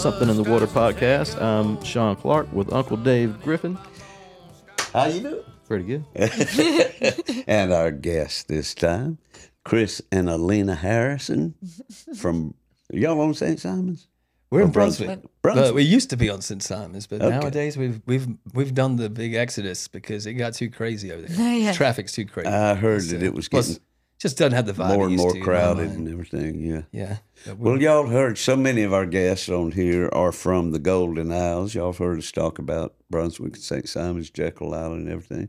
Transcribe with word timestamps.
Something 0.00 0.30
in 0.30 0.36
the 0.36 0.44
Water 0.50 0.66
podcast. 0.66 1.40
I'm 1.40 1.82
Sean 1.84 2.16
Clark 2.16 2.50
with 2.52 2.72
Uncle 2.72 2.96
Dave 2.96 3.42
Griffin. 3.42 3.78
How 4.94 5.06
you 5.06 5.20
doing? 5.20 5.44
Pretty 5.68 5.84
good. 5.84 6.04
and 7.46 7.72
our 7.72 7.90
guest 7.90 8.48
this 8.48 8.74
time, 8.74 9.18
Chris 9.64 10.00
and 10.10 10.28
Elena 10.28 10.74
Harrison 10.74 11.54
from 12.16 12.54
y'all 12.90 13.20
on 13.20 13.34
St. 13.34 13.60
Simons? 13.60 14.08
We're 14.50 14.62
in 14.62 14.68
Or 14.68 14.72
Brunswick. 14.72 15.20
Brunswick. 15.42 15.66
But 15.66 15.74
we 15.74 15.82
used 15.82 16.08
to 16.10 16.16
be 16.16 16.30
on 16.30 16.40
St. 16.40 16.62
Simons, 16.62 17.06
but 17.06 17.20
Okay. 17.22 17.38
nowadays 17.38 17.76
we've 17.76 18.00
we've 18.06 18.26
we've 18.54 18.74
done 18.74 18.96
the 18.96 19.08
big 19.10 19.34
exodus 19.34 19.86
because 19.86 20.26
it 20.26 20.34
got 20.34 20.54
too 20.54 20.70
crazy 20.70 21.12
over 21.12 21.22
there. 21.22 21.54
Yeah. 21.60 21.72
Traffic's 21.72 22.12
too 22.12 22.24
crazy. 22.24 22.48
I 22.48 22.74
heard 22.74 23.02
that 23.02 23.22
it 23.22 23.34
was 23.34 23.48
Plus, 23.48 23.68
getting 23.68 23.82
just 24.20 24.36
doesn't 24.36 24.52
have 24.52 24.66
the 24.66 24.74
vibe. 24.74 24.94
more 24.96 25.06
and 25.06 25.16
more 25.16 25.32
to, 25.32 25.40
crowded 25.40 25.92
and 25.92 26.06
everything. 26.06 26.60
Yeah. 26.60 26.82
Yeah. 26.92 27.16
Well, 27.56 27.80
y'all 27.80 28.06
heard 28.06 28.36
so 28.36 28.54
many 28.54 28.82
of 28.82 28.92
our 28.92 29.06
guests 29.06 29.48
on 29.48 29.72
here 29.72 30.10
are 30.12 30.30
from 30.30 30.72
the 30.72 30.78
Golden 30.78 31.32
Isles. 31.32 31.74
Y'all 31.74 31.92
have 31.92 31.98
heard 31.98 32.18
us 32.18 32.30
talk 32.30 32.58
about 32.58 32.94
Brunswick 33.08 33.54
and 33.54 33.62
St. 33.62 33.88
Simons, 33.88 34.28
Jekyll 34.28 34.74
Island, 34.74 35.08
and 35.08 35.10
everything. 35.10 35.48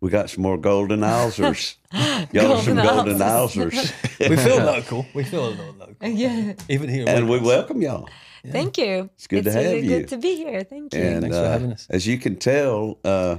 We 0.00 0.08
got 0.08 0.30
some 0.30 0.42
more 0.42 0.56
Golden 0.56 1.00
Islesers. 1.00 1.76
Y'all 2.32 2.52
are 2.52 2.62
some 2.62 2.76
Golden 2.76 3.18
Golden 3.18 3.18
Islesers. 3.18 4.20
we 4.30 4.36
feel 4.36 4.58
local. 4.58 5.06
We 5.12 5.24
feel 5.24 5.48
a 5.48 5.50
little 5.50 5.74
local. 5.74 5.96
Yeah. 6.08 6.54
Even 6.68 6.88
here. 6.88 7.04
and 7.06 7.28
we 7.28 7.40
welcome 7.40 7.82
y'all. 7.82 8.08
Thank 8.46 8.78
you. 8.78 9.10
It's 9.16 9.26
good 9.26 9.44
to 9.44 9.50
really 9.50 9.74
have 9.74 9.84
you. 9.84 9.90
good 9.90 10.08
to 10.08 10.16
be 10.16 10.36
here. 10.36 10.62
Thank 10.62 10.94
you. 10.94 11.00
And 11.00 11.22
Thanks 11.22 11.36
for 11.36 11.42
uh, 11.42 11.50
having 11.50 11.72
us. 11.72 11.86
as 11.90 12.06
you 12.06 12.16
can 12.16 12.36
tell, 12.36 12.98
uh, 13.04 13.38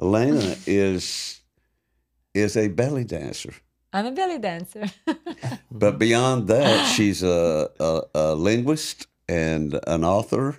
Elena 0.00 0.56
is 0.66 1.40
is 2.34 2.56
a 2.56 2.68
belly 2.68 3.04
dancer. 3.04 3.54
I'm 3.92 4.06
a 4.06 4.12
belly 4.12 4.38
dancer. 4.38 4.84
But 5.70 5.98
beyond 5.98 6.48
that, 6.48 6.86
she's 6.94 7.22
a, 7.22 7.68
a, 7.80 8.02
a 8.14 8.34
linguist 8.34 9.06
and 9.28 9.78
an 9.86 10.04
author. 10.04 10.56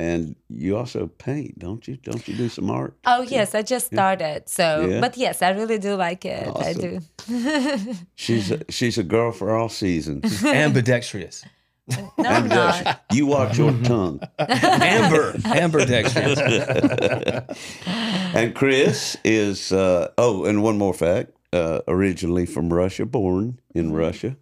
And 0.00 0.36
you 0.48 0.76
also 0.76 1.08
paint, 1.08 1.58
don't 1.58 1.86
you? 1.88 1.96
Don't 1.96 2.26
you 2.28 2.34
do 2.36 2.48
some 2.48 2.70
art? 2.70 2.94
oh 3.04 3.22
yes, 3.22 3.54
I 3.54 3.62
just 3.62 3.86
started. 3.86 4.48
So, 4.48 4.86
Yeah. 4.86 5.00
but 5.00 5.16
yes, 5.16 5.42
I 5.42 5.50
really 5.50 5.78
do 5.78 5.96
like 5.96 6.24
it. 6.24 6.48
I 6.56 6.72
do. 6.72 7.00
She's 8.14 8.50
a, 8.52 8.58
she's 8.70 8.96
a 8.98 9.02
girl 9.02 9.32
for 9.32 9.56
all 9.56 9.68
seasons. 9.68 10.44
ambidextrous. 10.44 11.44
No, 12.18 12.28
I'm 12.28 12.48
not. 12.48 13.00
You 13.12 13.24
watch 13.26 13.56
your 13.56 13.72
tongue. 13.82 14.20
Amber. 14.38 15.34
ambidextrous. 15.46 16.38
And 18.34 18.54
Chris 18.54 19.16
is 19.24 19.72
uh, 19.72 20.08
oh, 20.18 20.44
and 20.44 20.62
one 20.62 20.76
more 20.78 20.92
fact: 20.94 21.30
uh, 21.52 21.80
originally 21.88 22.46
from 22.46 22.72
Russia, 22.72 23.06
born 23.06 23.60
in 23.74 23.92
Russia. 23.92 24.36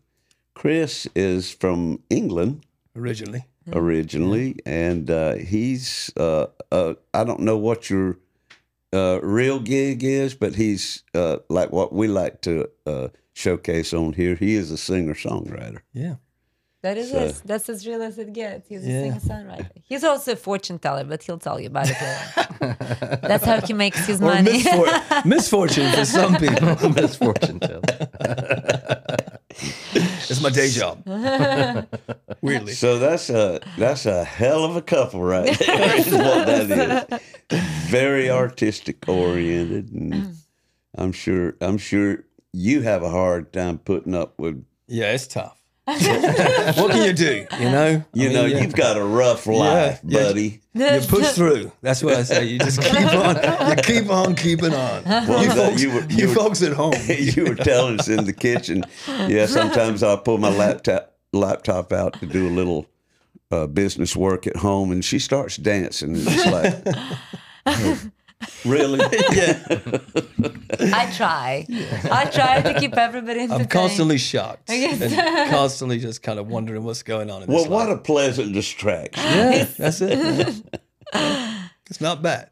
Chris 0.54 1.06
is 1.14 1.52
from 1.52 2.02
England 2.08 2.64
Originally. 2.96 3.44
originally, 3.72 4.56
and 4.64 5.10
uh, 5.10 5.34
he's 5.34 6.10
uh, 6.16 6.46
uh, 6.72 6.94
I 7.12 7.24
don't 7.24 7.40
know 7.40 7.58
what 7.58 7.90
your 7.90 8.16
uh, 8.92 9.20
real 9.22 9.60
gig 9.60 10.02
is, 10.02 10.34
but 10.34 10.54
he's 10.54 11.02
uh, 11.14 11.38
like 11.50 11.72
what 11.72 11.92
we 11.92 12.08
like 12.08 12.40
to 12.42 12.68
uh, 12.86 13.08
showcase 13.34 13.92
on 13.92 14.14
here. 14.14 14.34
He 14.34 14.54
is 14.54 14.70
a 14.70 14.78
singer 14.78 15.14
songwriter. 15.14 15.80
Yeah. 15.92 16.14
That 16.86 16.98
is 16.98 17.10
So- 17.10 17.18
as, 17.18 17.40
that's 17.40 17.68
as 17.68 17.84
real 17.88 18.00
as 18.08 18.16
it 18.16 18.32
gets. 18.32 18.68
He's 18.68 18.86
Yeah. 18.86 18.94
a 18.98 19.20
singer 19.20 19.20
songwriter. 19.30 19.70
He's 19.90 20.04
also 20.04 20.32
a 20.32 20.36
fortune 20.36 20.78
teller, 20.78 21.02
but 21.02 21.20
he'll 21.24 21.42
tell 21.48 21.58
you 21.62 21.66
about 21.66 21.88
it 21.90 21.96
later. 22.00 22.76
that's 23.30 23.44
how 23.44 23.60
he 23.60 23.72
makes 23.72 24.06
his 24.06 24.20
Or 24.22 24.26
money. 24.26 24.62
misfor- 24.62 25.24
misfortune 25.34 25.90
for 25.92 26.04
some 26.04 26.36
people. 26.36 26.90
Misfortune 27.02 27.58
teller. 27.58 27.82
It's 30.30 30.40
my 30.40 30.50
day 30.50 30.70
job. 30.70 31.02
Weirdly. 32.40 32.72
So 32.74 32.98
that's 33.00 33.30
a 33.30 33.60
that's 33.78 34.06
a 34.06 34.22
hell 34.22 34.62
of 34.64 34.76
a 34.76 34.82
couple 34.82 35.22
right 35.22 35.58
there. 35.58 35.96
is 35.98 36.06
what 36.12 36.46
that 36.46 37.20
is. 37.50 37.60
Very 37.90 38.30
artistic 38.30 39.08
oriented, 39.08 39.92
and 39.92 40.12
mm. 40.14 40.34
I'm 40.96 41.10
sure 41.12 41.54
I'm 41.60 41.78
sure 41.78 42.24
you 42.52 42.82
have 42.82 43.02
a 43.02 43.10
hard 43.10 43.52
time 43.52 43.78
putting 43.78 44.14
up 44.14 44.38
with. 44.38 44.64
Yeah, 44.86 45.12
it's 45.12 45.26
tough. 45.26 45.58
what 46.80 46.90
can 46.90 47.04
you 47.04 47.12
do? 47.12 47.46
You 47.60 47.70
know, 47.70 48.04
You 48.12 48.30
I 48.30 48.32
know, 48.32 48.44
yeah. 48.46 48.60
you've 48.62 48.74
got 48.74 48.96
a 48.96 49.04
rough 49.04 49.46
life, 49.46 50.00
yeah. 50.04 50.20
buddy. 50.24 50.60
you 50.74 51.00
push 51.08 51.28
through. 51.28 51.70
That's 51.80 52.02
what 52.02 52.14
I 52.14 52.24
say. 52.24 52.44
You 52.46 52.58
just 52.58 52.82
keep 52.82 52.92
on. 53.14 53.36
You 53.70 53.76
keep 53.76 54.10
on 54.10 54.34
keeping 54.34 54.74
on. 54.74 55.04
Well, 55.04 55.44
you, 55.44 55.50
folks, 55.52 55.80
you 55.82 55.90
you, 55.90 55.94
were- 55.94 56.06
you 56.10 56.28
were- 56.28 56.34
folks 56.34 56.62
at 56.62 56.72
home. 56.72 56.94
you 57.08 57.44
were 57.44 57.54
telling 57.54 58.00
us 58.00 58.08
in 58.08 58.24
the 58.24 58.32
kitchen. 58.32 58.82
Yeah, 59.28 59.46
sometimes 59.46 60.02
I 60.02 60.16
pull 60.16 60.38
my 60.38 60.50
laptop 60.50 61.12
laptop 61.32 61.92
out 61.92 62.18
to 62.20 62.26
do 62.26 62.48
a 62.48 62.50
little 62.50 62.86
uh, 63.52 63.68
business 63.68 64.16
work 64.16 64.48
at 64.48 64.56
home, 64.56 64.90
and 64.90 65.04
she 65.04 65.20
starts 65.20 65.56
dancing. 65.56 66.16
And 66.16 66.24
it's 66.26 66.46
like, 66.46 68.12
really? 68.64 68.98
yeah, 69.32 69.62
I 70.92 71.12
try. 71.16 71.66
I 72.10 72.24
try 72.26 72.62
to 72.62 72.78
keep 72.80 72.96
everybody 72.96 73.40
entertained. 73.40 73.62
I'm 73.62 73.68
constantly 73.68 74.18
shocked 74.18 74.68
and 74.70 75.50
constantly 75.50 75.98
just 75.98 76.22
kind 76.22 76.38
of 76.38 76.48
wondering 76.48 76.84
what's 76.84 77.02
going 77.02 77.30
on 77.30 77.42
in 77.42 77.48
Well, 77.48 77.64
this 77.64 77.68
what 77.68 77.88
life. 77.88 77.98
a 77.98 78.00
pleasant 78.00 78.52
distraction. 78.52 79.24
yeah, 79.24 79.64
that's 79.78 80.00
it. 80.00 80.64
it's 81.90 82.00
not 82.00 82.22
bad. 82.22 82.50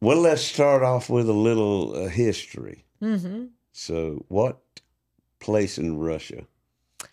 Well, 0.00 0.18
let's 0.20 0.42
start 0.42 0.82
off 0.82 1.08
with 1.10 1.28
a 1.28 1.32
little 1.34 2.04
uh, 2.04 2.08
history. 2.08 2.84
Mm-hmm. 3.02 3.46
So, 3.72 4.24
what 4.28 4.60
place 5.40 5.78
in 5.78 5.98
Russia 5.98 6.46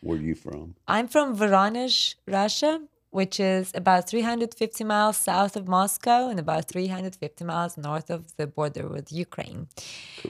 were 0.01 0.17
you 0.17 0.35
from? 0.35 0.75
I'm 0.87 1.07
from 1.07 1.35
Voronezh, 1.35 2.15
Russia, 2.27 2.81
which 3.13 3.39
is 3.39 3.71
about 3.75 4.09
350 4.09 4.83
miles 4.83 5.17
south 5.17 5.55
of 5.55 5.67
Moscow 5.67 6.29
and 6.29 6.39
about 6.39 6.67
350 6.67 7.45
miles 7.45 7.77
north 7.77 8.09
of 8.09 8.35
the 8.37 8.47
border 8.47 8.87
with 8.87 9.11
Ukraine. 9.11 9.67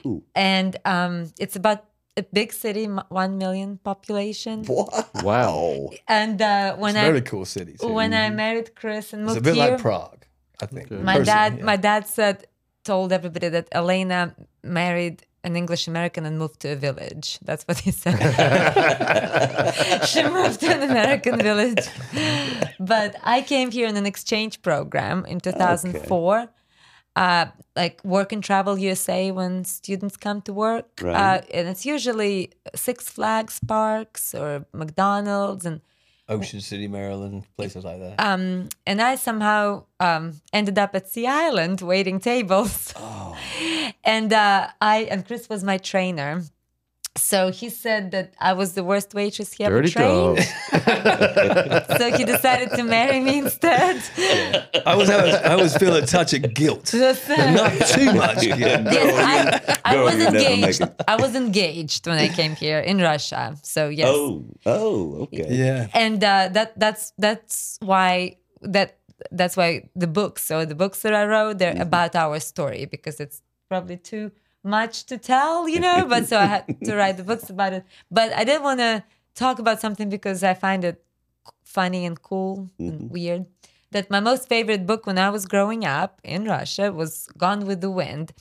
Cool. 0.02 0.22
And 0.34 0.76
um, 0.84 1.32
it's 1.38 1.56
about 1.56 1.84
a 2.16 2.22
big 2.22 2.52
city, 2.52 2.86
one 3.08 3.38
million 3.38 3.78
population. 3.78 4.64
What? 4.64 5.10
Wow. 5.22 5.90
And 6.06 6.40
uh, 6.40 6.76
when 6.76 6.90
It's 6.90 7.02
a 7.02 7.06
I 7.06 7.06
very 7.06 7.22
cool 7.22 7.44
city. 7.44 7.74
Too. 7.80 7.88
when 7.88 8.12
I 8.14 8.30
married 8.30 8.74
Chris 8.74 9.12
and 9.12 9.26
it's 9.26 9.36
a 9.36 9.40
bit 9.40 9.54
here, 9.54 9.70
like 9.70 9.80
Prague, 9.80 10.24
I 10.60 10.66
think. 10.66 10.90
my 10.90 11.18
personally, 11.18 11.24
dad 11.24 11.58
yeah. 11.58 11.64
my 11.64 11.76
dad 11.76 12.06
said 12.06 12.46
told 12.84 13.12
everybody 13.12 13.48
that 13.48 13.66
Elena 13.72 14.36
married 14.62 15.26
an 15.44 15.56
English 15.56 15.86
American 15.86 16.24
and 16.26 16.38
moved 16.38 16.60
to 16.60 16.72
a 16.72 16.76
village. 16.76 17.38
That's 17.44 17.64
what 17.64 17.78
he 17.78 17.90
said. 17.90 18.18
she 20.06 20.22
moved 20.24 20.60
to 20.60 20.74
an 20.74 20.82
American 20.90 21.38
village. 21.38 21.86
But 22.80 23.16
I 23.22 23.42
came 23.42 23.70
here 23.70 23.86
in 23.86 23.96
an 23.96 24.06
exchange 24.06 24.62
program 24.62 25.24
in 25.26 25.40
2004. 25.40 26.48
Uh, 27.16 27.46
like 27.76 28.02
work 28.04 28.32
and 28.32 28.42
travel 28.42 28.76
USA 28.76 29.30
when 29.30 29.64
students 29.64 30.16
come 30.16 30.42
to 30.42 30.52
work. 30.52 30.86
Right. 31.00 31.14
Uh, 31.14 31.42
and 31.52 31.68
it's 31.68 31.86
usually 31.86 32.50
Six 32.74 33.08
Flags 33.08 33.60
parks 33.68 34.34
or 34.34 34.66
McDonald's 34.72 35.64
and 35.64 35.80
Ocean 36.28 36.60
City, 36.60 36.88
Maryland, 36.88 37.44
places 37.56 37.84
like 37.84 38.00
that. 38.00 38.18
um, 38.18 38.68
and 38.86 39.00
I 39.02 39.16
somehow 39.16 39.84
um, 40.00 40.40
ended 40.52 40.78
up 40.78 40.94
at 40.94 41.08
Sea 41.08 41.26
Island 41.26 41.80
waiting 41.80 42.18
tables. 42.18 42.94
and 44.04 44.32
uh, 44.32 44.68
I 44.80 45.08
and 45.10 45.26
Chris 45.26 45.48
was 45.48 45.62
my 45.62 45.78
trainer. 45.78 46.42
So 47.16 47.50
he 47.52 47.68
said 47.70 48.10
that 48.10 48.34
I 48.40 48.54
was 48.54 48.74
the 48.74 48.82
worst 48.82 49.14
waitress 49.14 49.52
he 49.52 49.64
ever 49.64 49.82
Dirty 49.82 49.92
trained. 49.92 50.36
dog. 50.36 50.38
so 51.98 52.10
he 52.16 52.24
decided 52.24 52.70
to 52.70 52.82
marry 52.82 53.20
me 53.20 53.38
instead. 53.38 54.02
I 54.84 54.96
was, 54.96 55.08
always 55.08 55.08
have 55.10 55.24
a, 55.26 55.46
I 55.48 55.54
always 55.54 55.76
feel 55.76 55.94
a 55.94 56.04
touch 56.04 56.32
of 56.34 56.52
guilt, 56.54 56.86
Just, 56.90 57.28
not 57.28 57.72
too 57.88 58.12
much 58.14 58.40
guilt. 58.40 58.58
yes, 58.58 59.76
I, 59.84 59.90
I 59.90 59.94
Girl, 59.94 60.04
was 60.06 60.14
you 60.14 60.18
never 60.24 60.32
make 60.32 60.48
engaged. 60.48 60.82
I 61.06 61.16
was 61.16 61.36
engaged 61.36 62.06
when 62.08 62.18
I 62.18 62.28
came 62.28 62.56
here 62.56 62.80
in 62.80 62.98
Russia. 62.98 63.56
So 63.62 63.88
yes. 63.88 64.08
Oh, 64.10 64.44
oh, 64.66 65.14
okay. 65.24 65.46
Yeah. 65.50 65.86
and 65.94 66.22
uh, 66.22 66.48
that 66.52 66.78
that's 66.78 67.12
that's 67.18 67.78
why 67.80 68.36
that 68.62 68.98
that's 69.30 69.56
why 69.56 69.88
the 69.94 70.08
books 70.08 70.44
so 70.44 70.64
the 70.64 70.74
books 70.74 71.02
that 71.02 71.14
i 71.14 71.24
wrote 71.24 71.58
they're 71.58 71.80
about 71.80 72.16
our 72.16 72.40
story 72.40 72.84
because 72.84 73.20
it's 73.20 73.40
probably 73.68 73.96
too 73.96 74.30
much 74.64 75.04
to 75.04 75.18
tell 75.18 75.68
you 75.68 75.80
know 75.80 76.06
but 76.08 76.26
so 76.26 76.38
i 76.38 76.46
had 76.46 76.64
to 76.84 76.94
write 76.96 77.16
the 77.16 77.22
books 77.30 77.50
about 77.50 77.72
it. 77.72 77.84
But 78.10 78.32
i 78.32 78.44
didn't 78.44 78.62
want 78.62 78.80
to 78.80 79.04
talk 79.34 79.58
about 79.58 79.80
something 79.80 80.08
because 80.08 80.42
i 80.42 80.54
find 80.54 80.84
it 80.84 81.04
funny 81.64 82.06
and 82.06 82.20
cool 82.20 82.70
and 82.78 82.92
mm-hmm. 82.92 83.08
weird 83.08 83.46
that 83.90 84.10
my 84.10 84.20
most 84.20 84.48
favorite 84.48 84.86
book 84.86 85.06
when 85.06 85.18
i 85.18 85.30
was 85.30 85.46
growing 85.46 85.84
up 85.84 86.20
in 86.24 86.44
russia 86.44 86.92
was 86.92 87.28
gone 87.36 87.66
with 87.66 87.80
the 87.80 87.90
wind. 87.90 88.32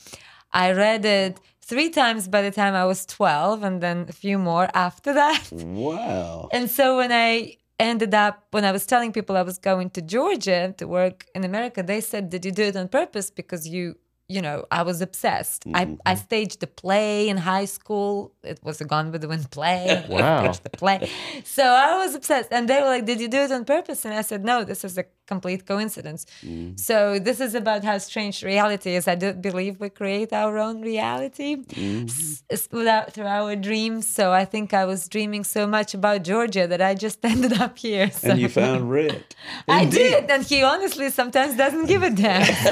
I 0.56 0.72
read 0.72 1.04
it 1.04 1.40
three 1.62 1.90
times 1.90 2.28
by 2.28 2.42
the 2.44 2.52
time 2.52 2.76
i 2.76 2.86
was 2.86 3.06
12 3.06 3.64
and 3.64 3.82
then 3.82 4.06
a 4.08 4.14
few 4.14 4.38
more 4.38 4.70
after 4.74 5.14
that. 5.14 5.44
Wow. 5.52 6.50
and 6.52 6.70
so 6.70 6.98
when 6.98 7.12
I 7.12 7.58
ended 7.80 8.14
up, 8.14 8.48
when 8.52 8.66
I 8.66 8.72
was 8.72 8.86
telling 8.86 9.12
people 9.12 9.36
I 9.36 9.42
was 9.42 9.58
going 9.58 9.90
to 9.92 10.02
Georgia 10.02 10.74
to 10.78 10.88
work 10.88 11.26
in 11.36 11.44
America, 11.44 11.84
they 11.84 12.02
said, 12.02 12.30
Did 12.30 12.46
you 12.46 12.52
do 12.52 12.64
it 12.64 12.76
on 12.76 12.88
purpose 12.88 13.30
because 13.30 13.68
you 13.68 13.98
you 14.30 14.42
know, 14.42 14.66
I 14.72 14.84
was 14.84 15.02
obsessed. 15.02 15.64
I, 15.74 15.82
I 15.82 15.86
mm-hmm. 15.86 16.16
staged 16.16 16.64
a 16.64 16.68
play 16.68 17.28
in 17.28 17.38
high 17.38 17.66
school. 17.66 18.34
It 18.42 18.60
was 18.64 18.80
a 18.80 18.86
Gone 18.86 19.12
with 19.12 19.22
the 19.22 19.28
Wind 19.28 19.50
play. 19.52 20.06
Wow. 20.14 20.44
I 20.44 20.48
the 20.52 20.70
play. 20.70 21.10
So 21.44 21.64
I 21.64 21.98
was 21.98 22.14
obsessed. 22.16 22.52
And 22.52 22.68
they 22.70 22.80
were 22.80 22.88
like, 22.88 23.06
Did 23.06 23.20
you 23.20 23.28
do 23.28 23.40
it 23.40 23.52
on 23.52 23.66
purpose? 23.66 24.06
And 24.06 24.14
I 24.14 24.22
said, 24.22 24.44
No, 24.44 24.64
this 24.64 24.84
is 24.84 24.98
a 24.98 25.06
complete 25.28 25.66
coincidence. 25.66 26.26
Mm. 26.46 26.80
So 26.80 27.20
this 27.20 27.40
is 27.40 27.56
about 27.56 27.84
how 27.84 27.98
strange 27.98 28.44
reality 28.44 28.96
is. 28.96 29.08
I 29.08 29.16
do 29.16 29.34
believe 29.34 29.80
we 29.80 29.90
create 29.90 30.34
our 30.34 30.58
own 30.58 30.82
reality 30.82 31.56
mm-hmm. 31.56 32.06
s- 32.06 32.44
s- 32.50 32.70
without 32.72 33.14
through 33.14 33.26
our 33.26 33.56
dreams. 33.56 34.08
So 34.08 34.32
I 34.32 34.46
think 34.46 34.74
I 34.74 34.86
was 34.86 35.08
dreaming 35.08 35.44
so 35.44 35.66
much 35.66 35.94
about 35.94 36.24
Georgia 36.24 36.68
that 36.68 36.82
I 36.82 36.94
just 36.94 37.24
ended 37.34 37.54
up 37.54 37.78
here. 37.78 38.12
So. 38.12 38.32
And 38.32 38.40
you 38.40 38.50
found 38.50 38.92
Red. 38.92 39.24
I 39.68 39.86
did, 39.86 40.30
and 40.30 40.44
he 40.44 40.64
honestly 40.64 41.10
sometimes 41.10 41.56
doesn't 41.56 41.88
give 41.88 42.04
a 42.04 42.10
damn. 42.10 42.46
So. 42.46 42.72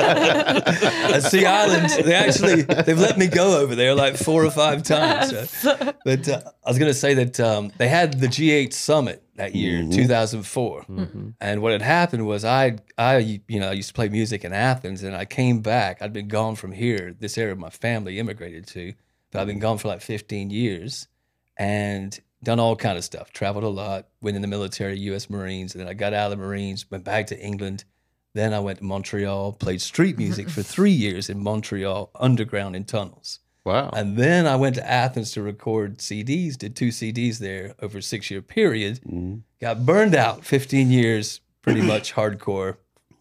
At 1.14 1.20
Sea 1.24 1.44
Island, 1.46 1.90
they 2.04 2.14
actually 2.14 2.62
they've 2.62 2.98
let 2.98 3.18
me 3.18 3.26
go 3.26 3.60
over 3.60 3.74
there 3.74 3.94
like 3.94 4.16
four 4.16 4.44
or 4.44 4.50
five 4.50 4.82
times. 4.82 5.50
so- 5.50 5.76
But 6.04 6.28
uh, 6.28 6.42
I 6.64 6.68
was 6.70 6.78
going 6.78 6.90
to 6.90 6.98
say 6.98 7.14
that 7.14 7.38
um, 7.40 7.72
they 7.78 7.88
had 7.88 8.20
the 8.20 8.26
G8 8.28 8.72
summit 8.72 9.22
that 9.36 9.54
year, 9.54 9.82
2004, 9.90 10.84
and 11.40 11.62
what 11.62 11.72
had 11.72 11.82
happened 11.82 12.26
was 12.26 12.44
I 12.44 12.76
I 12.98 13.40
you 13.48 13.60
know 13.60 13.68
I 13.68 13.72
used 13.72 13.88
to 13.88 13.94
play 13.94 14.08
music 14.08 14.44
in 14.44 14.52
Athens, 14.52 15.02
and 15.02 15.14
I 15.16 15.24
came 15.24 15.60
back. 15.60 16.02
I'd 16.02 16.12
been 16.12 16.28
gone 16.28 16.56
from 16.56 16.72
here, 16.72 17.14
this 17.18 17.38
area 17.38 17.54
my 17.56 17.70
family 17.70 18.18
immigrated 18.18 18.66
to, 18.68 18.92
but 19.30 19.40
I've 19.40 19.46
been 19.46 19.58
gone 19.58 19.78
for 19.78 19.88
like 19.88 20.00
15 20.02 20.50
years, 20.50 21.08
and 21.58 22.18
done 22.42 22.58
all 22.60 22.76
kind 22.76 22.96
of 22.98 23.04
stuff. 23.04 23.32
Traveled 23.32 23.64
a 23.64 23.68
lot, 23.68 24.08
went 24.22 24.34
in 24.36 24.42
the 24.42 24.48
military, 24.48 24.98
U.S. 25.00 25.28
Marines, 25.30 25.74
and 25.74 25.80
then 25.80 25.88
I 25.88 25.94
got 25.94 26.12
out 26.14 26.32
of 26.32 26.38
the 26.38 26.44
Marines, 26.44 26.90
went 26.90 27.04
back 27.04 27.26
to 27.28 27.38
England. 27.38 27.84
Then 28.34 28.54
I 28.54 28.60
went 28.60 28.78
to 28.78 28.84
Montreal, 28.84 29.52
played 29.54 29.80
street 29.80 30.16
music 30.16 30.48
for 30.48 30.62
three 30.62 30.92
years 30.92 31.28
in 31.28 31.42
Montreal, 31.42 32.10
underground 32.14 32.76
in 32.76 32.84
tunnels. 32.84 33.40
Wow. 33.64 33.90
And 33.92 34.16
then 34.16 34.46
I 34.46 34.56
went 34.56 34.76
to 34.76 34.90
Athens 34.90 35.32
to 35.32 35.42
record 35.42 35.98
CDs, 35.98 36.56
did 36.56 36.76
two 36.76 36.88
CDs 36.88 37.38
there 37.38 37.74
over 37.82 37.98
a 37.98 38.02
six 38.02 38.30
year 38.30 38.40
period. 38.40 39.00
Got 39.60 39.84
burned 39.84 40.14
out 40.14 40.44
15 40.44 40.90
years, 40.90 41.40
pretty 41.62 41.82
much 41.82 42.14
hardcore, 42.14 42.76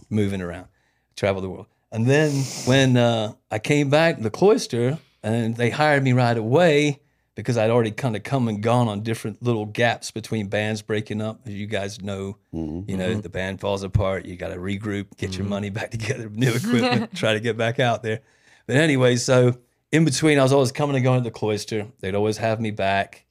moving 0.09 0.41
around, 0.41 0.67
travel 1.15 1.41
the 1.41 1.49
world. 1.49 1.67
And 1.91 2.05
then 2.05 2.31
when 2.65 2.95
uh, 2.95 3.33
I 3.49 3.59
came 3.59 3.89
back 3.89 4.17
to 4.17 4.23
the 4.23 4.29
cloister, 4.29 4.99
and 5.23 5.57
they 5.57 5.69
hired 5.69 6.03
me 6.03 6.13
right 6.13 6.37
away 6.37 7.01
because 7.39 7.57
I'd 7.57 7.69
already 7.69 7.91
kind 7.91 8.15
of 8.15 8.23
come 8.23 8.47
and 8.49 8.61
gone 8.61 8.87
on 8.87 9.01
different 9.01 9.41
little 9.41 9.65
gaps 9.65 10.11
between 10.11 10.47
bands 10.47 10.81
breaking 10.81 11.21
up. 11.21 11.41
As 11.45 11.53
you 11.53 11.67
guys 11.67 12.01
know, 12.01 12.37
mm-hmm, 12.53 12.89
you 12.89 12.97
know, 12.97 13.11
mm-hmm. 13.11 13.21
the 13.21 13.29
band 13.29 13.61
falls 13.61 13.83
apart. 13.83 14.25
You 14.25 14.35
got 14.35 14.49
to 14.49 14.57
regroup, 14.57 15.17
get 15.17 15.33
your 15.33 15.43
mm-hmm. 15.43 15.49
money 15.49 15.69
back 15.69 15.91
together, 15.91 16.29
new 16.29 16.51
equipment, 16.51 17.15
try 17.15 17.33
to 17.33 17.39
get 17.39 17.57
back 17.57 17.79
out 17.79 18.03
there. 18.03 18.19
But 18.67 18.75
anyway, 18.75 19.15
so 19.15 19.57
in 19.91 20.05
between, 20.05 20.37
I 20.37 20.43
was 20.43 20.51
always 20.51 20.71
coming 20.71 20.95
and 20.95 21.03
going 21.03 21.19
to 21.19 21.23
the 21.23 21.31
cloister. 21.31 21.87
They'd 22.01 22.15
always 22.15 22.37
have 22.37 22.59
me 22.59 22.71
back. 22.71 23.25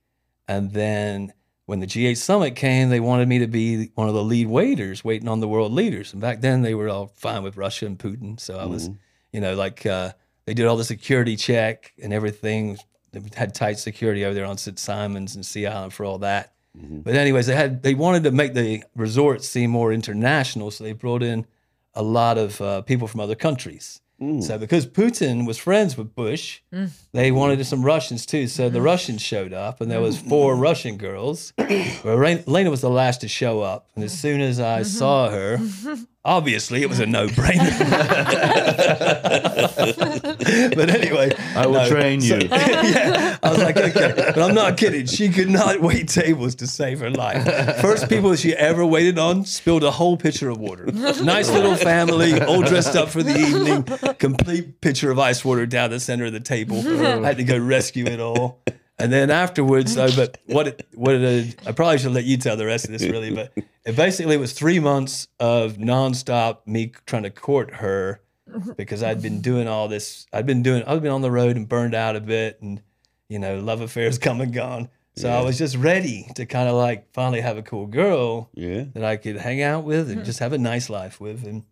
And 0.48 0.72
then 0.72 1.34
when 1.66 1.80
the 1.80 1.86
G8 1.86 2.16
summit 2.16 2.56
came, 2.56 2.88
they 2.88 3.00
wanted 3.00 3.28
me 3.28 3.40
to 3.40 3.46
be 3.46 3.90
one 3.94 4.08
of 4.08 4.14
the 4.14 4.24
lead 4.24 4.48
waiters 4.48 5.04
waiting 5.04 5.28
on 5.28 5.40
the 5.40 5.48
world 5.48 5.72
leaders. 5.72 6.12
And 6.12 6.22
back 6.22 6.40
then, 6.40 6.62
they 6.62 6.74
were 6.74 6.88
all 6.88 7.08
fine 7.08 7.42
with 7.42 7.58
Russia 7.58 7.84
and 7.84 7.98
Putin. 7.98 8.40
So 8.40 8.58
I 8.58 8.64
was, 8.64 8.88
you 9.32 9.40
know, 9.42 9.54
like 9.54 9.84
uh, 9.84 10.12
they 10.46 10.54
did 10.54 10.66
all 10.66 10.78
the 10.78 10.84
security 10.84 11.36
check 11.36 11.92
and 12.02 12.10
everything. 12.10 12.78
They 13.12 13.20
had 13.36 13.54
tight 13.54 13.78
security 13.78 14.24
over 14.24 14.34
there 14.34 14.44
on 14.44 14.58
St. 14.58 14.78
Simons 14.78 15.34
and 15.34 15.44
Sea 15.44 15.66
Island 15.66 15.92
for 15.92 16.04
all 16.04 16.18
that. 16.18 16.52
Mm-hmm. 16.76 17.00
But 17.00 17.14
anyways, 17.14 17.46
they 17.46 17.56
had 17.56 17.82
they 17.82 17.94
wanted 17.94 18.24
to 18.24 18.30
make 18.30 18.54
the 18.54 18.84
resort 18.94 19.42
seem 19.42 19.70
more 19.70 19.92
international, 19.92 20.70
so 20.70 20.84
they 20.84 20.92
brought 20.92 21.22
in 21.22 21.46
a 21.94 22.02
lot 22.02 22.38
of 22.38 22.60
uh, 22.60 22.82
people 22.82 23.08
from 23.08 23.20
other 23.20 23.34
countries. 23.34 24.00
Mm. 24.20 24.42
So 24.42 24.58
because 24.58 24.84
Putin 24.84 25.46
was 25.46 25.58
friends 25.58 25.96
with 25.96 26.14
Bush, 26.14 26.60
mm. 26.72 26.90
they 27.12 27.30
wanted 27.30 27.64
some 27.64 27.82
Russians 27.82 28.26
too. 28.26 28.48
So 28.48 28.68
the 28.68 28.80
mm. 28.80 28.84
Russians 28.84 29.22
showed 29.22 29.52
up, 29.52 29.80
and 29.80 29.90
there 29.90 30.00
was 30.00 30.18
four 30.18 30.56
Russian 30.56 30.96
girls. 30.96 31.52
Well, 32.04 32.16
Lena 32.46 32.70
was 32.70 32.80
the 32.80 32.90
last 32.90 33.20
to 33.22 33.28
show 33.28 33.60
up, 33.60 33.90
and 33.94 34.04
as 34.04 34.18
soon 34.18 34.40
as 34.40 34.60
I 34.60 34.80
mm-hmm. 34.80 34.88
saw 34.88 35.30
her, 35.30 35.58
obviously 36.24 36.82
it 36.82 36.88
was 36.88 37.00
a 37.00 37.06
no-brainer. 37.06 37.78
but 40.74 40.90
anyway, 40.90 41.30
I 41.54 41.66
will 41.66 41.74
no. 41.74 41.88
train 41.88 42.20
you. 42.20 42.36
yeah, 42.50 43.38
I 43.42 43.50
was 43.50 43.58
like, 43.58 43.76
okay, 43.76 44.12
but 44.16 44.38
I'm 44.38 44.54
not 44.54 44.76
kidding. 44.76 45.06
She 45.06 45.28
could 45.28 45.50
not 45.50 45.80
wait 45.80 46.08
tables 46.08 46.54
to 46.56 46.66
save 46.66 47.00
her 47.00 47.10
life. 47.10 47.44
First 47.80 48.08
people 48.08 48.34
she 48.36 48.54
ever 48.54 48.84
waited 48.84 49.18
on 49.18 49.44
spilled 49.44 49.84
a 49.84 49.90
whole 49.90 50.16
pitcher 50.16 50.48
of 50.48 50.58
water. 50.58 50.86
Nice 50.86 51.50
little 51.50 51.76
family, 51.76 52.40
all 52.42 52.62
dressed 52.62 52.96
up 52.96 53.08
for 53.08 53.22
the 53.22 53.36
evening. 53.36 54.14
Complete 54.14 54.80
pitcher 54.80 55.10
of 55.10 55.18
ice 55.18 55.44
water 55.44 55.66
down 55.66 55.90
the 55.90 56.00
center 56.00 56.26
of 56.26 56.32
the 56.32 56.40
table. 56.40 56.78
I 56.78 57.26
had 57.26 57.36
to 57.38 57.44
go 57.44 57.58
rescue 57.58 58.06
it 58.06 58.20
all. 58.20 58.62
And 58.98 59.12
then 59.12 59.30
afterwards, 59.30 59.94
though, 59.94 60.10
but 60.14 60.38
what 60.46 60.68
it, 60.68 60.88
what 60.94 61.14
it, 61.14 61.56
I 61.66 61.72
probably 61.72 61.98
should 61.98 62.12
let 62.12 62.24
you 62.24 62.36
tell 62.36 62.56
the 62.56 62.66
rest 62.66 62.86
of 62.86 62.90
this 62.90 63.02
really, 63.02 63.32
but 63.32 63.52
it 63.84 63.94
basically 63.94 64.36
was 64.36 64.52
three 64.52 64.80
months 64.80 65.28
of 65.38 65.74
nonstop 65.74 66.66
me 66.66 66.92
trying 67.06 67.22
to 67.22 67.30
court 67.30 67.76
her 67.76 68.20
because 68.76 69.02
I'd 69.02 69.22
been 69.22 69.40
doing 69.40 69.68
all 69.68 69.88
this. 69.88 70.26
I'd 70.32 70.46
been 70.46 70.62
doing. 70.62 70.82
I'd 70.84 71.02
been 71.02 71.12
on 71.12 71.22
the 71.22 71.30
road 71.30 71.56
and 71.56 71.68
burned 71.68 71.94
out 71.94 72.16
a 72.16 72.20
bit, 72.20 72.60
and 72.60 72.82
you 73.28 73.38
know, 73.38 73.58
love 73.60 73.80
affairs 73.80 74.18
come 74.28 74.40
and 74.40 74.52
gone. 74.52 74.88
So 75.16 75.28
I 75.28 75.42
was 75.42 75.58
just 75.58 75.74
ready 75.74 76.28
to 76.36 76.46
kind 76.46 76.68
of 76.68 76.76
like 76.76 77.12
finally 77.12 77.40
have 77.40 77.56
a 77.56 77.62
cool 77.62 77.86
girl 77.86 78.50
Yeah. 78.54 78.84
that 78.94 79.02
I 79.02 79.16
could 79.16 79.36
hang 79.36 79.60
out 79.60 79.82
with 79.82 80.10
and 80.10 80.20
hmm. 80.20 80.24
just 80.24 80.38
have 80.38 80.52
a 80.52 80.58
nice 80.58 80.88
life 80.88 81.20
with. 81.20 81.44
And 81.44 81.64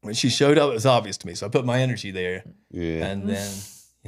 when 0.00 0.14
she 0.14 0.28
showed 0.28 0.58
up, 0.58 0.70
it 0.70 0.74
was 0.74 0.84
obvious 0.84 1.16
to 1.18 1.26
me. 1.28 1.36
So 1.36 1.46
I 1.46 1.48
put 1.48 1.64
my 1.64 1.80
energy 1.80 2.10
there, 2.10 2.42
Yeah. 2.72 3.06
and 3.06 3.28
then 3.28 3.48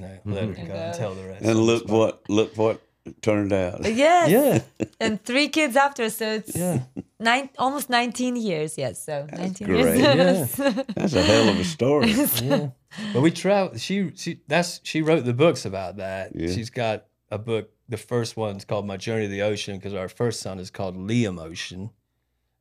you 0.01 0.09
know, 0.09 0.15
mm-hmm. 0.15 0.33
let 0.33 0.59
her 0.59 0.67
go 0.67 0.73
and 0.75 0.95
tell 0.95 1.15
the 1.15 1.29
rest. 1.29 1.45
And 1.45 1.59
look 1.59 1.89
what 1.89 2.29
look 2.29 2.57
what 2.57 2.81
turned 3.23 3.53
out. 3.53 3.85
yes. 3.85 4.31
Yeah, 4.31 4.87
And 5.01 5.23
three 5.23 5.49
kids 5.49 5.77
after, 5.77 6.11
so 6.11 6.35
it's 6.35 6.57
yeah. 6.57 6.83
nine, 7.19 7.51
almost 7.59 7.91
19 7.91 8.37
years. 8.37 8.77
Yes, 8.77 9.05
so 9.05 9.27
19 9.33 9.67
great. 9.67 9.99
years. 9.99 10.53
That's 10.95 11.15
a 11.15 11.23
hell 11.23 11.49
of 11.49 11.59
a 11.59 11.65
story. 11.65 12.11
yeah. 12.43 12.71
But 13.13 13.21
we 13.21 13.31
travel. 13.31 13.77
She 13.79 14.13
she 14.17 14.41
that's 14.49 14.81
she 14.83 15.03
wrote 15.03 15.25
the 15.25 15.33
books 15.33 15.65
about 15.65 15.99
that. 15.99 16.33
Yeah. 16.35 16.53
She's 16.53 16.71
got 16.71 17.05
a 17.31 17.39
book. 17.39 17.71
The 17.89 17.97
first 17.97 18.37
one's 18.37 18.65
called 18.65 18.87
My 18.87 18.97
Journey 18.97 19.27
to 19.27 19.29
the 19.29 19.43
Ocean 19.43 19.77
because 19.77 19.95
our 19.95 20.09
first 20.09 20.41
son 20.41 20.59
is 20.59 20.71
called 20.71 20.97
Liam 20.97 21.41
Ocean, 21.41 21.91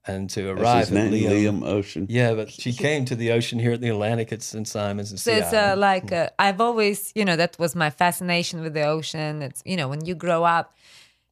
and 0.08 0.30
to 0.32 0.44
That's 0.44 0.62
arrive 0.62 0.88
his 0.88 0.92
at 0.92 1.12
name, 1.12 1.14
Liam, 1.14 1.62
Liam 1.62 1.68
Ocean. 1.68 2.08
Yeah, 2.10 2.34
but 2.34 2.50
she 2.52 2.74
came 2.86 3.06
to 3.06 3.16
the 3.16 3.32
ocean 3.32 3.60
here 3.60 3.74
at 3.74 3.82
the 3.82 3.90
Atlantic 3.90 4.32
at 4.32 4.42
St. 4.42 4.68
Simons 4.68 5.12
and 5.12 5.20
So 5.20 5.32
it's 5.32 5.54
uh, 5.54 5.76
like 5.78 6.12
uh, 6.12 6.30
I've 6.40 6.62
always, 6.62 7.12
you 7.16 7.26
know, 7.26 7.36
that 7.36 7.58
was 7.60 7.76
my 7.76 7.90
fascination 7.90 8.62
with 8.62 8.74
the 8.74 8.84
ocean. 8.84 9.42
It's 9.42 9.62
you 9.66 9.78
know 9.78 9.88
when 9.88 10.06
you 10.06 10.16
grow 10.16 10.44
up 10.44 10.74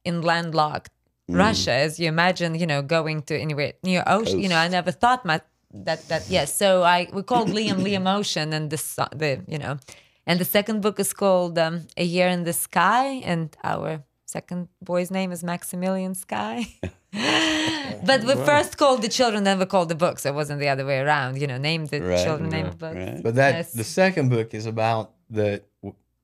in 0.04 0.22
landlocked 0.22 0.92
Russia, 1.28 1.72
as 1.72 2.00
you 2.00 2.08
imagine, 2.08 2.54
you 2.54 2.66
know, 2.66 2.80
going 2.82 3.22
to 3.22 3.38
anywhere 3.38 3.74
near 3.82 4.02
ocean. 4.06 4.40
You 4.40 4.48
know, 4.48 4.56
I 4.56 4.68
never 4.68 4.90
thought 4.90 5.24
my 5.24 5.40
that 5.72 6.08
that 6.08 6.28
yes. 6.30 6.56
So 6.56 6.82
I 6.82 7.08
we 7.12 7.22
called 7.22 7.48
Liam 7.48 7.82
Liam 7.82 8.06
Ocean, 8.18 8.52
and 8.52 8.70
the 8.70 8.78
the 9.14 9.42
you 9.46 9.58
know, 9.58 9.78
and 10.26 10.40
the 10.40 10.44
second 10.44 10.80
book 10.80 10.98
is 10.98 11.12
called 11.12 11.58
um, 11.58 11.86
A 11.96 12.04
Year 12.04 12.28
in 12.28 12.44
the 12.44 12.52
Sky, 12.52 13.20
and 13.24 13.54
our 13.62 14.02
second 14.28 14.68
boy's 14.82 15.10
name 15.10 15.32
is 15.32 15.42
Maximilian 15.42 16.14
Sky. 16.14 16.66
but 18.04 18.22
we 18.24 18.34
first 18.34 18.76
called 18.76 19.00
the 19.00 19.08
children, 19.08 19.42
then 19.44 19.58
we 19.58 19.64
called 19.64 19.88
the 19.88 19.94
books. 19.94 20.26
It 20.26 20.34
wasn't 20.34 20.60
the 20.60 20.68
other 20.68 20.84
way 20.84 20.98
around. 20.98 21.40
You 21.40 21.46
know, 21.46 21.56
named 21.56 21.88
the 21.88 22.00
Right, 22.00 22.22
children, 22.22 22.50
named 22.50 22.72
the 22.72 22.76
book. 22.76 22.94
Right. 22.94 23.22
But 23.22 23.36
that 23.36 23.54
Yes. 23.54 23.72
the 23.72 23.84
second 23.84 24.28
book 24.28 24.52
is 24.54 24.66
about 24.66 25.12
the. 25.30 25.62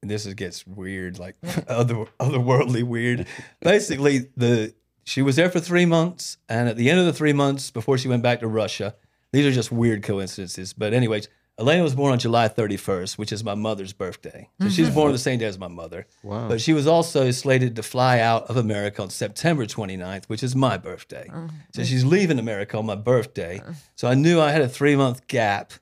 This 0.02 0.26
is 0.26 0.34
gets 0.34 0.66
weird, 0.66 1.18
like 1.18 1.36
other 1.68 2.04
otherworldly 2.20 2.82
weird. 2.82 3.26
Basically, 3.60 4.28
the 4.36 4.74
she 5.04 5.22
was 5.22 5.36
there 5.36 5.50
for 5.50 5.60
three 5.60 5.86
months, 5.86 6.36
and 6.46 6.68
at 6.68 6.76
the 6.76 6.90
end 6.90 7.00
of 7.00 7.06
the 7.06 7.12
three 7.14 7.32
months, 7.32 7.70
before 7.70 7.96
she 7.96 8.08
went 8.08 8.22
back 8.22 8.40
to 8.40 8.46
Russia, 8.46 8.94
these 9.32 9.46
are 9.46 9.52
just 9.52 9.72
weird 9.72 10.02
coincidences. 10.02 10.74
But 10.74 10.92
anyways, 10.92 11.28
Elena 11.58 11.84
was 11.84 11.94
born 11.94 12.12
on 12.12 12.18
July 12.18 12.48
31st, 12.48 13.16
which 13.16 13.30
is 13.30 13.44
my 13.44 13.54
mother's 13.54 13.92
birthday. 13.92 14.48
So 14.58 14.66
mm-hmm. 14.66 14.74
she 14.74 14.82
was 14.82 14.90
born 14.90 15.06
on 15.08 15.12
the 15.12 15.18
same 15.18 15.38
day 15.38 15.44
as 15.44 15.56
my 15.56 15.68
mother. 15.68 16.06
Wow. 16.24 16.48
But 16.48 16.60
she 16.60 16.72
was 16.72 16.88
also 16.88 17.30
slated 17.30 17.76
to 17.76 17.82
fly 17.82 18.18
out 18.18 18.44
of 18.50 18.56
America 18.56 19.02
on 19.02 19.10
September 19.10 19.64
29th, 19.64 20.24
which 20.24 20.42
is 20.42 20.56
my 20.56 20.76
birthday. 20.76 21.28
Mm-hmm. 21.28 21.56
So 21.72 21.84
she's 21.84 22.04
leaving 22.04 22.40
America 22.40 22.76
on 22.76 22.86
my 22.86 22.96
birthday. 22.96 23.58
Mm-hmm. 23.58 23.72
So 23.94 24.08
I 24.08 24.14
knew 24.14 24.40
I 24.40 24.50
had 24.50 24.62
a 24.62 24.68
three 24.68 24.96
month 24.96 25.26
gap. 25.28 25.72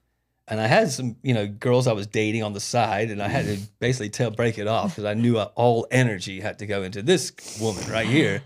And 0.49 0.61
I 0.61 0.67
had 0.67 0.91
some, 0.91 1.17
you 1.23 1.33
know, 1.33 1.47
girls 1.47 1.87
I 1.87 1.93
was 1.93 2.09
dating 2.09 2.43
on 2.43 2.52
the 2.52 2.61
side, 2.61 3.11
and 3.11 3.23
I 3.23 3.29
had 3.29 3.47
to 3.47 3.59
basically 3.79 4.11
tell 4.11 4.31
break 4.31 4.59
it 4.59 4.67
off 4.67 4.91
because 4.91 5.05
I 5.05 5.14
knew 5.14 5.38
I, 5.38 5.45
all 5.45 5.87
energy 5.91 6.41
had 6.41 6.59
to 6.59 6.67
go 6.67 6.83
into 6.83 7.00
this 7.00 7.33
woman 7.61 7.88
right 7.91 8.07
here. 8.07 8.43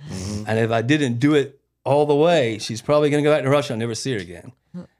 And 0.46 0.58
if 0.58 0.70
I 0.70 0.82
didn't 0.82 1.18
do 1.18 1.34
it 1.34 1.58
all 1.84 2.04
the 2.04 2.14
way, 2.14 2.58
she's 2.58 2.82
probably 2.82 3.08
going 3.10 3.24
to 3.24 3.28
go 3.28 3.34
back 3.34 3.42
to 3.44 3.50
Russia 3.50 3.72
and 3.72 3.80
never 3.80 3.94
see 3.94 4.12
her 4.12 4.18
again. 4.18 4.52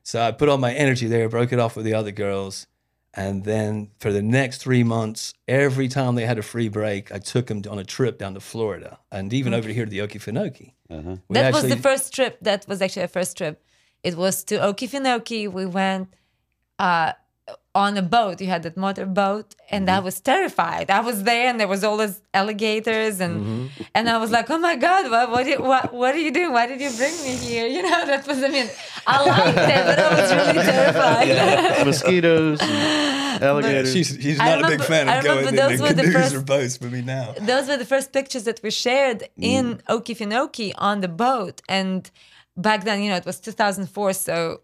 So 0.06 0.22
I 0.22 0.30
put 0.30 0.48
all 0.48 0.56
my 0.56 0.72
energy 0.72 1.08
there, 1.08 1.28
broke 1.28 1.52
it 1.52 1.58
off 1.58 1.74
with 1.74 1.84
the 1.84 1.94
other 1.94 2.12
girls. 2.12 2.68
And 3.12 3.42
then 3.42 3.90
for 3.98 4.12
the 4.12 4.22
next 4.22 4.58
three 4.58 4.84
months, 4.84 5.34
every 5.48 5.88
time 5.88 6.14
they 6.14 6.24
had 6.24 6.38
a 6.38 6.42
free 6.42 6.68
break, 6.68 7.10
I 7.10 7.18
took 7.18 7.48
them 7.48 7.62
on 7.68 7.80
a 7.80 7.84
trip 7.84 8.16
down 8.16 8.34
to 8.34 8.40
Florida 8.40 9.00
and 9.10 9.32
even 9.32 9.52
over 9.52 9.68
here 9.68 9.84
to 9.84 9.90
the 9.90 9.98
Okefenokee. 9.98 10.74
Uh-huh. 10.88 11.16
We 11.28 11.34
that 11.34 11.52
was 11.52 11.68
the 11.68 11.76
first 11.76 12.14
trip. 12.14 12.38
That 12.40 12.68
was 12.68 12.80
actually 12.80 13.02
a 13.02 13.08
first 13.08 13.36
trip. 13.36 13.64
It 14.04 14.16
was 14.16 14.44
to 14.44 14.58
Okefenokee. 14.58 15.50
We 15.50 15.66
went 15.66 16.14
uh, 16.78 17.14
on 17.76 17.96
a 17.98 18.02
boat. 18.02 18.40
You 18.40 18.46
had 18.46 18.62
that 18.62 18.76
motor 18.76 19.04
boat, 19.04 19.54
and 19.70 19.82
I 19.90 19.96
mm-hmm. 19.96 20.06
was 20.06 20.20
terrified. 20.20 20.90
I 20.90 21.00
was 21.00 21.24
there, 21.24 21.46
and 21.50 21.60
there 21.60 21.68
was 21.68 21.84
all 21.84 21.98
those 21.98 22.16
alligators, 22.32 23.20
and 23.20 23.34
mm-hmm. 23.36 23.82
and 23.94 24.08
I 24.08 24.16
was 24.16 24.30
like, 24.30 24.48
"Oh 24.50 24.58
my 24.68 24.76
God, 24.76 25.10
what 25.10 25.30
what, 25.30 25.44
did- 25.44 25.60
what 25.60 25.92
what 25.92 26.14
are 26.14 26.24
you 26.26 26.32
doing? 26.38 26.52
Why 26.56 26.66
did 26.66 26.80
you 26.80 26.90
bring 27.00 27.14
me 27.22 27.34
here?" 27.48 27.66
You 27.76 27.82
know, 27.82 28.06
that 28.06 28.26
was. 28.26 28.42
I 28.42 28.48
mean, 28.48 28.68
I 29.06 29.16
liked 29.30 29.58
it, 29.76 29.82
but 29.88 29.98
I 30.06 30.08
was 30.20 30.30
really 30.38 30.62
terrified. 30.72 31.86
Mosquitoes, 31.92 32.58
and 32.62 33.42
alligators. 33.44 33.92
She's, 33.92 34.08
she's 34.24 34.40
I 34.40 34.46
not 34.54 34.64
a 34.64 34.68
big 34.74 34.82
fan 34.92 35.08
of 35.08 35.22
going 35.22 35.44
remember 35.44 35.50
in 35.50 35.56
those 35.56 35.80
were 35.82 35.92
the 36.00 36.06
canoes 36.08 36.22
first- 36.22 36.34
or 36.34 36.42
boats 36.54 36.80
with 36.80 36.92
me 36.96 37.02
now. 37.02 37.34
those 37.52 37.68
were 37.68 37.76
the 37.76 37.90
first 37.94 38.08
pictures 38.18 38.44
that 38.44 38.58
we 38.64 38.70
shared 38.70 39.20
mm-hmm. 39.20 39.54
in 39.54 39.64
Okefenokee 39.96 40.72
on 40.78 41.02
the 41.04 41.12
boat. 41.26 41.60
And 41.68 42.10
back 42.56 42.84
then, 42.84 43.02
you 43.02 43.10
know, 43.10 43.16
it 43.16 43.26
was 43.26 43.38
2004. 43.40 44.12
So 44.14 44.62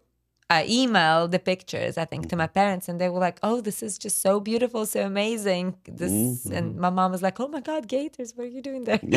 I 0.57 0.67
emailed 0.67 1.31
the 1.31 1.39
pictures, 1.51 1.97
I 1.97 2.05
think, 2.11 2.29
to 2.29 2.35
my 2.43 2.47
parents, 2.47 2.85
and 2.89 2.95
they 3.01 3.09
were 3.13 3.19
like, 3.27 3.37
oh, 3.47 3.57
this 3.67 3.79
is 3.87 3.97
just 3.97 4.17
so 4.21 4.39
beautiful, 4.39 4.85
so 4.85 4.99
amazing. 5.13 5.65
This 6.01 6.45
And 6.57 6.65
my 6.85 6.89
mom 6.89 7.09
was 7.15 7.21
like, 7.27 7.39
oh 7.43 7.47
my 7.47 7.61
God, 7.61 7.87
gators, 7.87 8.29
what 8.35 8.43
are 8.47 8.53
you 8.57 8.61
doing 8.69 8.83
there? 8.83 8.99
so 9.03 9.07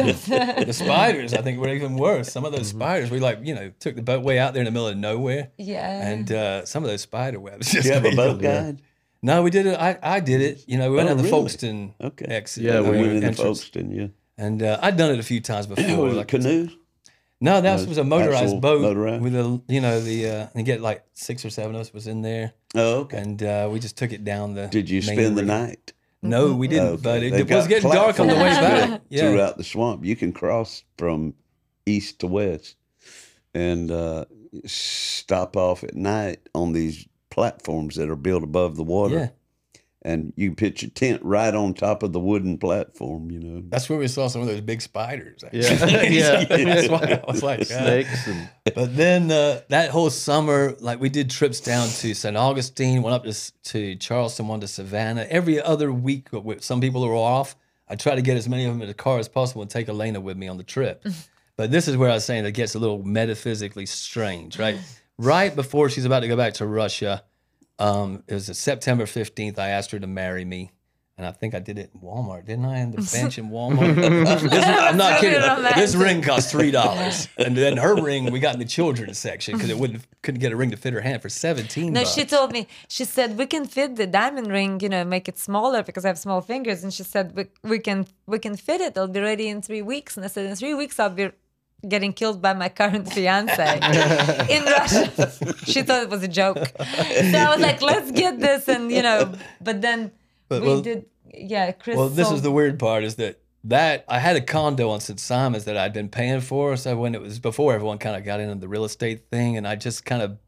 that's, 0.00 0.26
The 0.70 0.72
spiders, 0.72 1.32
I 1.34 1.42
think, 1.42 1.58
were 1.60 1.68
even 1.80 1.94
worse. 1.96 2.30
Some 2.36 2.44
of 2.44 2.52
those 2.52 2.68
spiders, 2.68 3.10
we 3.10 3.18
like, 3.20 3.38
you 3.48 3.54
know, 3.54 3.70
took 3.84 3.94
the 3.96 4.02
boat 4.10 4.22
way 4.22 4.38
out 4.38 4.50
there 4.54 4.60
in 4.62 4.66
the 4.66 4.70
middle 4.76 4.88
of 4.88 4.96
nowhere. 4.96 5.50
yeah. 5.56 6.08
And 6.10 6.30
uh, 6.32 6.64
some 6.66 6.84
of 6.84 6.90
those 6.90 7.02
spider 7.02 7.40
webs 7.40 7.72
just 7.72 7.86
You 7.86 7.92
have 7.92 8.04
a 8.04 8.14
boat 8.14 8.40
guide? 8.40 8.82
No, 9.22 9.42
we 9.42 9.50
did 9.50 9.66
it. 9.66 9.78
I, 9.78 9.98
I 10.02 10.20
did 10.20 10.40
it. 10.40 10.64
You 10.66 10.78
know, 10.78 10.90
we 10.90 10.96
went 10.96 11.08
Oh, 11.08 11.12
out 11.12 11.18
the 11.18 11.24
really? 11.24 11.36
Folkston 11.44 11.92
Okay. 12.00 12.24
exit. 12.26 12.64
Yeah, 12.64 12.78
uh, 12.78 12.82
we 12.84 12.90
We 12.92 12.98
went 13.08 13.12
in 13.24 13.32
the. 13.34 13.42
Folkston, 13.42 13.94
yeah. 13.94 14.06
And 14.38 14.62
uh, 14.62 14.78
I'd 14.80 14.96
done 14.96 15.10
it 15.12 15.18
a 15.18 15.22
few 15.22 15.40
times 15.40 15.66
before. 15.74 16.04
Was 16.04 16.14
it 16.14 16.16
like, 16.16 16.28
canoes? 16.28 16.74
No, 17.40 17.60
that 17.60 17.80
No, 17.80 17.86
was 17.86 17.98
a 17.98 18.04
motorized 18.04 18.60
boat 18.60 18.82
motorized? 18.82 19.22
with 19.22 19.34
a, 19.34 19.60
you 19.68 19.80
know, 19.80 20.00
the, 20.00 20.28
uh, 20.28 20.46
and 20.54 20.66
get 20.66 20.80
like 20.80 21.04
six 21.14 21.44
or 21.44 21.50
seven 21.50 21.74
of 21.74 21.80
us 21.80 21.92
was 21.92 22.06
in 22.06 22.22
there. 22.22 22.52
Oh, 22.74 23.00
okay. 23.00 23.18
And 23.18 23.42
uh, 23.42 23.68
we 23.72 23.78
just 23.80 23.96
took 23.96 24.12
it 24.12 24.24
down 24.24 24.54
the. 24.54 24.66
Did 24.68 24.88
you 24.90 25.00
main 25.06 25.16
spend 25.16 25.38
the 25.38 25.42
night? 25.42 25.92
No, 26.22 26.54
we 26.54 26.68
didn't. 26.68 26.86
Okay. 26.86 27.02
But 27.02 27.22
it, 27.22 27.32
it 27.32 27.50
was 27.50 27.66
getting 27.66 27.90
dark 27.90 28.20
on 28.20 28.26
the 28.26 28.34
way 28.34 28.40
back. 28.50 29.00
Yeah. 29.08 29.30
Throughout 29.30 29.56
the 29.56 29.64
swamp, 29.64 30.04
you 30.04 30.14
can 30.16 30.32
cross 30.32 30.84
from 30.98 31.34
east 31.86 32.18
to 32.20 32.26
west, 32.26 32.76
and 33.54 33.90
uh, 33.90 34.26
stop 34.66 35.56
off 35.56 35.82
at 35.82 35.94
night 35.94 36.40
on 36.54 36.72
these 36.72 37.06
platforms 37.30 37.96
that 37.96 38.10
are 38.10 38.16
built 38.16 38.42
above 38.44 38.76
the 38.76 38.84
water. 38.84 39.14
Yeah. 39.16 39.28
And 40.02 40.32
you 40.34 40.48
can 40.48 40.56
pitch 40.56 40.82
your 40.82 40.90
tent 40.90 41.20
right 41.22 41.54
on 41.54 41.74
top 41.74 42.02
of 42.02 42.14
the 42.14 42.20
wooden 42.20 42.56
platform. 42.56 43.30
You 43.30 43.38
know. 43.38 43.62
That's 43.68 43.88
where 43.90 43.98
we 43.98 44.08
saw 44.08 44.28
some 44.28 44.40
of 44.40 44.46
those 44.46 44.62
big 44.62 44.80
spiders. 44.80 45.44
Yeah. 45.52 45.62
actually. 45.64 46.08
Yeah. 46.18 46.44
That's 46.48 46.88
why 46.88 47.22
I 47.22 47.30
was 47.30 47.42
like, 47.42 47.60
uh, 47.60 47.64
snakes 47.64 48.26
and 48.26 48.48
But 48.74 48.96
then 48.96 49.30
uh, 49.30 49.60
that 49.68 49.90
whole 49.90 50.08
summer, 50.08 50.74
like 50.80 51.00
we 51.00 51.10
did 51.10 51.28
trips 51.28 51.60
down 51.60 51.88
to 51.88 52.14
St. 52.14 52.36
Augustine, 52.36 53.02
went 53.02 53.14
up 53.14 53.24
to, 53.24 53.62
to 53.64 53.96
Charleston, 53.96 54.48
one 54.48 54.60
to 54.60 54.68
Savannah. 54.68 55.26
Every 55.28 55.60
other 55.60 55.92
week, 55.92 56.28
with 56.32 56.64
some 56.64 56.80
people 56.80 57.02
who 57.02 57.08
were 57.08 57.14
off, 57.16 57.54
I 57.86 57.96
try 57.96 58.14
to 58.14 58.22
get 58.22 58.36
as 58.36 58.48
many 58.48 58.64
of 58.64 58.72
them 58.72 58.80
in 58.80 58.88
the 58.88 58.94
car 58.94 59.18
as 59.18 59.28
possible 59.28 59.62
and 59.62 59.70
take 59.70 59.88
Elena 59.88 60.20
with 60.20 60.36
me 60.36 60.48
on 60.48 60.56
the 60.56 60.62
trip. 60.64 61.04
but 61.56 61.70
this 61.70 61.88
is 61.88 61.96
where 61.96 62.08
I 62.10 62.14
was 62.14 62.24
saying 62.24 62.46
it 62.46 62.52
gets 62.52 62.74
a 62.74 62.78
little 62.78 63.02
metaphysically 63.02 63.84
strange, 63.84 64.58
right? 64.58 64.78
right 65.18 65.54
before 65.54 65.90
she's 65.90 66.04
about 66.06 66.20
to 66.20 66.28
go 66.28 66.36
back 66.36 66.54
to 66.54 66.66
Russia, 66.66 67.22
um, 67.80 68.22
it 68.28 68.34
was 68.34 68.46
September 68.56 69.04
15th. 69.04 69.58
I 69.58 69.70
asked 69.70 69.90
her 69.90 69.98
to 69.98 70.06
marry 70.06 70.44
me. 70.44 70.70
And 71.18 71.26
I 71.26 71.32
think 71.32 71.54
I 71.54 71.58
did 71.58 71.78
it 71.78 71.90
in 71.92 72.00
Walmart, 72.00 72.46
didn't 72.46 72.64
I? 72.64 72.78
In 72.78 72.92
the 72.92 73.02
bench 73.12 73.36
in 73.36 73.50
Walmart. 73.50 73.94
This- 74.50 74.64
I'm 74.64 74.96
not 74.96 75.20
kidding. 75.20 75.42
This 75.76 75.94
ring 75.94 76.22
cost 76.22 76.50
three 76.50 76.70
dollars, 76.70 77.28
and 77.36 77.54
then 77.54 77.76
her 77.76 77.94
ring 77.94 78.32
we 78.32 78.40
got 78.40 78.54
in 78.54 78.58
the 78.58 78.64
children's 78.64 79.18
section 79.18 79.52
because 79.54 79.68
it 79.68 79.76
wouldn't 79.78 80.02
couldn't 80.22 80.40
get 80.40 80.50
a 80.50 80.56
ring 80.56 80.70
to 80.70 80.78
fit 80.78 80.94
her 80.94 81.02
hand 81.02 81.20
for 81.20 81.28
seventeen. 81.28 81.92
No, 81.92 82.00
bucks. 82.00 82.14
she 82.14 82.24
told 82.24 82.52
me. 82.52 82.66
She 82.88 83.04
said 83.04 83.36
we 83.36 83.44
can 83.44 83.66
fit 83.66 83.96
the 83.96 84.06
diamond 84.06 84.46
ring, 84.50 84.80
you 84.80 84.88
know, 84.88 85.04
make 85.04 85.28
it 85.28 85.36
smaller 85.38 85.82
because 85.82 86.06
I 86.06 86.08
have 86.08 86.18
small 86.18 86.40
fingers. 86.40 86.82
And 86.82 86.90
she 86.90 87.02
said 87.02 87.36
we, 87.36 87.48
we 87.64 87.78
can 87.80 88.06
we 88.26 88.38
can 88.38 88.56
fit 88.56 88.80
it. 88.80 88.96
It'll 88.96 89.06
be 89.06 89.20
ready 89.20 89.48
in 89.48 89.60
three 89.60 89.82
weeks. 89.82 90.16
And 90.16 90.24
I 90.24 90.28
said 90.28 90.46
in 90.46 90.56
three 90.56 90.72
weeks 90.72 90.98
I'll 90.98 91.10
be 91.10 91.32
getting 91.88 92.12
killed 92.12 92.40
by 92.42 92.52
my 92.52 92.68
current 92.68 93.12
fiance 93.12 93.74
in 94.50 94.64
Russia. 94.64 95.32
she 95.64 95.82
thought 95.82 96.02
it 96.02 96.10
was 96.10 96.22
a 96.22 96.28
joke. 96.28 96.58
So 96.78 97.38
I 97.38 97.48
was 97.54 97.60
like, 97.60 97.80
let's 97.82 98.10
get 98.12 98.38
this, 98.40 98.68
and 98.68 98.90
you 98.90 99.02
know. 99.02 99.32
But 99.60 99.80
then 99.82 100.12
But, 100.48 100.62
we 100.62 100.68
well- 100.68 100.80
did. 100.82 101.06
Yeah, 101.32 101.70
Chris. 101.72 101.96
Well, 101.96 102.08
this 102.08 102.30
is 102.32 102.42
the 102.42 102.50
weird 102.50 102.78
part 102.78 103.04
is 103.04 103.14
that 103.16 103.38
that 103.64 104.04
I 104.08 104.18
had 104.18 104.34
a 104.36 104.40
condo 104.40 104.90
on 104.90 105.00
St. 105.00 105.20
Simons 105.20 105.64
that 105.66 105.76
I'd 105.76 105.92
been 105.92 106.08
paying 106.08 106.40
for. 106.40 106.76
So 106.76 106.96
when 106.96 107.14
it 107.14 107.20
was 107.20 107.38
before 107.38 107.72
everyone 107.74 107.98
kind 107.98 108.16
of 108.16 108.24
got 108.24 108.40
into 108.40 108.56
the 108.56 108.66
real 108.68 108.84
estate 108.84 109.28
thing, 109.30 109.56
and 109.56 109.66
I 109.68 109.76
just 109.76 110.04
kind 110.04 110.22
of, 110.22 110.38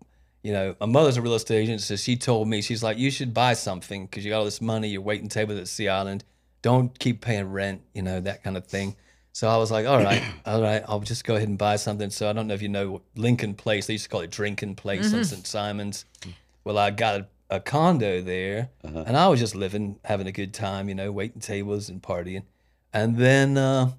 you 0.43 0.53
know, 0.53 0.75
my 0.81 0.87
mother's 0.87 1.17
a 1.19 1.23
real 1.23 1.35
estate 1.35 1.59
agent, 1.59 1.83
so 1.83 1.95
she 1.95 2.17
told 2.17 2.49
me 2.49 2.63
she's 2.63 2.83
like, 2.83 2.99
you 2.99 3.11
should 3.13 3.33
buy 3.33 3.53
something 3.55 4.07
because 4.07 4.25
you 4.25 4.31
got 4.33 4.39
all 4.39 4.45
this 4.45 4.61
money, 4.61 4.89
you're 4.89 5.03
waiting 5.03 5.29
tables 5.29 5.59
at 5.59 5.69
Sea 5.69 5.89
Island, 5.89 6.25
don't 6.63 6.99
keep 6.99 7.21
paying 7.21 7.53
rent, 7.53 7.83
you 7.95 8.03
know, 8.03 8.19
that 8.21 8.43
kind 8.43 8.57
of 8.57 8.67
thing. 8.67 8.97
So 9.33 9.49
I 9.49 9.57
was 9.57 9.71
like, 9.71 9.87
all 9.87 9.99
right, 9.99 10.23
all 10.47 10.63
right, 10.63 10.83
I'll 10.87 11.01
just 11.01 11.25
go 11.25 11.37
ahead 11.37 11.49
and 11.49 11.59
buy 11.59 11.77
something. 11.77 12.11
So 12.11 12.29
I 12.29 12.33
don't 12.33 12.47
know 12.47 12.55
if 12.55 12.63
you 12.63 12.69
know 12.69 13.03
Lincoln 13.17 13.55
Place. 13.55 13.87
They 13.87 13.95
used 13.95 14.05
to 14.05 14.11
call 14.11 14.21
it 14.21 14.31
Drinking 14.31 14.77
Place 14.77 15.07
on 15.07 15.21
mm-hmm. 15.21 15.23
St. 15.23 15.47
Simons. 15.47 16.05
Well, 16.65 16.79
I 16.79 16.91
got 16.91 17.21
a, 17.21 17.27
a 17.51 17.61
condo 17.61 18.21
there, 18.21 18.71
uh-huh. 18.85 19.05
and 19.07 19.17
I 19.17 19.29
was 19.29 19.41
just 19.41 19.55
living, 19.55 19.99
having 20.05 20.27
a 20.27 20.33
good 20.33 20.55
time, 20.55 20.89
you 20.89 20.95
know, 20.95 21.11
waiting 21.11 21.41
tables 21.41 21.89
and 21.89 22.03
partying. 22.03 22.45
And 22.93 23.17
then 23.17 23.57
uh, 23.57 23.93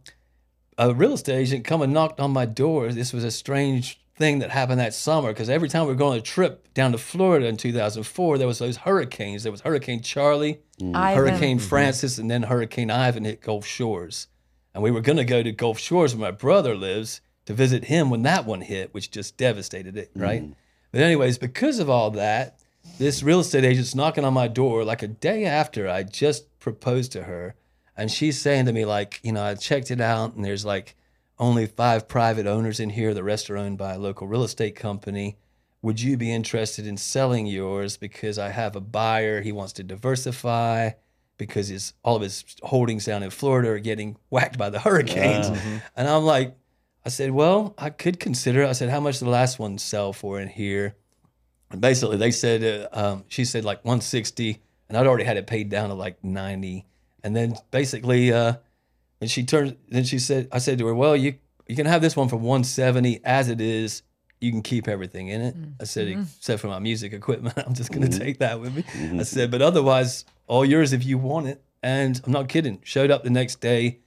a 0.77 0.93
real 0.93 1.13
estate 1.13 1.37
agent 1.37 1.65
come 1.65 1.81
and 1.81 1.93
knocked 1.93 2.19
on 2.19 2.31
my 2.31 2.45
door. 2.45 2.91
This 2.91 3.11
was 3.11 3.23
a 3.23 3.31
strange 3.31 3.99
thing 4.15 4.39
that 4.39 4.51
happened 4.51 4.79
that 4.79 4.93
summer 4.93 5.29
because 5.29 5.49
every 5.49 5.67
time 5.67 5.83
we 5.83 5.87
were 5.87 5.95
going 5.95 6.13
on 6.13 6.19
a 6.19 6.21
trip 6.21 6.71
down 6.75 6.91
to 6.91 6.97
Florida 6.99 7.47
in 7.47 7.57
2004, 7.57 8.37
there 8.37 8.47
was 8.47 8.59
those 8.59 8.77
hurricanes. 8.77 9.43
There 9.43 9.51
was 9.51 9.61
Hurricane 9.61 10.01
Charley, 10.01 10.59
mm. 10.79 10.95
Ivan. 10.95 11.17
Hurricane 11.17 11.57
mm-hmm. 11.57 11.67
Frances, 11.67 12.19
and 12.19 12.29
then 12.29 12.43
Hurricane 12.43 12.91
Ivan 12.91 13.25
hit 13.25 13.41
Gulf 13.41 13.65
Shores. 13.65 14.27
And 14.73 14.81
we 14.81 14.91
were 14.91 15.01
going 15.01 15.17
to 15.17 15.25
go 15.25 15.43
to 15.43 15.51
Gulf 15.51 15.79
Shores 15.79 16.15
where 16.15 16.31
my 16.31 16.35
brother 16.35 16.75
lives 16.75 17.21
to 17.45 17.53
visit 17.53 17.85
him 17.85 18.09
when 18.09 18.23
that 18.23 18.45
one 18.45 18.61
hit, 18.61 18.93
which 18.93 19.11
just 19.11 19.37
devastated 19.37 19.97
it, 19.97 20.11
right? 20.15 20.43
Mm. 20.43 20.55
But 20.91 21.01
anyways, 21.01 21.37
because 21.37 21.79
of 21.79 21.89
all 21.89 22.11
that, 22.11 22.59
this 22.97 23.23
real 23.23 23.39
estate 23.39 23.63
agent's 23.63 23.95
knocking 23.95 24.25
on 24.25 24.33
my 24.33 24.47
door 24.47 24.83
like 24.83 25.03
a 25.03 25.07
day 25.07 25.45
after 25.45 25.87
I 25.87 26.03
just 26.03 26.59
proposed 26.59 27.11
to 27.13 27.23
her, 27.23 27.55
and 27.95 28.11
she's 28.11 28.41
saying 28.41 28.65
to 28.65 28.73
me 28.73 28.85
like, 28.85 29.19
you 29.23 29.31
know, 29.31 29.43
I 29.43 29.55
checked 29.55 29.91
it 29.91 30.01
out, 30.01 30.35
and 30.35 30.43
there's 30.43 30.65
like 30.65 30.95
only 31.39 31.65
five 31.65 32.07
private 32.07 32.47
owners 32.47 32.79
in 32.79 32.91
here. 32.91 33.13
The 33.13 33.23
rest 33.23 33.49
are 33.49 33.57
owned 33.57 33.77
by 33.77 33.93
a 33.93 33.99
local 33.99 34.27
real 34.27 34.43
estate 34.43 34.75
company. 34.75 35.37
Would 35.81 35.99
you 35.99 36.15
be 36.15 36.31
interested 36.31 36.87
in 36.87 36.97
selling 36.97 37.45
yours? 37.45 37.97
Because 37.97 38.39
I 38.39 38.49
have 38.49 38.75
a 38.75 38.81
buyer. 38.81 39.41
He 39.41 39.51
wants 39.51 39.73
to 39.73 39.83
diversify 39.83 40.91
because 41.37 41.67
his 41.67 41.93
all 42.03 42.15
of 42.15 42.21
his 42.21 42.43
holdings 42.63 43.05
down 43.05 43.23
in 43.23 43.29
Florida 43.29 43.69
are 43.69 43.79
getting 43.79 44.17
whacked 44.29 44.57
by 44.57 44.69
the 44.69 44.79
hurricanes. 44.79 45.47
And 45.95 46.07
I'm 46.07 46.23
like, 46.23 46.55
I 47.05 47.09
said, 47.09 47.31
well, 47.31 47.73
I 47.77 47.89
could 47.89 48.19
consider. 48.19 48.63
it. 48.63 48.69
I 48.69 48.73
said, 48.73 48.89
how 48.89 48.99
much 48.99 49.19
did 49.19 49.25
the 49.25 49.31
last 49.31 49.59
one 49.59 49.77
sell 49.77 50.13
for 50.13 50.39
in 50.39 50.47
here? 50.47 50.95
And 51.71 51.81
basically, 51.81 52.17
they 52.17 52.31
said, 52.31 52.89
uh, 52.93 52.97
um, 52.97 53.25
she 53.27 53.45
said 53.45 53.65
like 53.65 53.83
160, 53.83 54.61
and 54.87 54.97
I'd 54.97 55.07
already 55.07 55.23
had 55.23 55.37
it 55.37 55.47
paid 55.47 55.69
down 55.69 55.89
to 55.89 55.95
like 55.95 56.23
90. 56.23 56.85
And 57.23 57.35
then 57.35 57.55
basically, 57.71 58.31
uh, 58.31 58.53
and 59.19 59.29
she 59.29 59.43
turned, 59.43 59.77
then 59.89 60.03
she 60.03 60.19
said, 60.19 60.47
I 60.51 60.59
said 60.59 60.77
to 60.79 60.85
her, 60.87 60.93
well, 60.95 61.15
you 61.15 61.35
you 61.67 61.75
can 61.77 61.85
have 61.85 62.01
this 62.01 62.15
one 62.15 62.27
for 62.27 62.35
170 62.35 63.21
as 63.23 63.49
it 63.49 63.59
is. 63.61 64.03
You 64.41 64.51
can 64.51 64.61
keep 64.61 64.89
everything 64.89 65.29
in 65.29 65.41
it. 65.41 65.55
I 65.79 65.85
said, 65.85 66.07
except 66.37 66.61
for 66.61 66.67
my 66.67 66.79
music 66.79 67.13
equipment, 67.13 67.57
I'm 67.65 67.73
just 67.73 67.91
going 67.91 68.09
to 68.09 68.19
take 68.19 68.39
that 68.39 68.59
with 68.59 68.75
me. 68.75 68.83
I 69.19 69.23
said, 69.23 69.49
but 69.49 69.61
otherwise, 69.61 70.25
all 70.47 70.65
yours 70.65 70.93
if 70.93 71.05
you 71.05 71.17
want 71.17 71.47
it. 71.47 71.61
And 71.81 72.19
I'm 72.23 72.31
not 72.31 72.47
kidding. 72.47 72.79
Showed 72.83 73.11
up 73.11 73.23
the 73.23 73.29
next 73.29 73.59
day, 73.59 73.99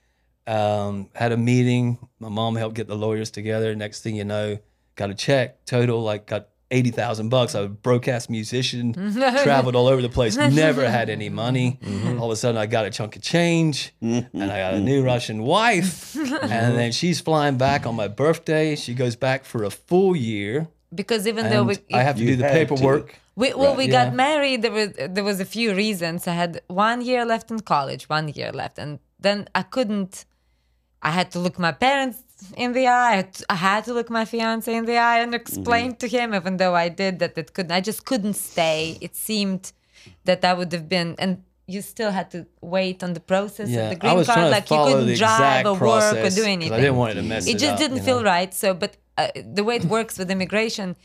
um, 0.46 1.10
had 1.14 1.32
a 1.32 1.36
meeting. 1.36 1.98
My 2.18 2.28
mom 2.30 2.56
helped 2.56 2.74
get 2.74 2.88
the 2.88 2.96
lawyers 2.96 3.30
together. 3.30 3.74
Next 3.74 4.02
thing 4.02 4.16
you 4.16 4.24
know, 4.24 4.58
got 4.94 5.10
a 5.10 5.14
check 5.14 5.64
total, 5.66 6.02
like 6.02 6.26
got 6.26 6.48
80,000 6.70 7.28
bucks. 7.28 7.54
I 7.54 7.60
was 7.60 7.66
a 7.66 7.68
broadcast 7.68 8.28
musician, 8.28 8.92
traveled 9.42 9.76
all 9.76 9.86
over 9.86 10.02
the 10.02 10.08
place, 10.08 10.36
never 10.36 10.88
had 10.88 11.10
any 11.10 11.28
money. 11.28 11.78
All 12.18 12.24
of 12.24 12.30
a 12.30 12.36
sudden, 12.36 12.56
I 12.56 12.66
got 12.66 12.86
a 12.86 12.90
chunk 12.90 13.14
of 13.16 13.22
change 13.22 13.94
and 14.00 14.28
I 14.34 14.58
got 14.58 14.74
a 14.74 14.80
new 14.80 15.04
Russian 15.04 15.42
wife. 15.42 16.16
and 16.16 16.76
then 16.76 16.92
she's 16.92 17.20
flying 17.20 17.56
back 17.56 17.86
on 17.86 17.94
my 17.94 18.08
birthday. 18.08 18.74
She 18.74 18.94
goes 18.94 19.16
back 19.16 19.44
for 19.44 19.64
a 19.64 19.70
full 19.70 20.16
year. 20.16 20.68
Because 20.94 21.26
even 21.26 21.50
though 21.50 21.64
we 21.64 21.76
I 21.92 22.02
have 22.02 22.16
to 22.16 22.24
do 22.26 22.36
the 22.36 22.44
had 22.44 22.52
to. 22.68 22.74
paperwork. 22.74 23.18
We, 23.36 23.52
well, 23.52 23.68
Right, 23.70 23.76
we 23.78 23.84
yeah. 23.86 24.04
got 24.06 24.14
married. 24.14 24.62
There 24.62 24.72
was 24.72 24.88
there 25.16 25.24
was 25.24 25.40
a 25.40 25.44
few 25.44 25.74
reasons. 25.74 26.26
I 26.26 26.32
had 26.32 26.60
one 26.68 27.02
year 27.02 27.24
left 27.26 27.50
in 27.50 27.60
college, 27.60 28.08
one 28.08 28.28
year 28.28 28.50
left, 28.52 28.78
and 28.78 28.98
then 29.20 29.48
I 29.54 29.62
couldn't. 29.62 30.24
I 31.02 31.10
had 31.10 31.30
to 31.32 31.38
look 31.38 31.58
my 31.58 31.72
parents 31.72 32.22
in 32.56 32.72
the 32.72 32.86
eye. 32.86 33.12
I 33.12 33.16
had 33.16 33.32
to, 33.34 33.44
I 33.50 33.54
had 33.56 33.84
to 33.84 33.92
look 33.92 34.08
my 34.10 34.24
fiance 34.24 34.74
in 34.74 34.84
the 34.86 34.96
eye 34.96 35.18
and 35.20 35.34
explain 35.34 35.88
Mm-hmm. 35.92 35.98
to 35.98 36.08
him, 36.08 36.34
even 36.34 36.56
though 36.56 36.74
I 36.74 36.88
did 36.88 37.18
that, 37.20 37.36
it 37.36 37.52
couldn't. 37.54 37.72
I 37.72 37.80
just 37.80 38.04
couldn't 38.06 38.34
stay. 38.52 38.96
It 39.00 39.14
seemed 39.14 39.72
that 40.24 40.42
I 40.44 40.52
would 40.54 40.72
have 40.72 40.88
been, 40.88 41.14
and 41.18 41.42
you 41.66 41.82
still 41.82 42.12
had 42.12 42.30
to 42.30 42.46
wait 42.62 43.02
on 43.02 43.12
the 43.12 43.20
process 43.20 43.68
Yeah, 43.68 43.80
of 43.82 43.90
the 43.90 43.96
green 43.96 44.24
card. 44.24 44.50
Like 44.50 44.70
you 44.70 44.76
couldn't 44.86 45.16
drive 45.18 45.66
or 45.66 45.74
work 45.74 46.16
or 46.24 46.30
do 46.30 46.44
anything 46.44 46.72
I 46.72 46.80
didn't 46.80 46.96
want 46.96 47.10
it 47.12 47.16
to 47.16 47.22
mess 47.22 47.46
it 47.46 47.56
it 47.56 47.58
just 47.58 47.72
up, 47.74 47.78
didn't 47.78 47.98
you 47.98 48.02
feel 48.02 48.22
right. 48.24 48.52
So, 48.54 48.72
but 48.72 48.96
uh, 49.18 49.28
the 49.54 49.64
way 49.64 49.76
it 49.76 49.84
works 49.96 50.18
with 50.18 50.30
immigration, 50.30 50.96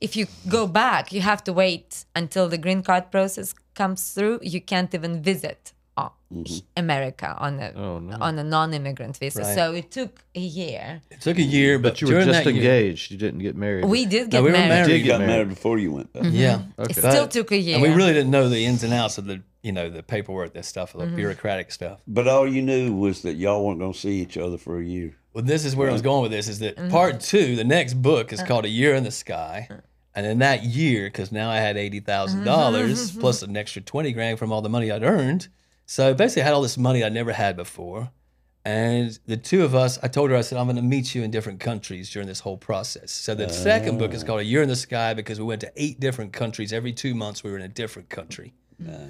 if 0.00 0.16
you 0.16 0.26
go 0.48 0.66
back, 0.66 1.12
you 1.12 1.20
have 1.22 1.42
to 1.44 1.52
wait 1.52 2.04
until 2.14 2.48
the 2.48 2.58
green 2.58 2.82
card 2.82 3.10
process 3.10 3.54
comes 3.74 4.12
through. 4.14 4.40
You 4.42 4.60
can't 4.60 4.94
even 4.94 5.22
visit 5.22 5.72
uh, 5.96 6.10
America 6.76 7.34
on 7.38 7.58
a 7.60 7.72
Oh, 7.74 7.98
no. 7.98 8.16
on 8.20 8.38
a 8.38 8.44
non-immigrant 8.44 9.16
visa. 9.16 9.42
Right. 9.42 9.54
so 9.54 9.72
it 9.72 9.90
took 9.90 10.20
a 10.34 10.40
year. 10.40 11.00
It 11.10 11.20
took 11.22 11.38
a 11.38 11.42
year, 11.42 11.78
but, 11.78 11.92
But 11.94 12.00
you 12.02 12.08
were 12.08 12.24
just 12.24 12.44
that 12.44 12.52
year- 12.52 12.56
engaged. 12.56 13.10
You 13.10 13.16
didn't 13.18 13.40
get 13.40 13.56
married. 13.56 13.84
We 13.86 14.04
did 14.04 14.24
No, 14.24 14.28
get 14.28 14.42
we 14.44 14.50
married. 14.52 14.68
married. 14.68 14.92
You 14.92 14.98
get 15.02 15.08
got 15.08 15.20
married. 15.20 15.32
married 15.32 15.48
before 15.48 15.78
you 15.78 15.92
went 15.92 16.12
back. 16.12 16.24
Yeah. 16.26 16.62
Okay. 16.78 16.90
It 16.90 16.96
still 16.96 17.24
But- 17.24 17.30
took 17.30 17.52
a 17.52 17.56
year. 17.58 17.76
And 17.76 17.82
we 17.82 17.88
really 17.90 18.12
didn't 18.12 18.30
know 18.30 18.48
the 18.50 18.64
ins 18.66 18.82
and 18.82 18.92
outs 18.92 19.16
of 19.18 19.24
the, 19.24 19.42
you 19.62 19.72
know, 19.72 19.88
the 19.88 20.02
paperwork, 20.02 20.52
that 20.54 20.64
stuff, 20.66 20.92
the 20.92 20.98
Mm-hmm. 21.04 21.16
bureaucratic 21.16 21.72
stuff. 21.72 22.00
But 22.06 22.28
all 22.28 22.46
you 22.46 22.60
knew 22.60 22.92
was 22.94 23.22
that 23.22 23.34
y'all 23.34 23.64
weren't 23.66 23.78
going 23.80 23.94
to 23.94 23.98
see 23.98 24.20
each 24.20 24.36
other 24.36 24.58
for 24.58 24.78
a 24.78 24.84
year. 24.84 25.16
Well, 25.36 25.44
this 25.44 25.66
is 25.66 25.76
where 25.76 25.90
I 25.90 25.92
was 25.92 26.00
going 26.00 26.22
with 26.22 26.30
this. 26.32 26.48
Is 26.48 26.60
that 26.60 26.76
Mm-hmm. 26.76 26.88
part 26.90 27.20
two? 27.20 27.56
The 27.56 27.64
next 27.64 27.92
book 28.00 28.32
is 28.32 28.42
called 28.42 28.64
A 28.64 28.70
Year 28.70 28.94
in 28.94 29.04
the 29.04 29.10
Sky, 29.10 29.68
Uh. 29.70 29.74
and 30.14 30.24
in 30.24 30.38
that 30.38 30.64
year, 30.64 31.08
because 31.08 31.30
now 31.30 31.50
I 31.50 31.58
had 31.58 31.76
eighty 31.76 32.00
thousand 32.00 32.38
Mm-hmm. 32.38 32.46
dollars 32.46 33.12
plus 33.20 33.42
an 33.42 33.54
extra 33.54 33.82
twenty 33.82 34.12
grand 34.12 34.38
from 34.38 34.50
all 34.50 34.62
the 34.62 34.70
money 34.70 34.90
I'd 34.90 35.02
earned. 35.02 35.48
So 35.84 36.14
basically, 36.14 36.40
I 36.40 36.44
had 36.46 36.54
all 36.54 36.62
this 36.62 36.78
money 36.78 37.04
I 37.04 37.10
never 37.10 37.34
had 37.34 37.54
before. 37.54 38.12
And 38.64 39.18
the 39.26 39.36
two 39.36 39.62
of 39.62 39.74
us, 39.74 39.98
I 40.02 40.08
told 40.08 40.30
her, 40.30 40.36
I 40.36 40.40
said, 40.40 40.56
I'm 40.58 40.64
going 40.66 40.76
to 40.76 40.82
meet 40.82 41.14
you 41.14 41.22
in 41.22 41.30
different 41.30 41.60
countries 41.60 42.10
during 42.10 42.26
this 42.28 42.40
whole 42.40 42.56
process. 42.56 43.12
So 43.12 43.34
the 43.34 43.50
second 43.50 43.98
book 43.98 44.14
is 44.14 44.24
called 44.24 44.40
A 44.40 44.44
Year 44.44 44.62
in 44.62 44.68
the 44.70 44.74
Sky 44.74 45.12
because 45.12 45.38
we 45.38 45.44
went 45.44 45.60
to 45.60 45.72
eight 45.76 46.00
different 46.00 46.32
countries. 46.32 46.72
Every 46.72 46.94
two 46.94 47.14
months, 47.14 47.44
we 47.44 47.50
were 47.50 47.58
in 47.58 47.62
a 47.62 47.68
different 47.68 48.08
country. 48.08 48.54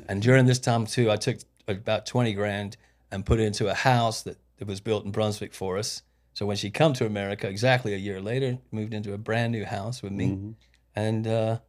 And 0.09 0.21
during 0.21 0.45
this 0.47 0.59
time, 0.59 0.87
too, 0.87 1.09
I 1.11 1.17
took 1.17 1.39
about 1.69 2.05
20 2.05 2.33
grand 2.35 2.77
and 3.13 3.25
put 3.25 3.39
it 3.39 3.45
into 3.45 3.69
a 3.69 3.75
house 3.75 4.23
that, 4.25 4.39
that 4.59 4.67
was 4.67 4.81
built 4.81 5.05
in 5.07 5.13
Brunswick 5.13 5.55
for 5.55 5.79
us. 5.79 6.03
So 6.37 6.45
when 6.45 6.59
she 6.59 6.71
come 6.71 6.93
to 6.93 7.07
America, 7.07 7.49
exactly 7.49 7.95
a 7.95 7.97
year 7.97 8.21
later, 8.21 8.59
moved 8.71 8.93
into 8.93 9.15
a 9.15 9.19
brand 9.19 9.53
new 9.53 9.65
house 9.65 10.03
with 10.03 10.13
me. 10.13 10.27
Mm-hmm. 10.27 10.51
And, 10.95 11.27
uh, 11.27 11.61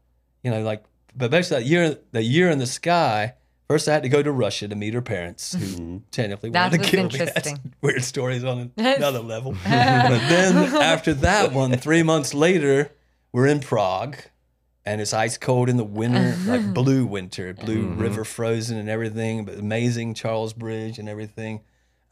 you 0.43 0.51
know, 0.51 0.61
like, 0.61 0.83
but 1.15 1.31
basically 1.31 1.63
that 1.63 1.69
year, 1.69 1.97
the 2.11 2.21
year 2.21 2.49
in 2.49 2.59
the 2.59 2.67
sky, 2.67 3.35
First, 3.69 3.89
I 3.89 3.93
had 3.93 4.03
to 4.03 4.09
go 4.09 4.23
to 4.23 4.31
Russia 4.31 4.69
to 4.69 4.75
meet 4.75 4.93
her 4.93 5.01
parents, 5.01 5.51
who 5.51 5.59
mm-hmm. 5.59 5.97
technically 6.09 6.51
That 6.51 6.71
wanted 6.71 6.77
to 6.77 6.79
was 6.79 6.89
kill 6.89 7.03
me. 7.03 7.09
That's 7.17 7.47
interesting. 7.47 7.73
weird 7.81 8.03
stories 8.03 8.45
on 8.45 8.71
another 8.77 9.19
level. 9.19 9.51
but 9.63 10.19
then 10.29 10.55
after 10.77 11.13
that 11.15 11.51
one, 11.51 11.75
three 11.77 12.01
months 12.01 12.33
later, 12.33 12.93
we're 13.33 13.47
in 13.47 13.59
Prague, 13.59 14.15
and 14.85 15.01
it's 15.01 15.13
ice 15.13 15.37
cold 15.37 15.67
in 15.67 15.75
the 15.75 15.83
winter, 15.83 16.37
like 16.45 16.73
blue 16.73 17.05
winter, 17.05 17.53
blue 17.53 17.89
mm-hmm. 17.89 18.01
river 18.01 18.23
frozen 18.23 18.77
and 18.77 18.87
everything, 18.87 19.43
but 19.43 19.55
amazing 19.55 20.13
Charles 20.13 20.53
Bridge 20.53 20.97
and 20.97 21.09
everything. 21.09 21.59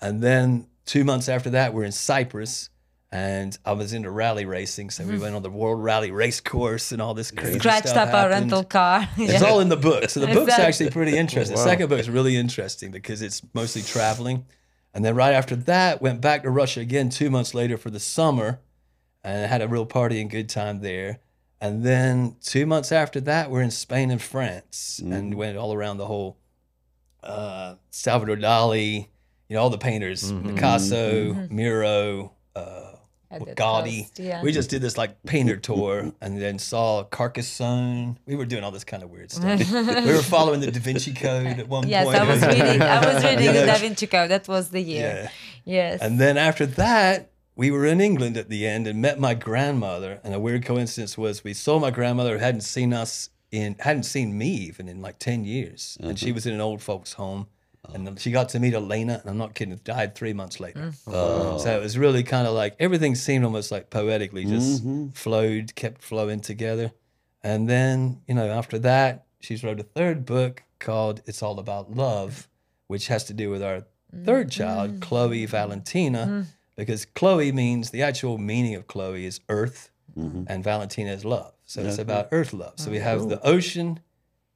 And 0.01 0.21
then 0.21 0.67
two 0.85 1.03
months 1.03 1.29
after 1.29 1.49
that, 1.51 1.73
we're 1.73 1.83
in 1.83 1.91
Cyprus. 1.91 2.69
And 3.11 3.57
I 3.63 3.71
was 3.73 3.93
into 3.93 4.11
rally 4.11 4.43
racing, 4.45 4.89
so 4.89 5.05
we 5.05 5.17
went 5.17 5.35
on 5.35 5.41
the 5.41 5.49
World 5.49 5.81
Rally 5.81 6.11
Race 6.11 6.41
Course 6.41 6.91
and 6.91 7.01
all 7.01 7.13
this 7.13 7.31
crazy 7.31 7.59
Scratched 7.59 7.87
stuff 7.87 8.09
up 8.09 8.13
our 8.13 8.29
rental 8.29 8.63
car. 8.65 9.07
It's 9.15 9.41
all 9.41 9.61
in 9.61 9.69
the 9.69 9.77
book. 9.77 10.09
So 10.09 10.19
the 10.19 10.25
book's 10.33 10.41
Exactly. 10.41 10.65
actually 10.65 10.89
pretty 10.89 11.17
interesting. 11.17 11.55
The 11.55 11.63
second 11.63 11.87
book 11.87 11.99
is 11.99 12.09
really 12.09 12.35
interesting 12.35 12.91
because 12.91 13.21
it's 13.21 13.41
mostly 13.53 13.83
traveling. 13.83 14.45
And 14.93 15.05
then 15.05 15.15
right 15.15 15.33
after 15.33 15.55
that, 15.55 16.01
went 16.01 16.19
back 16.19 16.43
to 16.43 16.49
Russia 16.49 16.81
again 16.81 17.09
two 17.09 17.29
months 17.29 17.53
later 17.53 17.77
for 17.77 17.89
the 17.89 18.01
summer 18.01 18.59
and 19.23 19.49
had 19.49 19.61
a 19.61 19.67
real 19.69 19.85
party 19.85 20.19
and 20.19 20.29
good 20.29 20.49
time 20.49 20.81
there. 20.81 21.19
And 21.61 21.83
then 21.83 22.35
two 22.41 22.65
months 22.65 22.91
after 22.91 23.21
that, 23.21 23.49
we're 23.49 23.61
in 23.61 23.71
Spain 23.71 24.11
and 24.11 24.21
France 24.21 24.99
and 24.99 25.35
went 25.35 25.57
all 25.57 25.73
around 25.73 25.97
the 25.97 26.07
whole 26.07 26.37
uh, 27.23 27.75
Salvador 27.91 28.35
Dali, 28.35 29.07
you 29.49 29.55
know, 29.55 29.61
all 29.61 29.69
the 29.69 29.77
painters, 29.77 30.31
mm-hmm. 30.31 30.55
Picasso, 30.55 31.33
mm-hmm. 31.33 31.55
Miro, 31.55 32.33
uh, 32.55 32.93
Edith 33.33 33.55
Gaudi. 33.55 34.09
Yeah. 34.17 34.41
We 34.41 34.51
just 34.51 34.69
did 34.69 34.81
this 34.81 34.97
like 34.97 35.21
painter 35.23 35.57
tour 35.57 36.11
and 36.21 36.41
then 36.41 36.59
saw 36.59 37.03
Carcassonne. 37.03 38.17
We 38.25 38.35
were 38.35 38.45
doing 38.45 38.63
all 38.63 38.71
this 38.71 38.83
kind 38.83 39.03
of 39.03 39.09
weird 39.09 39.31
stuff. 39.31 39.71
we 39.71 40.13
were 40.13 40.21
following 40.21 40.61
the 40.61 40.71
Da 40.71 40.79
Vinci 40.79 41.13
Code 41.13 41.59
at 41.59 41.67
one 41.67 41.87
Yes, 41.87 42.05
point. 42.05 42.17
I 42.17 42.23
was 42.23 42.41
reading. 42.45 42.81
I 42.81 43.13
was 43.13 43.23
reading 43.23 43.45
You 43.45 43.53
the? 43.53 43.65
Da 43.65 43.77
Vinci 43.77 44.07
Code. 44.07 44.29
That 44.29 44.47
was 44.47 44.69
the 44.69 44.81
year. 44.81 45.29
Yeah. 45.65 45.73
Yes. 45.73 46.01
And 46.01 46.19
then 46.19 46.37
after 46.37 46.65
that, 46.65 47.31
we 47.55 47.71
were 47.71 47.85
in 47.85 48.01
England 48.01 48.37
at 48.37 48.49
the 48.49 48.67
end 48.67 48.87
and 48.87 49.01
met 49.01 49.19
my 49.19 49.33
grandmother. 49.33 50.19
And 50.23 50.33
a 50.33 50.39
weird 50.39 50.65
coincidence 50.65 51.17
was 51.17 51.43
we 51.43 51.53
saw 51.53 51.79
my 51.79 51.91
grandmother 51.91 52.33
who 52.33 52.39
hadn't 52.39 52.61
seen 52.61 52.93
us 52.93 53.29
in 53.51 53.75
hadn't 53.79 54.03
seen 54.03 54.37
me 54.37 54.49
even 54.49 54.89
in 54.89 55.01
like 55.01 55.19
ten 55.19 55.45
years, 55.45 55.97
and 56.01 56.19
she 56.19 56.27
mm-hmm. 56.27 56.35
was 56.35 56.45
in 56.45 56.53
an 56.53 56.61
old 56.61 56.81
folks' 56.81 57.13
home. 57.13 57.47
And 57.93 58.05
then 58.05 58.15
she 58.15 58.31
got 58.31 58.49
to 58.49 58.59
meet 58.59 58.73
Elena, 58.73 59.19
and 59.21 59.29
I'm 59.29 59.37
not 59.37 59.53
kidding, 59.53 59.79
died 59.83 60.15
three 60.15 60.33
months 60.33 60.59
later. 60.59 60.91
Oh. 61.07 61.57
So 61.57 61.77
it 61.77 61.81
was 61.81 61.97
really 61.97 62.23
kind 62.23 62.47
of 62.47 62.53
like 62.53 62.75
everything 62.79 63.15
seemed 63.15 63.45
almost 63.45 63.71
like 63.71 63.89
poetically 63.89 64.45
just 64.45 64.83
mm-hmm. 64.83 65.09
flowed, 65.09 65.75
kept 65.75 66.01
flowing 66.01 66.39
together. 66.39 66.91
And 67.43 67.69
then, 67.69 68.21
you 68.27 68.33
know, 68.33 68.49
after 68.49 68.79
that, 68.79 69.25
she's 69.39 69.63
wrote 69.63 69.79
a 69.79 69.83
third 69.83 70.25
book 70.25 70.63
called 70.79 71.21
It's 71.25 71.43
All 71.43 71.59
About 71.59 71.91
Love, 71.91 72.47
which 72.87 73.07
has 73.07 73.23
to 73.25 73.33
do 73.33 73.49
with 73.49 73.61
our 73.61 73.83
third 74.23 74.47
mm-hmm. 74.47 74.61
child, 74.61 75.01
Chloe 75.01 75.45
Valentina, 75.45 76.25
mm-hmm. 76.25 76.41
because 76.75 77.05
Chloe 77.05 77.51
means 77.51 77.91
the 77.91 78.01
actual 78.01 78.37
meaning 78.37 78.75
of 78.75 78.87
Chloe 78.87 79.25
is 79.25 79.39
earth 79.49 79.91
and 80.47 80.63
Valentina 80.63 81.11
is 81.11 81.25
love. 81.25 81.53
So 81.65 81.81
it's 81.81 81.97
about 81.97 82.29
earth 82.31 82.53
love. 82.53 82.73
So 82.77 82.91
we 82.91 82.99
oh, 82.99 83.03
have 83.03 83.29
the 83.29 83.41
ocean, 83.45 83.99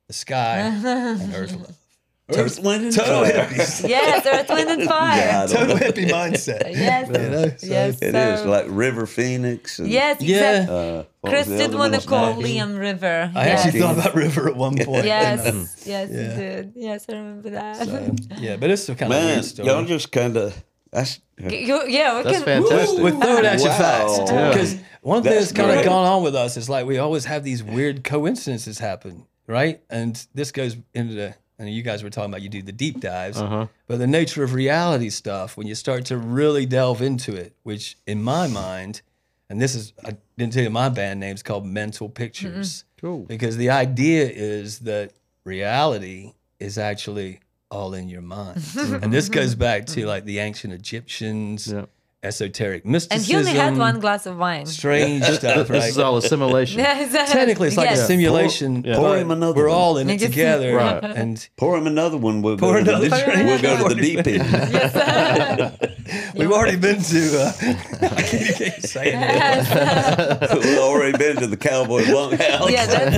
the 0.08 0.14
sky, 0.14 0.60
and 0.60 1.34
earth 1.34 1.56
love. 1.56 1.76
Earth, 2.38 2.60
wind, 2.62 2.86
and 2.86 2.96
Total 2.96 3.24
fire. 3.26 3.46
hippies. 3.46 3.88
yes, 3.96 4.26
Earth, 4.26 4.50
Wind, 4.50 4.70
and 4.70 4.84
Fire. 4.84 5.18
Yeah, 5.26 5.44
I 5.44 5.48
Total 5.48 5.68
know. 5.68 5.76
hippie 5.76 6.10
mindset. 6.10 6.62
Yes. 6.76 7.08
You 7.08 7.14
know, 7.30 7.48
so- 7.58 7.68
yes. 7.68 8.00
It 8.02 8.12
so, 8.12 8.18
is 8.20 8.46
like 8.46 8.66
River 8.70 9.06
Phoenix. 9.06 9.80
And, 9.80 9.88
Yes, 9.90 10.22
Yeah. 10.22 10.38
exactly. 10.62 10.76
Uh, 11.00 11.04
Chris 11.26 11.48
did 11.48 11.74
want 11.74 11.94
to 12.00 12.08
call 12.08 12.36
name? 12.42 12.58
Liam 12.70 12.80
River. 12.80 13.32
I 13.36 13.46
yes. 13.48 13.66
actually 13.66 13.82
thought 13.82 13.98
about 13.98 14.16
River 14.16 14.48
at 14.50 14.56
one 14.56 14.78
point. 14.78 15.06
Yes, 15.06 15.46
you 15.46 15.52
know. 15.52 15.60
yes, 15.60 15.78
Yeah. 15.86 16.02
you 16.22 16.28
did. 16.38 16.74
Yes, 16.76 17.06
I 17.10 17.14
remember 17.14 17.50
that. 17.52 17.76
So, 17.88 18.16
yeah, 18.38 18.56
but 18.58 18.70
it's 18.70 18.88
a 18.90 18.96
kind 18.96 19.12
of 19.12 19.18
Man, 19.20 19.26
weird 19.34 19.46
story. 19.46 19.68
y'all 19.68 19.86
just 19.86 20.12
kind 20.12 20.38
of. 20.38 20.64
That's 20.92 21.20
You- 21.38 21.84
yeah, 21.88 22.18
we 22.18 22.24
That's 22.24 22.38
can. 22.44 22.46
fantastic. 22.46 23.00
We're 23.04 23.12
throwing 23.12 23.46
at 23.46 23.60
you 23.60 23.66
Wow. 23.70 23.78
fast. 23.78 24.22
Yeah. 24.32 24.50
Because 24.50 24.76
one 25.02 25.24
thing 25.24 25.34
That's 25.34 25.52
that's 25.52 25.68
kind 25.68 25.80
of 25.80 25.86
gone 25.86 26.06
on 26.06 26.24
with 26.24 26.36
us 26.36 26.58
is 26.58 26.68
like 26.70 26.86
we 26.86 26.98
always 26.98 27.26
have 27.26 27.44
these 27.44 27.64
weird 27.64 28.04
coincidences 28.04 28.80
happen, 28.80 29.26
right? 29.48 29.82
And 29.90 30.20
this 30.34 30.52
goes 30.52 30.78
into 30.94 31.14
the, 31.14 31.36
and 31.60 31.70
you 31.70 31.82
guys 31.84 32.02
were 32.04 32.10
talking 32.10 32.32
about 32.32 32.42
you 32.42 32.50
do 32.50 32.62
the 32.62 32.72
deep 32.72 33.00
dives, 33.02 33.38
Uh-huh. 33.40 33.68
but 33.88 34.00
the 34.00 34.08
nature 34.08 34.44
of 34.44 34.54
reality 34.54 35.10
stuff, 35.10 35.58
when 35.58 35.68
you 35.68 35.76
start 35.76 36.06
to 36.06 36.18
really 36.18 36.66
delve 36.66 37.02
into 37.02 37.36
it, 37.36 37.54
which 37.64 37.98
in 38.08 38.24
my 38.24 38.48
mind, 38.48 39.02
and 39.50 39.62
this 39.62 39.76
is, 39.76 39.94
I 40.06 40.16
didn't 40.38 40.54
tell 40.54 40.64
you 40.64 40.70
my 40.70 40.90
band 40.90 41.20
name 41.20 41.30
name's 41.32 41.44
called 41.44 41.66
Mental 41.66 42.08
Pictures. 42.10 42.86
Cool. 43.02 43.20
Because 43.26 43.58
the 43.58 43.70
idea 43.70 44.30
is 44.30 44.80
that 44.80 45.12
reality 45.44 46.34
is 46.60 46.78
actually 46.78 47.40
all 47.72 47.94
in 47.94 48.10
your 48.10 48.22
mind. 48.22 48.62
and 48.78 49.12
this 49.14 49.28
goes 49.30 49.56
back 49.56 49.86
to 49.88 50.06
like 50.06 50.26
the 50.26 50.40
ancient 50.40 50.74
Egyptians, 50.74 51.72
Yeah. 51.72 51.86
Esoteric 52.22 52.84
and 52.84 52.92
mysticism. 52.92 53.32
he 53.32 53.38
only 53.38 53.54
had 53.58 53.78
one 53.78 54.00
glass 54.00 54.26
of 54.26 54.38
wine. 54.38 54.66
Strange 54.66 55.24
stuff, 55.24 55.68
This 55.68 55.88
is 55.88 55.98
all 55.98 56.18
a 56.18 56.22
simulation. 56.22 56.80
Technically, 56.84 57.70
it's 57.70 57.78
like 57.78 57.90
yes. 57.90 58.02
a 58.02 58.06
simulation. 58.06 58.84
Yeah. 58.84 58.96
Pour 58.98 59.16
him 59.18 59.32
another 59.32 59.54
one. 59.54 59.64
We're 59.64 59.70
one. 59.70 59.78
all 59.78 59.98
in 59.98 60.10
it 60.10 60.20
together, 60.20 60.76
Right. 60.76 61.04
and 61.04 61.48
Pour 61.58 61.78
him 61.78 61.88
another 61.88 62.18
one. 62.18 62.42
We'll 62.42 62.58
Pour 62.58 62.74
go 62.74 62.80
to 62.80 62.86
the 62.86 62.96
another 63.16 63.36
deep. 63.36 63.46
We'll 63.46 63.62
go 63.62 63.88
to 63.90 63.96
the 63.96 64.02
deep 64.02 64.28
end. 64.28 65.78
we've 66.38 66.52
already 66.52 66.78
been 66.78 67.02
to. 67.02 67.42
Uh, 67.42 67.52
I 68.02 68.22
can't 68.22 68.56
keep 68.58 68.74
saying 68.82 69.20
it. 69.22 70.64
We've 70.64 70.78
already 70.80 71.18
been 71.18 71.38
to 71.38 71.48
the 71.48 71.58
cowboy 71.58 72.06
bunkhouse. 72.06 72.70
yeah, 72.70 72.86
that's 72.86 73.16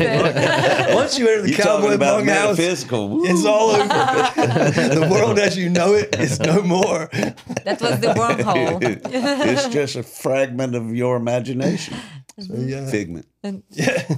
it. 0.90 0.94
Once 0.96 1.18
you 1.18 1.28
enter 1.28 1.42
the 1.44 1.50
you 1.50 1.58
talking 1.58 1.90
cowboy 1.90 1.98
bunkhouse, 1.98 2.60
it's 2.60 3.46
all 3.46 3.72
over. 3.72 3.88
the 3.88 5.08
world 5.10 5.40
as 5.40 5.58
you 5.58 5.70
know 5.70 5.94
it 5.96 6.16
is 6.20 6.40
no 6.40 6.62
more. 6.62 7.10
that 7.12 7.80
was 7.82 8.00
the 8.00 8.14
wormhole. 8.14 8.91
It's 9.04 9.68
just 9.68 9.96
a 9.96 10.04
fragment 10.04 10.76
of 10.76 10.96
your 10.96 11.16
imagination. 11.16 11.96
Mm-hmm. 12.40 12.68
yeah. 12.68 12.90
Figment. 12.90 13.28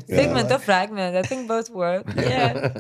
Figment 0.08 0.52
or 0.52 0.60
fragment. 0.60 1.16
I 1.16 1.24
think 1.24 1.48
both 1.48 1.70
work. 1.70 2.06
Yeah. 2.16 2.80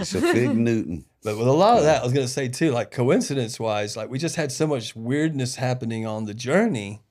It's 0.00 0.14
a 0.14 0.20
fig 0.20 0.56
Newton. 0.56 1.04
But 1.22 1.38
with 1.38 1.48
a 1.48 1.52
lot 1.52 1.78
of 1.78 1.84
that, 1.84 2.02
I 2.02 2.04
was 2.04 2.12
going 2.12 2.26
to 2.26 2.32
say 2.32 2.48
too, 2.48 2.70
like 2.70 2.90
coincidence 2.90 3.58
wise, 3.58 3.96
like 3.96 4.10
we 4.10 4.18
just 4.18 4.36
had 4.36 4.52
so 4.52 4.66
much 4.66 4.94
weirdness 4.94 5.56
happening 5.56 6.06
on 6.06 6.24
the 6.24 6.34
journey 6.34 7.02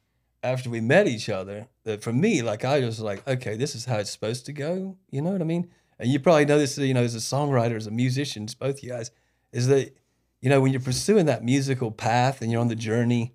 after 0.41 0.69
we 0.69 0.79
met 0.79 1.07
each 1.07 1.27
other 1.27 1.67
that 1.83 2.03
for 2.03 2.13
me, 2.13 2.41
like 2.41 2.63
I 2.63 2.79
was 2.79 2.99
like, 2.99 3.27
okay, 3.27 3.55
this 3.57 3.75
is 3.75 3.85
how 3.85 3.97
it's 3.97 4.11
supposed 4.11 4.45
to 4.45 4.53
go. 4.53 4.95
You 5.09 5.21
know 5.21 5.31
what 5.31 5.41
I 5.41 5.45
mean? 5.45 5.69
And 5.99 6.09
you 6.09 6.19
probably 6.19 6.45
know 6.45 6.59
this, 6.59 6.77
you 6.77 6.93
know, 6.93 7.03
as 7.03 7.15
a 7.15 7.19
songwriter, 7.19 7.75
as 7.75 7.87
a 7.87 7.91
musician, 7.91 8.47
both 8.59 8.83
you 8.83 8.89
guys, 8.89 9.11
is 9.51 9.67
that, 9.67 9.95
you 10.41 10.49
know, 10.49 10.61
when 10.61 10.71
you're 10.71 10.81
pursuing 10.81 11.25
that 11.25 11.43
musical 11.43 11.91
path 11.91 12.41
and 12.41 12.51
you're 12.51 12.61
on 12.61 12.67
the 12.67 12.75
journey 12.75 13.34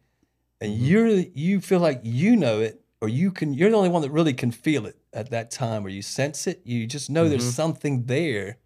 and 0.60 0.72
mm-hmm. 0.72 0.84
you're, 0.84 1.08
you 1.08 1.60
feel 1.60 1.80
like 1.80 2.00
you 2.02 2.36
know 2.36 2.60
it 2.60 2.82
or 3.00 3.08
you 3.08 3.30
can, 3.30 3.54
you're 3.54 3.70
the 3.70 3.76
only 3.76 3.88
one 3.88 4.02
that 4.02 4.10
really 4.10 4.34
can 4.34 4.50
feel 4.50 4.86
it 4.86 4.96
at 5.12 5.30
that 5.30 5.50
time 5.50 5.84
or 5.84 5.88
you 5.88 6.02
sense 6.02 6.46
it. 6.46 6.60
You 6.64 6.86
just 6.86 7.10
know 7.10 7.28
there's 7.28 7.42
mm-hmm. 7.42 7.50
something 7.50 8.04
there 8.04 8.58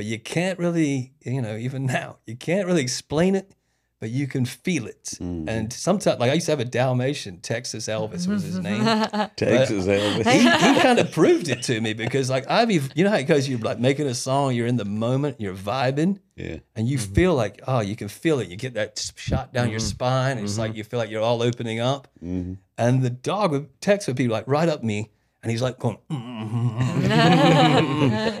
but 0.00 0.06
you 0.06 0.18
can't 0.18 0.58
really, 0.58 1.12
you 1.20 1.42
know, 1.42 1.56
even 1.56 1.84
now, 1.98 2.16
you 2.26 2.34
can't 2.34 2.66
really 2.66 2.80
explain 2.80 3.34
it, 3.34 3.52
but 4.00 4.10
you 4.10 4.26
can 4.26 4.44
feel 4.46 4.86
it. 4.86 5.04
Mm-hmm. 5.20 5.48
And 5.48 5.72
sometimes, 5.72 6.18
like 6.18 6.30
I 6.30 6.34
used 6.34 6.46
to 6.46 6.52
have 6.52 6.60
a 6.60 6.64
Dalmatian, 6.64 7.40
Texas 7.40 7.86
Elvis 7.86 8.26
was 8.26 8.42
his 8.42 8.58
name. 8.58 8.82
Texas 9.36 9.86
Elvis. 9.86 10.26
he, 10.26 10.38
he 10.40 10.80
kind 10.80 10.98
of 10.98 11.12
proved 11.12 11.48
it 11.50 11.62
to 11.64 11.78
me 11.80 11.92
because 11.92 12.30
like 12.30 12.50
I've 12.50 12.70
you 12.70 13.04
know 13.04 13.10
how 13.10 13.16
it 13.16 13.24
goes 13.24 13.46
you're 13.48 13.58
like 13.58 13.78
making 13.78 14.06
a 14.06 14.14
song 14.14 14.54
you're 14.54 14.66
in 14.66 14.76
the 14.76 14.84
moment 14.86 15.36
you're 15.38 15.54
vibing 15.54 16.18
yeah. 16.36 16.56
and 16.74 16.88
you 16.88 16.96
feel 16.98 17.34
like 17.34 17.60
oh 17.68 17.80
you 17.80 17.94
can 17.94 18.08
feel 18.08 18.40
it 18.40 18.48
you 18.48 18.56
get 18.56 18.72
that 18.74 19.12
shot 19.16 19.52
down 19.52 19.70
your 19.70 19.80
spine 19.80 20.38
and 20.38 20.46
it's 20.46 20.58
like 20.58 20.74
you 20.74 20.82
feel 20.84 20.98
like 20.98 21.10
you're 21.10 21.22
all 21.22 21.42
opening 21.42 21.80
up 21.80 22.08
Mm-hmm. 22.24 22.54
and 22.78 23.02
the 23.02 23.10
dog 23.10 23.50
would 23.52 23.80
text 23.80 24.08
with 24.08 24.16
people 24.16 24.32
like 24.32 24.44
right 24.46 24.68
up 24.68 24.82
me 24.82 25.10
and 25.42 25.50
he's 25.50 25.62
like 25.62 25.78
going 25.78 25.98
"Mm." 26.10 27.10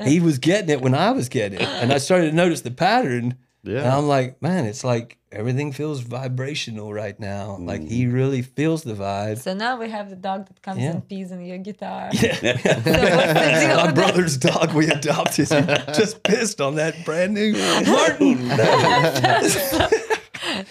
he 0.06 0.20
was 0.20 0.38
getting 0.38 0.70
it 0.70 0.80
when 0.80 0.94
I 0.94 1.10
was 1.10 1.28
getting 1.28 1.60
it 1.60 1.68
and 1.68 1.92
I 1.92 1.98
started 1.98 2.30
to 2.30 2.36
notice 2.36 2.62
the 2.62 2.70
pattern 2.70 3.36
and 3.64 3.78
I'm 3.86 4.06
like 4.08 4.40
man 4.42 4.64
it's 4.64 4.82
like 4.84 5.18
everything 5.32 5.72
feels 5.72 6.00
vibrational 6.00 6.92
right 6.92 7.18
now 7.20 7.56
like 7.60 7.82
he 7.82 8.04
mm. 8.06 8.12
really 8.12 8.42
feels 8.42 8.82
the 8.82 8.94
vibe 8.94 9.38
So 9.38 9.54
now 9.54 9.78
we 9.78 9.88
have 9.90 10.10
the 10.10 10.16
dog 10.16 10.46
that 10.48 10.60
comes 10.62 10.80
Yeah. 10.82 10.90
and 10.92 11.08
pees 11.08 11.30
on 11.30 11.44
your 11.44 11.58
guitar. 11.58 12.10
yeah. 12.12 12.34
So 12.40 12.46
what's 12.46 13.32
the 13.34 13.60
deal 13.66 13.76
My 13.76 13.86
with 13.86 13.94
brother's 13.94 14.36
dog 14.38 14.72
we 14.74 14.88
adopted 14.88 15.48
just 15.94 16.22
pissed 16.22 16.60
on 16.60 16.76
that 16.76 17.04
brand 17.04 17.34
new 17.34 17.52
Martin. 17.86 18.48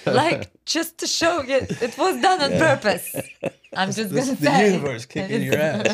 like 0.06 0.50
just 0.66 0.98
to 1.00 1.08
show 1.08 1.42
you, 1.42 1.56
it 1.70 1.98
was 1.98 2.22
done 2.22 2.42
on 2.42 2.52
purpose. 2.60 3.16
I'm 3.76 3.92
just 3.92 4.10
This 4.10 4.26
gonna 4.26 4.32
is 4.34 4.40
the 4.40 4.46
say. 4.46 4.72
universe 4.74 5.06
kicking 5.06 5.42
your 5.44 5.58
ass. 5.58 5.88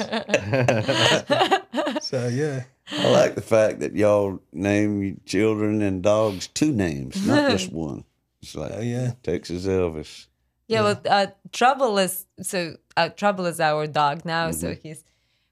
so 2.07 2.27
yeah. 2.27 2.63
I 2.91 3.09
like 3.09 3.35
the 3.35 3.41
fact 3.41 3.79
that 3.79 3.95
y'all 3.95 4.39
name 4.53 5.01
your 5.01 5.15
children 5.25 5.81
and 5.81 6.03
dogs 6.03 6.47
two 6.47 6.71
names, 6.71 7.25
not 7.25 7.51
just 7.57 7.71
one. 7.71 8.03
It's 8.41 8.55
like 8.55 8.71
Oh, 8.75 8.81
yeah. 8.81 9.13
Texas 9.23 9.65
Elvis. 9.65 10.27
Yeah, 10.67 10.81
well, 10.81 11.01
uh, 11.09 11.27
Trouble 11.51 11.97
is 11.97 12.25
so 12.41 12.75
uh, 12.97 13.09
Trouble 13.09 13.45
is 13.45 13.59
our 13.59 13.87
dog 13.87 14.25
now. 14.25 14.51
So 14.51 14.75
he's 14.75 15.03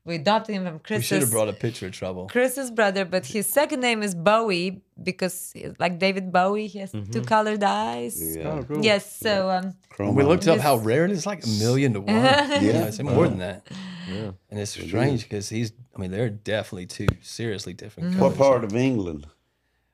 we 0.06 0.16
adopted 0.16 0.56
him 0.56 0.66
from 0.66 0.80
Mm-hmm. 0.80 0.96
We 0.96 1.02
should 1.02 1.22
have 1.22 1.30
Chris's 1.30 1.32
brought 1.34 1.50
a 1.50 1.54
picture 1.54 1.88
of 1.88 1.94
trouble. 1.94 2.28
Chris's 2.28 2.72
brother, 2.72 3.06
but 3.06 3.26
his 3.26 3.48
second 3.48 3.80
name 3.80 4.04
is 4.04 4.14
Bowie 4.16 4.82
because 5.02 5.54
like 5.80 5.98
David 6.00 6.32
Bowie, 6.32 6.68
he 6.68 6.80
has 6.80 6.92
two 7.12 7.22
colored 7.22 7.64
eyes. 7.64 8.22
Yeah. 8.38 8.50
Oh, 8.60 8.64
cool. 8.64 8.84
Yes, 8.84 9.16
so 9.18 9.50
um, 9.50 9.76
And 10.00 10.16
we 10.16 10.24
looked 10.24 10.48
up 10.48 10.60
how 10.60 10.76
rare 10.78 11.06
it 11.06 11.12
is, 11.12 11.26
like 11.26 11.46
a 11.46 11.50
million 11.50 11.94
to 11.94 12.02
one. 12.02 12.16
yeah, 12.16 12.86
it's 12.86 13.02
more 13.02 13.28
than 13.28 13.40
that. 13.40 13.66
Yeah. 14.10 14.32
And 14.50 14.60
it's 14.60 14.72
strange 14.72 15.24
because 15.24 15.48
he's, 15.50 15.72
I 15.96 16.00
mean, 16.00 16.12
they're 16.12 16.30
definitely 16.30 16.88
two 16.88 17.08
seriously 17.22 17.74
different 17.74 18.12
Mm-hmm. 18.12 18.20
What 18.20 18.38
part 18.38 18.64
of 18.66 18.76
England? 18.76 19.28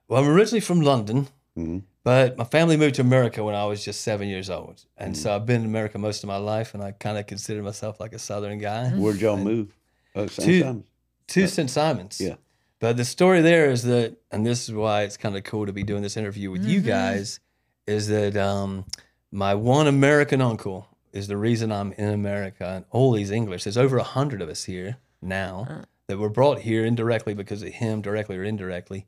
Well, 0.08 0.24
I'm 0.24 0.28
originally 0.30 0.62
from 0.62 0.82
London, 0.82 1.28
Mhm. 1.58 1.84
but 2.04 2.36
my 2.38 2.46
family 2.46 2.78
moved 2.78 2.96
to 2.96 3.02
America 3.02 3.44
when 3.44 3.54
I 3.54 3.66
was 3.66 3.86
just 3.86 4.02
seven 4.02 4.28
years 4.28 4.50
old. 4.50 4.86
And 4.98 5.16
so 5.16 5.36
I've 5.36 5.46
been 5.46 5.62
in 5.62 5.68
America 5.68 6.00
most 6.00 6.24
of 6.24 6.28
my 6.28 6.38
life, 6.38 6.74
and 6.74 6.82
I 6.82 6.92
kind 6.94 7.18
of 7.20 7.28
consider 7.28 7.62
myself 7.62 8.00
like 8.00 8.14
a 8.14 8.20
Southern 8.20 8.58
guy. 8.58 8.90
Where'd 8.90 9.22
y'all 9.22 9.38
move? 9.52 9.76
Oh, 10.16 10.28
St. 10.28 10.46
Two- 10.48 10.62
Simons. 10.62 10.86
to 11.28 11.48
St. 11.48 11.70
Simons. 11.70 12.20
Yeah. 12.22 12.36
But 12.80 12.96
the 12.98 13.06
story 13.06 13.42
there 13.42 13.70
is 13.70 13.84
that, 13.84 14.16
and 14.32 14.46
this 14.46 14.70
is 14.70 14.74
why 14.74 15.04
it's 15.04 15.18
kind 15.18 15.36
of 15.36 15.44
cool 15.44 15.66
to 15.66 15.74
be 15.74 15.84
doing 15.84 16.02
this 16.02 16.16
interview 16.16 16.50
with 16.50 16.64
you 16.66 16.80
guys, 16.80 17.40
is 17.86 18.08
that 18.08 18.38
um, 18.38 18.86
my 19.32 19.54
one 19.54 19.86
American 19.88 20.42
uncle 20.42 20.88
is 21.12 21.28
the 21.28 21.36
reason 21.38 21.72
I'm 21.72 21.92
in 21.94 22.10
America, 22.10 22.66
and 22.66 22.86
all 22.92 23.12
these 23.12 23.32
English. 23.32 23.64
There's 23.66 23.78
over 23.78 23.98
a 23.98 24.04
hundred 24.04 24.42
of 24.42 24.48
us 24.50 24.64
here 24.64 24.98
now 25.22 25.84
that 26.08 26.18
were 26.18 26.30
brought 26.30 26.60
here 26.60 26.86
indirectly 26.86 27.34
because 27.34 27.62
of 27.64 27.70
him, 27.70 28.02
directly 28.02 28.38
or 28.38 28.44
indirectly. 28.44 29.08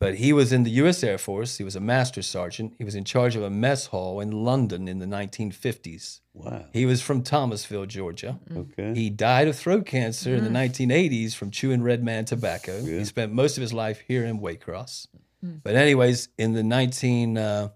But 0.00 0.14
he 0.16 0.32
was 0.32 0.52
in 0.52 0.62
the 0.62 0.70
U.S. 0.70 1.02
Air 1.02 1.18
Force. 1.18 1.58
He 1.58 1.64
was 1.64 1.74
a 1.74 1.80
master 1.80 2.22
sergeant. 2.22 2.74
He 2.78 2.84
was 2.84 2.94
in 2.94 3.04
charge 3.04 3.34
of 3.34 3.42
a 3.42 3.50
mess 3.50 3.86
hall 3.86 4.20
in 4.20 4.30
London 4.30 4.86
in 4.86 5.00
the 5.00 5.06
1950s. 5.06 6.20
Wow. 6.34 6.66
He 6.72 6.86
was 6.86 7.02
from 7.02 7.22
Thomasville, 7.22 7.86
Georgia. 7.86 8.38
Mm-hmm. 8.48 8.58
Okay. 8.60 8.94
He 8.94 9.10
died 9.10 9.48
of 9.48 9.56
throat 9.56 9.86
cancer 9.86 10.36
in 10.36 10.44
the 10.44 10.50
mm. 10.50 10.70
1980s 10.72 11.34
from 11.34 11.50
chewing 11.50 11.82
Red 11.82 12.04
Man 12.04 12.24
tobacco. 12.24 12.78
Yeah. 12.78 12.98
He 12.98 13.04
spent 13.04 13.32
most 13.32 13.56
of 13.56 13.60
his 13.60 13.72
life 13.72 14.00
here 14.06 14.24
in 14.24 14.38
Waycross. 14.38 15.08
Mm. 15.44 15.62
But 15.64 15.74
anyways, 15.74 16.28
in 16.38 16.52
the 16.52 16.62
19 16.62 17.36
uh, 17.36 17.68
wh- 17.68 17.70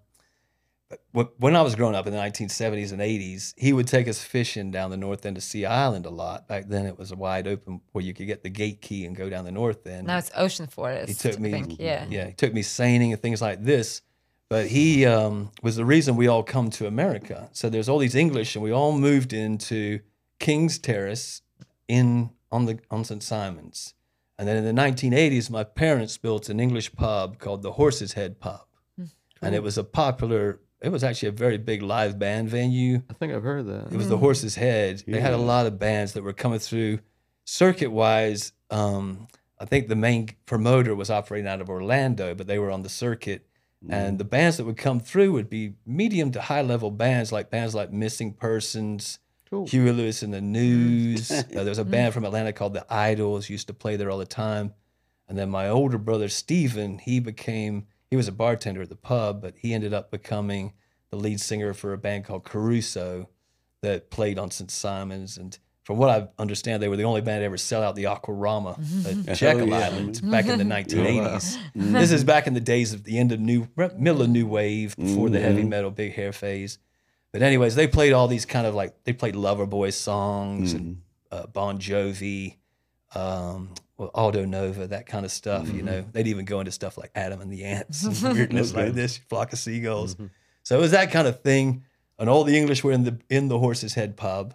when 1.13 1.57
I 1.57 1.63
was 1.63 1.75
growing 1.75 1.95
up 1.95 2.07
in 2.07 2.13
the 2.13 2.19
1970s 2.19 2.93
and 2.93 3.01
80s, 3.01 3.55
he 3.57 3.73
would 3.73 3.87
take 3.87 4.09
us 4.09 4.23
fishing 4.23 4.71
down 4.71 4.91
the 4.91 4.97
north 4.97 5.25
end 5.27 5.37
of 5.37 5.43
Sea 5.43 5.67
Island 5.67 6.07
a 6.07 6.11
lot. 6.11 6.49
Back 6.49 6.69
then, 6.69 6.87
it 6.87 6.99
was 6.99 7.13
a 7.13 7.17
wide 7.17 7.47
open 7.47 7.81
where 7.93 8.05
you 8.05 8.15
could 8.15 8.27
get 8.27 8.43
the 8.43 8.51
gate 8.51 8.81
key 8.81 9.05
and 9.05 9.17
go 9.17 9.29
down 9.29 9.45
the 9.45 9.53
north 9.53 9.87
end. 9.87 10.07
now 10.07 10.19
it's 10.19 10.31
Ocean 10.37 10.67
Forest. 10.67 11.09
He 11.09 11.15
took 11.15 11.41
me, 11.41 11.51
think. 11.51 11.79
Yeah. 11.79 12.07
yeah, 12.09 12.27
he 12.27 12.33
took 12.33 12.53
me 12.53 12.63
seining 12.63 13.13
and 13.13 13.21
things 13.21 13.41
like 13.41 13.63
this. 13.63 14.03
But 14.49 14.67
he 14.67 15.07
um, 15.07 15.51
was 15.63 15.77
the 15.77 15.85
reason 15.85 16.15
we 16.15 16.29
all 16.29 16.43
come 16.43 16.69
to 16.73 16.87
America. 16.87 17.49
So 17.53 17.71
there's 17.71 17.89
all 17.89 17.99
these 17.99 18.15
English, 18.15 18.55
and 18.55 18.63
we 18.63 18.71
all 18.71 18.93
moved 18.93 19.33
into 19.33 20.01
King's 20.39 20.79
Terrace 20.79 21.41
in 21.89 22.31
on 22.51 22.67
the 22.67 22.79
on 22.91 23.03
St 23.03 23.23
Simons. 23.23 23.95
And 24.39 24.47
then 24.47 24.57
in 24.57 24.65
the 24.65 24.83
1980s, 24.83 25.49
my 25.51 25.65
parents 25.65 26.19
built 26.19 26.49
an 26.49 26.61
English 26.61 26.93
pub 26.95 27.39
called 27.39 27.63
the 27.63 27.73
Horse's 27.73 28.13
Head 28.15 28.41
Pub, 28.41 28.67
and 29.41 29.55
it 29.55 29.63
was 29.63 29.79
a 29.79 29.85
popular. 29.85 30.61
It 30.83 30.91
was 30.91 31.05
actually 31.05 31.29
a 31.29 31.33
very 31.33 31.59
big 31.59 31.83
live 31.83 32.19
band 32.19 32.49
venue. 32.49 33.03
I 33.09 33.13
think 33.15 33.33
I've 33.33 33.43
heard 33.43 33.67
that. 33.67 33.93
It 33.93 33.97
was 33.97 34.09
the 34.09 34.19
Horse's 34.19 34.57
Head. 34.57 35.03
They 35.07 35.21
had 35.21 35.33
a 35.35 35.39
lot 35.39 35.67
of 35.67 35.79
bands 35.79 36.13
that 36.15 36.23
were 36.23 36.33
coming 36.33 36.59
through. 36.59 36.99
Circuit 37.45 37.91
wise, 37.91 38.53
um, 38.71 39.29
I 39.59 39.65
think 39.65 39.89
the 39.89 39.97
main 39.97 40.31
promoter 40.47 40.95
was 40.95 41.11
operating 41.11 41.49
out 41.49 41.61
of 41.61 41.71
Orlando, 41.71 42.35
but 42.35 42.47
they 42.47 42.59
were 42.59 42.71
on 42.71 42.83
the 42.83 42.89
circuit. 42.89 43.47
And 43.89 44.17
the 44.19 44.25
bands 44.25 44.59
that 44.59 44.65
would 44.65 44.77
come 44.77 45.01
through 45.01 45.33
would 45.33 45.51
be 45.51 45.75
medium 45.85 46.31
to 46.33 46.41
high 46.41 46.63
level 46.63 46.93
bands, 46.93 47.33
like 47.33 47.51
bands 47.51 47.75
like 47.75 47.93
Missing 47.93 48.35
Persons, 48.35 49.19
Cool. 49.51 49.67
Huey 49.67 49.93
Lewis 49.93 50.23
and 50.23 50.33
the 50.33 50.41
News. 50.41 51.31
Uh, 51.33 51.43
there 51.53 51.65
was 51.67 51.79
a 51.79 51.85
band 51.85 52.15
from 52.15 52.25
Atlanta 52.25 52.53
called 52.55 52.73
the 52.73 52.87
Idols, 52.89 53.51
used 53.51 53.67
to 53.67 53.75
play 53.75 53.97
there 53.97 54.11
all 54.11 54.17
the 54.17 54.25
time. 54.25 54.73
And 55.29 55.37
then 55.37 55.51
my 55.51 55.69
older 55.69 55.99
brother 55.99 56.29
Steven, 56.29 56.99
he 56.99 57.21
became 57.21 57.87
he 58.13 58.17
was 58.17 58.29
a 58.29 58.33
bartender 58.33 58.83
at 58.83 58.91
the 58.91 58.95
pub, 58.95 59.41
but 59.41 59.55
he 59.57 59.73
ended 59.73 59.95
up 59.95 60.11
becoming 60.11 60.75
the 61.09 61.17
lead 61.17 61.41
singer 61.41 61.73
for 61.73 61.95
a 61.95 61.97
band 61.97 62.27
called 62.27 62.45
Caruso 62.45 63.31
that 63.81 64.11
played 64.11 64.39
on 64.39 64.51
St. 64.51 64.71
Simons. 64.71 65.39
And 65.39 65.59
from 65.83 65.97
what 65.97 66.11
I 66.11 66.29
understand, 66.39 66.83
they 66.83 66.89
were 66.89 66.99
the 66.99 67.05
only 67.05 67.23
band 67.23 67.41
to 67.41 67.47
ever 67.47 67.57
sell 67.57 67.83
out 67.83 67.95
the 67.95 68.05
Aquarama 68.05 69.27
at 69.29 69.39
Jekyll 69.39 69.71
yeah. 69.71 69.79
Island 69.79 70.21
back 70.31 70.45
in 70.45 70.59
the 70.59 70.65
1980s. 70.75 71.57
This 71.75 72.13
is 72.13 72.23
back 72.23 72.47
in 72.47 72.53
the 72.53 72.61
days 72.61 72.93
of 72.93 73.05
the 73.05 73.19
end 73.19 73.33
of 73.33 73.41
new, 73.41 73.67
middle 73.97 74.21
of 74.21 74.29
new 74.29 74.47
wave, 74.47 74.95
before 74.95 75.31
the 75.31 75.41
heavy 75.41 75.65
metal 75.65 75.91
big 75.91 76.13
hair 76.13 76.35
phase. 76.35 76.77
But 77.33 77.41
anyways, 77.41 77.77
they 77.77 77.87
played 77.87 78.13
all 78.13 78.29
these 78.29 78.45
kind 78.45 78.67
of 78.67 78.75
like 78.75 79.05
they 79.05 79.15
played 79.15 79.37
Lover 79.37 79.67
Loverboy 79.67 79.91
songs 79.95 80.75
and 80.75 81.01
uh, 81.31 81.47
Bon 81.47 81.79
Jovi, 81.79 82.59
um, 83.15 83.71
well, 84.03 84.11
Aldo 84.15 84.45
Nova, 84.45 84.89
that 84.89 85.07
kind 85.07 85.25
of 85.25 85.31
stuff. 85.31 85.69
You 85.73 85.83
know, 85.83 86.05
they'd 86.13 86.27
even 86.27 86.45
go 86.45 86.59
into 86.59 86.73
stuff 86.73 86.99
like 86.99 87.13
Adam 87.15 87.41
and 87.41 87.53
the 87.53 87.63
Ants 87.65 88.03
and 88.03 88.21
weirdness 88.37 88.75
like 88.75 88.95
this, 88.95 89.17
flock 89.17 89.53
of 89.53 89.61
seagulls. 89.61 90.17
So 90.65 90.77
it 90.77 90.81
was 90.81 90.91
that 90.91 91.13
kind 91.13 91.29
of 91.29 91.41
thing. 91.41 91.85
And 92.19 92.29
all 92.29 92.43
the 92.43 92.57
English 92.57 92.83
were 92.83 92.91
in 92.91 93.05
the 93.05 93.19
in 93.31 93.47
the 93.47 93.61
Horse's 93.61 93.95
Head 93.95 94.17
pub, 94.17 94.55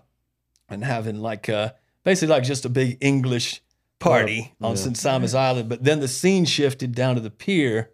and 0.67 0.83
having 0.83 1.19
like 1.19 1.47
uh, 1.47 1.71
basically 2.03 2.35
like 2.35 2.43
just 2.43 2.65
a 2.65 2.69
big 2.69 2.97
English 2.99 3.61
party 3.99 4.53
on 4.61 4.75
St. 4.77 4.97
Simons 4.97 5.33
Island. 5.33 5.69
But 5.69 5.83
then 5.83 6.01
the 6.01 6.07
scene 6.07 6.45
shifted 6.45 6.93
down 6.93 7.15
to 7.15 7.21
the 7.21 7.31
pier, 7.31 7.91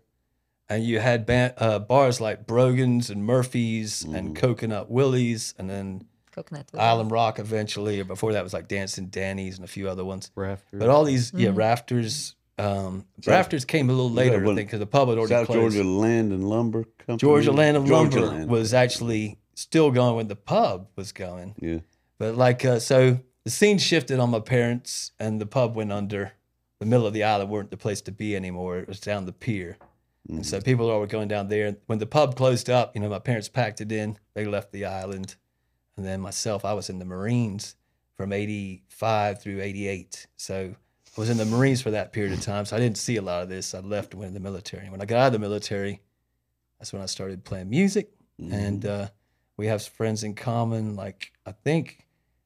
and 0.68 0.84
you 0.84 1.00
had 1.00 1.30
uh, 1.58 1.80
bars 1.80 2.20
like 2.20 2.46
Brogan's 2.48 3.10
and 3.10 3.26
Murphy's 3.26 4.04
and 4.04 4.36
Coconut 4.36 4.90
Willie's, 4.90 5.54
and 5.58 5.70
then 5.70 6.06
Coconut. 6.34 6.70
Island 6.74 7.12
Rock 7.12 7.40
eventually. 7.40 8.00
Or 8.00 8.06
before 8.06 8.34
that 8.34 8.44
was 8.44 8.54
like 8.54 8.68
Dancing 8.68 9.08
Danny's 9.08 9.58
and 9.58 9.66
a 9.66 9.68
few 9.68 9.88
other 9.90 10.04
ones. 10.04 10.32
Rafters. 10.36 10.80
But 10.80 10.90
all 10.90 11.04
these, 11.04 11.32
yeah, 11.34 11.52
Rafters. 11.54 12.36
Um, 12.58 13.06
Rafters 13.26 13.66
came 13.66 13.90
a 13.90 13.94
little 13.94 14.12
later, 14.12 14.42
I 14.44 14.56
think, 14.56 14.70
because 14.70 14.80
the 14.80 14.86
pub 14.86 15.10
had 15.10 15.18
already 15.18 15.34
South 15.34 15.48
closed. 15.48 15.76
Georgia 15.76 15.88
Land 15.90 16.32
and 16.32 16.48
Lumber 16.48 16.84
Company. 17.00 17.18
Georgia 17.18 17.52
Land 17.52 17.78
of 17.78 17.86
Georgia 17.86 18.20
Lumber 18.22 18.36
Land. 18.38 18.50
was 18.50 18.74
actually 18.74 19.40
still 19.56 19.92
going 19.92 20.16
when 20.16 20.28
the 20.28 20.36
pub 20.36 20.88
was 20.96 21.12
going. 21.12 21.56
Yeah. 21.60 21.80
But 22.20 22.36
like, 22.36 22.64
uh, 22.64 22.80
so 22.80 23.20
the 23.44 23.50
scene 23.50 23.78
shifted 23.78 24.20
on 24.20 24.30
my 24.30 24.40
parents, 24.40 25.12
and 25.20 25.42
the 25.42 25.46
pub 25.46 25.76
went 25.76 25.92
under. 25.92 26.34
The 26.80 26.86
middle 26.86 27.08
of 27.08 27.14
the 27.14 27.24
island 27.24 27.50
weren't 27.50 27.72
the 27.72 27.78
place 27.78 28.02
to 28.02 28.12
be 28.12 28.36
anymore. 28.36 28.78
It 28.78 28.88
was 28.88 29.00
down 29.00 29.26
the 29.26 29.34
pier, 29.34 29.78
and 30.30 30.46
so 30.46 30.60
people 30.62 30.88
were 30.88 31.08
going 31.08 31.28
down 31.28 31.48
there. 31.48 31.76
When 31.88 32.00
the 32.00 32.06
pub 32.06 32.36
closed 32.36 32.70
up, 32.70 32.94
you 32.96 33.02
know, 33.02 33.10
my 33.10 33.20
parents 33.20 33.48
packed 33.50 33.82
it 33.82 33.92
in. 33.92 34.18
They 34.34 34.46
left 34.46 34.72
the 34.72 34.86
island, 34.86 35.36
and 35.98 36.06
then 36.06 36.20
myself, 36.22 36.66
I 36.66 36.74
was 36.74 36.90
in 36.90 37.00
the 37.00 37.06
Marines 37.06 37.76
from 38.16 38.32
'85 38.34 39.42
through 39.42 39.62
'88. 39.62 40.28
So 40.38 40.76
I 41.18 41.20
was 41.20 41.30
in 41.30 41.38
the 41.38 41.46
Marines 41.46 41.82
for 41.82 41.92
that 41.92 42.12
period 42.14 42.34
of 42.34 42.42
time. 42.42 42.66
So 42.66 42.76
I 42.76 42.80
didn't 42.80 42.98
see 42.98 43.18
a 43.18 43.22
lot 43.22 43.44
of 43.44 43.50
this. 43.50 43.74
I 43.74 43.80
left 43.80 44.14
and 44.14 44.20
went 44.20 44.30
in 44.30 44.34
the 44.34 44.40
military. 44.40 44.90
When 44.90 45.02
I 45.02 45.06
got 45.06 45.20
out 45.20 45.28
of 45.28 45.34
the 45.34 45.40
military, 45.40 46.02
that's 46.80 46.92
when 46.94 47.02
I 47.02 47.06
started 47.06 47.44
playing 47.44 47.70
music, 47.70 48.10
and 48.40 48.86
uh, 48.86 49.08
we 49.58 49.68
have 49.68 49.82
friends 49.84 50.24
in 50.24 50.34
common. 50.36 50.96
Like 50.96 51.32
I 51.46 51.52
think 51.52 52.06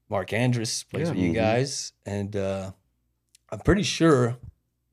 Mark 0.10 0.34
Andrus 0.34 0.84
plays 0.84 1.08
Yeah. 1.08 1.14
with 1.14 1.24
you 1.24 1.34
guys, 1.34 1.94
and 2.06 2.36
uh, 2.36 2.72
I'm 3.50 3.60
pretty 3.60 3.84
sure 3.84 4.38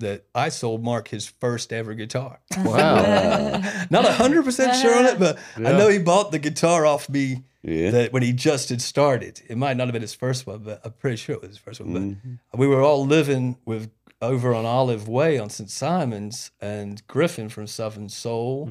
that 0.01 0.25
I 0.35 0.49
sold 0.49 0.83
Mark 0.83 1.09
his 1.09 1.27
first 1.27 1.73
ever 1.73 1.95
guitar. 1.95 2.41
Wow. 2.59 3.61
Not 3.91 4.05
hundred 4.07 4.45
percent 4.45 4.75
sure 4.77 4.97
on 4.99 5.07
it, 5.07 5.19
but 5.19 5.39
I 5.57 5.61
know 5.73 5.89
he 5.89 5.99
bought 5.99 6.33
the 6.33 6.39
guitar 6.39 6.85
off 6.87 7.09
me 7.09 7.45
Yeah. 7.63 7.91
that 7.91 8.13
when 8.13 8.23
he 8.23 8.33
just 8.33 8.69
had 8.71 8.83
started. 8.83 9.41
It 9.49 9.57
might 9.57 9.77
not 9.77 9.87
have 9.87 9.93
been 9.93 10.03
his 10.03 10.15
first 10.15 10.47
one, 10.47 10.59
but 10.65 10.81
I'm 10.85 10.93
pretty 10.93 11.17
sure 11.17 11.37
it 11.37 11.43
was 11.43 11.51
his 11.51 11.59
first 11.59 11.81
one. 11.81 11.93
But 11.93 12.03
Mm-hmm. 12.03 12.59
we 12.59 12.67
were 12.67 12.83
all 12.83 13.07
living 13.07 13.57
with 13.65 13.91
over 14.21 14.55
on 14.55 14.65
Olive 14.65 15.07
Way 15.09 15.39
on 15.39 15.51
St. 15.51 15.71
Simons, 15.71 16.51
and 16.61 17.07
Griffin 17.07 17.49
from 17.49 17.67
Southern 17.67 18.09
Soul, 18.09 18.69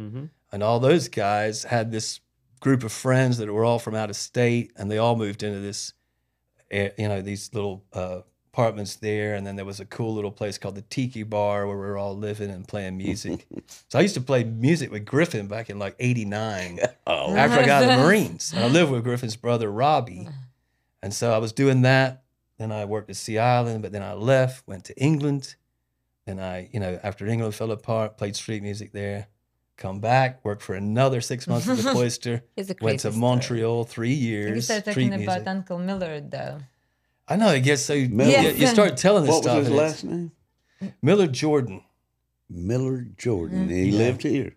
and 0.52 0.64
all 0.64 0.80
those 0.80 1.08
guys 1.10 1.64
had 1.64 1.92
this 1.92 2.20
group 2.60 2.84
of 2.84 2.92
friends 2.92 3.38
that 3.38 3.52
were 3.52 3.64
all 3.66 3.78
from 3.80 3.94
out 3.96 4.10
of 4.10 4.16
state, 4.16 4.72
and 4.76 4.90
they 4.90 4.98
all 4.98 5.16
moved 5.16 5.44
into 5.44 5.60
this, 5.60 5.94
eh, 6.72 6.90
you 6.98 7.08
know, 7.08 7.22
these 7.22 7.54
little 7.54 7.84
uh, 7.94 8.22
apartments 8.54 8.98
there, 8.98 9.34
and 9.34 9.48
then 9.48 9.56
there 9.56 9.66
was 9.66 9.80
a 9.80 9.86
cool 9.86 10.14
little 10.14 10.32
place 10.32 10.60
called 10.60 10.76
the 10.76 10.84
Tiki 10.84 11.24
Bar 11.24 11.66
where 11.66 11.76
we 11.76 11.82
were 11.82 11.98
all 11.98 12.16
living 12.16 12.52
and 12.52 12.68
playing 12.68 12.98
music. 12.98 13.48
so 13.90 13.98
I 13.98 14.04
used 14.04 14.14
to 14.14 14.22
play 14.22 14.44
music 14.44 14.92
with 14.92 15.06
Griffin 15.06 15.48
back 15.48 15.72
in 15.72 15.80
like 15.80 15.96
'89 16.00 16.80
Oh, 17.08 17.36
after 17.36 17.60
I 17.60 17.66
got 17.66 17.82
the 17.82 17.98
Marines. 18.04 18.54
And 18.54 18.64
I 18.64 18.68
lived 18.68 18.92
with 18.92 19.04
Griffin's 19.04 19.36
brother, 19.36 19.72
Robbie. 19.72 20.28
Uh-huh. 20.28 20.38
And 21.02 21.14
so 21.14 21.34
I 21.34 21.40
was 21.40 21.52
doing 21.52 21.82
that. 21.82 22.24
Then 22.60 22.72
I 22.72 22.86
worked 22.86 23.10
at 23.10 23.16
Sea 23.16 23.40
Island, 23.40 23.82
but 23.82 23.92
then 23.92 24.04
I 24.04 24.14
left, 24.14 24.68
went 24.68 24.86
to 24.86 24.98
England. 24.98 25.56
Then 26.26 26.40
I, 26.40 26.70
you 26.72 26.80
know, 26.80 27.00
after 27.04 27.26
England 27.26 27.56
fell 27.56 27.72
apart, 27.72 28.18
played 28.18 28.36
street 28.36 28.62
music 28.62 28.94
there. 28.94 29.28
Come 29.76 30.00
back, 30.00 30.46
worked 30.46 30.62
for 30.62 30.76
another 30.76 31.20
six 31.20 31.48
months 31.48 31.68
at 31.68 31.78
the 31.84 31.92
Cloister. 31.92 32.44
Went 32.56 32.68
to 32.70 32.76
crazy 32.76 32.98
story. 33.00 33.16
Montreal 33.16 33.84
three 33.86 34.10
I 34.10 34.14
think 34.14 34.22
you 34.22 34.30
years. 34.30 34.66
started 34.66 34.92
street 34.92 35.10
talking 35.10 35.24
about 35.24 35.34
music. 35.40 35.48
Uncle 35.48 35.80
Millard, 35.80 36.30
though. 36.30 36.60
I 37.28 37.36
know. 37.38 37.48
I 37.48 37.60
guess 37.60 37.86
so. 37.86 37.94
You, 37.94 38.10
Miller. 38.10 38.50
you 38.52 38.68
start 38.68 38.98
telling 38.98 39.24
this 39.24 39.32
what 39.34 39.44
stuff. 39.44 39.58
was 39.60 39.68
his 39.68 39.76
last 39.76 40.04
name? 40.04 40.32
Miller 41.02 41.28
Jordan. 41.28 41.84
Miller 42.50 43.06
Jordan. 43.18 43.68
Mm-hmm. 43.68 43.70
He 43.76 43.90
Yeah. 43.90 43.98
lived 43.98 44.24
here. 44.24 44.56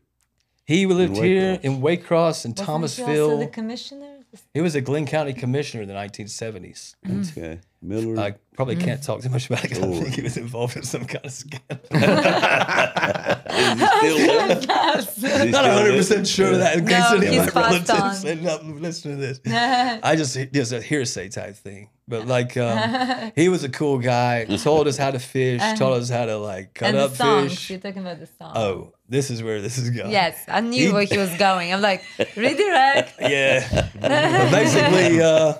He 0.64 0.84
lived 0.86 1.16
here 1.16 1.56
Waycross. 1.58 1.60
in 1.62 1.80
Waycross 1.80 2.44
and 2.44 2.58
Wasn't 2.58 2.58
he 2.58 2.60
also 2.60 2.64
Thomasville. 2.64 3.38
the 3.38 3.46
commissioner? 3.46 4.12
He 4.52 4.60
was 4.60 4.74
a 4.74 4.80
Glynn 4.80 5.06
County 5.06 5.32
commissioner 5.32 5.82
in 5.82 5.88
the 5.88 5.94
1970s. 5.94 6.96
Mm-hmm. 7.06 7.38
Okay. 7.40 7.60
Miller. 7.82 8.18
I 8.20 8.34
probably 8.54 8.76
Mm. 8.76 8.84
can't 8.84 9.02
talk 9.02 9.20
too 9.22 9.28
much 9.28 9.46
about 9.46 9.64
it 9.64 9.68
because 9.70 9.82
I 9.84 9.86
think 10.02 10.14
he 10.14 10.22
was 10.22 10.36
involved 10.36 10.76
in 10.76 10.82
some 10.82 11.04
kind 11.04 11.24
of 11.26 11.32
scandal. 11.32 11.78
Is 13.56 13.80
he 13.80 13.86
still 13.86 14.16
there? 14.26 14.58
Is 14.58 14.66
Not 14.66 15.04
still 15.04 15.32
100 15.52 15.88
there? 15.88 15.96
percent 15.96 16.26
sure 16.26 16.52
of 16.52 16.58
that 16.58 16.78
in 16.78 16.86
case 16.86 16.98
No, 17.10 17.16
any 17.16 17.26
he's 17.26 17.46
of 17.46 17.54
my 17.54 17.62
passed 17.62 17.90
on. 17.90 17.98
relatives 17.98 18.24
end 18.24 18.46
up 18.46 18.62
listening 18.64 19.16
to 19.16 19.20
this. 19.26 19.40
I 20.02 20.16
just 20.16 20.36
it's 20.36 20.72
a 20.72 20.80
hearsay 20.80 21.28
type 21.28 21.56
thing. 21.56 21.90
But 22.08 22.26
like 22.26 22.56
um, 22.56 23.32
he 23.34 23.48
was 23.48 23.64
a 23.64 23.68
cool 23.68 23.98
guy. 23.98 24.44
Told 24.44 24.86
us 24.88 24.96
how 24.96 25.10
to 25.10 25.18
fish. 25.18 25.60
Told 25.78 26.00
us 26.00 26.08
how 26.08 26.26
to 26.26 26.36
like 26.38 26.74
cut 26.74 26.88
and 26.90 26.96
up 26.98 27.10
the 27.12 27.16
songs. 27.16 27.50
fish. 27.52 27.70
You're 27.70 27.80
talking 27.80 28.02
about 28.02 28.20
the 28.20 28.28
song. 28.38 28.52
Oh, 28.56 28.92
this 29.08 29.30
is 29.30 29.42
where 29.42 29.60
this 29.60 29.76
is 29.78 29.90
going. 29.90 30.10
Yes, 30.12 30.38
I 30.48 30.60
knew 30.60 30.86
He- 30.88 30.92
where 30.92 31.04
he 31.04 31.18
was 31.18 31.34
going. 31.36 31.72
I'm 31.72 31.80
like, 31.82 32.04
redirect. 32.36 33.14
Yeah. 33.20 33.88
But 34.00 34.50
basically, 34.52 35.20
uh, 35.20 35.54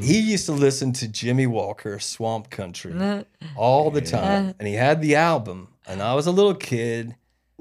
he 0.00 0.20
used 0.20 0.46
to 0.46 0.52
listen 0.52 0.92
to 0.94 1.08
Jimmy 1.08 1.46
Walker, 1.46 1.98
Swamp 1.98 2.50
Country, 2.50 2.94
all 3.56 3.90
the 3.90 4.00
time. 4.00 4.54
And 4.58 4.66
he 4.66 4.74
had 4.74 5.00
the 5.00 5.16
album. 5.16 5.68
And 5.86 6.02
I 6.02 6.14
was 6.14 6.26
a 6.26 6.32
little 6.32 6.54
kid. 6.54 7.16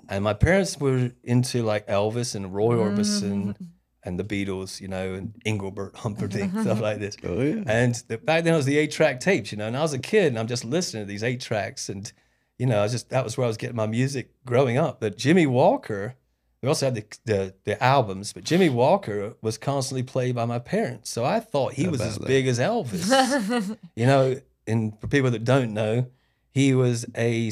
And 0.10 0.24
my 0.24 0.34
parents 0.34 0.78
were 0.78 1.12
into 1.24 1.64
like 1.64 1.88
Elvis 1.88 2.36
and 2.36 2.54
Roy 2.54 2.76
Orbison 2.76 3.46
mm-hmm. 3.46 3.64
and 4.04 4.20
the 4.20 4.24
Beatles, 4.24 4.82
you 4.82 4.88
know, 4.88 5.14
and 5.14 5.34
Engelbert 5.46 5.96
Humperdinck, 5.98 6.52
stuff 6.62 6.82
like 6.82 7.00
this. 7.00 7.16
Oh, 7.24 7.42
yeah. 7.42 7.64
And 7.66 7.96
the, 8.08 8.18
back 8.18 8.44
then 8.44 8.54
it 8.54 8.58
was 8.58 8.66
the 8.66 8.78
eight 8.78 8.92
track 8.92 9.20
tapes, 9.20 9.52
you 9.52 9.58
know, 9.58 9.68
and 9.68 9.78
I 9.78 9.82
was 9.82 9.94
a 9.94 10.00
kid 10.00 10.28
and 10.28 10.40
I'm 10.40 10.48
just 10.48 10.66
listening 10.66 11.04
to 11.04 11.08
these 11.08 11.24
eight 11.24 11.40
tracks. 11.40 11.88
And, 11.88 12.12
you 12.58 12.66
know, 12.66 12.80
I 12.80 12.84
was 12.84 12.92
just, 12.92 13.10
that 13.10 13.24
was 13.24 13.38
where 13.38 13.46
I 13.46 13.48
was 13.48 13.58
getting 13.58 13.78
my 13.78 13.88
music 13.88 14.32
growing 14.46 14.78
up. 14.78 15.00
But 15.00 15.18
Jimmy 15.18 15.46
Walker, 15.46 16.16
we 16.64 16.70
also 16.70 16.86
had 16.86 16.96
the, 16.96 17.06
the, 17.26 17.54
the 17.66 17.84
albums, 17.84 18.32
but 18.32 18.46
Jimmy 18.46 18.70
Walker 18.70 19.36
was 19.42 19.58
constantly 19.58 20.02
played 20.02 20.34
by 20.34 20.46
my 20.46 20.60
parents. 20.60 21.10
So 21.10 21.26
I 21.26 21.42
thought 21.42 21.74
he 21.74 21.90
was 21.90 22.00
as 22.00 22.18
big 22.18 22.48
as 22.48 22.58
Elvis. 22.58 23.78
you 23.98 24.06
know, 24.06 24.40
and 24.66 24.98
for 25.02 25.08
people 25.08 25.30
that 25.32 25.44
don't 25.44 25.74
know, 25.74 26.08
he 26.52 26.74
was 26.74 27.06
a 27.18 27.48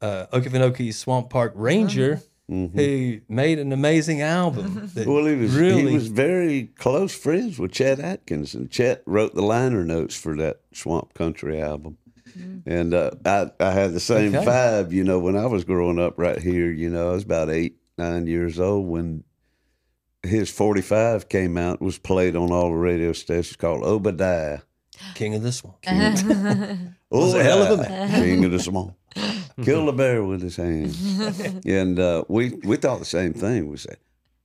uh, 0.00 0.26
Okefenokee 0.32 0.92
Swamp 0.92 1.30
Park 1.30 1.52
Ranger 1.54 2.20
who 2.48 3.20
made 3.28 3.60
an 3.60 3.72
amazing 3.72 4.20
album. 4.20 4.90
That 4.94 5.06
Well, 5.06 5.24
he 5.24 5.36
was 5.36 5.54
really 5.54 5.86
he 5.86 5.94
was 5.94 6.08
very 6.08 6.64
close 6.76 7.14
friends 7.14 7.58
with 7.60 7.70
Chet 7.72 8.00
Atkins, 8.00 8.54
and 8.54 8.68
Chet 8.70 9.02
wrote 9.06 9.34
the 9.34 9.40
liner 9.42 9.84
notes 9.84 10.16
for 10.18 10.36
that 10.36 10.60
Swamp 10.74 11.14
Country 11.14 11.62
album. 11.62 11.96
And 12.66 12.92
uh, 12.92 13.12
I 13.24 13.50
I 13.60 13.70
had 13.70 13.92
the 13.92 14.00
same 14.00 14.34
Okay. 14.34 14.44
vibe, 14.44 14.90
you 14.92 15.04
know, 15.04 15.18
when 15.18 15.36
I 15.36 15.46
was 15.46 15.64
growing 15.64 15.98
up 15.98 16.18
right 16.18 16.38
here. 16.38 16.70
You 16.70 16.90
know, 16.90 17.10
I 17.10 17.12
was 17.12 17.22
about 17.22 17.48
eight 17.48 17.76
nine 18.02 18.26
years 18.26 18.58
old 18.58 18.86
when 18.88 19.24
his 20.22 20.50
forty 20.50 20.82
five 20.82 21.28
came 21.28 21.56
out. 21.56 21.80
Was 21.80 21.98
played 21.98 22.36
on 22.36 22.50
all 22.50 22.70
the 22.70 22.76
radio 22.76 23.12
stations 23.12 23.56
called 23.56 23.82
Obadiah. 23.84 24.60
King 25.14 25.34
of 25.34 25.42
the 25.42 25.52
Swamp. 25.52 25.78
Was 27.10 27.34
a 27.34 27.42
hell 27.42 27.62
of 27.62 27.78
a 27.80 27.82
man. 27.82 28.10
King 28.10 28.44
of 28.44 28.52
the 28.56 28.60
swamp. 28.60 28.94
Killed 29.62 29.88
a 29.88 29.92
bear 29.92 30.22
with 30.24 30.42
his 30.42 30.56
hands. 30.56 30.96
and 31.66 31.98
uh, 31.98 32.24
we 32.28 32.50
we 32.64 32.76
thought 32.76 32.98
the 32.98 33.04
same 33.04 33.32
thing. 33.34 33.68
We 33.68 33.76
said, 33.76 33.98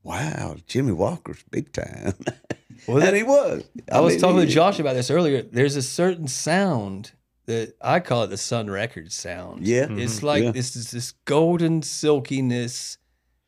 "Wow, 0.03 0.55
Jimmy 0.65 0.91
Walker's 0.93 1.43
big 1.51 1.71
time," 1.71 2.13
Well, 2.87 3.03
and 3.03 3.15
he 3.15 3.23
was. 3.23 3.63
I 3.91 3.99
was 4.01 4.13
mean, 4.13 4.21
talking 4.21 4.41
to 4.41 4.45
Josh 4.47 4.79
about 4.79 4.93
this 4.95 5.09
earlier. 5.11 5.41
There's 5.43 5.75
a 5.75 5.81
certain 5.81 6.27
sound 6.27 7.11
that 7.45 7.75
I 7.81 7.99
call 8.01 8.23
it 8.23 8.27
the 8.27 8.37
Sun 8.37 8.69
Records 8.69 9.15
sound. 9.15 9.65
Yeah. 9.65 9.87
It's 9.89 10.21
like 10.23 10.43
Yeah. 10.43 10.51
this 10.51 10.75
is 10.75 10.91
this 10.91 11.13
golden 11.25 11.81
silkiness. 11.81 12.97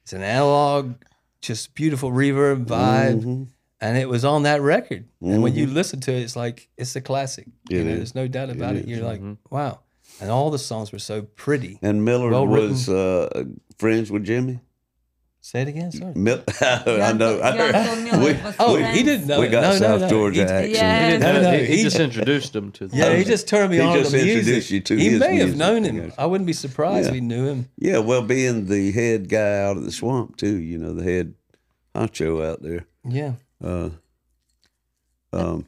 It's 0.10 0.14
an 0.16 0.24
analog, 0.24 0.96
just 1.40 1.76
beautiful 1.76 2.12
reverb 2.12 2.66
vibe. 2.66 3.22
Mhm. 3.22 3.48
And 3.80 3.96
it 3.96 4.10
was 4.10 4.26
on 4.26 4.42
that 4.42 4.60
record. 4.60 5.06
And 5.22 5.44
when 5.44 5.54
you 5.54 5.68
listen 5.68 6.00
to 6.00 6.12
it, 6.12 6.24
it's 6.24 6.36
like 6.36 6.68
it's 6.78 6.96
a 6.96 7.02
classic. 7.02 7.46
You 7.70 7.84
know, 7.84 7.92
is. 7.92 7.98
there's 7.98 8.16
no 8.16 8.28
doubt 8.28 8.50
about 8.50 8.76
it. 8.76 8.88
You're 8.88 9.04
like, 9.04 9.22
wow. 9.52 9.82
And 10.20 10.32
all 10.32 10.50
the 10.50 10.58
songs 10.58 10.92
were 10.92 10.98
so 10.98 11.22
pretty. 11.22 11.78
And 11.84 12.04
Miller 12.04 12.32
was 12.44 12.90
uh, 12.90 13.44
friends 13.78 14.10
with 14.10 14.24
Jimmy. 14.24 14.62
Say 15.42 15.62
it 15.62 15.70
again, 15.70 15.90
sorry. 15.92 16.14
Mil- 16.16 16.44
I 16.62 17.14
know. 17.14 17.40
I 17.42 17.52
heard- 17.56 18.20
we- 18.22 18.52
Oh, 18.60 18.76
friends. 18.76 18.98
he 18.98 19.04
didn't 19.04 19.28
know. 19.28 19.40
we 19.40 19.48
got 19.48 19.62
no, 19.62 19.70
no, 19.72 19.78
South 19.78 20.02
no. 20.02 20.10
Georgia 20.10 20.36
He- 20.36 20.42
accent. 20.42 20.70
Yeah. 20.74 21.06
He, 21.06 21.12
didn't 21.12 21.22
No, 21.24 21.34
know- 21.34 21.52
no, 21.52 21.58
he, 21.60 21.66
he 21.66 21.78
he- 21.78 21.84
just 21.84 21.98
introduced 22.00 22.54
him 22.56 22.72
to 22.74 22.88
the 22.88 22.98
Yeah, 22.98 23.16
he 23.16 23.24
just 23.24 23.48
turned 23.48 23.72
me 23.72 23.78
He 23.78 23.82
on 23.82 23.98
just 23.98 24.12
to 24.12 24.18
the 24.18 24.24
music. 24.24 24.40
introduced 24.42 24.72
you 24.72 24.80
to 24.82 24.96
he 24.98 25.10
his 25.12 25.20
may 25.22 25.38
have 25.38 25.56
known 25.56 25.86
him. 25.86 26.12
I 26.18 26.26
wouldn't 26.26 26.46
be 26.46 26.52
surprised 26.54 27.08
if 27.08 27.14
Yeah. 27.14 27.22
he 27.22 27.26
knew 27.26 27.46
him. 27.48 27.70
Yeah, 27.78 28.00
well, 28.00 28.22
being 28.22 28.66
the 28.66 28.92
head 28.92 29.30
guy 29.30 29.64
out 29.64 29.78
of 29.78 29.86
the 29.86 29.92
swamp 29.94 30.36
too, 30.36 30.58
you 30.58 30.78
know, 30.78 30.94
the 30.94 31.04
head 31.04 31.34
honcho 31.96 32.46
out 32.46 32.62
there. 32.62 32.86
Yeah. 33.08 33.34
Uh, 33.64 33.92
um, 35.32 35.68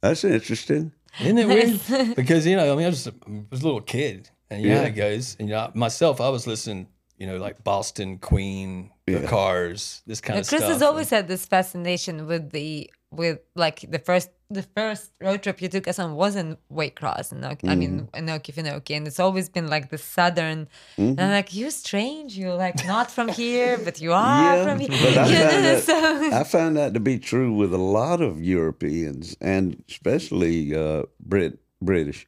that's 0.00 0.24
interesting. 0.24 0.92
Isn't 1.20 1.38
it 1.38 1.48
weird? 1.48 2.14
because 2.16 2.46
you 2.46 2.56
know, 2.56 2.72
I 2.72 2.76
mean, 2.76 2.86
I 2.86 2.90
was, 2.90 3.08
I 3.08 3.12
was 3.50 3.60
a 3.62 3.64
little 3.64 3.80
kid, 3.80 4.30
and 4.48 4.62
you 4.62 4.68
know 4.68 4.76
how 4.76 4.82
Yeah. 4.82 4.88
it 4.88 4.92
goes. 4.94 5.36
And 5.40 5.48
you 5.48 5.54
know, 5.56 5.70
myself, 5.74 6.20
I 6.20 6.28
was 6.28 6.46
listening, 6.46 6.86
you 7.20 7.26
know, 7.28 7.36
like 7.36 7.62
Boston, 7.62 8.18
Queen, 8.18 8.90
the 9.06 9.20
Yeah. 9.20 9.26
Cars, 9.28 10.02
this 10.06 10.20
kind 10.20 10.36
Yeah, 10.36 10.40
of 10.40 10.48
Chris 10.48 10.62
stuff. 10.62 10.72
has 10.72 10.82
always 10.82 11.10
had 11.10 11.28
this 11.28 11.44
fascination 11.46 12.26
with 12.26 12.50
the 12.50 12.90
with 13.12 13.40
like 13.56 13.78
the 13.90 13.98
first 13.98 14.30
the 14.52 14.62
first 14.76 15.10
road 15.20 15.42
trip 15.42 15.60
you 15.62 15.68
took 15.68 15.86
us 15.88 15.98
on 15.98 16.14
was 16.14 16.34
in 16.36 16.56
Waycross 16.72 17.30
and 17.32 17.44
I 17.44 17.74
mean 17.74 18.08
Mm-hmm. 18.12 18.16
in 18.18 18.26
Okefenokee 18.38 18.96
and 18.96 19.06
it's 19.08 19.18
always 19.20 19.48
been 19.48 19.68
like 19.68 19.90
the 19.90 19.98
southern 19.98 20.68
and 20.96 21.20
I'm 21.20 21.30
like 21.32 21.52
you're 21.54 21.72
strange 21.86 22.36
you're 22.38 22.54
like 22.66 22.78
not 22.86 23.10
from 23.10 23.28
here 23.28 23.78
but 23.86 24.00
you 24.00 24.12
are 24.12 24.56
Yeah, 24.56 24.64
from 24.64 24.78
here 24.78 24.88
but 24.90 25.16
I 25.18 25.26
You 25.32 25.38
know, 25.38 25.50
find 25.50 25.64
that- 25.64 25.82
so- 25.82 26.36
I 26.40 26.44
find 26.44 26.76
that 26.76 26.94
to 26.94 27.00
be 27.00 27.18
true 27.18 27.52
with 27.52 27.72
a 27.74 27.78
lot 28.00 28.20
of 28.20 28.40
Europeans 28.42 29.36
and 29.40 29.82
especially 29.88 30.74
uh, 30.74 31.02
Brit 31.20 31.58
British, 31.82 32.26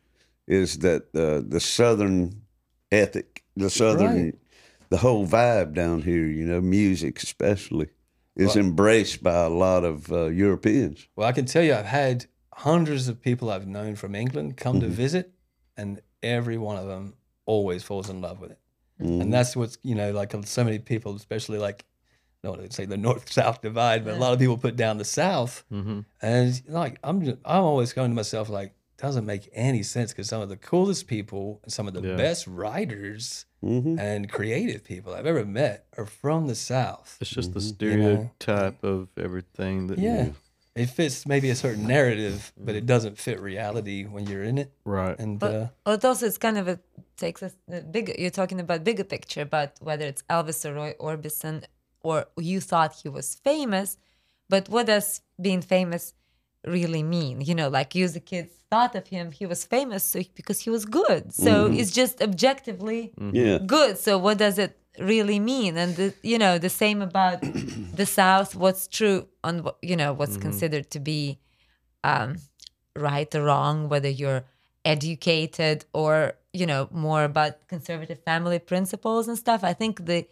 is 0.48 0.78
that 0.78 1.02
uh, 1.14 1.42
the 1.48 1.60
southern 1.60 2.42
ethic, 2.90 3.42
the 3.56 3.70
southern, 3.70 4.24
Right. 4.24 4.34
The 4.92 4.98
whole 4.98 5.26
vibe 5.26 5.72
down 5.72 6.02
here, 6.02 6.26
you 6.26 6.44
know, 6.44 6.60
music 6.60 7.22
especially, 7.22 7.88
is 8.36 8.56
embraced 8.56 9.22
by 9.22 9.44
a 9.44 9.48
lot 9.48 9.84
of 9.84 10.12
uh, 10.12 10.26
Europeans. 10.26 11.08
Well, 11.16 11.26
I 11.26 11.32
can 11.32 11.46
tell 11.46 11.62
you, 11.62 11.74
I've 11.74 11.86
had 11.86 12.26
hundreds 12.52 13.08
of 13.08 13.18
people 13.18 13.50
I've 13.50 13.66
known 13.66 13.96
from 13.96 14.14
England 14.14 14.58
come 14.58 14.76
Mm-hmm. 14.76 14.90
to 14.90 14.94
visit, 14.94 15.32
and 15.78 16.02
every 16.22 16.58
one 16.58 16.76
of 16.76 16.86
them 16.88 17.14
always 17.46 17.82
falls 17.82 18.10
in 18.10 18.20
love 18.20 18.38
with 18.38 18.50
it. 18.50 18.58
Mm-hmm. 19.00 19.22
And 19.22 19.32
that's 19.32 19.56
what's, 19.56 19.78
you 19.82 19.94
know, 19.94 20.12
like 20.12 20.34
so 20.44 20.62
many 20.62 20.78
people, 20.78 21.16
especially 21.16 21.56
like, 21.56 21.86
I 22.44 22.48
don't 22.48 22.58
want 22.58 22.70
to 22.70 22.76
say 22.76 22.84
the 22.84 22.96
north 23.08 23.32
south 23.32 23.62
divide, 23.62 24.04
but 24.04 24.12
a 24.12 24.18
lot 24.18 24.34
of 24.34 24.38
people 24.38 24.58
put 24.58 24.76
down 24.76 24.98
the 24.98 25.06
south. 25.06 25.64
Mm-hmm. 25.72 26.00
And 26.20 26.62
like, 26.68 26.98
I'm, 27.02 27.24
just, 27.24 27.38
I'm 27.46 27.62
always 27.62 27.94
going 27.94 28.10
to 28.10 28.14
myself, 28.14 28.50
like, 28.50 28.74
doesn't 28.98 29.26
make 29.26 29.48
any 29.52 29.82
sense 29.82 30.12
because 30.12 30.28
some 30.28 30.42
of 30.42 30.48
the 30.48 30.56
coolest 30.56 31.06
people 31.06 31.60
and 31.62 31.72
some 31.72 31.88
of 31.88 31.94
the 31.94 32.02
Yeah. 32.02 32.16
best 32.16 32.46
writers 32.46 33.46
hmm 33.60 33.98
and 33.98 34.28
creative 34.28 34.82
people 34.84 35.14
I've 35.14 35.26
ever 35.26 35.44
met 35.44 35.86
are 35.96 36.06
from 36.06 36.46
the 36.48 36.54
south. 36.54 37.18
It's 37.20 37.30
just 37.30 37.52
the 37.54 37.60
You 37.60 37.96
know? 37.96 38.30
stereotype 38.38 38.82
of 38.84 39.08
everything 39.16 39.86
that 39.88 39.98
Yeah. 39.98 40.30
it 40.74 40.86
fits 40.90 41.26
maybe 41.26 41.48
a 41.50 41.54
certain 41.54 41.86
narrative, 41.86 42.52
but 42.56 42.74
it 42.74 42.86
doesn't 42.86 43.18
fit 43.18 43.40
reality 43.40 44.04
when 44.04 44.26
you're 44.26 44.42
in 44.42 44.58
it. 44.58 44.72
Right. 44.84 45.16
And 45.18 45.38
But 45.38 45.54
uh, 45.54 45.66
well, 45.86 45.94
it 45.96 46.04
also 46.04 46.26
it's 46.26 46.38
kind 46.38 46.58
of 46.58 46.66
a 46.68 46.78
takes 47.16 47.42
us 47.42 47.54
a 47.70 47.80
bigger. 47.82 48.14
You're 48.18 48.30
talking 48.30 48.58
about 48.60 48.82
bigger 48.84 49.04
picture, 49.04 49.42
about 49.42 49.70
whether 49.80 50.06
it's 50.06 50.22
Elvis 50.28 50.64
or 50.64 50.74
Roy 50.74 50.94
Orbison, 50.98 51.64
or 52.02 52.26
you 52.36 52.60
thought 52.60 52.94
he 53.02 53.08
was 53.08 53.34
famous, 53.36 53.96
but 54.48 54.68
what 54.68 54.86
does 54.86 55.20
being 55.40 55.62
famous 55.62 56.14
really 56.64 57.02
mean? 57.02 57.40
You 57.40 57.54
know, 57.54 57.68
like 57.68 57.94
you 57.94 58.04
as 58.04 58.16
a 58.16 58.20
kid 58.20 58.50
thought 58.70 58.94
of 58.94 59.06
him, 59.08 59.32
he 59.32 59.46
was 59.46 59.64
famous 59.64 60.02
so, 60.04 60.20
because 60.34 60.60
he 60.60 60.70
was 60.70 60.84
good. 60.84 61.32
So 61.34 61.66
it's 61.66 61.90
just 61.92 62.22
objectively 62.22 63.12
Yeah. 63.32 63.58
good. 63.66 63.98
So 63.98 64.18
what 64.18 64.38
does 64.38 64.58
it 64.58 64.78
really 64.98 65.38
mean? 65.40 65.76
And 65.76 65.96
the, 65.96 66.14
you 66.22 66.38
know, 66.38 66.58
the 66.58 66.70
same 66.70 67.02
about 67.02 67.42
the 68.00 68.06
South. 68.06 68.54
What's 68.54 68.88
true 68.88 69.28
on 69.44 69.62
what 69.64 69.76
you 69.82 69.96
know 69.96 70.12
what's 70.12 70.36
considered 70.36 70.90
to 70.90 71.00
be 71.00 71.38
um, 72.04 72.36
right 72.96 73.32
or 73.34 73.44
wrong, 73.44 73.88
whether 73.88 74.08
you're 74.08 74.44
educated 74.84 75.84
or 75.92 76.34
you 76.52 76.66
know 76.66 76.88
more 76.90 77.24
about 77.24 77.66
conservative 77.68 78.20
family 78.24 78.58
principles 78.58 79.28
and 79.28 79.38
stuff. 79.38 79.62
I 79.64 79.74
think 79.74 80.06
the 80.06 80.26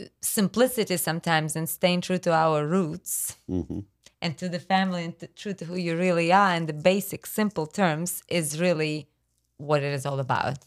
uh, 0.00 0.04
simplicity 0.20 0.96
sometimes 0.96 1.56
and 1.56 1.68
staying 1.68 2.00
true 2.02 2.18
to 2.18 2.32
our 2.32 2.66
roots 2.66 3.36
and 4.24 4.38
to 4.38 4.48
the 4.48 4.58
family 4.58 5.04
and 5.04 5.14
to, 5.20 5.26
true 5.40 5.54
to 5.60 5.64
who 5.66 5.76
you 5.76 5.96
really 5.96 6.32
are 6.32 6.50
and 6.56 6.66
the 6.66 6.72
basic 6.72 7.26
simple 7.26 7.66
terms 7.66 8.22
is 8.28 8.58
really 8.58 9.06
what 9.58 9.82
it 9.82 9.92
is 9.98 10.04
all 10.06 10.18
about. 10.18 10.58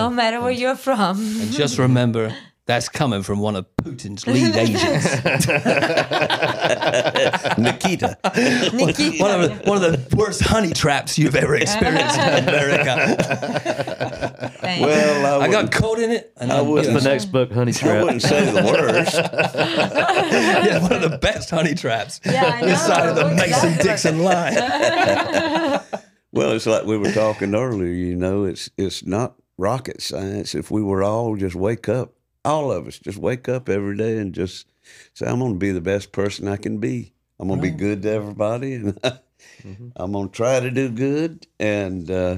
No 0.00 0.10
matter 0.10 0.40
where 0.40 0.56
you're 0.62 0.80
from. 0.88 1.18
and 1.40 1.52
just 1.52 1.78
remember 1.86 2.34
that's 2.66 2.88
coming 2.88 3.22
from 3.22 3.38
one 3.40 3.56
of 3.56 3.66
Putin's 3.76 4.26
lead 4.26 4.56
agents. 4.56 5.14
Nikita. 7.58 8.18
Nikita. 8.74 9.22
one 9.22 9.40
of 9.40 9.42
the, 9.42 9.70
one 9.70 9.84
of 9.84 10.10
the 10.10 10.16
worst 10.16 10.40
honey 10.42 10.72
traps 10.72 11.16
you've 11.18 11.36
ever 11.36 11.54
experienced 11.54 12.18
in 12.18 12.48
America. 12.48 13.16
Well, 14.62 15.42
I, 15.42 15.44
I 15.44 15.48
got 15.48 15.64
wouldn't- 15.64 15.72
caught 15.72 15.98
in 16.00 16.10
it, 16.10 16.32
and 16.38 16.52
I, 16.52 16.60
wouldn't- 16.60 16.92
the 17.00 17.08
next 17.08 17.26
book, 17.26 17.52
Honey 17.52 17.72
Trap. 17.72 17.96
I 17.96 18.02
wouldn't 18.02 18.22
say 18.22 18.44
the 18.50 18.62
worst. 18.64 19.14
yeah, 19.14 20.82
one 20.82 20.92
of 20.92 21.02
the 21.10 21.18
best 21.18 21.50
honey 21.50 21.74
traps. 21.74 22.20
Yeah, 22.24 22.58
I 22.60 22.64
This 22.64 22.84
side 22.84 23.08
of 23.08 23.14
the. 23.16 23.34
Mason 23.36 23.76
Dixon 23.78 24.22
line. 24.22 24.54
Well, 26.32 26.52
it's 26.52 26.66
like 26.66 26.84
we 26.84 26.98
were 26.98 27.12
talking 27.12 27.54
earlier. 27.54 27.92
You 27.92 28.16
know, 28.16 28.44
it's 28.44 28.68
it's 28.76 29.04
not 29.06 29.36
rocket 29.56 30.02
science. 30.02 30.54
If 30.54 30.70
we 30.70 30.82
were 30.82 31.02
all 31.02 31.36
just 31.36 31.54
wake 31.54 31.88
up, 31.88 32.12
all 32.46 32.72
of 32.72 32.86
us 32.86 32.98
just 32.98 33.18
wake 33.18 33.48
up 33.48 33.68
every 33.68 33.96
day 33.96 34.18
and 34.18 34.32
just 34.34 34.66
say, 35.14 35.26
"I'm 35.26 35.38
going 35.40 35.52
to 35.54 35.58
be 35.58 35.72
the 35.72 35.80
best 35.80 36.12
person 36.12 36.48
I 36.48 36.56
can 36.56 36.78
be. 36.78 37.12
I'm 37.38 37.48
going 37.48 37.60
to 37.60 37.70
be 37.70 37.76
good 37.76 38.02
to 38.02 38.10
everybody, 38.10 38.74
and 38.74 38.98
I'm 39.96 40.12
going 40.12 40.28
to 40.30 40.34
try 40.34 40.60
to 40.60 40.70
do 40.70 40.88
good." 40.90 41.46
And 41.60 42.10
uh, 42.10 42.36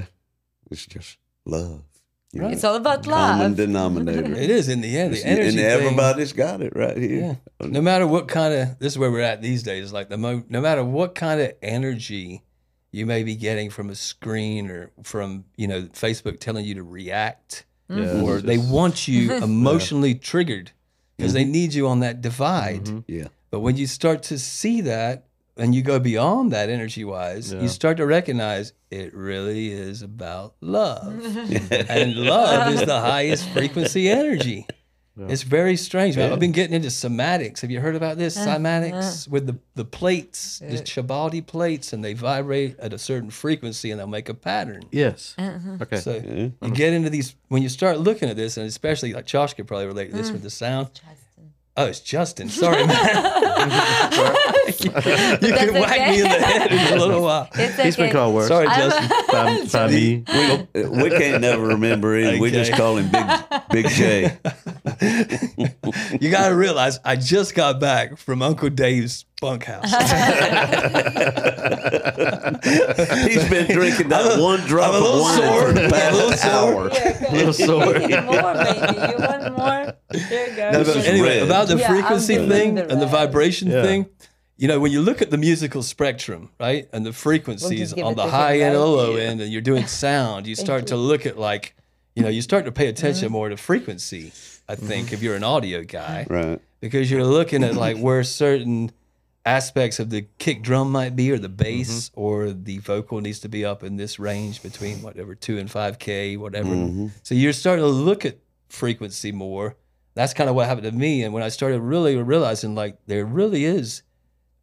it's 0.71 0.85
just 0.85 1.17
love. 1.45 1.83
You 2.31 2.41
know, 2.41 2.49
It's 2.49 2.63
all 2.63 2.75
about 2.75 3.07
love. 3.07 3.17
common 3.37 3.47
love. 3.51 3.55
denominator. 3.57 4.33
It 4.35 4.51
is 4.51 4.69
in 4.69 4.81
the 4.81 4.97
end. 4.99 5.15
The 5.15 5.25
and 5.25 5.39
energy 5.39 5.57
thing- 5.57 5.65
everybody's 5.65 6.31
got 6.33 6.61
it 6.61 6.73
right 6.75 6.95
here. 6.95 7.19
Yeah. 7.19 7.35
here. 7.59 7.69
No 7.71 7.81
matter 7.81 8.05
what 8.05 8.27
kind 8.27 8.53
of 8.53 8.77
this 8.79 8.93
is 8.93 8.99
where 8.99 9.09
we're 9.11 9.21
at 9.21 9.41
these 9.41 9.63
days. 9.63 9.91
Like 9.91 10.09
the 10.09 10.17
mo, 10.17 10.43
no 10.47 10.61
matter 10.61 10.83
what 10.83 11.15
kind 11.15 11.41
of 11.41 11.53
energy 11.63 12.43
you 12.91 13.05
may 13.07 13.23
be 13.23 13.35
getting 13.35 13.69
from 13.71 13.89
a 13.89 13.95
screen 13.95 14.69
or 14.69 14.91
from 15.03 15.45
you 15.55 15.67
know 15.67 15.83
Facebook 15.83 16.39
telling 16.39 16.65
you 16.65 16.75
to 16.75 16.83
react, 16.83 17.65
Yeah, 17.89 18.21
or 18.21 18.39
they 18.39 18.57
want 18.57 19.07
you 19.07 19.33
emotionally 19.43 20.15
triggered 20.15 20.71
because 21.17 21.33
they 21.33 21.43
mm-hmm. 21.43 21.51
need 21.51 21.73
you 21.73 21.87
on 21.87 21.99
that 22.01 22.21
divide. 22.21 22.85
Mm-hmm. 22.85 22.99
Yeah. 23.07 23.27
But 23.51 23.61
when 23.61 23.77
you 23.77 23.87
start 23.87 24.23
to 24.23 24.37
see 24.37 24.81
that 24.81 25.25
and 25.57 25.73
you 25.73 25.81
go 25.81 25.99
beyond 25.99 26.51
that 26.51 26.69
energy 26.69 27.03
wise, 27.03 27.51
Yeah. 27.51 27.61
you 27.61 27.67
start 27.67 27.97
to 27.97 28.05
recognize 28.05 28.73
it 28.91 29.13
really 29.13 29.71
is 29.71 30.01
about 30.01 30.55
love. 30.61 31.07
and 31.71 32.15
love 32.15 32.73
is 32.73 32.85
the 32.85 32.99
highest 32.99 33.49
frequency 33.49 34.09
energy. 34.09 34.67
It's 35.27 35.43
very 35.43 35.75
strange. 35.75 36.15
man. 36.15 36.31
I've 36.31 36.39
been 36.39 36.51
getting 36.51 36.73
into 36.73 36.89
cymatics. 36.89 37.61
Have 37.61 37.71
you 37.71 37.79
heard 37.79 37.95
about 37.95 38.17
this? 38.17 38.37
Uh, 38.37 38.45
somatics 38.45 39.27
uh. 39.27 39.31
with 39.31 39.47
the, 39.47 39.57
the 39.75 39.85
plates, 39.85 40.59
the 40.59 40.77
Chabadi 40.77 41.45
plates, 41.45 41.93
and 41.93 42.03
they 42.03 42.13
vibrate 42.13 42.79
at 42.79 42.93
a 42.93 42.97
certain 42.97 43.29
frequency 43.29 43.91
and 43.91 43.99
they'll 43.99 44.07
make 44.07 44.29
a 44.29 44.33
pattern. 44.33 44.83
Yes. 44.91 45.35
Uh-huh. 45.37 45.77
Okay. 45.81 45.97
So 45.97 46.13
you 46.61 46.71
get 46.71 46.93
into 46.93 47.09
these 47.09 47.35
when 47.47 47.63
you 47.63 47.69
start 47.69 47.99
looking 47.99 48.29
at 48.29 48.35
this, 48.35 48.57
and 48.57 48.67
especially 48.67 49.13
like 49.13 49.25
Josh 49.25 49.53
could 49.53 49.67
probably 49.67 49.87
relate 49.87 50.11
to 50.11 50.15
this 50.15 50.29
mm. 50.29 50.33
with 50.33 50.43
the 50.43 50.49
sound. 50.49 51.01
Oh, 51.79 51.85
it's 51.85 52.01
Justin. 52.01 52.49
Sorry, 52.49 52.85
man. 52.85 52.97
you 54.67 54.91
can 54.91 55.39
That's 55.39 55.71
whack 55.71 56.09
me 56.09 56.17
in 56.17 56.23
the 56.23 56.29
head 56.29 56.73
in 56.73 56.97
a 56.97 56.99
little 56.99 57.21
while. 57.23 57.47
It's 57.53 57.73
okay. 57.75 57.83
He's 57.83 57.95
been 57.95 58.11
called 58.11 58.35
worse. 58.35 58.49
Sorry, 58.49 58.67
Justin. 58.67 59.09
By, 59.31 59.65
by 59.71 59.87
me. 59.87 60.25
We, 60.73 60.83
we 61.03 61.09
can't 61.09 61.39
never 61.39 61.67
remember 61.67 62.17
him. 62.17 62.41
We 62.41 62.51
just 62.51 62.73
call 62.73 62.97
him 62.97 63.09
Big 63.09 63.25
Big 63.71 63.87
J. 63.87 64.37
You 66.19 66.29
got 66.29 66.49
to 66.49 66.55
realize 66.55 66.99
I 67.05 67.15
just 67.15 67.55
got 67.55 67.79
back 67.79 68.17
from 68.17 68.41
Uncle 68.41 68.69
Dave's 68.69 69.23
bunkhouse. 69.41 69.89
He's 73.27 73.47
been 73.49 73.67
drinking 73.71 74.09
that 74.09 74.37
one 74.39 74.59
drop 74.61 74.93
I'm 74.93 74.95
a 74.95 74.97
of 74.97 75.03
little 75.03 75.21
wine 75.21 75.37
sore. 75.37 75.67
for 75.67 75.73
the 75.73 75.83
I'm 75.85 75.93
a 76.13 76.15
little 76.15 76.29
past 76.31 76.43
sore. 76.43 76.51
hour. 76.51 76.89
Little 77.31 77.53
sore. 77.53 77.97
You 77.97 78.07
need 78.07 78.23
more, 78.25 78.53
baby. 78.53 78.79
You 78.97 79.17
want 79.25 79.57
more? 79.57 79.93
There 80.09 80.49
you 80.49 80.55
go. 80.55 80.71
No, 80.71 80.83
but 80.83 80.97
anyway, 80.97 81.39
red. 81.39 81.43
about 81.43 81.67
the 81.67 81.77
Yeah, 81.77 81.87
frequency 81.87 82.33
give 82.33 82.43
him 82.43 82.49
thing 82.49 82.75
the 82.75 82.91
and 82.91 83.01
the 83.01 83.05
vibration 83.07 83.69
Yeah. 83.69 83.83
thing, 83.83 84.05
you 84.57 84.67
know, 84.67 84.79
when 84.79 84.91
you 84.91 85.01
look 85.01 85.21
at 85.21 85.29
the 85.31 85.37
musical 85.37 85.83
spectrum, 85.83 86.49
right, 86.59 86.87
and 86.91 87.05
the 87.05 87.13
frequencies 87.13 87.93
give 87.93 88.05
on 88.05 88.15
the 88.15 88.27
high 88.27 88.55
end 88.59 88.63
and 88.63 88.75
the 88.75 88.79
right? 88.79 88.85
low 88.85 89.15
end, 89.15 89.41
and 89.41 89.51
you're 89.51 89.61
doing 89.61 89.87
sound, 90.05 90.47
you 90.47 90.55
start 90.55 90.87
to 90.87 90.95
look 90.97 91.25
at 91.25 91.37
like, 91.37 91.75
you 92.15 92.23
know, 92.23 92.29
you 92.29 92.41
start 92.41 92.65
to 92.65 92.71
pay 92.71 92.87
attention 92.87 93.27
Mm-hmm. 93.27 93.33
more 93.33 93.49
to 93.49 93.57
frequency. 93.57 94.31
I 94.67 94.75
think 94.75 95.13
if 95.13 95.23
you're 95.23 95.35
an 95.35 95.43
audio 95.43 95.83
guy, 95.83 96.27
Right. 96.29 96.59
because 96.81 97.09
you're 97.09 97.23
looking 97.25 97.63
at 97.63 97.75
like 97.75 97.97
where 97.97 98.23
certain 98.23 98.91
aspects 99.45 99.99
of 99.99 100.09
the 100.09 100.27
kick 100.37 100.61
drum 100.61 100.91
might 100.91 101.15
be, 101.15 101.31
or 101.31 101.37
the 101.37 101.49
bass, 101.49 102.09
mm-hmm. 102.09 102.19
or 102.19 102.51
the 102.51 102.77
vocal 102.79 103.21
needs 103.21 103.39
to 103.39 103.49
be 103.49 103.65
up 103.65 103.83
in 103.83 103.97
this 103.97 104.19
range 104.19 104.61
between 104.61 105.01
whatever 105.01 105.35
two 105.35 105.57
and 105.57 105.71
five 105.71 105.99
k, 105.99 106.37
whatever. 106.37 106.69
Mm-hmm. 106.69 107.07
So 107.23 107.35
you're 107.35 107.53
starting 107.53 107.83
to 107.83 107.89
look 107.89 108.25
at 108.25 108.37
frequency 108.67 109.31
more. 109.31 109.75
That's 110.15 110.33
kind 110.33 110.49
of 110.49 110.55
what 110.55 110.67
happened 110.67 110.85
to 110.85 110.91
me, 110.91 111.23
and 111.23 111.33
when 111.33 111.43
I 111.43 111.49
started 111.49 111.81
really 111.81 112.15
realizing 112.17 112.75
like 112.75 112.97
there 113.05 113.25
really 113.25 113.65
is 113.65 114.03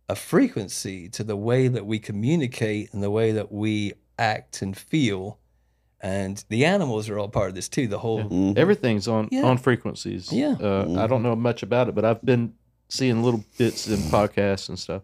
a 0.08 0.14
frequency 0.14 1.08
to 1.08 1.24
the 1.24 1.36
way 1.36 1.68
that 1.68 1.84
we 1.84 1.98
communicate 1.98 2.92
and 2.92 3.02
the 3.02 3.10
way 3.10 3.32
that 3.32 3.50
we 3.50 3.94
act 4.18 4.62
and 4.62 4.76
feel. 4.76 5.38
And 6.00 6.44
the 6.50 6.66
animals 6.66 7.08
are 7.08 7.18
all 7.18 7.28
part 7.28 7.48
of 7.48 7.54
this 7.54 7.68
too. 7.68 7.88
The 7.88 7.98
whole 7.98 8.22
mm-hmm. 8.22 8.52
Everything's 8.56 9.08
on 9.08 9.28
Yeah. 9.32 9.42
on 9.42 9.56
frequencies. 9.58 10.32
Yeah. 10.32 10.54
Uh, 10.60 10.96
I 10.98 11.06
don't 11.06 11.22
know 11.22 11.34
much 11.34 11.62
about 11.62 11.88
it, 11.88 11.94
but 11.94 12.04
I've 12.04 12.24
been 12.24 12.52
seeing 12.88 13.22
little 13.22 13.44
bits 13.58 13.86
in 13.88 13.98
podcasts 13.98 14.68
and 14.68 14.78
stuff 14.78 15.02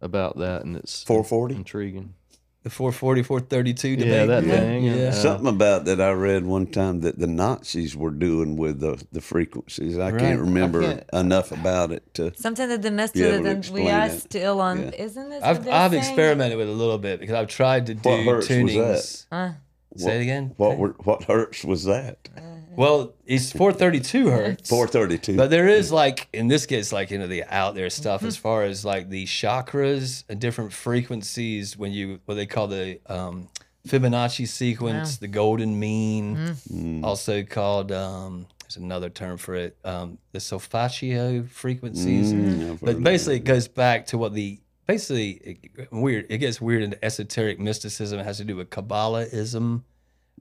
about 0.00 0.38
that, 0.38 0.64
and 0.64 0.76
it's 0.76 1.02
440? 1.04 1.54
intriguing. 1.56 2.14
the 2.62 2.68
440, 2.70 3.22
432 3.22 3.96
debate. 3.96 4.12
Yeah, 4.12 4.26
that 4.26 4.44
yeah. 4.44 4.52
thing. 4.56 4.84
Yeah. 4.84 4.94
Yeah. 4.94 5.10
Something 5.12 5.46
about 5.46 5.86
that 5.86 5.98
I 5.98 6.10
read 6.10 6.44
one 6.44 6.66
time 6.66 7.00
that 7.00 7.18
the 7.18 7.26
Nazis 7.26 7.96
were 7.96 8.10
doing 8.10 8.56
with 8.58 8.80
the, 8.80 9.02
the 9.12 9.22
frequencies. 9.22 9.96
I 9.98 10.10
Right. 10.10 10.20
can't 10.20 10.40
remember 10.40 10.82
I 10.82 10.86
can't- 10.86 11.04
enough 11.14 11.52
about 11.52 11.90
it. 11.90 12.12
To, 12.14 12.34
Something 12.36 12.68
that 12.68 12.82
they 12.82 12.90
messed 12.90 13.14
Be 13.14 13.22
with 13.22 13.34
able 13.36 13.46
it, 13.46 13.48
to 13.48 13.50
and 13.50 13.64
we 13.74 13.80
explain 13.82 13.94
are 13.94 14.06
it. 14.14 14.20
still 14.20 14.60
on. 14.60 14.78
Yeah. 14.82 14.90
Isn't 15.04 15.30
this? 15.30 15.42
I've 15.42 15.66
I've 15.68 15.94
experimented 15.94 16.58
with 16.58 16.68
a 16.68 16.72
little 16.72 16.98
bit 16.98 17.18
because 17.20 17.34
I've 17.34 17.48
tried 17.48 17.86
to 17.86 17.94
do 17.94 18.08
What 18.08 18.24
hertz 18.24 18.48
was 18.50 18.58
tunings. 18.58 19.26
Uh, 19.32 19.52
Say 19.96 20.18
it 20.18 20.22
again. 20.22 20.52
what 20.58 20.76
were, 20.76 20.94
what 21.04 21.24
hertz 21.24 21.64
was 21.64 21.84
that? 21.84 22.28
Well, 22.76 23.14
it's 23.26 23.52
432 23.52 24.30
hertz. 24.30 24.68
432. 24.68 25.36
But 25.36 25.50
there 25.50 25.68
is 25.68 25.90
like 25.90 26.28
in 26.32 26.48
this 26.48 26.66
case, 26.66 26.92
like 26.92 27.10
you 27.10 27.18
know, 27.18 27.26
the 27.26 27.44
out 27.44 27.74
there 27.74 27.90
stuff 27.90 28.22
as 28.22 28.36
far 28.36 28.62
as 28.62 28.84
like 28.84 29.08
the 29.08 29.24
chakras 29.26 30.24
and 30.28 30.40
different 30.40 30.72
frequencies 30.72 31.76
when 31.76 31.92
you 31.92 32.20
what 32.26 32.34
they 32.34 32.46
call 32.46 32.68
the 32.68 33.00
um, 33.06 33.48
Fibonacci 33.88 34.46
sequence, 34.46 35.16
the 35.16 35.28
golden 35.28 35.78
mean, 35.78 36.56
also 37.02 37.42
called 37.42 37.92
um, 37.92 38.46
there's 38.62 38.76
another 38.76 39.10
term 39.10 39.36
for 39.36 39.56
it, 39.56 39.76
um, 39.84 40.18
the 40.30 40.38
Solfeggio 40.38 41.48
frequencies. 41.48 42.32
Mm, 42.32 42.72
I've 42.72 42.80
But 42.80 43.02
basically, 43.02 43.36
it 43.36 43.44
goes 43.44 43.66
back 43.66 44.06
to 44.06 44.18
what 44.18 44.32
the 44.32 44.60
basically 44.86 45.30
it, 45.30 45.92
weird. 45.92 46.26
It 46.28 46.38
gets 46.38 46.60
weird 46.60 46.82
into 46.82 47.04
esoteric 47.04 47.58
mysticism. 47.58 48.20
It 48.20 48.24
has 48.24 48.36
to 48.36 48.44
do 48.44 48.54
with 48.56 48.70
Kabbalahism, 48.70 49.82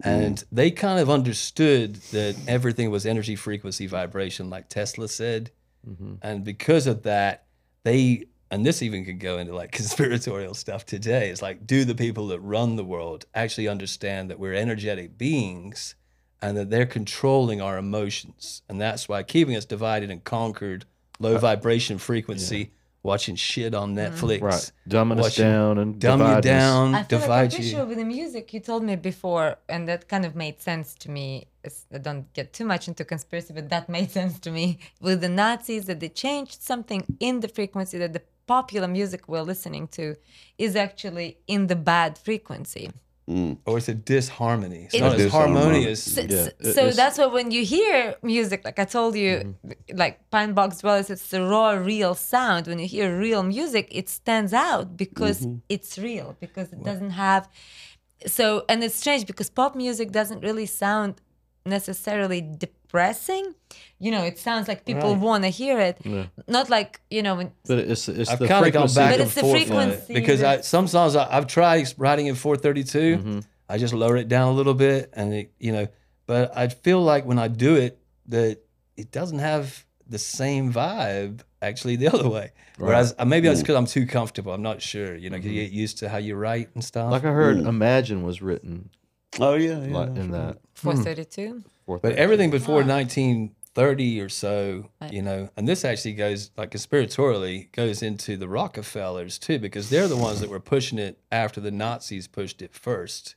Mm-hmm. 0.04 0.10
and 0.10 0.44
they 0.50 0.72
kind 0.72 1.00
of 1.00 1.10
understood 1.10 1.96
that 2.12 2.38
everything 2.48 2.90
was 2.90 3.06
energy, 3.06 3.36
frequency, 3.36 3.86
vibration, 3.86 4.50
like 4.50 4.70
Tesla 4.70 5.10
said. 5.10 5.52
Mm-hmm. 5.88 6.14
And 6.22 6.46
because 6.46 6.88
of 6.88 7.04
that, 7.04 7.46
they 7.84 8.26
and 8.52 8.66
this 8.66 8.82
even 8.82 9.06
could 9.06 9.20
go 9.20 9.38
into 9.38 9.54
like 9.54 9.72
conspiratorial 9.74 10.54
stuff 10.54 10.86
today. 10.86 11.30
It's 11.30 11.42
like, 11.42 11.68
do 11.68 11.86
the 11.86 11.96
people 11.96 12.28
that 12.28 12.40
run 12.40 12.76
the 12.76 12.84
world 12.84 13.26
actually 13.36 13.68
understand 13.68 14.30
that 14.30 14.40
we're 14.40 14.54
energetic 14.54 15.18
beings 15.18 15.96
and 16.42 16.56
that 16.58 16.70
they're 16.70 16.86
controlling 16.86 17.62
our 17.62 17.78
emotions? 17.78 18.62
And 18.70 18.80
that's 18.80 19.10
why 19.10 19.24
keeping 19.24 19.56
us 19.56 19.66
divided 19.66 20.10
and 20.10 20.24
conquered, 20.24 20.86
low 21.20 21.36
uh, 21.36 21.40
vibration 21.40 21.98
frequency, 21.98 22.72
watching 23.04 23.36
shit 23.36 23.74
on 23.74 23.96
mm. 23.96 24.00
Netflix. 24.00 24.42
Right. 24.42 24.72
Dumbing 24.88 25.20
us 25.20 25.24
Watching- 25.24 25.46
down 25.46 25.78
and 25.78 26.00
Dumb 26.00 26.20
you 26.20 26.26
dividing 26.28 26.52
us. 26.52 26.62
down, 26.62 26.96
I 26.96 27.04
feel 27.04 27.20
like 27.20 27.22
I'm 27.22 27.22
divide 27.22 27.50
pretty 27.52 27.66
you. 27.66 27.72
sure 27.72 27.86
with 27.86 27.98
the 27.98 28.06
music 28.06 28.54
you 28.54 28.60
told 28.60 28.84
me 28.84 28.96
before, 28.96 29.58
and 29.68 29.88
that 29.88 30.08
kind 30.08 30.26
of 30.26 30.36
made 30.36 30.62
sense 30.62 30.96
to 30.96 31.12
me. 31.12 31.48
It's, 31.64 31.86
I 31.94 31.98
don't 31.98 32.32
get 32.34 32.54
too 32.54 32.66
much 32.66 32.88
into 32.88 33.04
conspiracy, 33.04 33.54
but 33.54 33.70
that 33.70 33.90
made 33.98 34.12
sense 34.12 34.40
to 34.40 34.52
me 34.52 34.80
with 35.02 35.22
the 35.22 35.30
Nazis 35.30 35.86
that 35.86 36.00
they 36.00 36.10
changed 36.10 36.62
something 36.62 37.18
in 37.20 37.40
the 37.42 37.48
frequency 37.48 37.98
that 37.98 38.14
the 38.14 38.22
popular 38.48 38.88
music 38.88 39.28
we're 39.28 39.42
listening 39.42 39.88
to 39.88 40.16
is 40.58 40.76
actually 40.76 41.38
in 41.48 41.68
the 41.68 41.76
bad 41.76 42.18
frequency. 42.18 42.90
Mm. 43.30 43.60
Or 43.66 43.78
it's 43.78 43.88
a 43.90 43.94
disharmony. 43.94 44.86
It's 44.86 44.96
It- 44.96 45.02
not 45.02 45.20
as 45.20 45.32
harmonious. 45.32 46.02
So, 46.16 46.22
Yeah, 46.22 46.50
so- 46.76 46.82
it's- 46.82 46.96
that's 46.96 47.18
why 47.20 47.28
when 47.28 47.52
you 47.52 47.64
hear 47.64 48.16
music, 48.24 48.66
like 48.66 48.80
I 48.80 48.86
told 48.86 49.16
you, 49.16 49.32
mm-hmm. 49.38 49.98
like 49.98 50.16
Pine 50.32 50.54
Box 50.54 50.82
Brothers, 50.82 51.10
it's 51.12 51.30
the 51.30 51.42
raw, 51.44 51.72
real 51.72 52.16
sound. 52.16 52.66
When 52.66 52.80
you 52.80 52.88
hear 52.88 53.08
real 53.28 53.44
music, 53.44 53.86
it 53.92 54.10
stands 54.10 54.52
out 54.52 54.98
because 54.98 55.42
mm-hmm. 55.42 55.58
it's 55.70 56.00
real, 56.00 56.36
because 56.40 56.74
it 56.74 56.84
doesn't 56.84 57.12
have. 57.12 57.48
So, 58.26 58.66
and 58.68 58.84
it's 58.84 58.96
strange 58.96 59.26
because 59.28 59.50
pop 59.50 59.76
music 59.76 60.12
doesn't 60.12 60.42
really 60.42 60.66
sound 60.66 61.22
necessarily 61.70 62.42
depressing. 62.42 63.54
You 64.00 64.12
know, 64.12 64.24
it 64.24 64.38
sounds 64.40 64.68
like 64.68 64.86
people 64.86 65.12
Right. 65.14 65.22
want 65.22 65.44
to 65.44 65.50
hear 65.50 65.80
it. 65.80 65.98
Not 66.48 66.70
like, 66.70 67.02
you 67.10 67.22
know, 67.24 67.36
when, 67.36 67.52
But 67.68 67.80
it's 67.80 68.08
it's 68.10 68.30
I've 68.30 68.40
the 68.40 68.48
kind 68.48 68.66
of 68.66 68.74
gone 68.74 68.88
frequency. 68.88 68.96
back 69.00 69.12
But 69.12 69.20
and 69.20 69.24
it's 69.28 69.36
the 69.36 69.42
forth 69.42 69.72
on 69.72 69.90
frequency 69.92 70.14
because 70.14 70.44
I, 70.44 70.56
that- 70.58 70.66
some 70.66 70.88
songs 70.88 71.16
I, 71.16 71.38
I've 71.38 71.48
tried 71.48 71.88
writing 71.98 72.28
in 72.28 72.36
432. 72.36 73.00
Mm-hmm. 73.18 73.40
I 73.72 73.78
just 73.78 73.94
lower 73.94 74.18
it 74.18 74.28
down 74.28 74.48
a 74.48 74.54
little 74.54 74.74
bit, 74.74 75.12
and 75.14 75.32
it, 75.34 75.52
you 75.60 75.72
know, 75.72 75.88
but 76.26 76.52
I 76.58 76.70
feel 76.70 77.02
like 77.04 77.26
when 77.26 77.38
I 77.38 77.48
do 77.48 77.76
it 77.76 78.00
that 78.28 78.58
it 78.98 79.12
doesn't 79.12 79.40
have 79.40 79.86
the 80.08 80.18
same 80.18 80.74
vibe 80.74 81.42
actually 81.62 81.96
the 81.96 82.08
other 82.14 82.28
way. 82.28 82.52
Whereas 82.80 83.14
uh, 83.20 83.26
maybe 83.26 83.48
that's 83.48 83.62
because 83.62 83.76
I'm 83.76 83.86
too 83.86 84.08
comfortable. 84.08 84.54
I'm 84.54 84.64
not 84.64 84.82
sure. 84.82 85.16
You 85.16 85.30
know, 85.30 85.38
'cause 85.38 85.46
you 85.46 85.62
get 85.62 85.72
used 85.72 86.00
to 86.00 86.10
how 86.10 86.18
you 86.18 86.36
write 86.36 86.70
and 86.74 86.84
stuff. 86.84 87.04
Mm-hmm. 87.04 87.12
Like 87.12 87.26
I 87.26 87.32
heard, 87.32 87.58
Imagine 87.60 88.24
was 88.24 88.42
written 88.42 88.90
Oh 89.40 89.56
yeah, 89.56 89.80
yeah. 89.80 89.98
like 89.98 90.16
in 90.16 90.32
that. 90.32 90.58
432. 90.76 91.64
Hmm. 91.88 91.96
But 92.02 92.14
everything 92.14 92.52
before 92.52 92.84
1930 92.84 94.22
or 94.22 94.30
so, 94.30 94.90
you 95.12 95.22
know, 95.22 95.50
and 95.58 95.68
this 95.68 95.84
actually 95.84 96.14
goes 96.14 96.52
like 96.56 96.72
conspiratorially 96.72 97.72
goes 97.72 98.02
into 98.02 98.38
the 98.38 98.48
Rockefellers 98.48 99.38
too, 99.40 99.60
because 99.60 99.90
they're 99.90 100.08
the 100.08 100.18
ones 100.18 100.40
that 100.40 100.50
were 100.50 100.60
pushing 100.60 101.00
it 101.00 101.20
after 101.32 101.60
the 101.60 101.72
Nazis 101.72 102.28
pushed 102.28 102.62
it 102.62 102.74
first, 102.74 103.36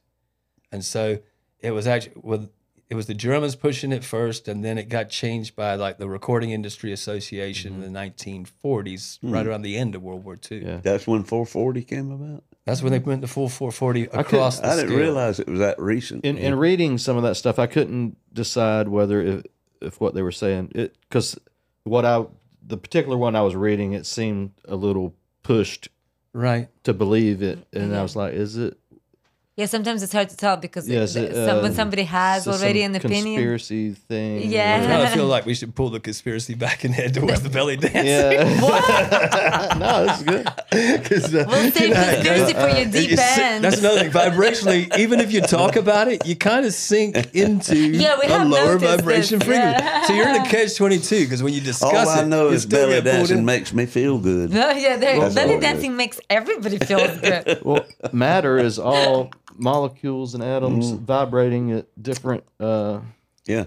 and 0.71 0.85
so 0.85 1.19
it 1.61 1.71
was 1.73 1.87
actually 1.87 2.15
with 2.23 2.51
it 2.93 2.95
was 2.95 3.07
the 3.07 3.15
Germans 3.15 3.57
pushing 3.57 3.91
it 3.91 4.05
first, 4.05 4.49
and 4.49 4.63
then 4.63 4.77
it 4.77 4.91
got 4.91 5.09
changed 5.09 5.57
by 5.57 5.77
like 5.77 5.97
the 5.97 6.11
Recording 6.11 6.51
Industry 6.51 6.93
Association 6.93 7.83
in 7.83 7.91
mm-hmm. 7.91 7.95
the 7.95 8.43
1940s, 8.43 9.19
right 9.23 9.45
hmm. 9.45 9.49
around 9.49 9.63
the 9.63 9.79
end 9.79 9.95
of 9.95 10.03
World 10.03 10.25
War 10.25 10.39
II. 10.51 10.63
Yeah. 10.63 10.81
That's 10.83 11.07
when 11.07 11.25
440 11.25 11.85
came 11.85 12.11
about. 12.11 12.45
That's 12.65 12.83
when 12.83 12.93
they 12.93 13.01
went 13.01 13.23
the 13.23 13.27
full 13.27 13.49
440 13.49 14.05
across 14.13 14.61
the 14.61 14.67
I 14.69 14.77
didn't 14.77 14.91
scale. 14.91 14.99
realize 14.99 15.41
it 15.41 15.49
was 15.49 15.59
that 15.59 15.81
recent. 15.81 16.25
in 16.25 16.39
in 16.39 16.55
reading 16.55 16.97
some 16.99 17.17
of 17.17 17.23
that 17.25 17.35
stuff, 17.37 17.59
I 17.59 17.67
couldn't 17.67 18.17
decide 18.33 18.89
whether 18.89 19.21
if 19.21 19.43
if 19.81 20.01
what 20.01 20.15
they 20.15 20.23
were 20.23 20.33
saying 20.33 20.71
it 20.75 20.97
because 21.09 21.37
what 21.85 22.05
I 22.05 22.25
the 22.65 22.77
particular 22.77 23.17
one 23.17 23.35
I 23.35 23.43
was 23.43 23.57
reading 23.57 23.93
it 23.93 24.07
seemed 24.07 24.53
a 24.67 24.77
little 24.77 25.15
pushed 25.43 25.89
right. 26.33 26.69
to 26.85 26.95
believe 26.95 27.43
it, 27.43 27.67
and 27.73 27.95
I 27.97 28.03
was 28.03 28.15
like, 28.15 28.35
is 28.35 28.57
it? 28.57 28.79
Yeah, 29.55 29.67
sometimes 29.67 30.03
it's 30.03 30.15
hard 30.15 30.31
to 30.31 30.37
tell 30.37 30.57
because 30.57 30.89
Yeah, 30.89 31.01
it- 31.01 31.03
is 31.03 31.17
it, 31.17 31.35
some, 31.35 31.61
when 31.61 31.73
uh, 31.73 31.75
somebody 31.75 32.05
has 32.05 32.47
is 32.47 32.55
it 32.57 32.65
already 32.65 32.81
some 32.85 32.93
an 32.95 32.97
opinion. 32.97 33.25
conspiracy 33.35 33.91
thing. 33.93 34.51
Yeah. 34.51 35.03
I 35.07 35.15
feel 35.15 35.27
like 35.27 35.45
we 35.45 35.55
should 35.55 35.75
pull 35.75 35.91
the 35.91 36.01
conspiracy 36.01 36.55
back 36.55 36.85
and 36.85 36.95
head 36.95 37.13
towards 37.13 37.43
the 37.43 37.51
belly 37.51 37.77
dance. 37.77 37.93
Yeah. 37.95 39.77
no, 39.79 40.07
it's 40.09 40.23
good. 40.23 40.47
'Cause, 41.05 41.35
uh, 41.35 41.45
We'll 41.47 41.71
save 41.71 41.93
conspiracy 41.95 42.55
for 42.55 42.69
your 42.69 42.79
you 42.79 42.85
deep 42.93 43.11
si- 43.19 43.43
end. 43.43 43.63
That's 43.63 43.79
another 43.81 43.99
thing. 44.01 44.11
Vibrationally, 44.11 44.99
even 44.99 45.21
if 45.21 45.31
you 45.31 45.43
talk 45.43 45.77
about 45.77 46.09
it, 46.09 46.27
you 46.27 46.35
kind 46.35 46.65
of 46.65 46.73
sink 46.73 47.15
into 47.35 47.77
Yeah, 47.77 48.17
we 48.19 48.25
a 48.27 48.39
have 48.39 48.49
lower 48.49 48.79
vibration 48.79 49.39
this, 49.39 49.49
frequency. 49.49 49.85
yeah. 49.85 50.07
So 50.07 50.15
you're 50.15 50.29
in 50.31 50.37
a 50.37 50.49
catch 50.49 50.77
twenty 50.77 50.99
two 50.99 51.25
because 51.25 51.43
when 51.43 51.53
you 51.53 51.61
discuss 51.61 51.93
All 51.93 52.09
I 52.09 52.23
it, 52.23 52.27
know 52.27 52.49
you 52.49 52.55
is 52.55 52.65
belly 52.65 53.03
dancing 53.03 53.45
makes 53.45 53.75
me 53.75 53.85
feel 53.85 54.17
good. 54.19 54.49
No, 54.51 54.71
yeah, 54.71 54.97
there- 54.97 55.21
That's 55.21 55.35
belly 55.35 55.51
all 55.51 55.55
it 55.57 55.59
is. 55.59 55.71
dancing 55.71 55.95
makes 55.97 56.19
everybody 56.31 56.79
feel 56.79 56.99
good. 57.19 57.61
Well, 57.63 57.85
matter 58.15 58.57
is 58.57 58.79
all 58.79 59.31
molecules 59.57 60.35
and 60.35 60.43
atoms 60.43 60.93
mm-hmm. 60.93 61.05
vibrating 61.05 61.73
at 61.73 62.03
different. 62.03 62.45
Uh, 62.61 63.01
Yeah. 63.47 63.65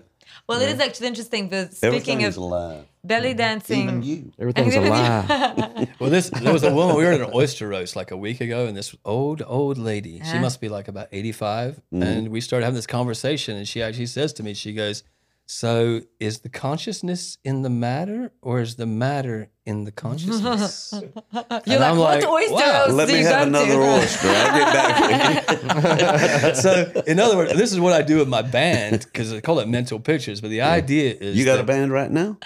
Well, 0.47 0.61
it 0.61 0.69
is 0.69 0.79
actually 0.79 1.07
interesting. 1.07 1.49
But 1.49 1.73
speaking 1.73 1.87
Everything's 1.87 2.37
of 2.37 2.43
alive. 2.43 2.85
belly 3.03 3.29
mm-hmm. 3.29 3.37
dancing, 3.37 3.81
Even 3.83 4.03
you. 4.03 4.31
everything's 4.37 4.75
Even- 4.75 4.87
alive. 4.91 5.89
Well, 5.99 6.09
this 6.09 6.29
there 6.29 6.53
was 6.53 6.63
a 6.63 6.73
woman. 6.73 6.95
We 6.97 7.05
were 7.05 7.11
at 7.13 7.21
an 7.21 7.31
oyster 7.33 7.67
roast 7.67 7.95
like 7.95 8.11
a 8.11 8.17
week 8.17 8.41
ago, 8.41 8.67
and 8.67 8.75
this 8.75 8.95
old 9.05 9.41
old 9.45 9.77
lady. 9.77 10.19
She 10.19 10.37
Huh? 10.37 10.41
must 10.41 10.59
be 10.61 10.69
like 10.69 10.87
about 10.87 11.07
eighty 11.11 11.31
mm-hmm. 11.31 12.03
and 12.03 12.29
we 12.29 12.41
started 12.41 12.65
having 12.65 12.75
this 12.75 12.87
conversation. 12.87 13.55
And 13.57 13.67
she 13.67 13.81
actually 13.81 14.07
says 14.07 14.33
to 14.33 14.43
me, 14.43 14.53
she 14.53 14.73
goes, 14.73 15.03
"So 15.47 16.01
is 16.19 16.39
the 16.39 16.49
consciousness 16.49 17.37
in 17.43 17.61
the 17.61 17.69
matter, 17.69 18.31
or 18.41 18.61
is 18.61 18.75
the 18.75 18.85
matter 18.85 19.49
in 19.65 19.83
the 19.83 19.91
consciousness?" 19.91 20.93
you're 20.93 21.01
like, 21.33 21.65
I'm 21.67 21.97
what 21.97 22.21
like, 22.21 22.27
oyster 22.27 22.53
wow, 22.53 22.83
roast 22.85 22.93
Let 22.95 23.07
do 23.07 23.13
me 23.13 23.19
have 23.21 23.47
another 23.47 23.73
to? 23.73 23.79
oyster. 23.79 24.27
I'll 24.27 24.57
get 24.59 24.73
back 24.73 25.49
with 25.49 26.55
you. 26.55 26.55
so, 26.61 27.03
in 27.07 27.19
other 27.19 27.37
words, 27.37 27.53
this 27.53 27.71
is 27.71 27.79
what 27.79 27.93
I 27.93 28.01
do 28.01 28.17
with 28.17 28.27
my 28.27 28.41
band 28.41 29.01
because 29.05 29.31
I 29.33 29.41
call 29.41 29.59
it 29.59 29.67
mental 29.67 29.99
pictures. 29.99 30.41
But 30.41 30.49
the 30.49 30.61
idea 30.61 31.13
is, 31.19 31.37
You 31.37 31.45
got 31.45 31.59
a 31.59 31.63
band 31.63 31.91
right 31.91 32.11
now? 32.11 32.37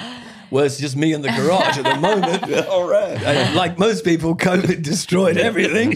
Well, 0.52 0.66
it's 0.66 0.80
just 0.80 0.96
me 0.96 1.14
in 1.14 1.22
the 1.22 1.30
garage 1.30 1.78
at 1.78 1.84
the 1.84 1.98
moment. 2.02 2.68
All 2.68 2.88
right. 2.90 3.22
And 3.22 3.56
like 3.56 3.78
most 3.78 4.04
people, 4.04 4.36
COVID 4.36 4.82
destroyed 4.82 5.38
everything. 5.38 5.90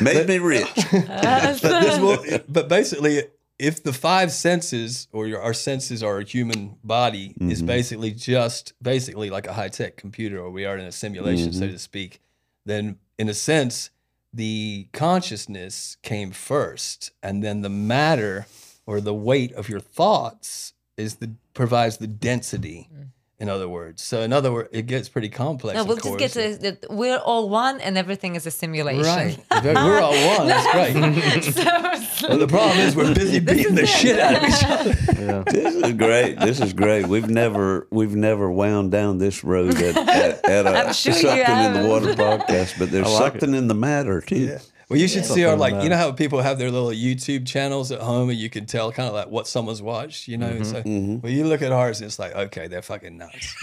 Made 0.00 0.26
me 0.26 0.38
rich. 0.38 0.66
but 0.90 1.60
this 1.60 1.98
will, 2.00 2.40
but 2.48 2.68
basically, 2.68 3.24
if 3.58 3.82
the 3.82 3.92
five 3.92 4.32
senses 4.32 5.08
or 5.12 5.26
your, 5.26 5.40
our 5.40 5.54
senses 5.54 6.02
are 6.02 6.18
a 6.18 6.24
human 6.24 6.76
body 6.84 7.34
is 7.40 7.58
mm-hmm. 7.58 7.66
basically 7.66 8.10
just 8.12 8.74
basically 8.82 9.30
like 9.30 9.46
a 9.46 9.52
high 9.52 9.68
tech 9.68 9.96
computer, 9.96 10.38
or 10.38 10.50
we 10.50 10.64
are 10.64 10.76
in 10.76 10.84
a 10.84 10.92
simulation, 10.92 11.52
so 11.52 11.62
mm-hmm. 11.62 11.72
to 11.72 11.78
speak, 11.78 12.20
then 12.64 12.98
in 13.18 13.28
a 13.28 13.34
sense, 13.34 13.90
the 14.32 14.88
consciousness 14.92 15.96
came 16.02 16.30
first, 16.30 17.12
and 17.22 17.42
then 17.42 17.62
the 17.62 17.70
matter 17.70 18.46
or 18.84 19.00
the 19.00 19.14
weight 19.14 19.52
of 19.54 19.68
your 19.68 19.80
thoughts 19.80 20.74
is 20.96 21.16
the 21.16 21.32
provides 21.54 21.96
the 21.96 22.06
density. 22.06 22.88
Mm-hmm. 22.92 23.02
In 23.38 23.50
other 23.50 23.68
words, 23.68 24.02
so 24.02 24.22
in 24.22 24.32
other 24.32 24.50
words, 24.50 24.70
it 24.72 24.86
gets 24.86 25.10
pretty 25.10 25.28
complex. 25.28 25.76
No, 25.76 25.84
we'll 25.84 25.96
just 25.96 26.06
course. 26.08 26.18
get 26.18 26.30
to 26.32 26.38
this, 26.38 26.56
that 26.58 26.86
we're 26.90 27.18
all 27.18 27.50
one 27.50 27.82
and 27.82 27.98
everything 27.98 28.34
is 28.34 28.46
a 28.46 28.50
simulation. 28.50 29.02
Right. 29.04 29.62
We're 29.62 30.00
all 30.00 30.12
one. 30.38 30.46
That's 30.48 30.74
right. 30.74 31.44
so, 31.44 32.28
But 32.28 32.38
the 32.38 32.46
problem 32.48 32.78
is 32.78 32.96
we're 32.96 33.14
busy 33.14 33.40
beating 33.40 33.74
the 33.74 33.84
shit 33.86 34.18
out 34.18 34.36
of 34.36 34.42
each 34.48 34.64
other. 34.66 35.22
Yeah. 35.22 35.42
This 35.52 35.74
is 35.74 35.92
great. 35.92 36.40
This 36.40 36.60
is 36.62 36.72
great. 36.72 37.08
We've 37.08 37.28
never 37.28 37.86
we've 37.90 38.16
never 38.16 38.50
wound 38.50 38.90
down 38.90 39.18
this 39.18 39.44
road 39.44 39.74
at, 39.82 39.96
at, 39.98 40.44
at 40.48 40.66
a 40.66 40.70
I'm 40.86 40.92
sure 40.94 41.12
something 41.12 41.38
in 41.40 41.72
the 41.82 41.86
water 41.90 42.14
podcast, 42.14 42.78
but 42.78 42.90
there's 42.90 43.06
I 43.06 43.10
like 43.10 43.34
it. 43.34 43.40
something 43.42 43.54
in 43.58 43.68
the 43.68 43.74
matter 43.74 44.22
too. 44.22 44.56
Well, 44.88 45.00
you 45.00 45.08
should 45.08 45.24
see 45.24 45.44
our 45.44 45.56
like 45.56 45.82
you 45.82 45.88
know 45.88 45.96
how 45.96 46.12
people 46.12 46.40
have 46.42 46.58
their 46.58 46.70
little 46.70 46.90
YouTube 46.90 47.44
channels 47.44 47.90
at 47.90 48.00
home 48.00 48.30
and 48.30 48.38
you 48.38 48.48
can 48.48 48.66
tell 48.66 48.92
kind 48.92 49.08
of 49.08 49.14
like 49.14 49.28
what 49.28 49.48
someone's 49.48 49.82
watched, 49.82 50.28
you 50.28 50.38
know. 50.38 50.52
Mm-hmm. 50.52 51.14
So 51.14 51.20
well, 51.22 51.32
you 51.32 51.44
look 51.44 51.60
at 51.62 51.72
ours 51.72 52.00
and 52.00 52.06
it's 52.06 52.20
like, 52.20 52.32
okay, 52.36 52.68
they're 52.68 52.82
fucking 52.82 53.18
nuts. 53.18 53.34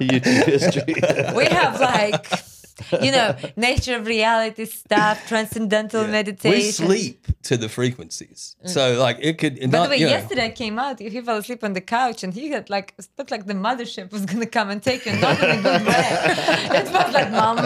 YouTube 0.00 0.44
history. 0.46 0.94
we 1.36 1.44
have 1.46 1.78
like, 1.78 2.26
you 3.02 3.10
know, 3.12 3.34
nature 3.56 3.96
of 3.96 4.06
reality 4.06 4.64
stuff, 4.66 5.26
transcendental 5.32 6.06
meditation. 6.06 6.50
we 6.58 6.70
sleep 6.70 7.26
to 7.44 7.56
the 7.56 7.68
frequencies, 7.68 8.56
so 8.64 8.98
like 8.98 9.18
it 9.20 9.38
could. 9.38 9.58
By 9.60 9.66
not, 9.66 9.84
the 9.84 9.90
way, 9.90 9.96
you 9.98 10.06
know, 10.06 10.12
yesterday 10.12 10.46
I 10.46 10.50
came 10.50 10.78
out. 10.78 10.98
He 10.98 11.20
fell 11.20 11.38
asleep 11.38 11.62
on 11.64 11.72
the 11.72 11.80
couch, 11.80 12.22
and 12.24 12.32
he 12.34 12.50
had 12.50 12.68
like 12.70 12.94
it 12.98 13.08
looked 13.18 13.30
like 13.30 13.46
the 13.46 13.54
mothership 13.54 14.12
was 14.12 14.24
gonna 14.26 14.46
come 14.46 14.70
and 14.70 14.82
take 14.82 15.06
you. 15.06 15.12
Not 15.16 15.42
in 15.42 15.58
a 15.58 15.62
good 15.62 15.86
way. 15.86 16.06
it 16.78 16.88
felt 16.88 17.12
like, 17.12 17.30
mom. 17.30 17.58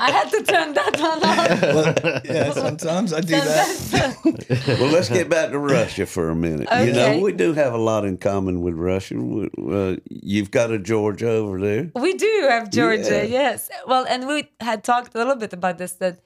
I 0.00 0.10
had 0.10 0.30
to 0.30 0.42
turn 0.42 0.74
that 0.74 0.94
one 0.98 1.22
off. 1.22 1.62
well, 1.62 2.20
yeah, 2.24 2.52
sometimes 2.52 3.12
I 3.12 3.20
do 3.20 3.36
that. 3.36 4.16
Well, 4.82 4.90
let's 4.90 5.08
get 5.08 5.28
back 5.28 5.50
to 5.50 5.58
Russia 5.58 6.06
for 6.06 6.28
a 6.30 6.34
minute. 6.36 6.66
Okay. 6.68 6.86
You 6.86 6.92
know, 6.92 7.18
we 7.20 7.32
do 7.32 7.52
have 7.54 7.74
a 7.74 7.78
lot 7.78 8.04
in 8.04 8.16
common 8.18 8.60
with 8.62 8.74
Russia. 8.74 9.16
We- 9.16 9.50
Uh, 9.72 9.96
you've 10.10 10.50
got 10.50 10.70
a 10.70 10.78
Georgia 10.78 11.30
over 11.30 11.58
there. 11.60 11.90
We 11.94 12.14
do 12.14 12.46
have 12.48 12.70
Georgia, 12.70 13.26
Yeah. 13.26 13.40
yes. 13.40 13.70
Well, 13.86 14.01
and 14.04 14.26
we 14.26 14.50
had 14.60 14.84
talked 14.84 15.14
a 15.14 15.18
little 15.18 15.36
bit 15.36 15.52
about 15.52 15.78
this 15.78 15.92
that 15.92 16.20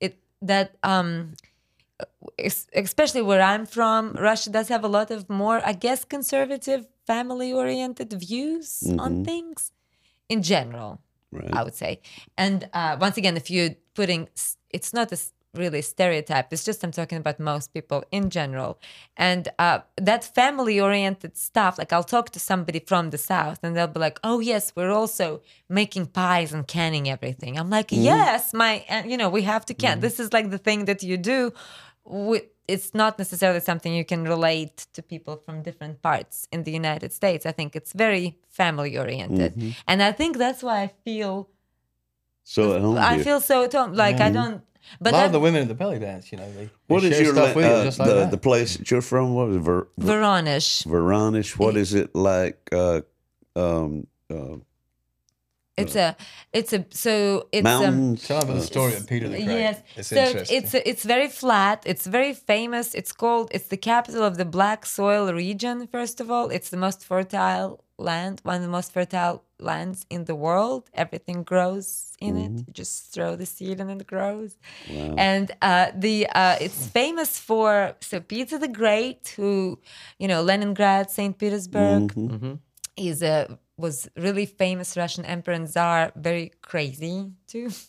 it 0.00 0.18
that 0.42 0.76
um 0.82 1.34
especially 2.74 3.22
where 3.22 3.40
I'm 3.40 3.64
from, 3.64 4.12
Russia 4.12 4.50
does 4.50 4.68
have 4.68 4.84
a 4.84 4.88
lot 4.88 5.10
of 5.10 5.30
more, 5.30 5.62
I 5.64 5.72
guess, 5.72 6.04
conservative, 6.04 6.86
family-oriented 7.06 8.12
views 8.12 8.82
on 8.98 9.24
things 9.24 9.72
in 10.28 10.42
general. 10.42 11.00
Right. 11.32 11.52
I 11.52 11.62
would 11.64 11.74
say. 11.74 12.00
And 12.38 12.68
uh, 12.72 12.96
once 13.00 13.16
again, 13.16 13.36
if 13.36 13.50
you're 13.50 13.74
putting, 13.94 14.28
it's 14.70 14.92
not 14.92 15.12
as 15.12 15.32
really 15.56 15.82
stereotype. 15.82 16.52
It's 16.52 16.64
just 16.64 16.84
I'm 16.84 16.92
talking 16.92 17.18
about 17.18 17.38
most 17.40 17.72
people 17.72 18.04
in 18.10 18.30
general, 18.30 18.78
and 19.16 19.48
uh, 19.58 19.80
that 19.96 20.24
family-oriented 20.24 21.36
stuff. 21.36 21.78
Like 21.78 21.92
I'll 21.92 22.04
talk 22.04 22.30
to 22.30 22.40
somebody 22.40 22.80
from 22.80 23.10
the 23.10 23.18
south, 23.18 23.60
and 23.62 23.76
they'll 23.76 23.86
be 23.86 24.00
like, 24.00 24.18
"Oh 24.22 24.40
yes, 24.40 24.72
we're 24.76 24.90
also 24.90 25.40
making 25.68 26.06
pies 26.06 26.52
and 26.52 26.66
canning 26.66 27.08
everything." 27.08 27.58
I'm 27.58 27.70
like, 27.70 27.88
mm-hmm. 27.88 28.04
"Yes, 28.04 28.52
my, 28.52 28.84
and 28.88 29.10
you 29.10 29.16
know, 29.16 29.28
we 29.28 29.42
have 29.42 29.64
to 29.66 29.74
can. 29.74 29.92
Mm-hmm. 29.92 30.00
This 30.00 30.20
is 30.20 30.32
like 30.32 30.50
the 30.50 30.58
thing 30.58 30.84
that 30.86 31.02
you 31.02 31.16
do." 31.16 31.52
It's 32.68 32.94
not 32.94 33.16
necessarily 33.18 33.60
something 33.60 33.94
you 33.94 34.04
can 34.04 34.24
relate 34.24 34.86
to 34.94 35.02
people 35.02 35.36
from 35.44 35.62
different 35.62 36.02
parts 36.02 36.48
in 36.50 36.64
the 36.64 36.72
United 36.72 37.12
States. 37.12 37.46
I 37.46 37.52
think 37.52 37.76
it's 37.76 37.92
very 37.92 38.38
family 38.48 38.98
oriented, 38.98 39.54
mm-hmm. 39.54 39.70
and 39.86 40.02
I 40.02 40.12
think 40.12 40.36
that's 40.36 40.62
why 40.62 40.82
I 40.82 40.88
feel 41.04 41.48
So 42.48 42.76
at 42.76 42.80
home 42.80 42.96
I 42.96 43.18
feel 43.18 43.40
so 43.40 43.64
at 43.64 43.72
home. 43.72 43.94
Like 43.94 44.20
I 44.20 44.30
don't. 44.30 44.62
A 45.00 45.04
lot 45.04 45.10
that, 45.12 45.26
of 45.26 45.32
the 45.32 45.40
women 45.40 45.62
in 45.62 45.68
the 45.68 45.74
belly 45.74 45.98
dance, 45.98 46.30
you 46.32 46.38
know, 46.38 46.50
they, 46.52 46.64
they 46.64 46.70
What 46.86 47.04
is 47.04 47.14
share 47.14 47.24
your 47.24 47.34
stuff 47.34 47.48
la- 47.48 47.54
with 47.54 47.66
you 47.66 47.72
uh, 47.72 47.84
just 47.84 47.98
like 47.98 48.08
the 48.08 48.14
that. 48.14 48.30
the 48.30 48.38
place 48.38 48.76
that 48.76 48.90
you're 48.90 49.02
from? 49.02 49.34
What 49.34 49.48
is 49.50 49.56
Ver, 49.56 49.88
Ver, 49.98 50.12
Veronish. 50.12 50.86
Veronish? 50.86 51.58
What 51.58 51.76
is 51.76 51.94
it 51.94 52.14
like? 52.14 52.58
Uh, 52.72 53.00
um, 53.54 54.06
uh, 54.30 54.56
It's 55.76 55.96
a. 55.96 56.16
It's 56.52 56.72
a. 56.72 56.86
So 56.90 57.48
it's 57.52 57.66
um. 57.66 57.82
mountains. 57.82 58.26
Tell 58.26 58.40
them 58.40 58.56
the 58.56 58.62
story 58.62 58.94
of 58.94 59.06
Peter 59.06 59.28
the 59.28 59.44
Great. 59.44 59.58
Yes. 59.66 59.82
It's 59.96 60.08
so 60.08 60.16
interesting. 60.16 60.56
it's 60.56 60.74
it's 60.74 61.04
very 61.04 61.28
flat. 61.28 61.82
It's 61.84 62.06
very 62.06 62.32
famous. 62.32 62.94
It's 62.94 63.12
called. 63.12 63.50
It's 63.52 63.68
the 63.68 63.76
capital 63.76 64.22
of 64.22 64.36
the 64.38 64.46
black 64.46 64.86
soil 64.86 65.32
region. 65.32 65.86
First 65.86 66.20
of 66.20 66.30
all, 66.30 66.48
it's 66.48 66.70
the 66.70 66.78
most 66.78 67.04
fertile 67.04 67.84
land. 67.98 68.40
One 68.44 68.56
of 68.56 68.62
the 68.62 68.68
most 68.68 68.92
fertile 68.92 69.42
lands 69.58 70.04
in 70.10 70.24
the 70.24 70.34
world. 70.34 70.90
Everything 70.94 71.42
grows 71.44 72.12
in 72.20 72.36
it. 72.36 72.52
You 72.66 72.72
just 72.72 73.12
throw 73.12 73.36
the 73.36 73.46
seed 73.46 73.80
and 73.80 73.90
it 73.90 74.06
grows. 74.06 74.56
And 75.16 75.50
uh, 75.62 75.92
the 75.94 76.26
uh, 76.34 76.56
it's 76.60 76.86
famous 76.86 77.38
for 77.38 77.94
so 78.00 78.20
Peter 78.20 78.58
the 78.58 78.68
Great, 78.68 79.34
who 79.36 79.78
you 80.18 80.28
know 80.28 80.42
Leningrad, 80.42 81.10
Saint 81.10 81.38
Petersburg. 81.38 82.12
is 82.96 83.22
a 83.22 83.58
was 83.78 84.08
really 84.16 84.46
famous 84.46 84.96
Russian 84.96 85.24
emperor 85.26 85.54
and 85.54 85.68
czar, 85.68 86.12
very 86.16 86.52
crazy 86.62 87.32
too. 87.46 87.70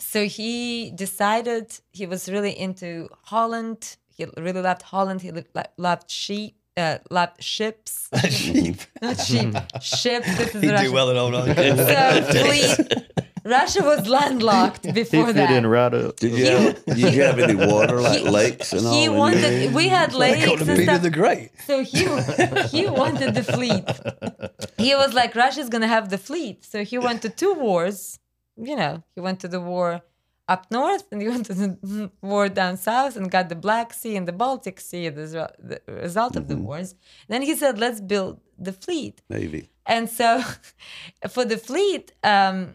So 0.00 0.26
he 0.26 0.90
decided 0.90 1.72
he 1.92 2.04
was 2.06 2.28
really 2.28 2.50
into 2.58 3.08
Holland. 3.22 3.96
He 4.08 4.26
really 4.36 4.60
loved 4.60 4.82
Holland. 4.82 5.20
He 5.22 5.30
loved 5.78 6.10
sheep, 6.10 6.55
uh, 6.76 6.98
loved 7.10 7.42
ships, 7.42 8.08
Sheep. 8.28 8.76
not 9.02 9.18
sheep, 9.20 9.54
ships. 9.80 10.36
This 10.38 10.54
is 10.54 10.62
He'd 10.62 10.76
do 10.76 10.92
well 10.92 11.10
in 11.10 11.16
old 11.16 11.34
So 11.56 12.22
fleet. 12.22 13.02
Russia 13.44 13.82
was 13.84 14.08
landlocked 14.08 14.86
He 14.86 14.90
before 14.92 15.26
fit 15.26 15.36
that. 15.36 15.50
in 15.52 15.66
right 15.68 15.94
up. 15.94 16.16
Did 16.16 16.32
you 16.32 16.46
have, 16.46 16.84
did 16.84 16.98
you 17.14 17.22
have 17.22 17.38
any 17.38 17.54
water 17.54 18.00
like 18.00 18.22
He- 18.22 18.28
lakes 18.28 18.72
and 18.72 18.84
all? 18.86 18.92
he 18.92 19.04
in 19.04 19.14
wanted. 19.14 19.44
area? 19.44 19.70
We 19.70 19.86
had 19.88 20.10
They 20.10 20.16
lakes 20.18 20.44
called 20.46 20.60
and 20.62 20.68
him 20.70 20.76
Peter 20.78 20.90
stuff. 20.92 21.02
the 21.02 21.10
Great. 21.10 21.50
So 21.64 21.84
he 21.84 22.04
he 22.76 22.86
wanted 22.88 23.34
the 23.36 23.44
fleet. 23.44 23.84
He 24.78 24.94
was 24.96 25.14
like, 25.14 25.34
Russia's 25.36 25.68
gonna 25.68 25.86
have 25.86 26.08
the 26.10 26.18
fleet. 26.18 26.64
So 26.64 26.82
he 26.84 26.98
went 26.98 27.22
to 27.22 27.28
two 27.28 27.54
wars. 27.54 28.18
You 28.56 28.74
know, 28.74 29.04
he 29.14 29.20
went 29.20 29.38
to 29.40 29.48
the 29.48 29.60
war 29.60 30.02
up 30.48 30.66
north 30.70 31.06
and 31.10 31.20
he 31.22 31.28
went 31.28 31.46
to 31.46 31.54
the 31.54 32.10
war 32.22 32.48
down 32.48 32.76
south 32.76 33.16
and 33.16 33.30
got 33.30 33.48
the 33.48 33.56
Black 33.56 33.92
Sea 33.92 34.16
and 34.16 34.28
the 34.28 34.32
Baltic 34.32 34.80
Sea 34.80 35.06
as 35.06 35.16
a 35.16 35.20
result- 35.20 35.56
the 35.58 35.80
result 35.88 36.36
of 36.36 36.48
the 36.48 36.56
wars. 36.56 36.94
Then 37.28 37.42
he 37.42 37.54
said, 37.54 37.78
let's 37.78 38.00
build 38.00 38.40
the 38.58 38.72
fleet. 38.72 39.22
Navy. 39.28 39.70
And 39.86 40.08
so 40.08 40.42
for 41.28 41.44
the 41.44 41.56
fleet, 41.56 42.12
um, 42.22 42.74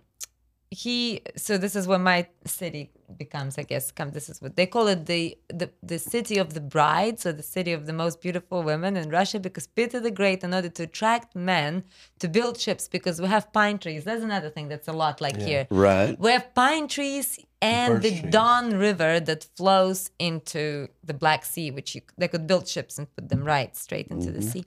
he 0.70 1.22
so 1.36 1.58
this 1.58 1.76
is 1.76 1.86
when 1.86 2.02
my 2.02 2.28
city 2.46 2.92
becomes, 3.18 3.58
I 3.58 3.64
guess, 3.64 3.92
come 3.92 4.12
this 4.12 4.30
is 4.30 4.42
what 4.42 4.56
they 4.56 4.66
call 4.66 4.88
it 4.88 5.06
the, 5.06 5.38
the 5.50 5.70
the 5.84 6.00
city 6.00 6.38
of 6.38 6.54
the 6.54 6.62
bride, 6.62 7.20
so 7.20 7.32
the 7.32 7.44
city 7.44 7.74
of 7.74 7.86
the 7.86 7.94
most 7.94 8.22
beautiful 8.22 8.64
women 8.64 8.98
in 8.98 9.10
Russia, 9.10 9.40
because 9.40 9.68
Peter 9.68 10.00
the 10.00 10.12
Great, 10.12 10.44
in 10.44 10.54
order 10.54 10.70
to 10.70 10.84
attract 10.84 11.36
men 11.36 11.84
to 12.20 12.28
build 12.28 12.60
ships, 12.60 12.88
because 12.88 13.22
we 13.22 13.28
have 13.28 13.52
pine 13.54 13.78
trees. 13.78 14.04
That's 14.04 14.24
another 14.24 14.50
thing 14.50 14.68
that's 14.68 14.88
a 14.88 14.94
lot 14.94 15.22
like 15.22 15.38
here. 15.38 15.68
Right. 15.70 16.20
We 16.20 16.32
have 16.32 16.54
pine 16.54 16.88
trees 16.88 17.40
and 17.62 17.96
Birch 17.96 18.04
the 18.04 18.20
trees. 18.20 18.32
Don 18.32 18.78
River 18.78 19.20
that 19.20 19.44
flows 19.56 20.10
into 20.18 20.88
the 21.04 21.14
Black 21.14 21.46
Sea, 21.46 21.70
which 21.72 21.96
you, 21.96 22.02
they 22.18 22.28
could 22.28 22.48
build 22.48 22.68
ships 22.68 22.98
and 22.98 23.14
put 23.16 23.30
them 23.30 23.44
right 23.44 23.76
straight 23.76 24.08
into 24.08 24.32
the 24.32 24.40
mm-hmm. 24.40 24.50
sea. 24.50 24.66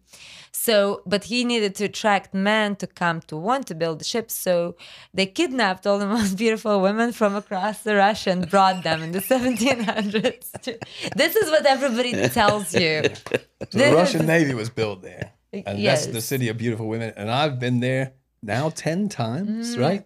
So, 0.53 1.03
but 1.05 1.25
he 1.25 1.45
needed 1.45 1.75
to 1.77 1.85
attract 1.85 2.33
men 2.35 2.77
to 2.77 2.87
come 2.87 3.21
to 3.23 3.37
want 3.37 3.67
to 3.67 3.75
build 3.75 3.99
the 3.99 4.05
ships. 4.05 4.35
So 4.35 4.77
they 5.13 5.27
kidnapped 5.27 5.87
all 5.87 5.99
the 5.99 6.07
most 6.19 6.37
beautiful 6.37 6.81
women 6.81 7.13
from 7.13 7.35
across 7.35 7.83
the 7.83 7.97
Russia 7.97 8.34
and 8.35 8.51
brought 8.51 8.83
them 8.83 9.03
in 9.03 9.13
the 9.13 9.21
1700s. 9.21 10.61
to- 10.63 10.79
this 11.17 11.37
is 11.37 11.51
what 11.51 11.65
everybody 11.67 12.13
tells 12.29 12.75
you. 12.75 13.03
So 13.73 13.79
This 13.79 13.83
the 13.83 13.89
is- 13.89 13.95
Russian 13.95 14.27
Navy 14.27 14.55
was 14.55 14.69
built 14.69 15.03
there. 15.03 15.33
And 15.53 15.85
that's 15.85 16.07
the 16.07 16.21
city 16.21 16.49
of 16.49 16.59
beautiful 16.59 16.87
women. 16.89 17.13
And 17.17 17.31
I've 17.31 17.59
been 17.59 17.81
there 17.81 18.13
now 18.43 18.69
10 18.71 19.09
times, 19.09 19.73
Mm-hmm. 19.73 19.81
right? 19.81 20.05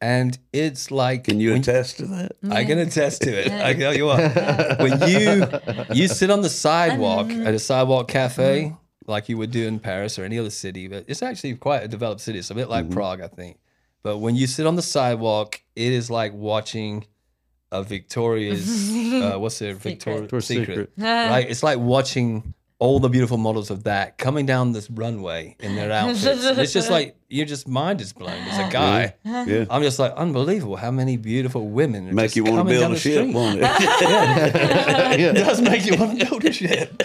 And 0.00 0.38
it's 0.52 0.90
like 0.90 1.24
Can 1.24 1.38
you 1.40 1.50
when- 1.52 1.60
attest 1.60 1.98
to 1.98 2.06
that? 2.06 2.32
I 2.50 2.64
can 2.64 2.78
attest 2.78 3.22
to 3.22 3.30
it. 3.30 3.50
I 3.52 3.72
can 3.72 3.80
tell 3.80 3.96
you 3.96 4.06
what. 4.06 4.78
When 4.84 4.94
you 5.08 5.26
you 5.98 6.06
sit 6.08 6.30
on 6.30 6.40
the 6.40 6.48
sidewalk 6.66 7.26
um, 7.26 7.46
at 7.46 7.54
a 7.54 7.58
sidewalk 7.58 8.06
cafe, 8.08 8.54
mm. 8.72 8.78
like 9.06 9.28
you 9.28 9.36
would 9.38 9.50
do 9.50 9.66
in 9.66 9.78
Paris 9.80 10.16
or 10.18 10.24
any 10.24 10.38
other 10.38 10.50
city, 10.50 10.86
but 10.88 11.04
it's 11.08 11.22
actually 11.22 11.54
quite 11.56 11.82
a 11.82 11.88
developed 11.88 12.20
city. 12.20 12.38
It's 12.38 12.50
a 12.50 12.54
bit 12.54 12.68
like 12.68 12.84
mm-hmm. 12.84 12.94
Prague, 12.94 13.20
I 13.20 13.28
think. 13.28 13.58
But 14.04 14.18
when 14.18 14.36
you 14.36 14.46
sit 14.46 14.66
on 14.66 14.76
the 14.76 14.82
sidewalk, 14.96 15.60
it 15.74 15.92
is 15.92 16.10
like 16.10 16.32
watching 16.32 17.04
a 17.70 17.82
Victoria's 17.82 18.90
uh, 19.12 19.36
what's 19.38 19.60
it? 19.62 19.76
Victoria's 19.76 20.22
Victoria's 20.22 20.46
Secret. 20.46 20.66
Secret. 20.68 20.92
Right? 20.98 21.46
It's 21.48 21.62
like 21.62 21.78
watching 21.78 22.54
all 22.78 23.00
the 23.00 23.08
beautiful 23.08 23.38
models 23.38 23.70
of 23.70 23.84
that 23.84 24.18
coming 24.18 24.46
down 24.46 24.72
this 24.72 24.88
runway 24.90 25.56
in 25.60 25.74
their 25.74 25.90
outfits. 25.92 26.44
And 26.44 26.58
it's 26.58 26.72
just 26.72 26.90
like 26.90 27.16
your 27.30 27.44
just 27.46 27.68
mind 27.68 28.00
is 28.00 28.12
blown 28.12 28.30
as 28.30 28.58
a 28.58 28.70
guy. 28.72 29.14
Yeah. 29.24 29.66
I'm 29.70 29.82
just 29.82 29.98
like 29.98 30.12
unbelievable 30.14 30.76
how 30.76 30.90
many 30.90 31.16
beautiful 31.18 31.68
women 31.68 32.08
are 32.08 32.12
Make 32.14 32.24
just 32.26 32.36
you 32.36 32.44
want 32.44 32.56
to 32.68 32.70
coming 32.74 32.78
build 32.78 32.92
a 32.92 32.94
the 32.94 33.00
ship, 33.00 33.22
street. 33.22 33.34
won't 33.34 33.60
it? 33.62 33.64
It 35.12 35.20
yeah. 35.20 35.32
does 35.32 35.60
make 35.60 35.84
you 35.86 35.96
want 35.98 36.18
to 36.18 36.26
build 36.26 36.44
a 36.44 36.52
ship. 36.52 37.02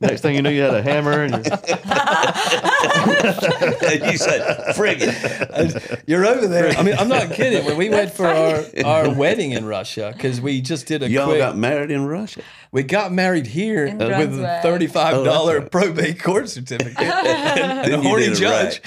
Next 0.00 0.20
thing 0.20 0.34
you 0.34 0.42
know, 0.42 0.50
you 0.50 0.62
had 0.62 0.74
a 0.74 0.82
hammer 0.82 1.22
and 1.22 1.32
you're, 1.32 1.42
you 4.12 4.18
said 4.18 4.74
frigate. 4.76 5.14
And 5.52 6.00
You're 6.06 6.26
over 6.26 6.46
there. 6.46 6.70
I 6.76 6.82
mean, 6.82 6.94
I'm 6.98 7.08
not 7.08 7.30
kidding. 7.32 7.64
When 7.64 7.76
we 7.76 7.88
went 7.88 8.12
for 8.12 8.26
our, 8.26 8.62
our 8.84 9.14
wedding 9.14 9.52
in 9.52 9.64
Russia, 9.64 10.12
because 10.14 10.40
we 10.40 10.60
just 10.60 10.86
did 10.86 11.02
a 11.02 11.08
Y'all 11.10 11.26
quick, 11.26 11.38
got 11.38 11.56
married 11.56 11.90
in 11.90 12.04
Russia. 12.06 12.42
we 12.72 12.82
got 12.82 13.12
married 13.12 13.46
here 13.46 13.86
In 13.86 13.98
with 13.98 14.06
a 14.06 14.10
Brunswick. 14.10 14.62
thirty-five 14.62 15.14
Oh, 15.16 15.24
dollar 15.24 15.60
that's 15.60 15.70
probate 15.70 16.22
court 16.22 16.48
certificate, 16.50 16.98
and, 17.00 17.94
a 17.94 18.00
horny 18.02 18.24
did 18.24 18.32
it 18.32 18.36
judge. 18.36 18.80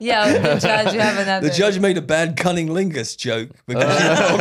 Yeah, 0.00 0.32
the 0.38 0.58
judge, 0.58 0.94
you 0.94 1.00
have 1.00 1.18
another. 1.24 1.48
The 1.48 1.54
judge 1.54 1.78
made 1.78 1.98
a 1.98 2.02
bad 2.02 2.36
cunning 2.38 2.72
linguist 2.72 3.18
joke 3.20 3.50
because, 3.66 3.98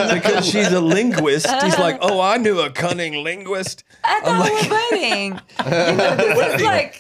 she- 0.10 0.14
because 0.16 0.46
she's 0.48 0.72
a 0.72 0.80
linguist. 0.80 1.48
He's 1.62 1.78
like, 1.78 1.98
"Oh, 2.02 2.22
I 2.22 2.38
knew 2.38 2.60
a 2.62 2.70
cunning 2.72 3.24
linguist." 3.24 3.84
I 4.04 4.22
thought 4.22 4.40
like- 4.40 4.70
we're 4.72 4.92
waiting. 4.98 5.40
You 5.66 5.72
know, 5.98 6.16
this 6.16 6.56
is 6.56 6.62
like 6.66 6.96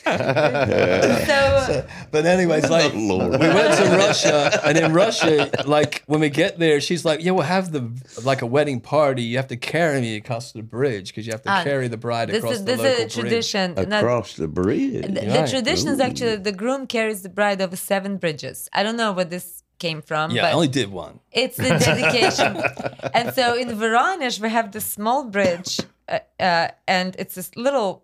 so. 1.25 1.87
But 2.11 2.25
anyways, 2.25 2.69
like 2.69 2.93
we 2.93 3.07
went 3.17 3.77
to 3.77 3.95
Russia, 3.97 4.59
and 4.65 4.77
in 4.77 4.93
Russia, 4.93 5.49
like 5.65 6.03
when 6.07 6.19
we 6.19 6.29
get 6.29 6.59
there, 6.59 6.81
she's 6.81 7.05
like, 7.05 7.23
"Yeah, 7.23 7.31
we'll 7.31 7.43
have 7.43 7.71
the 7.71 7.89
like 8.23 8.41
a 8.41 8.45
wedding 8.45 8.81
party. 8.81 9.23
You 9.23 9.37
have 9.37 9.47
to 9.47 9.57
carry 9.57 10.01
me 10.01 10.15
across 10.17 10.51
the 10.51 10.61
bridge 10.63 11.09
because 11.09 11.25
you 11.25 11.31
have 11.31 11.43
to 11.43 11.49
Ah, 11.51 11.63
carry 11.63 11.87
the 11.87 11.97
bride 11.97 12.29
across 12.29 12.53
is 12.55 12.65
the 12.65 12.75
this 12.75 12.99
is 12.99 13.05
a 13.05 13.21
tradition. 13.21 13.73
Not- 13.75 14.03
Across 14.03 14.35
the 14.35 14.47
bridge. 14.47 15.05
the, 15.05 15.11
the 15.21 15.27
Right. 15.27 15.49
tradition 15.49 15.87
is 15.89 15.99
actually 15.99 16.35
the 16.37 16.51
groom 16.51 16.87
carries 16.87 17.21
the 17.21 17.29
bride 17.29 17.61
over 17.61 17.75
seven 17.75 18.17
bridges. 18.17 18.48
I 18.73 18.83
don't 18.83 18.97
know 18.97 19.11
where 19.17 19.25
this 19.25 19.63
came 19.79 20.01
from, 20.01 20.31
Yeah, 20.31 20.41
but 20.43 20.47
I 20.49 20.53
only 20.53 20.67
did 20.67 20.89
one. 20.91 21.19
it's 21.31 21.57
the 21.57 21.69
dedication. 21.87 22.51
and 23.17 23.33
so 23.33 23.55
in 23.55 23.69
Voronezh, 23.69 24.39
we 24.39 24.49
have 24.49 24.71
this 24.71 24.85
small 24.85 25.23
bridge, 25.35 25.79
uh, 26.07 26.19
uh, 26.39 26.67
and 26.87 27.15
it's 27.21 27.35
this 27.35 27.49
little 27.55 28.03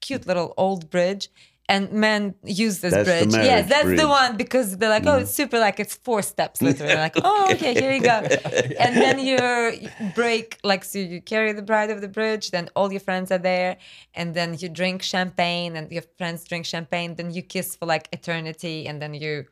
cute 0.00 0.26
little 0.26 0.54
old 0.56 0.90
bridge. 0.90 1.28
And 1.68 1.92
men 1.92 2.34
use 2.44 2.80
this 2.80 2.92
That's 2.92 3.08
the 3.08 3.26
bridge. 3.30 3.46
yes, 3.46 3.68
that's 3.68 3.84
bridge. 3.84 4.00
the 4.00 4.08
one 4.08 4.36
because 4.36 4.76
they're 4.76 4.90
like, 4.90 5.06
oh, 5.06 5.18
it's 5.22 5.30
super, 5.32 5.58
like 5.58 5.78
it's 5.80 5.94
four 5.94 6.20
steps 6.20 6.60
literally. 6.60 6.96
like, 6.96 7.14
oh, 7.24 7.52
okay, 7.52 7.72
here 7.72 7.92
you 7.92 8.02
go. 8.02 8.18
And 8.84 8.92
then 9.04 9.16
you 9.28 9.38
break, 10.14 10.58
like, 10.64 10.82
so 10.84 10.98
you 10.98 11.22
carry 11.22 11.52
the 11.52 11.62
bride 11.62 11.88
over 11.90 12.00
the 12.00 12.08
bridge, 12.08 12.50
then 12.50 12.68
all 12.76 12.90
your 12.92 13.00
friends 13.00 13.30
are 13.30 13.38
there, 13.38 13.78
and 14.14 14.34
then 14.34 14.54
you 14.58 14.68
drink 14.68 15.02
champagne, 15.02 15.76
and 15.76 15.90
your 15.90 16.04
friends 16.18 16.44
drink 16.44 16.66
champagne, 16.66 17.14
then 17.14 17.30
you 17.30 17.42
kiss 17.42 17.76
for 17.76 17.86
like 17.86 18.08
eternity, 18.12 18.86
and 18.88 19.00
then 19.00 19.14
you 19.14 19.46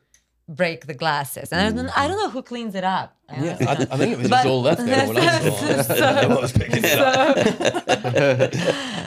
break 0.55 0.85
the 0.85 0.93
glasses. 0.93 1.51
And 1.51 1.61
I 1.61 1.71
don't, 1.71 1.97
I 1.97 2.07
don't 2.07 2.17
know 2.17 2.29
who 2.29 2.41
cleans 2.41 2.75
it 2.75 2.83
up. 2.83 3.15
I 3.29 3.43
Yeah, 3.43 3.57
I. 3.61 3.71
I 3.71 3.75
think 3.97 4.13
it 4.13 4.17
was 4.19 4.29
But- 4.29 4.35
just 4.37 4.47
all 4.47 4.61
left 4.61 4.85
there 4.85 5.07
when 5.07 5.17
I 5.17 5.49
was 5.49 5.87
gone. 5.99 6.27
No 6.29 6.39
was 6.41 6.51
picking 6.51 6.83
it 6.83 6.99
up. 6.99 7.37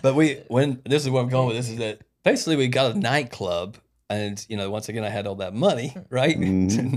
but 0.03 0.15
we 0.15 0.37
when 0.49 0.81
this 0.85 1.03
is 1.05 1.11
where 1.11 1.23
I'm 1.23 1.29
going 1.29 1.49
with 1.49 1.57
this 1.57 1.69
is 1.69 1.77
that 1.77 2.01
basically 2.25 2.57
we 2.57 2.69
got 2.69 2.95
a 2.95 2.99
nightclub 2.99 3.79
And 4.11 4.45
you 4.51 4.57
know, 4.59 4.71
once 4.71 4.89
again, 4.91 5.03
I 5.05 5.09
had 5.09 5.27
all 5.27 5.37
that 5.37 5.55
money, 5.55 5.97
right? 6.11 6.39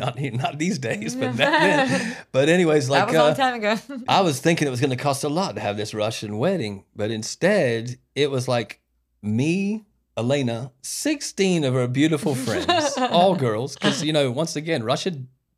not 0.04 0.20
not 0.20 0.58
these 0.60 0.78
days, 0.78 1.16
but 1.16 1.38
back 1.38 1.62
then. 1.62 2.18
But 2.32 2.50
anyways, 2.50 2.90
like 2.90 3.00
that 3.00 3.08
was 3.08 3.16
a 3.16 3.20
long 3.24 3.32
uh, 3.32 3.36
time 3.36 3.56
ago. 3.56 3.76
I 4.10 4.22
was 4.22 4.40
thinking 4.42 4.68
it 4.68 4.72
was 4.72 4.82
going 4.82 4.96
to 4.98 5.02
cost 5.04 5.24
a 5.24 5.30
lot 5.30 5.56
to 5.56 5.62
have 5.62 5.78
this 5.78 5.94
Russian 5.94 6.38
wedding, 6.38 6.84
but 6.96 7.10
instead 7.12 7.98
it 8.14 8.30
was 8.30 8.48
like 8.48 8.82
me, 9.22 9.86
Elena, 10.18 10.72
16 10.82 11.64
of 11.64 11.74
her 11.76 11.88
beautiful 11.88 12.36
friends, 12.36 12.66
all 13.12 13.36
girls, 13.36 13.76
because, 13.76 14.04
you 14.04 14.14
know, 14.14 14.32
once 14.32 14.56
again, 14.56 14.84
Russia, 14.84 15.12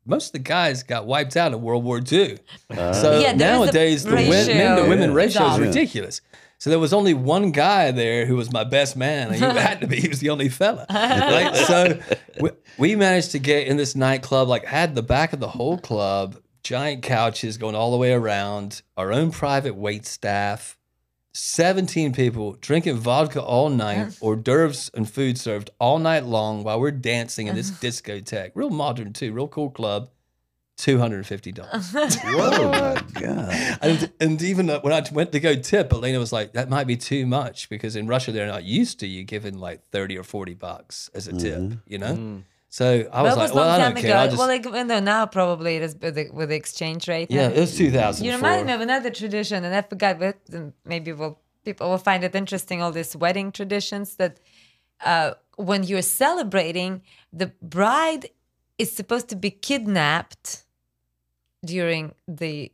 most 0.06 0.26
of 0.28 0.32
the 0.32 0.38
guys 0.40 0.82
got 0.82 1.06
wiped 1.06 1.36
out 1.36 1.52
in 1.52 1.60
World 1.62 1.84
War 1.84 2.00
II. 2.00 2.38
Uh, 2.70 2.92
so 2.92 3.20
Yeah, 3.20 3.32
there 3.32 3.54
is 3.54 3.60
a 3.60 3.64
nowadays, 3.66 4.04
the 4.04 4.10
men, 4.10 4.46
men 4.46 4.76
to 4.76 4.88
women 4.88 5.10
Yeah. 5.10 5.16
ratio 5.16 5.46
is 5.48 5.58
ridiculous. 5.58 6.20
So 6.58 6.68
there 6.68 6.78
was 6.78 6.92
only 6.92 7.14
one 7.14 7.52
guy 7.52 7.90
there 7.90 8.26
who 8.26 8.36
was 8.36 8.52
my 8.52 8.64
best 8.64 8.94
man, 8.94 9.28
and 9.28 9.36
he 9.36 9.40
had 9.60 9.80
to 9.80 9.86
be. 9.86 9.96
He 10.00 10.08
was 10.08 10.18
the 10.20 10.28
only 10.28 10.50
fella, 10.50 10.84
right? 10.90 11.56
So 11.56 11.98
we, 12.38 12.50
we 12.76 12.96
managed 12.96 13.30
to 13.30 13.38
get 13.38 13.66
in 13.66 13.78
this 13.78 13.96
nightclub, 13.96 14.46
like 14.48 14.66
had 14.66 14.94
the 14.94 15.02
back 15.02 15.32
of 15.32 15.40
the 15.40 15.48
whole 15.48 15.78
club, 15.78 16.36
giant 16.62 17.02
couches 17.02 17.56
going 17.56 17.74
all 17.74 17.90
the 17.90 17.96
way 17.96 18.12
around, 18.12 18.82
our 18.98 19.10
own 19.10 19.30
private 19.30 19.74
wait 19.74 20.04
staff, 20.04 20.76
seventeen 21.32 22.12
people 22.12 22.56
drinking 22.60 22.96
vodka 22.96 23.42
all 23.42 23.68
night, 23.68 24.08
mm. 24.08 24.18
hors 24.22 24.36
d'oeuvres 24.36 24.90
and 24.94 25.08
food 25.08 25.38
served 25.38 25.70
all 25.78 25.98
night 25.98 26.24
long 26.24 26.64
while 26.64 26.80
we're 26.80 26.90
dancing 26.90 27.46
in 27.46 27.54
this 27.54 27.70
mm-hmm. 27.70 27.86
discotheque. 27.86 28.52
Real 28.54 28.70
modern 28.70 29.12
too, 29.12 29.32
real 29.32 29.48
cool 29.48 29.70
club. 29.70 30.10
Two 30.76 30.98
hundred 30.98 31.16
and 31.16 31.26
fifty 31.26 31.52
dollars. 31.52 31.92
Whoa, 31.92 32.14
oh, 32.24 32.70
my 32.70 33.02
God. 33.20 33.78
And, 33.82 34.12
and 34.18 34.40
even 34.40 34.70
uh, 34.70 34.80
when 34.80 34.94
I 34.94 35.04
went 35.12 35.30
to 35.32 35.40
go 35.40 35.54
tip, 35.54 35.92
Elena 35.92 36.18
was 36.18 36.32
like, 36.32 36.54
"That 36.54 36.70
might 36.70 36.86
be 36.86 36.96
too 36.96 37.26
much 37.26 37.68
because 37.68 37.96
in 37.96 38.06
Russia 38.06 38.32
they're 38.32 38.46
not 38.46 38.64
used 38.64 38.98
to 39.00 39.06
you 39.06 39.22
giving 39.22 39.58
like 39.58 39.82
thirty 39.90 40.16
or 40.16 40.22
forty 40.22 40.54
bucks 40.54 41.10
as 41.12 41.28
a 41.28 41.32
tip, 41.32 41.58
mm-hmm. 41.58 41.78
you 41.86 41.98
know." 41.98 42.14
Mm. 42.14 42.42
So 42.72 43.08
I 43.12 43.22
was 43.22 43.34
that 43.34 43.38
like, 43.38 43.48
was 43.48 43.52
"Well, 43.52 43.66
long 43.66 43.74
I 43.74 43.78
time 43.78 43.94
don't 43.94 44.04
ago. 44.04 44.08
care." 44.08 44.16
I'll 44.16 44.26
just, 44.28 44.38
well, 44.38 44.46
like 44.46 44.86
know, 44.86 45.00
now 45.00 45.26
probably 45.26 45.76
it 45.76 45.82
is 45.82 45.96
with 46.00 46.14
the, 46.14 46.30
with 46.32 46.50
the 46.50 46.54
exchange 46.54 47.08
rate. 47.08 47.28
yeah, 47.28 47.48
now. 47.48 47.54
it 47.54 47.60
was 47.60 47.76
two 47.76 47.90
thousand. 47.90 48.24
You 48.24 48.32
remind 48.32 48.66
me 48.66 48.72
of 48.72 48.80
another 48.80 49.10
tradition, 49.10 49.64
and 49.64 49.74
I 49.74 49.82
forgot, 49.82 50.20
but 50.20 50.38
maybe 50.84 51.12
will 51.12 51.40
people 51.64 51.90
will 51.90 51.98
find 51.98 52.22
it 52.22 52.34
interesting. 52.34 52.80
All 52.80 52.92
these 52.92 53.16
wedding 53.16 53.50
traditions 53.50 54.14
that 54.16 54.38
uh, 55.04 55.34
when 55.56 55.82
you're 55.82 56.00
celebrating, 56.02 57.02
the 57.32 57.52
bride 57.60 58.28
is 58.78 58.92
supposed 58.92 59.28
to 59.30 59.36
be 59.36 59.50
kidnapped 59.50 60.64
during 61.64 62.14
the 62.28 62.70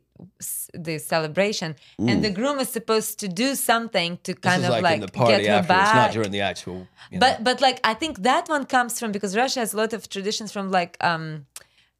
the 0.73 0.97
celebration, 0.99 1.75
and 1.99 2.23
the 2.23 2.29
groom 2.29 2.59
is 2.59 2.69
supposed 2.69 3.19
to 3.19 3.27
do 3.27 3.55
something 3.55 4.19
to 4.23 4.33
kind 4.33 4.63
of 4.63 4.69
like, 4.69 4.83
like 4.83 4.95
in 4.95 5.01
the 5.01 5.07
party 5.07 5.43
get 5.43 5.45
her 5.45 5.51
afterwards, 5.59 5.67
back. 5.67 5.95
not 5.95 6.11
during 6.11 6.31
the 6.31 6.41
actual. 6.41 6.87
You 7.11 7.19
know, 7.19 7.19
but 7.19 7.43
but 7.43 7.61
like 7.61 7.79
I 7.83 7.93
think 7.93 8.23
that 8.23 8.49
one 8.49 8.65
comes 8.65 8.99
from 8.99 9.11
because 9.11 9.35
Russia 9.35 9.59
has 9.61 9.73
a 9.73 9.77
lot 9.77 9.93
of 9.93 10.09
traditions 10.09 10.51
from 10.51 10.71
like 10.71 10.97
um 11.01 11.45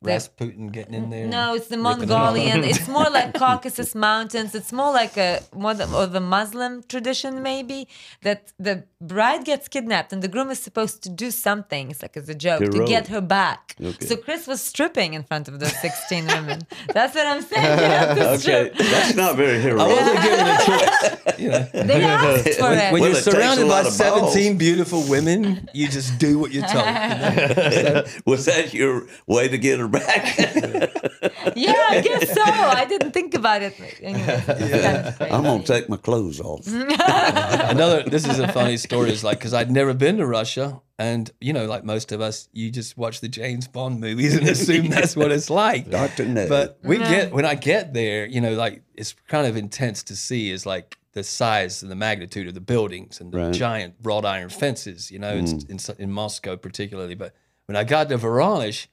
Rasputin 0.01 0.67
getting 0.67 0.93
in 0.93 1.09
there. 1.09 1.27
no, 1.27 1.55
it's 1.55 1.67
the 1.67 1.77
ripping 1.77 2.03
it 2.03 2.11
off. 2.11 2.33
Mongolian. 2.35 2.63
it's 2.63 2.87
more 2.87 3.09
like 3.09 3.33
Caucasus 3.43 3.95
Mountains. 3.95 4.53
It's 4.53 4.71
more 4.71 4.91
like 4.91 5.17
a 5.17 5.41
more 5.55 5.73
the, 5.73 5.91
or 5.91 6.05
the 6.05 6.19
Muslim 6.19 6.83
tradition, 6.87 7.41
maybe 7.41 7.87
that 8.21 8.53
the 8.59 8.83
bride 9.01 9.43
gets 9.45 9.67
kidnapped 9.67 10.13
and 10.13 10.21
the 10.21 10.27
groom 10.27 10.49
is 10.51 10.59
supposed 10.59 11.01
to 11.03 11.09
do 11.09 11.31
something. 11.31 11.89
It's 11.91 12.01
like 12.01 12.15
as 12.15 12.29
a 12.29 12.35
joke 12.35 12.59
to 12.59 12.65
Heroic. 12.71 12.87
get 12.87 13.07
her 13.07 13.21
back. 13.21 13.75
Okay. 13.83 14.05
So 14.05 14.15
Chris 14.17 14.45
was 14.45 14.61
stripping 14.61 15.13
in 15.15 15.23
front 15.23 15.47
of 15.47 15.59
those 15.59 15.75
sixteen 15.81 16.27
women. 16.27 16.61
That's 16.93 17.15
what 17.15 17.25
I'm 17.25 17.41
saying. 17.41 17.79
You 17.79 17.85
have 17.85 18.17
to 18.17 18.27
Okay, 18.29 18.37
strip. 18.37 18.77
that's 18.77 19.15
not 19.15 19.35
very 19.35 19.59
heroic. 19.61 19.81
I 19.81 19.89
heroic. 19.89 19.99
wasn't 19.99 20.23
given 20.23 20.47
a 20.47 20.57
choice. 20.65 21.13
You 21.37 21.49
know, 21.49 21.67
They 21.71 22.03
asked 22.03 22.59
for 22.59 22.71
it. 22.73 22.91
when 22.91 23.01
Well, 23.01 23.09
you're 23.11 23.19
it 23.19 23.23
surrounded 23.23 23.63
by 23.67 23.81
lot 23.83 23.85
of 23.85 23.95
balls. 23.97 24.33
17 24.33 24.57
beautiful 24.57 25.03
women, 25.07 25.69
you 25.71 25.87
just 25.87 26.17
do 26.17 26.39
what 26.39 26.51
you're 26.51 26.65
told. 26.65 26.83
you 26.85 27.83
know? 27.83 28.03
Was 28.25 28.45
that 28.45 28.73
your 28.73 29.05
way 29.27 29.47
to 29.47 29.57
get 29.59 29.79
her 29.88 29.99
back? 29.99 30.38
yeah, 31.55 31.88
I 31.89 32.01
guess 32.01 32.33
so. 32.33 32.43
I 32.43 32.85
didn't 32.88 33.11
think 33.11 33.33
about 33.33 33.61
it. 33.61 33.79
Anyway, 34.01 34.43
it's 34.47 34.83
kind 34.83 35.07
of 35.07 35.21
I'm 35.21 35.43
gonna 35.43 35.63
take 35.63 35.89
my 35.89 35.97
clothes 35.97 36.39
off. 36.39 36.67
Another, 36.67 38.03
this 38.03 38.27
is 38.27 38.39
a 38.39 38.47
funny 38.51 38.77
story, 38.77 39.11
is 39.11 39.23
like, 39.23 39.39
because 39.39 39.53
I'd 39.53 39.71
never 39.71 39.93
been 39.93 40.17
to 40.17 40.25
Russia. 40.25 40.81
And, 40.99 41.29
you 41.39 41.53
know, 41.53 41.65
like 41.65 41.83
most 41.83 42.11
of 42.11 42.21
us, 42.21 42.49
you 42.53 42.71
just 42.71 42.97
watch 42.97 43.21
the 43.21 43.27
James 43.27 43.67
Bond 43.67 43.99
movies 43.99 44.35
and 44.35 44.47
assume 44.47 44.88
that's 44.89 45.15
what 45.15 45.31
it's 45.31 45.49
like. 45.49 45.89
Doctor 45.89 46.25
No. 46.25 46.49
But 46.49 46.79
we 46.83 46.97
get, 46.97 47.31
when 47.31 47.45
I 47.45 47.53
get 47.55 47.93
there, 47.93 48.25
you 48.25 48.41
know, 48.41 48.53
like, 48.53 48.81
it's 48.95 49.13
kind 49.27 49.45
of 49.45 49.55
intense 49.55 50.01
to 50.03 50.15
see 50.15 50.49
is 50.49 50.65
like 50.65 50.97
the 51.13 51.23
size 51.23 51.83
and 51.83 51.91
the 51.91 51.95
magnitude 51.95 52.47
of 52.47 52.55
the 52.55 52.61
buildings 52.61 53.21
and 53.21 53.31
the 53.31 53.38
Right. 53.38 53.53
giant 53.53 53.95
wrought 54.01 54.25
iron 54.25 54.49
fences, 54.49 55.11
you 55.11 55.19
know, 55.19 55.33
in, 55.33 55.45
mm. 55.45 55.89
in, 55.89 56.03
in 56.03 56.11
Moscow 56.11 56.55
particularly. 56.55 57.15
But 57.15 57.35
when 57.67 57.75
I 57.75 57.83
got 57.83 58.09
to 58.09 58.17
Voronezh, 58.17 58.88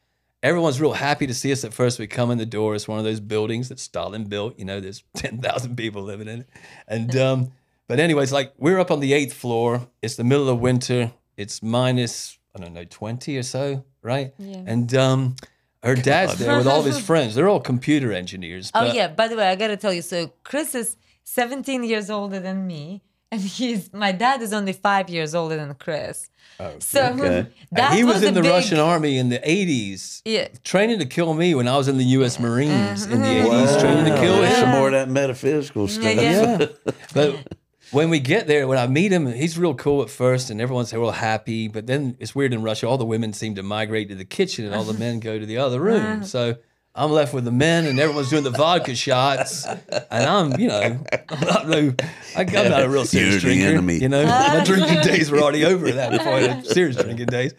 everyone's 0.45 0.79
real 0.79 0.93
happy 0.93 1.27
to 1.27 1.35
see 1.35 1.51
us 1.51 1.65
at 1.65 1.73
first. 1.73 1.99
We 1.99 2.07
come 2.07 2.31
in 2.31 2.37
the 2.39 2.47
door. 2.47 2.75
It's 2.75 2.87
one 2.87 2.99
of 2.99 3.05
those 3.05 3.19
buildings 3.19 3.71
that 3.71 3.81
Stalin 3.81 4.25
built. 4.25 4.59
You 4.59 4.67
know, 4.67 4.79
there's 4.79 5.03
10,000 5.17 5.75
people 5.75 6.03
living 6.03 6.29
in 6.29 6.41
it. 6.41 6.49
And, 6.87 7.17
um, 7.17 7.53
but 7.89 7.99
anyways, 7.99 8.31
like 8.31 8.53
we're 8.59 8.79
up 8.79 8.91
on 8.91 9.01
the 9.01 9.15
eighth 9.15 9.33
floor. 9.33 9.89
It's 10.03 10.17
the 10.17 10.25
middle 10.25 10.49
of 10.49 10.61
winter. 10.61 11.13
It's 11.37 11.63
minus, 11.63 12.39
I 12.55 12.61
don't 12.61 12.75
know, 12.75 12.85
20 12.85 13.37
or 13.39 13.43
so, 13.43 13.85
right? 14.03 14.35
Yeah. 14.39 14.63
And 14.67 14.95
um, 14.95 15.37
her 15.83 15.95
dad's 15.95 16.39
there 16.39 16.57
with 16.59 16.67
all 16.67 16.81
of 16.81 16.87
his 16.87 17.01
friends. 17.07 17.35
They're 17.35 17.49
all 17.49 17.61
computer 17.61 18.13
engineers. 18.13 18.71
Oh 18.75 18.93
yeah. 18.93 19.09
By 19.09 19.29
the 19.29 19.37
way, 19.37 19.49
I 19.49 19.57
gotta 19.57 19.77
tell 19.77 19.93
you. 19.93 20.03
So 20.03 20.33
Chris 20.45 20.75
is 20.75 20.97
17 21.25 21.83
years 21.85 22.11
older 22.11 22.39
than 22.39 22.67
me, 22.67 23.03
and 23.35 23.43
he's 23.43 23.93
my 23.93 24.13
dad 24.13 24.43
is 24.43 24.53
only 24.53 24.73
five 24.73 25.11
years 25.11 25.35
older 25.35 25.57
than 25.57 25.75
Chris. 25.75 26.31
Oh, 26.61 26.77
so 26.79 27.07
okay. 27.07 27.43
Hmm, 27.43 27.75
that 27.75 27.95
he 27.95 28.05
was, 28.05 28.23
a 28.23 28.29
in 28.29 28.35
the 28.35 28.43
big- 28.43 28.51
Russian 28.51 28.79
army 28.79 29.19
in 29.19 29.29
the 29.29 29.41
80s. 29.41 30.23
Yeah. 30.25 30.49
Training 30.63 31.01
to 31.01 31.07
kill 31.07 31.35
me 31.35 31.55
when 31.55 31.67
I 31.67 31.77
was 31.77 31.89
in 31.89 31.99
the 31.99 32.05
U.S. 32.05 32.39
Marines 32.39 33.07
in 33.07 33.23
the 33.23 33.27
mm-hmm. 33.27 33.49
80s, 33.49 33.81
training 33.81 34.05
to 34.05 34.21
kill 34.21 34.37
there's 34.37 34.55
him. 34.55 34.61
some 34.61 34.71
more 34.71 34.87
of 34.87 34.93
that 34.93 35.09
metaphysical 35.09 35.89
stuff. 35.89 36.05
Yeah. 36.05 36.59
Yeah. 36.59 36.93
but 37.15 37.59
when 37.91 38.09
we 38.09 38.21
get 38.21 38.47
there, 38.47 38.69
when 38.69 38.79
I 38.79 38.87
meet 38.87 39.11
him, 39.11 39.27
he's 39.27 39.59
real 39.59 39.75
cool 39.75 40.03
at 40.03 40.11
first, 40.11 40.51
and 40.51 40.61
everyone's 40.61 40.93
real 40.93 41.11
happy. 41.11 41.67
But 41.67 41.89
then 41.89 42.17
it's 42.21 42.37
weird 42.37 42.53
in 42.53 42.63
Russia. 42.63 42.87
All 42.87 42.99
the 42.99 43.05
women 43.05 43.33
seem 43.33 43.57
to 43.57 43.65
migrate 43.65 44.09
to 44.11 44.15
the 44.15 44.25
kitchen, 44.25 44.65
and 44.65 44.75
all 44.75 44.85
the 44.85 44.91
uh-huh. 44.91 45.01
men 45.01 45.21
go 45.21 45.39
to 45.39 45.47
the 45.47 45.59
other 45.59 45.81
room. 45.81 46.05
Uh-huh. 46.05 46.25
So 46.25 46.57
I'm 46.97 47.11
left 47.11 47.35
with 47.35 47.45
the 47.45 47.51
men, 47.51 47.87
and 47.87 47.99
everyone's 47.99 48.31
doing 48.31 48.45
the 48.45 48.51
vodka 48.51 48.95
shots, 48.95 49.67
and 49.67 49.85
I'm, 50.13 50.61
you 50.61 50.69
know, 50.69 51.01
I'm 51.29 51.41
not, 51.41 51.69
no, 51.69 51.93
I, 52.37 52.43
I'm 52.43 52.71
not 52.71 52.85
a 52.85 52.89
real 52.89 53.05
serious 53.05 53.43
You're 53.43 53.51
the 53.51 53.57
drinker. 53.57 53.67
enemy. 53.73 53.99
You 53.99 54.09
know, 54.09 54.25
my 54.25 54.63
drinking 54.65 55.01
days 55.03 55.29
were 55.29 55.39
already 55.41 55.65
over 55.65 55.89
at 55.89 55.95
that 55.97 56.21
point. 56.55 56.67
Serious 56.67 56.95
drinking 56.97 57.27
days. 57.27 57.53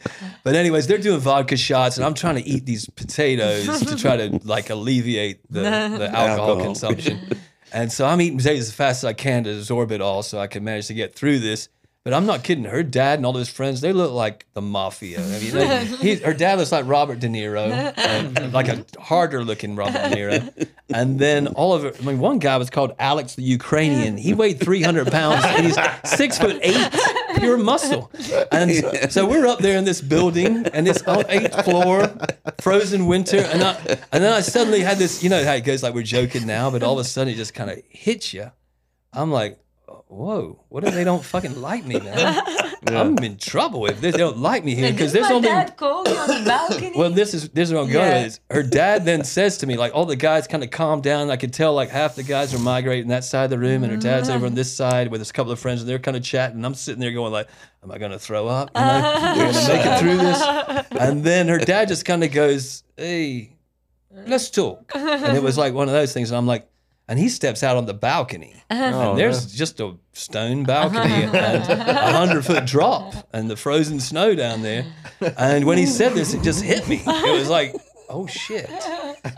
But 0.46 0.56
anyways, 0.56 0.88
they're 0.88 1.00
doing 1.00 1.20
vodka 1.20 1.58
shots, 1.58 1.98
and 1.98 2.06
I'm 2.06 2.14
trying 2.14 2.36
to 2.36 2.44
eat 2.48 2.66
these 2.66 2.88
potatoes 2.90 3.66
to 3.82 3.98
try 3.98 4.16
to 4.16 4.40
like 4.46 4.70
alleviate 4.70 5.42
the, 5.52 5.62
the 5.62 5.70
alcohol 6.16 6.52
Alcohol. 6.52 6.64
consumption. 6.64 7.20
And 7.74 7.92
so 7.92 8.06
I'm 8.06 8.22
eating 8.22 8.38
potatoes 8.38 8.70
as 8.70 8.74
fast 8.74 9.04
as 9.04 9.06
I 9.10 9.14
can 9.14 9.44
to 9.44 9.52
absorb 9.52 9.92
it 9.92 10.00
all 10.00 10.24
so 10.24 10.40
I 10.40 10.48
can 10.48 10.64
manage 10.64 10.88
to 10.88 10.94
get 10.94 11.14
through 11.14 11.40
this. 11.40 11.68
But 12.06 12.14
I'm 12.14 12.28
not 12.28 12.44
kidding. 12.44 12.66
Her 12.66 12.84
dad 12.84 13.18
and 13.18 13.26
all 13.26 13.32
of 13.32 13.40
his 13.40 13.50
friends, 13.50 13.82
they 13.82 13.92
look 13.92 14.12
like 14.12 14.46
the 14.54 14.62
mafia. 14.62 15.20
I 15.20 15.40
mean, 15.40 15.52
they, 15.52 15.86
he, 15.86 16.16
her 16.18 16.36
dad 16.36 16.60
looks 16.60 16.72
like 16.72 16.86
Robert 16.86 17.20
De 17.20 17.28
Niro, 17.28 18.54
like 18.54 18.68
a 18.68 18.86
harder 19.02 19.44
looking 19.44 19.76
Robert 19.76 20.12
De 20.12 20.16
Niro. 20.16 20.68
And 20.94 21.18
then 21.18 21.48
all 21.48 21.74
of 21.74 21.84
it, 21.84 21.98
I 22.00 22.06
mean, 22.06 22.20
one 22.20 22.38
guy 22.38 22.58
was 22.58 22.70
called 22.70 22.94
Alex 23.00 23.34
the 23.34 23.42
Ukrainian. 23.42 24.18
He 24.18 24.36
weighed 24.36 24.60
300 24.60 25.12
pounds 25.12 25.44
and 25.46 25.66
he's 25.66 25.80
six 26.04 26.38
foot 26.38 26.60
eight, 26.62 26.94
pure 27.38 27.58
muscle. 27.58 28.12
And 28.52 29.12
so 29.12 29.26
we're 29.26 29.48
up 29.48 29.58
there 29.58 29.76
in 29.76 29.84
this 29.86 30.00
building 30.00 30.68
and 30.68 30.88
it's 30.88 31.02
on 31.08 31.26
eighth 31.28 31.66
floor, 31.66 32.16
frozen 32.62 33.08
winter. 33.08 33.40
And, 33.40 33.64
I, 33.64 33.74
and 34.12 34.24
then 34.24 34.32
I 34.32 34.42
suddenly 34.42 34.82
had 34.82 35.00
this, 35.00 35.24
you 35.24 35.32
know 35.32 35.44
how 35.44 35.54
it 35.54 35.62
goes 35.62 35.82
like 35.82 35.96
we're 35.96 36.04
joking 36.04 36.46
now, 36.46 36.70
but 36.70 36.84
all 36.84 37.00
of 37.00 37.04
a 37.04 37.10
sudden 37.10 37.34
it 37.34 37.38
just 37.38 37.56
kind 37.56 37.72
of 37.72 37.82
hits 37.90 38.32
you. 38.32 38.52
I'm 39.12 39.32
like, 39.32 39.58
whoa, 40.16 40.64
what 40.70 40.84
if 40.84 40.94
they 40.94 41.04
don't 41.04 41.24
fucking 41.24 41.62
like 41.62 41.86
me, 41.86 42.00
man? 42.00 42.42
I'm 42.88 43.18
in 43.20 43.38
trouble 43.38 43.88
if 43.88 44.00
they 44.00 44.12
don't 44.12 44.38
like 44.38 44.64
me 44.64 44.76
here 44.76 44.92
because 44.92 45.12
there's 45.12 45.28
my 45.28 45.36
only. 45.36 45.50
dad 45.50 45.76
call 45.76 46.08
you 46.08 46.16
on 46.16 46.28
the 46.28 46.44
balcony? 46.46 46.92
Well, 46.96 47.10
this 47.10 47.34
is 47.34 47.50
this 47.50 47.70
is 47.70 47.74
what 47.74 47.86
I'm 47.86 47.92
going 47.92 48.06
Yeah. 48.06 48.26
Is 48.26 48.40
her 48.52 48.64
dad 48.64 49.06
then 49.06 49.24
says 49.24 49.58
to 49.60 49.68
me, 49.68 49.76
like 49.76 49.94
all 49.94 50.06
the 50.06 50.16
guys 50.16 50.48
kind 50.48 50.64
of 50.64 50.72
calm 50.72 51.02
down. 51.02 51.30
I 51.32 51.36
could 51.36 51.54
tell 51.54 51.74
like 51.74 51.90
half 51.90 52.16
the 52.16 52.24
guys 52.24 52.54
are 52.54 52.60
migrating 52.60 53.10
that 53.10 53.24
side 53.24 53.46
of 53.46 53.50
the 53.50 53.60
room, 53.60 53.84
and 53.84 53.92
her 53.92 53.98
dad's 53.98 54.30
over 54.30 54.46
on 54.46 54.54
this 54.54 54.72
side 54.72 55.10
with 55.10 55.28
a 55.28 55.34
couple 55.34 55.52
of 55.52 55.60
friends, 55.60 55.82
and 55.82 55.90
they're 55.90 56.00
kind 56.00 56.16
of 56.16 56.24
chatting. 56.24 56.64
I'm 56.64 56.76
sitting 56.76 57.02
there 57.02 57.12
going 57.12 57.32
like, 57.32 57.50
"Am 57.84 57.92
I 57.92 57.98
going 57.98 58.12
to 58.12 58.20
throw 58.20 58.48
up? 58.48 58.70
You 58.76 58.82
know, 58.82 59.34
we're 59.38 59.52
going 59.52 59.54
to 59.54 59.74
make 59.74 59.86
it 59.86 60.00
through 60.00 60.18
this." 60.18 61.02
And 61.02 61.24
then 61.24 61.48
her 61.48 61.60
dad 61.60 61.88
just 61.88 62.06
kind 62.06 62.24
of 62.24 62.32
goes, 62.32 62.84
"Hey, 62.96 63.58
let's 64.12 64.50
talk." 64.50 64.92
And 64.94 65.36
it 65.36 65.44
was 65.44 65.58
like 65.58 65.74
one 65.74 65.88
of 65.88 65.94
those 65.94 66.14
things. 66.14 66.30
And 66.30 66.38
I'm 66.38 66.48
like, 66.48 66.70
and 67.08 67.20
he 67.20 67.30
steps 67.30 67.64
out 67.64 67.78
on 67.78 67.86
the 67.86 67.94
balcony. 67.94 68.54
Uh-huh. 68.70 68.92
Oh, 68.94 69.10
And 69.12 69.20
there's 69.20 69.54
just 69.54 69.80
a 69.80 69.96
stone 70.14 70.64
balcony 70.64 71.26
uh-huh. 71.26 71.38
and 71.38 71.70
a 71.70 72.12
hundred 72.14 72.46
foot 72.46 72.66
drop 72.66 73.14
and 73.34 73.50
the 73.50 73.56
frozen 73.56 74.00
snow 74.00 74.34
down 74.36 74.62
there. 74.62 74.86
And 75.38 75.66
when 75.66 75.78
he 75.78 75.86
said 75.86 76.14
this, 76.14 76.34
it 76.34 76.42
just 76.42 76.64
hit 76.64 76.88
me. 76.88 77.02
It 77.06 77.38
was 77.38 77.50
like, 77.50 77.76
oh 78.10 78.28
shit, 78.28 78.70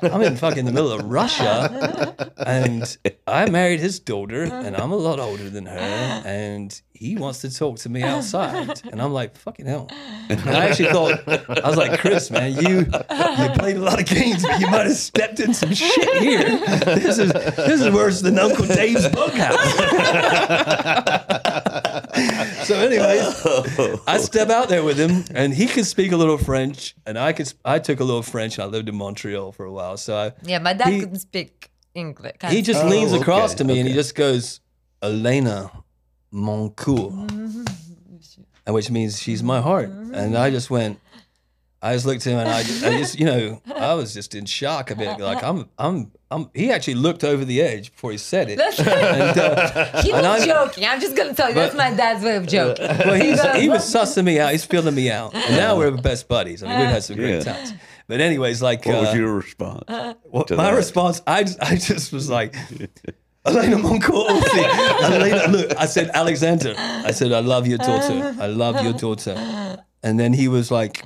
I'm 0.02 0.22
in 0.22 0.36
fucking 0.36 0.66
the 0.66 0.72
middle 0.72 0.92
of 0.92 1.04
Russia, 1.06 2.16
and 2.38 2.98
I 3.26 3.50
married 3.50 3.80
his 3.80 4.00
daughter, 4.00 4.44
and 4.44 4.76
I'm 4.76 4.92
a 4.92 4.96
lot 4.96 5.20
older 5.20 5.50
than 5.50 5.66
her, 5.66 5.78
and 6.26 6.80
he 6.94 7.16
wants 7.16 7.42
to 7.42 7.54
talk 7.54 7.78
to 7.80 7.90
me 7.90 8.04
outside, 8.04 8.82
and 8.92 9.02
I'm 9.02 9.14
like, 9.14 9.36
fucking 9.38 9.66
hell. 9.66 9.88
And 10.30 10.40
I 10.50 10.68
actually 10.68 10.90
thought, 10.90 11.28
I 11.28 11.68
was 11.68 11.78
like, 11.78 12.00
Chris, 12.00 12.30
man, 12.32 12.54
you 12.54 12.80
you 12.80 13.50
played 13.56 13.78
a 13.78 13.82
lot 13.82 14.00
of 14.00 14.06
games, 14.08 14.44
but 14.44 14.60
you 14.60 14.68
might 14.68 14.88
have 14.88 14.96
stepped 14.98 15.40
in 15.40 15.54
some 15.54 15.74
shit 15.74 16.22
here. 16.22 16.58
This 16.96 17.18
is 17.20 17.32
this 17.34 17.82
is 17.82 17.94
worse 17.94 18.22
than 18.22 18.38
Uncle 18.40 18.66
Dave's 18.66 19.08
bunkhouse. 19.10 19.58
so, 22.68 22.76
anyways, 22.80 24.00
I 24.08 24.18
step 24.18 24.50
out 24.50 24.70
there 24.70 24.84
with 24.84 24.98
him, 25.00 25.24
and 25.34 25.54
he 25.54 25.68
could 25.68 25.86
speak 25.86 26.12
a 26.12 26.18
little 26.18 26.38
French, 26.38 26.96
and 27.06 27.18
I 27.18 27.34
could. 27.34 27.52
I 27.64 27.80
took 27.80 28.00
a 28.00 28.04
little 28.04 28.22
French. 28.24 28.58
And 28.58 28.64
I 28.64 28.68
lived 28.68 28.90
in 28.90 28.96
Montreal 28.96 29.52
for 29.52 29.66
a 29.66 29.72
while, 29.72 29.98
so 29.98 30.16
I, 30.18 30.32
Yeah, 30.44 30.60
my 30.60 30.74
dad 30.74 30.94
He- 30.94 31.00
couldn't 31.00 31.20
speak 31.20 31.70
English. 31.96 32.36
he 32.50 32.62
just 32.62 32.84
Oh, 32.84 32.88
leans 32.88 33.14
across 33.14 33.52
okay, 33.52 33.58
to 33.60 33.64
me 33.64 33.80
and 33.80 33.88
he 33.88 33.94
just 33.96 34.14
goes, 34.16 34.60
Elena, 35.02 35.72
mon 36.32 36.70
coeur, 36.72 37.10
and 38.66 38.76
which 38.76 38.92
means 38.92 39.20
she's 39.22 39.42
my 39.44 39.62
heart. 39.62 39.90
And 39.90 40.38
I 40.38 40.50
just 40.52 40.70
went, 40.70 41.00
I 41.82 41.94
just 41.94 42.06
looked 42.08 42.26
at 42.26 42.34
him 42.34 42.40
and 42.40 42.50
I, 42.50 42.60
I 42.60 42.98
just, 42.98 43.20
you 43.20 43.26
know, 43.26 43.62
I 43.76 43.94
was 43.94 44.14
just 44.14 44.34
in 44.34 44.46
shock 44.46 44.90
a 44.90 44.96
bit. 44.96 45.20
Like 45.20 45.44
I'm, 45.44 45.70
I'm, 45.78 46.12
I'm. 46.32 46.50
He 46.56 46.72
actually 46.72 46.96
looked 46.96 47.24
over 47.24 47.46
the 47.46 47.62
edge 47.62 47.92
before 47.92 48.12
he 48.12 48.18
said 48.18 48.50
it. 48.50 48.58
That's- 48.58 48.80
And, 48.80 49.38
uh, 49.40 50.02
he 50.02 50.12
was 50.12 50.26
I'm- 50.26 50.44
joking. 50.48 50.86
I'm 50.86 51.00
just 51.00 51.16
gonna 51.16 51.36
tell 51.36 51.50
you, 51.50 51.56
that's 51.56 51.76
my 51.76 51.92
dad's 51.94 52.24
way 52.24 52.36
of 52.36 52.48
joking. 52.48 52.88
well, 53.06 53.14
he's, 53.14 53.42
he 53.62 53.70
was 53.70 53.84
sussing 53.94 54.24
me 54.26 54.40
out. 54.40 54.52
He's 54.54 54.66
feeling 54.66 54.96
me 54.96 55.12
out. 55.12 55.36
And 55.36 55.56
now 55.56 55.78
we're 55.78 55.92
best 55.92 56.28
buddies. 56.28 56.64
I 56.64 56.68
mean, 56.68 56.80
we've 56.80 56.90
had 56.90 57.04
some 57.04 57.16
great 57.16 57.46
Yeah. 57.46 57.54
times. 57.54 57.74
But 58.08 58.22
anyways, 58.22 58.62
like, 58.62 58.86
What 58.86 59.02
was 59.02 59.10
uh, 59.10 59.18
your 59.18 59.36
response? 59.36 59.84
Well, 59.88 60.46
to 60.46 60.56
my 60.56 60.72
that? 60.72 60.78
response, 60.78 61.22
I 61.28 61.44
just, 61.44 61.62
I 61.62 61.76
just 61.76 62.12
was 62.14 62.30
like, 62.30 62.56
Elena 63.46 63.78
Moncorsi. 63.78 65.04
Elena, 65.04 65.48
look, 65.50 65.78
I 65.78 65.86
said, 65.86 66.10
Alexander. 66.14 66.74
I 66.78 67.12
said, 67.12 67.32
I 67.32 67.40
love 67.40 67.68
your 67.68 67.78
daughter. 67.78 68.36
I 68.42 68.48
love 68.48 68.82
your 68.84 68.94
daughter. 68.94 69.78
And 70.04 70.20
then 70.20 70.34
he 70.34 70.48
was 70.48 70.72
like, 70.72 71.04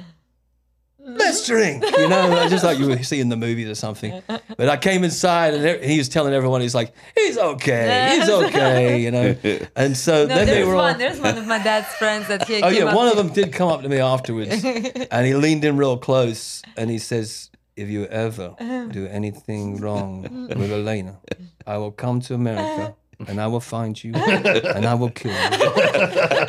let's 1.18 1.45
drink. 1.47 1.84
You 2.01 2.07
know, 2.09 2.47
just 2.49 2.64
like 2.64 2.80
you 2.80 2.88
would 2.88 3.05
see 3.05 3.20
in 3.20 3.30
the 3.30 3.38
movies 3.38 3.68
or 3.70 3.76
something. 3.76 4.22
But 4.28 4.70
I 4.70 4.78
came 4.78 5.03
inside 5.03 5.53
and 5.53 5.84
he 5.84 5.97
was 5.97 6.09
telling 6.09 6.34
everyone, 6.34 6.62
he's 6.62 6.74
like, 6.76 6.93
he's 7.16 7.38
okay. 7.38 8.18
He's 8.18 8.30
okay. 8.30 8.99
You 9.01 9.12
know. 9.12 9.36
And 9.76 9.95
so 9.95 10.26
No, 10.26 10.36
then 10.36 10.47
they 10.47 10.53
there's 10.55 10.68
were 10.68 10.76
one. 10.76 10.93
all. 10.93 10.97
There's 10.97 11.20
one 11.20 11.38
of 11.38 11.45
my 11.47 11.59
dad's 11.62 11.88
friends 11.95 12.28
that 12.28 12.47
he 12.47 12.62
Oh 12.64 12.70
came 12.70 12.78
yeah, 12.84 12.86
up 12.89 12.95
one 12.95 13.05
to 13.12 13.12
of 13.12 13.18
them 13.18 13.34
did 13.34 13.53
come 13.53 13.70
up 13.70 13.82
to 13.84 13.89
me 13.89 13.97
afterwards, 13.99 14.64
and 15.12 15.26
he 15.28 15.34
leaned 15.36 15.64
in 15.66 15.78
real 15.78 15.97
close, 15.97 16.62
and 16.78 16.89
he 16.89 16.97
says, 16.99 17.49
"If 17.76 17.88
you 17.89 18.05
ever 18.05 18.55
do 18.91 19.07
anything 19.07 19.78
wrong 19.80 20.47
with 20.49 20.72
Elena, 20.72 21.20
I 21.68 21.78
will 21.78 21.91
come 21.91 22.20
to 22.22 22.34
America, 22.34 22.95
and 23.28 23.39
I 23.39 23.47
will 23.47 23.59
find 23.62 24.01
you, 24.03 24.14
and 24.16 24.86
I 24.86 24.95
will 24.95 25.12
kill 25.12 25.32
you." 25.32 25.57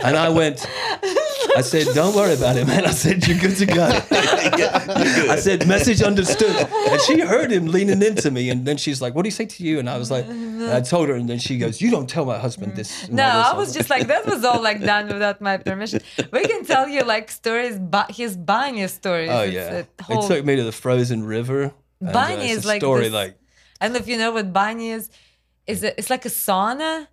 And 0.07 0.17
I 0.17 0.29
went. 0.31 0.67
I 1.57 1.61
said, 1.63 1.87
"Don't 1.95 2.15
worry 2.15 2.35
about 2.35 2.57
it, 2.57 2.67
man." 2.67 2.85
I 2.87 2.91
said, 2.93 3.27
"You're 3.27 3.39
good 3.39 3.57
to 3.57 3.67
go." 3.67 3.87
I 5.31 5.37
said, 5.39 5.67
"Message 5.69 6.03
understood." 6.03 6.55
And 6.91 7.01
she 7.03 7.21
heard 7.21 7.51
him 7.51 7.67
leaning 7.67 8.03
into 8.03 8.31
me, 8.31 8.51
and 8.51 8.65
then 8.67 8.77
she's 8.77 9.01
like, 9.03 9.15
"What 9.15 9.23
do 9.23 9.29
you 9.29 9.33
say 9.33 9.47
to 9.47 9.63
you?" 9.65 9.79
And 9.79 9.89
I 9.89 9.99
was 9.99 10.11
like, 10.11 10.27
and 10.27 10.71
I 10.71 10.81
told 10.81 11.09
her, 11.09 11.15
and 11.15 11.29
then 11.29 11.39
she 11.39 11.59
goes, 11.59 11.81
"You 11.81 11.91
don't 11.91 12.09
tell 12.09 12.25
my 12.25 12.39
husband 12.39 12.75
this." 12.77 13.09
No, 13.09 13.17
this." 13.17 13.47
I 13.47 13.53
was 13.57 13.75
just 13.75 13.91
like 13.91 14.07
that 14.09 14.27
was 14.27 14.45
all 14.45 14.63
like 14.63 14.81
done 14.81 15.09
without 15.09 15.41
my 15.41 15.57
permission. 15.59 16.01
We 16.33 16.43
can 16.47 16.65
tell 16.65 16.89
you 16.89 17.03
like 17.03 17.31
stories, 17.31 17.79
but 17.79 18.11
his 18.13 18.37
Banya 18.37 18.89
stories. 18.89 19.31
Oh 19.31 19.43
yeah, 19.43 19.83
whole, 20.03 20.25
it 20.25 20.29
took 20.29 20.45
me 20.45 20.57
to 20.57 20.65
the 20.65 20.73
frozen 20.73 21.25
river. 21.25 21.73
and, 22.01 22.13
Banya 22.13 22.39
uh, 22.39 22.57
is 22.57 22.65
like 22.65 22.81
story 22.81 23.05
this- 23.05 23.13
like 23.13 23.37
I 23.81 23.87
don't 23.87 23.95
know 23.95 23.99
if 24.01 24.09
you 24.09 24.19
know 24.19 24.33
what 24.33 24.53
Banya 24.53 24.95
is. 24.97 25.11
Is 25.67 25.85
a, 25.85 25.97
it's 25.97 26.11
like 26.11 26.25
a 26.25 26.29
sauna, 26.29 27.07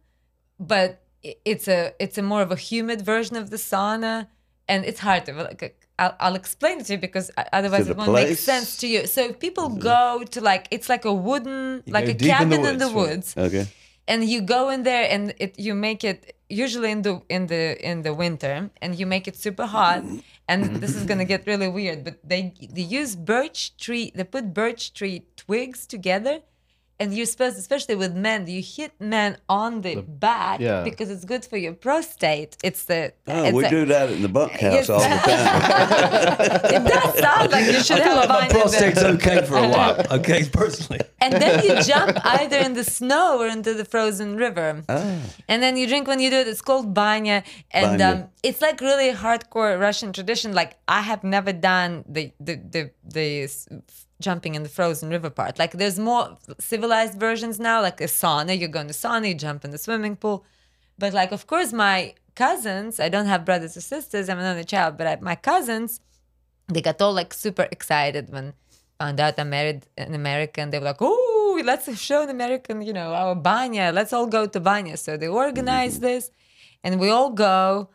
but 0.59 0.89
i- 0.91 0.98
it's 1.23 1.67
a 1.67 1.93
it's 1.99 2.17
a 2.17 2.21
more 2.21 2.41
of 2.41 2.51
a 2.51 2.55
humid 2.55 3.01
version 3.01 3.35
of 3.35 3.49
the 3.49 3.57
sauna, 3.57 4.27
and 4.67 4.85
it's 4.85 4.99
hard 4.99 5.25
to 5.25 5.33
like. 5.33 5.75
I'll, 5.99 6.15
I'll 6.21 6.35
explain 6.35 6.79
it 6.79 6.85
to 6.85 6.93
you 6.93 6.99
because 6.99 7.29
otherwise 7.51 7.89
it 7.89 7.97
won't 7.97 8.13
make 8.13 8.37
sense 8.37 8.77
to 8.77 8.87
you. 8.87 9.05
So 9.05 9.25
if 9.25 9.39
people 9.39 9.67
mm-hmm. 9.67 9.79
go 9.79 10.23
to 10.31 10.39
like 10.39 10.67
it's 10.71 10.87
like 10.87 11.03
a 11.03 11.13
wooden 11.13 11.83
You 11.85 11.91
like 11.91 12.07
a 12.07 12.13
deep 12.13 12.39
in 12.39 12.49
the 12.49 12.55
cabin 12.55 12.65
in 12.65 12.77
the 12.77 12.87
woods, 12.87 13.35
woods, 13.35 13.35
right. 13.35 13.45
Okay. 13.47 13.67
and 14.07 14.23
you 14.23 14.39
go 14.39 14.69
in 14.69 14.83
there 14.83 15.05
and 15.09 15.33
it 15.39 15.59
you 15.59 15.75
make 15.75 16.05
it 16.05 16.37
usually 16.49 16.91
in 16.91 17.01
the 17.01 17.21
in 17.29 17.47
the 17.47 17.77
in 17.85 18.01
the 18.03 18.13
winter 18.13 18.69
and 18.81 18.97
you 18.97 19.05
make 19.05 19.27
it 19.27 19.35
super 19.35 19.65
hot 19.65 20.03
and 20.47 20.63
mm-hmm. 20.63 20.79
this 20.79 20.95
is 20.95 21.03
gonna 21.03 21.25
get 21.25 21.45
really 21.45 21.67
weird 21.67 22.03
but 22.03 22.17
they 22.23 22.53
they 22.73 22.81
use 22.81 23.15
birch 23.15 23.75
tree 23.77 24.11
they 24.15 24.23
put 24.23 24.53
birch 24.53 24.93
tree 24.93 25.25
twigs 25.35 25.85
together 25.85 26.41
and 26.99 27.13
you're 27.15 27.25
supposed 27.25 27.57
especially 27.57 27.95
with 27.95 28.13
men 28.15 28.45
you 28.47 28.61
hit 28.61 28.91
men 28.99 29.37
on 29.47 29.81
the, 29.81 30.01
back 30.01 30.59
yeah. 30.59 30.83
because 30.83 31.09
it's 31.09 31.25
good 31.25 31.43
for 31.45 31.57
your 31.57 31.73
prostate 31.73 32.57
it's 32.63 32.83
the 32.85 33.13
Oh, 33.27 33.43
it's 33.45 33.53
we 33.55 33.65
a- 33.65 33.69
do 33.69 33.85
that 33.85 34.09
in 34.11 34.21
the 34.21 34.29
bunkhouse 34.29 34.61
Yes. 34.61 34.89
all 34.89 34.99
the 34.99 35.05
time. 35.07 36.75
it 36.75 36.83
does 36.93 37.19
sound 37.19 37.51
like 37.51 37.65
you 37.65 37.81
should 37.87 38.01
I 38.01 38.03
have 38.03 38.17
like 38.17 38.25
a 38.25 38.33
my 38.33 38.39
vine 38.39 38.43
in 38.49 38.53
there. 38.53 38.61
prostate's 38.61 39.03
okay 39.15 39.45
for 39.45 39.57
a 39.57 39.67
while. 39.69 39.95
Okay, 40.19 40.41
personally. 40.61 41.01
and 41.21 41.33
then 41.41 41.63
you 41.65 41.81
jump 41.83 42.17
either 42.39 42.57
in 42.57 42.73
the 42.73 42.83
snow 42.83 43.39
or 43.41 43.47
into 43.47 43.73
the 43.73 43.85
frozen 43.85 44.35
river. 44.35 44.83
Ah. 44.89 45.17
And 45.47 45.61
then 45.63 45.77
you 45.77 45.85
drink 45.87 46.07
when 46.07 46.19
you 46.19 46.29
do 46.29 46.37
it. 46.37 46.47
It's 46.47 46.61
called 46.61 46.93
banya, 46.93 47.43
and 47.71 47.99
Banya. 47.99 48.23
Um, 48.23 48.29
it's 48.43 48.61
like 48.61 48.81
really 48.81 49.11
hardcore 49.13 49.79
Russian 49.79 50.11
tradition. 50.13 50.53
Like 50.53 50.71
I 50.87 51.01
have 51.01 51.23
never 51.23 51.53
done 51.53 52.03
the 52.07 52.31
the 52.39 52.55
the, 52.73 52.91
the 53.03 53.27
s- 53.43 53.67
jumping 54.21 54.55
in 54.55 54.63
the 54.63 54.69
frozen 54.69 55.09
river 55.09 55.29
part. 55.29 55.59
Like 55.59 55.73
there's 55.73 55.99
more 55.99 56.37
civilized 56.59 57.19
versions 57.19 57.59
now, 57.59 57.81
like 57.81 58.01
a 58.01 58.05
sauna. 58.05 58.57
You 58.57 58.67
go 58.67 58.81
in 58.81 58.87
the 58.87 58.93
sauna, 58.93 59.29
you 59.29 59.35
jump 59.35 59.63
in 59.65 59.71
the 59.71 59.77
swimming 59.77 60.15
pool. 60.15 60.45
But 60.97 61.13
like, 61.13 61.31
of 61.31 61.47
course, 61.47 61.71
my 61.71 62.13
cousins. 62.35 62.99
I 62.99 63.09
don't 63.09 63.27
have 63.27 63.45
brothers 63.45 63.75
or 63.77 63.81
sisters. 63.81 64.29
I'm 64.29 64.39
an 64.39 64.45
only 64.45 64.63
child, 64.63 64.97
but 64.97 65.07
I, 65.07 65.17
my 65.21 65.35
cousins 65.35 65.99
they 66.69 66.81
got 66.81 67.01
all 67.01 67.13
like 67.13 67.33
super 67.33 67.67
excited 67.71 68.31
when 68.31 68.53
found 68.99 69.19
out 69.19 69.39
I 69.39 69.43
married 69.43 69.85
an 69.97 70.13
American. 70.13 70.69
They 70.69 70.79
were 70.79 70.85
like, 70.85 71.01
"Oh, 71.01 71.61
let's 71.65 71.87
show 71.99 72.21
an 72.23 72.29
American, 72.29 72.81
you 72.81 72.93
know, 72.93 73.13
our 73.13 73.35
banya. 73.35 73.91
Let's 73.93 74.13
all 74.13 74.27
go 74.27 74.45
to 74.45 74.59
banya." 74.59 74.97
So 74.97 75.17
they 75.17 75.27
organized 75.27 75.97
mm-hmm. 75.97 76.05
this, 76.05 76.31
and 76.83 76.99
we 76.99 77.09
all 77.09 77.31
go. 77.31 77.89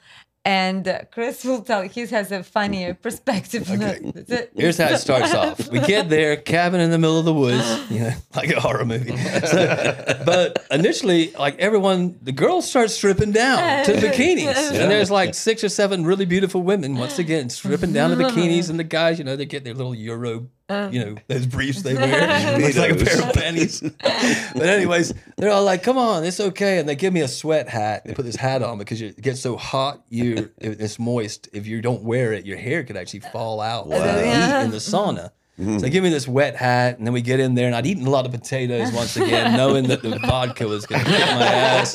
And 0.46 1.06
Chris 1.10 1.42
will 1.42 1.62
tell. 1.62 1.82
He 1.82 2.06
has 2.06 2.30
a 2.30 2.42
funnier 2.42 2.92
perspective. 3.02 3.70
on 3.70 3.80
it. 3.80 4.52
Here's 4.56 4.76
how 4.76 4.88
it 4.88 4.98
starts 4.98 5.32
off. 5.32 5.70
We 5.74 5.80
get 5.80 6.08
there, 6.08 6.36
cabin 6.36 6.80
in 6.80 6.90
the 6.90 6.98
middle 6.98 7.18
of 7.18 7.24
the 7.24 7.32
woods, 7.32 7.90
you 7.90 8.00
know, 8.00 8.12
like 8.36 8.50
a 8.50 8.60
horror 8.60 8.84
movie. 8.84 9.16
So, 9.16 10.22
but 10.24 10.64
initially, 10.70 11.32
like 11.32 11.58
everyone, 11.58 12.18
the 12.22 12.32
girls 12.32 12.68
start 12.68 12.90
stripping 12.90 13.32
down 13.32 13.84
to 13.86 13.92
the 13.94 14.06
bikinis. 14.06 14.54
And 14.70 14.90
there's 14.90 15.10
like 15.10 15.34
six 15.34 15.64
or 15.64 15.68
seven 15.68 16.04
really 16.04 16.26
beautiful 16.26 16.62
women, 16.62 16.96
once 16.96 17.18
again, 17.18 17.48
stripping 17.48 17.92
down 17.92 18.10
to 18.10 18.16
bikinis. 18.16 18.68
And 18.70 18.78
the 18.78 18.84
guys, 18.84 19.18
you 19.18 19.24
know, 19.24 19.36
they 19.36 19.46
get 19.46 19.64
their 19.64 19.74
little 19.74 19.94
Euro, 19.94 20.48
you 20.70 21.04
know, 21.04 21.12
uh. 21.12 21.20
those 21.28 21.46
briefs 21.46 21.82
they 21.82 21.94
wear. 21.94 22.58
Looks 22.60 22.76
like 22.78 22.92
a 22.92 23.04
pair 23.04 23.22
of 23.28 23.34
panties. 23.34 23.80
but, 24.02 24.62
anyways, 24.66 25.12
they're 25.36 25.50
all 25.50 25.64
like, 25.64 25.82
come 25.82 25.98
on, 25.98 26.24
it's 26.24 26.40
okay. 26.40 26.78
And 26.78 26.88
they 26.88 26.96
give 26.96 27.12
me 27.12 27.20
a 27.20 27.28
sweat 27.28 27.68
hat. 27.68 28.04
They 28.06 28.14
put 28.14 28.24
this 28.24 28.36
hat 28.36 28.62
on 28.62 28.78
because 28.78 29.02
it 29.02 29.20
gets 29.20 29.40
so 29.40 29.56
hot, 29.56 30.02
you 30.08 30.50
it's 30.58 30.98
moist. 30.98 31.48
If 31.52 31.66
you 31.66 31.82
don't 31.82 32.02
wear 32.02 32.32
it, 32.32 32.46
your 32.46 32.56
hair 32.56 32.82
could 32.84 32.96
actually 32.96 33.20
fall 33.20 33.60
out 33.60 33.82
from 33.84 33.90
the 33.90 33.96
Yeah. 34.24 34.58
heat 34.60 34.64
in 34.64 34.70
the 34.70 34.78
sauna. 34.78 35.30
So 35.56 35.78
they 35.78 35.90
give 35.90 36.02
me 36.02 36.10
this 36.10 36.26
wet 36.26 36.56
hat, 36.56 36.98
and 36.98 37.06
then 37.06 37.14
we 37.14 37.22
get 37.22 37.38
in 37.38 37.54
there, 37.54 37.66
and 37.66 37.76
I'd 37.76 37.86
eaten 37.86 38.04
a 38.06 38.10
lot 38.10 38.26
of 38.26 38.32
potatoes 38.32 38.92
once 38.92 39.16
again, 39.16 39.52
knowing 39.56 39.86
that 39.86 40.02
the 40.02 40.18
vodka 40.18 40.66
was 40.66 40.84
going 40.84 41.04
to 41.04 41.10
kick 41.10 41.20
my 41.20 41.46
ass. 41.46 41.92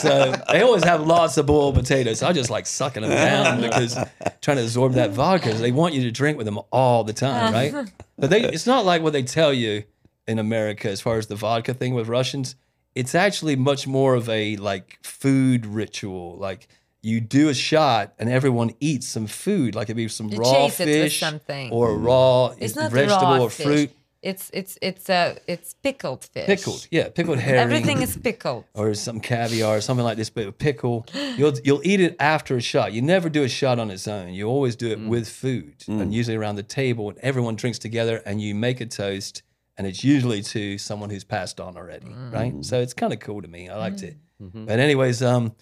So 0.00 0.32
they 0.50 0.62
always 0.62 0.82
have 0.84 1.06
lots 1.06 1.36
of 1.36 1.44
boiled 1.44 1.74
potatoes. 1.74 2.20
So 2.20 2.26
I 2.26 2.32
just 2.32 2.48
like 2.48 2.66
sucking 2.66 3.02
them 3.02 3.10
down 3.10 3.60
because 3.60 3.98
trying 4.40 4.56
to 4.56 4.62
absorb 4.62 4.94
that 4.94 5.10
vodka. 5.10 5.52
They 5.52 5.72
want 5.72 5.92
you 5.92 6.04
to 6.04 6.10
drink 6.10 6.38
with 6.38 6.46
them 6.46 6.58
all 6.72 7.04
the 7.04 7.12
time, 7.12 7.54
uh. 7.54 7.56
right? 7.56 7.92
But 8.16 8.30
they, 8.30 8.44
it's 8.44 8.66
not 8.66 8.86
like 8.86 9.02
what 9.02 9.12
they 9.12 9.22
tell 9.22 9.52
you 9.52 9.84
in 10.26 10.38
America 10.38 10.88
as 10.88 11.02
far 11.02 11.18
as 11.18 11.26
the 11.26 11.36
vodka 11.36 11.74
thing 11.74 11.92
with 11.92 12.08
Russians. 12.08 12.56
It's 12.94 13.14
actually 13.14 13.56
much 13.56 13.86
more 13.86 14.14
of 14.14 14.28
a 14.30 14.56
like 14.56 14.98
food 15.02 15.66
ritual, 15.66 16.36
like. 16.38 16.68
You 17.06 17.20
do 17.20 17.48
a 17.48 17.54
shot 17.54 18.14
and 18.18 18.28
everyone 18.28 18.70
eats 18.80 19.06
some 19.06 19.26
food, 19.28 19.74
like 19.76 19.86
it'd 19.86 19.96
be 19.96 20.08
some 20.08 20.28
You 20.28 20.38
raw 20.38 20.52
chase 20.52 20.80
it 20.80 20.86
fish 20.86 21.20
something. 21.20 21.70
or 21.70 21.96
raw 21.96 22.54
It's 22.58 22.74
not 22.74 22.90
vegetable 22.90 23.36
raw 23.38 23.44
or 23.44 23.50
fish. 23.50 23.66
fruit. 23.66 23.90
It's 24.22 24.50
it's 24.52 24.76
it's 24.82 25.08
uh 25.08 25.36
it's 25.46 25.74
pickled 25.74 26.24
fish. 26.34 26.46
Pickled, 26.46 26.88
yeah, 26.90 27.08
pickled 27.08 27.38
herring. 27.38 27.60
Everything 27.60 28.02
is 28.02 28.16
pickled. 28.16 28.64
or 28.74 28.92
some 28.94 29.20
caviar 29.20 29.76
or 29.76 29.80
something 29.80 30.04
like 30.04 30.16
this, 30.16 30.30
but 30.30 30.46
with 30.46 30.58
pickle. 30.58 31.06
You'll 31.36 31.52
you'll 31.66 31.82
eat 31.84 32.00
it 32.00 32.16
after 32.18 32.56
a 32.56 32.60
shot. 32.60 32.92
You 32.92 33.02
never 33.02 33.28
do 33.28 33.44
a 33.44 33.48
shot 33.48 33.78
on 33.78 33.88
its 33.92 34.08
own. 34.08 34.34
You 34.34 34.48
always 34.48 34.74
do 34.74 34.88
it 34.90 34.98
with 34.98 35.28
food, 35.28 35.76
and 35.86 36.12
usually 36.12 36.36
around 36.36 36.56
the 36.56 36.64
table, 36.82 37.08
and 37.10 37.18
everyone 37.18 37.54
drinks 37.54 37.78
together, 37.78 38.16
and 38.26 38.40
you 38.40 38.52
make 38.56 38.80
a 38.80 38.86
toast, 38.86 39.42
and 39.78 39.86
it's 39.86 40.02
usually 40.02 40.42
to 40.54 40.76
someone 40.78 41.10
who's 41.10 41.24
passed 41.24 41.60
on 41.60 41.76
already, 41.76 42.12
right? 42.32 42.54
So 42.64 42.80
it's 42.80 42.94
kind 42.94 43.12
of 43.12 43.20
cool 43.20 43.42
to 43.42 43.48
me. 43.48 43.68
I 43.68 43.76
liked 43.76 44.02
it. 44.02 44.16
But 44.40 44.80
anyways, 44.80 45.22
um, 45.22 45.54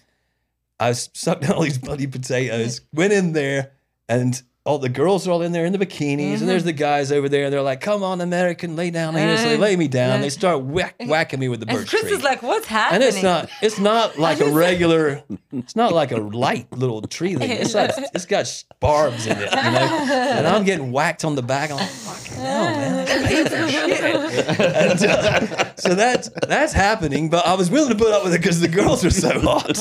I 0.79 0.91
sucked 0.93 1.49
all 1.49 1.61
these 1.61 1.77
bloody 1.77 2.07
potatoes, 2.07 2.81
went 2.93 3.13
in 3.13 3.33
there, 3.33 3.71
and 4.07 4.41
all 4.65 4.79
the 4.79 4.89
girls 4.89 5.27
are 5.27 5.31
all 5.31 5.43
in 5.43 5.51
there 5.51 5.63
in 5.63 5.71
the 5.73 5.77
bikinis, 5.77 6.39
and 6.39 6.49
there's 6.49 6.63
the 6.63 6.73
guys 6.73 7.11
over 7.11 7.29
there. 7.29 7.45
And 7.45 7.53
they're 7.53 7.61
like, 7.61 7.81
"Come 7.81 8.01
on, 8.01 8.19
American, 8.19 8.75
lay 8.75 8.89
down 8.89 9.15
here." 9.15 9.37
So 9.37 9.43
they 9.43 9.57
lay 9.57 9.75
me 9.75 9.87
down. 9.87 10.21
They 10.21 10.29
start 10.29 10.63
whack, 10.63 10.95
whacking 11.05 11.39
me 11.39 11.49
with 11.49 11.59
the 11.59 11.67
birch 11.67 11.75
And 11.75 11.83
birch 11.83 11.89
Chris 11.91 12.01
tree. 12.03 12.11
is 12.13 12.23
like, 12.23 12.41
what's 12.41 12.65
happening?" 12.65 13.03
and 13.07 13.13
it's 13.13 13.21
not 13.23 13.49
it's 13.61 13.77
not 13.79 14.17
like 14.27 14.39
a 14.39 14.51
regular 14.51 15.23
it's 15.53 15.75
not 15.75 15.93
like 15.93 16.11
a 16.11 16.17
light 16.17 16.71
little 16.73 16.99
tree 17.03 17.35
thing. 17.35 17.51
It's 17.51 17.75
like 17.75 17.91
it's 18.15 18.25
got 18.25 18.63
barbs 18.79 19.27
in 19.27 19.37
it, 19.37 19.49
you 19.51 19.55
know. 19.55 20.05
And 20.09 20.47
I'm 20.47 20.63
getting 20.63 20.91
whacked 20.91 21.23
on 21.25 21.35
the 21.35 21.43
back. 21.43 21.69
I'm 21.69 21.77
like, 21.77 21.89
fucking 21.89 22.33
hell, 22.33 22.63
man, 22.65 23.05
that's 23.05 23.27
painful 23.27 23.67
shit. 23.69 24.59
And, 24.59 25.03
uh, 25.05 25.75
so 25.75 25.93
that's 25.93 26.29
that's 26.47 26.73
happening, 26.73 27.29
but 27.29 27.45
I 27.45 27.53
was 27.53 27.69
willing 27.69 27.89
to 27.95 28.03
put 28.03 28.11
up 28.11 28.23
with 28.23 28.33
it 28.33 28.41
because 28.41 28.59
the 28.61 28.67
girls 28.67 29.05
are 29.05 29.11
so 29.11 29.39
hot. 29.39 29.77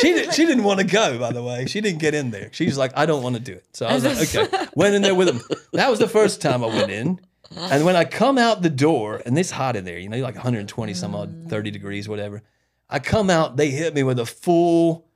she 0.00 0.12
did, 0.12 0.34
she 0.34 0.44
didn't 0.44 0.64
want 0.64 0.80
to 0.80 0.86
go, 0.86 1.18
by 1.18 1.32
the 1.32 1.42
way. 1.42 1.66
She 1.66 1.80
didn't 1.80 2.00
get 2.00 2.14
in 2.14 2.30
there. 2.30 2.48
She's 2.52 2.76
like, 2.76 2.92
I 2.96 3.06
don't 3.06 3.22
want 3.22 3.27
to 3.36 3.40
do 3.40 3.52
it. 3.52 3.64
So 3.72 3.86
I 3.86 3.94
was 3.94 4.04
like, 4.34 4.34
okay. 4.34 4.66
Went 4.74 4.94
in 4.94 5.02
there 5.02 5.14
with 5.14 5.28
them. 5.28 5.40
That 5.72 5.90
was 5.90 5.98
the 5.98 6.08
first 6.08 6.40
time 6.40 6.62
I 6.64 6.68
went 6.68 6.90
in. 6.90 7.20
And 7.56 7.84
when 7.84 7.96
I 7.96 8.04
come 8.04 8.36
out 8.38 8.60
the 8.62 8.68
door, 8.70 9.22
and 9.24 9.38
it's 9.38 9.50
hot 9.50 9.74
in 9.76 9.84
there, 9.84 9.98
you 9.98 10.08
know, 10.08 10.18
like 10.18 10.34
120 10.34 10.94
some 10.94 11.14
odd, 11.14 11.46
30 11.48 11.70
degrees, 11.70 12.08
whatever. 12.08 12.42
I 12.90 12.98
come 12.98 13.30
out, 13.30 13.56
they 13.56 13.70
hit 13.70 13.94
me 13.94 14.02
with 14.02 14.18
a 14.18 14.26
full, 14.26 15.06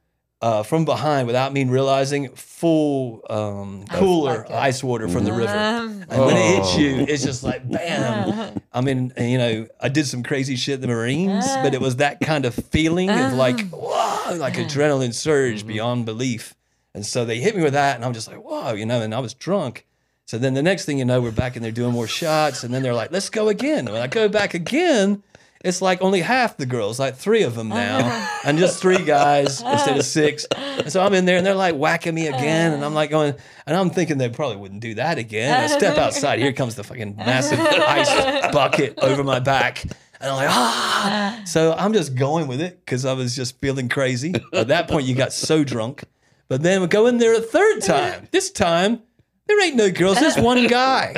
uh, 0.40 0.62
from 0.62 0.84
behind 0.84 1.26
without 1.26 1.52
me 1.52 1.64
realizing, 1.64 2.30
full 2.34 3.20
um, 3.30 3.84
cooler 3.92 4.38
bucket. 4.38 4.52
ice 4.56 4.82
water 4.82 5.08
from 5.08 5.24
the 5.24 5.32
river. 5.32 5.52
Um, 5.56 6.04
And 6.08 6.24
when 6.24 6.36
it 6.36 6.56
hits 6.56 6.68
Oh. 6.74 6.78
you, 6.78 7.00
it's 7.08 7.22
just 7.22 7.44
like 7.44 7.68
bam. 7.70 8.60
I 8.72 8.80
mean, 8.80 9.12
you 9.18 9.38
know, 9.38 9.66
I 9.80 9.88
did 9.90 10.06
some 10.06 10.22
crazy 10.22 10.56
shit 10.56 10.76
in 10.76 10.80
the 10.80 10.88
Marines, 10.88 11.46
but 11.62 11.74
it 11.74 11.80
was 11.82 11.96
that 11.96 12.20
kind 12.20 12.44
of 12.46 12.54
feeling 12.54 13.10
of 13.10 13.34
like, 13.34 13.68
whoa, 13.70 14.36
like 14.36 14.54
adrenaline 14.54 15.12
surge 15.14 15.66
beyond 15.66 16.06
belief. 16.06 16.54
And 16.94 17.06
so 17.06 17.24
they 17.24 17.38
hit 17.38 17.56
me 17.56 17.62
with 17.62 17.72
that, 17.72 17.96
and 17.96 18.04
I'm 18.04 18.12
just 18.12 18.28
like, 18.28 18.38
whoa, 18.42 18.74
you 18.74 18.84
know, 18.84 19.00
and 19.00 19.14
I 19.14 19.20
was 19.20 19.34
drunk. 19.34 19.86
So 20.26 20.38
then 20.38 20.54
the 20.54 20.62
next 20.62 20.84
thing 20.84 20.98
you 20.98 21.04
know, 21.04 21.20
we're 21.20 21.30
back 21.32 21.56
in 21.56 21.62
there 21.62 21.72
doing 21.72 21.92
more 21.92 22.06
shots, 22.06 22.64
and 22.64 22.72
then 22.72 22.82
they're 22.82 22.94
like, 22.94 23.12
let's 23.12 23.30
go 23.30 23.48
again. 23.48 23.86
When 23.86 24.00
I 24.00 24.06
go 24.06 24.28
back 24.28 24.54
again, 24.54 25.22
it's 25.64 25.80
like 25.80 26.02
only 26.02 26.20
half 26.20 26.56
the 26.56 26.66
girls, 26.66 26.98
like 26.98 27.16
three 27.16 27.42
of 27.44 27.54
them 27.54 27.68
now, 27.68 28.28
and 28.44 28.58
just 28.58 28.80
three 28.80 29.04
guys 29.04 29.62
instead 29.66 29.96
of 29.96 30.04
six. 30.04 30.46
And 30.54 30.92
so 30.92 31.02
I'm 31.02 31.14
in 31.14 31.24
there, 31.24 31.36
and 31.38 31.46
they're 31.46 31.54
like 31.54 31.74
whacking 31.76 32.14
me 32.14 32.26
again, 32.26 32.72
and 32.72 32.84
I'm 32.84 32.94
like 32.94 33.10
going, 33.10 33.34
and 33.66 33.76
I'm 33.76 33.90
thinking 33.90 34.18
they 34.18 34.28
probably 34.28 34.56
wouldn't 34.56 34.80
do 34.80 34.94
that 34.94 35.18
again. 35.18 35.58
I 35.58 35.66
step 35.66 35.96
outside, 35.98 36.40
here 36.40 36.52
comes 36.52 36.74
the 36.74 36.84
fucking 36.84 37.16
massive 37.16 37.58
ice 37.60 38.52
bucket 38.52 38.98
over 38.98 39.24
my 39.24 39.38
back. 39.38 39.82
And 40.20 40.30
I'm 40.30 40.36
like, 40.36 40.50
ah. 40.50 41.42
So 41.46 41.72
I'm 41.72 41.92
just 41.92 42.14
going 42.14 42.46
with 42.46 42.60
it 42.60 42.84
because 42.84 43.04
I 43.04 43.12
was 43.12 43.34
just 43.34 43.60
feeling 43.60 43.88
crazy. 43.88 44.34
At 44.52 44.68
that 44.68 44.88
point, 44.88 45.06
you 45.06 45.16
got 45.16 45.32
so 45.32 45.64
drunk. 45.64 46.04
But 46.52 46.60
then 46.62 46.82
we 46.82 46.86
go 46.86 47.06
in 47.06 47.16
there 47.16 47.32
a 47.34 47.40
third 47.40 47.80
time. 47.80 48.28
This 48.30 48.50
time, 48.50 49.00
there 49.46 49.64
ain't 49.64 49.74
no 49.74 49.90
girls. 49.90 50.20
There's 50.20 50.36
one 50.36 50.66
guy. 50.68 51.14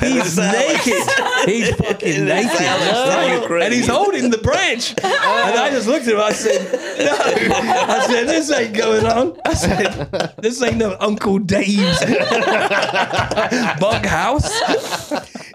He's 0.00 0.36
naked. 0.36 1.08
He's 1.46 1.72
fucking 1.76 2.24
naked. 2.24 2.60
Alex, 2.60 3.48
And 3.64 3.72
he's 3.72 3.86
holding 3.86 4.30
the 4.30 4.38
branch. 4.38 4.90
And 4.90 4.98
I 5.04 5.70
just 5.70 5.86
looked 5.86 6.08
at 6.08 6.14
him. 6.14 6.20
I 6.20 6.32
said, 6.32 6.72
no. 6.98 7.16
I 7.54 8.04
said, 8.08 8.24
this 8.26 8.50
ain't 8.50 8.76
going 8.76 9.06
on. 9.06 9.38
I 9.44 9.54
said, 9.54 10.34
this 10.38 10.60
ain't 10.60 10.78
no 10.78 10.96
Uncle 10.98 11.38
Dave's 11.38 12.00
bunk 13.78 14.06
house. 14.06 14.50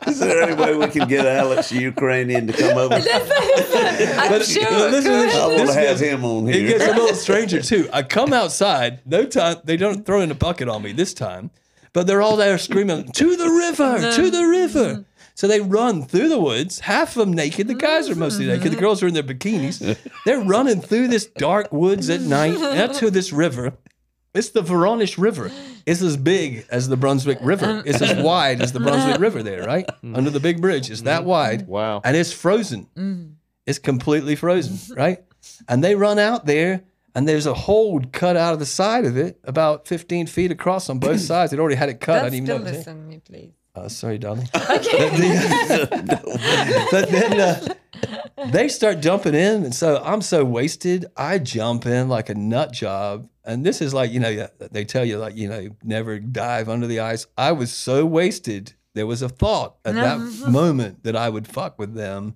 Is 0.09 0.19
there 0.19 0.41
any 0.43 0.53
way 0.53 0.75
we 0.75 0.87
can 0.87 1.07
get 1.07 1.25
Alex 1.25 1.71
Ukrainian 1.71 2.47
to 2.47 2.53
come 2.53 2.77
over? 2.77 2.95
I'm 2.95 3.01
But- 4.29 4.45
sure. 4.45 4.63
but 4.69 4.91
listen, 4.91 5.11
Good. 5.11 5.29
I 5.35 5.47
want 5.47 5.57
This 5.57 5.73
to 5.75 5.79
have 5.81 5.99
him 5.99 6.25
on 6.25 6.47
here. 6.47 6.65
It 6.65 6.67
gets 6.69 6.83
a 6.85 6.93
little 6.93 7.15
stranger 7.27 7.61
too. 7.61 7.89
I 7.93 8.03
come 8.03 8.33
outside, 8.33 8.99
no 9.05 9.25
time. 9.25 9.57
They 9.63 9.77
don't 9.77 10.05
throw 10.05 10.21
in 10.21 10.31
a 10.31 10.35
bucket 10.35 10.67
on 10.69 10.81
me 10.83 10.91
this 10.91 11.13
time, 11.13 11.51
but 11.93 12.07
they're 12.07 12.21
all 12.21 12.35
there 12.37 12.57
screaming 12.57 13.11
to 13.13 13.35
the 13.35 13.49
river, 13.49 14.11
to 14.13 14.29
the 14.29 14.43
river. 14.45 15.05
So 15.35 15.47
they 15.47 15.61
run 15.61 16.03
through 16.05 16.27
the 16.27 16.39
woods, 16.39 16.79
half 16.81 17.15
of 17.15 17.21
them 17.25 17.31
naked. 17.33 17.67
The 17.69 17.73
guys 17.73 18.09
are 18.09 18.15
mostly 18.15 18.45
naked. 18.45 18.73
The 18.73 18.75
girls 18.75 19.01
are 19.01 19.07
in 19.07 19.13
their 19.13 19.23
bikinis. 19.23 19.97
They're 20.25 20.41
running 20.41 20.81
through 20.81 21.07
this 21.07 21.27
dark 21.27 21.71
woods 21.71 22.09
at 22.09 22.19
night 22.21 22.57
up 22.57 22.91
to 22.95 23.09
this 23.09 23.31
river. 23.31 23.71
It's 24.33 24.49
the 24.49 24.61
Voronezh 24.61 25.17
River. 25.17 25.51
It's 25.85 26.03
as 26.03 26.17
big 26.17 26.67
as 26.69 26.87
the 26.87 26.97
Brunswick 26.97 27.39
River. 27.41 27.65
Um, 27.65 27.83
it's 27.83 27.99
as 27.99 28.21
wide 28.21 28.61
as 28.61 28.73
the 28.73 28.79
Brunswick 28.85 29.19
River 29.19 29.41
there, 29.41 29.63
right? 29.63 29.89
Mm. 30.03 30.15
Under 30.15 30.29
the 30.29 30.39
big 30.39 30.61
bridge. 30.61 30.91
It's 30.91 31.01
that 31.01 31.23
mm. 31.23 31.25
wide. 31.25 31.67
Wow. 31.67 32.01
And 32.03 32.15
it's 32.15 32.31
frozen. 32.31 32.87
Mm. 32.95 33.33
It's 33.65 33.79
completely 33.79 34.35
frozen, 34.35 34.95
right? 34.95 35.23
And 35.67 35.83
they 35.83 35.95
run 35.95 36.19
out 36.19 36.45
there, 36.45 36.83
and 37.15 37.27
there's 37.27 37.47
a 37.47 37.55
hole 37.55 38.03
cut 38.11 38.37
out 38.37 38.53
of 38.53 38.59
the 38.59 38.67
side 38.67 39.05
of 39.05 39.17
it, 39.17 39.39
about 39.45 39.87
15 39.87 40.27
feet 40.27 40.51
across 40.51 40.91
on 40.91 40.99
both 40.99 41.21
sides. 41.31 41.49
They'd 41.49 41.59
already 41.59 41.77
had 41.77 41.89
it 41.89 41.99
cut. 41.99 42.17
I 42.17 42.21
Don't 42.21 42.31
didn't 42.31 42.49
even 42.49 42.61
know. 42.61 42.65
still 42.65 42.75
it 42.75 42.77
listen 42.77 43.07
me, 43.07 43.21
please. 43.25 43.53
Uh, 43.75 43.87
sorry, 43.87 44.17
darling. 44.17 44.47
But, 44.53 44.83
the- 44.83 46.87
but 46.91 47.09
then 47.09 47.39
uh, 47.39 47.73
they 48.51 48.67
start 48.67 49.01
jumping 49.01 49.35
in, 49.35 49.63
and 49.65 49.75
so 49.75 50.01
I'm 50.03 50.21
so 50.21 50.43
wasted. 50.43 51.05
I 51.15 51.39
jump 51.39 51.85
in 51.85 52.09
like 52.09 52.29
a 52.29 52.35
nut 52.35 52.71
job, 52.73 53.29
and 53.43 53.65
this 53.65 53.81
is 53.81 53.93
like 53.93 54.11
you 54.11 54.19
know 54.19 54.47
they 54.71 54.85
tell 54.85 55.05
you 55.05 55.17
like 55.17 55.35
you 55.35 55.49
know 55.49 55.69
never 55.83 56.19
dive 56.19 56.69
under 56.69 56.87
the 56.87 56.99
ice. 56.99 57.27
I 57.37 57.51
was 57.51 57.71
so 57.71 58.05
wasted. 58.05 58.73
There 58.95 59.07
was 59.07 59.21
a 59.21 59.29
thought 59.29 59.77
at 59.85 59.95
that 59.95 60.19
moment 60.49 61.03
that 61.03 61.15
I 61.15 61.29
would 61.29 61.47
fuck 61.47 61.77
with 61.79 61.93
them 61.93 62.35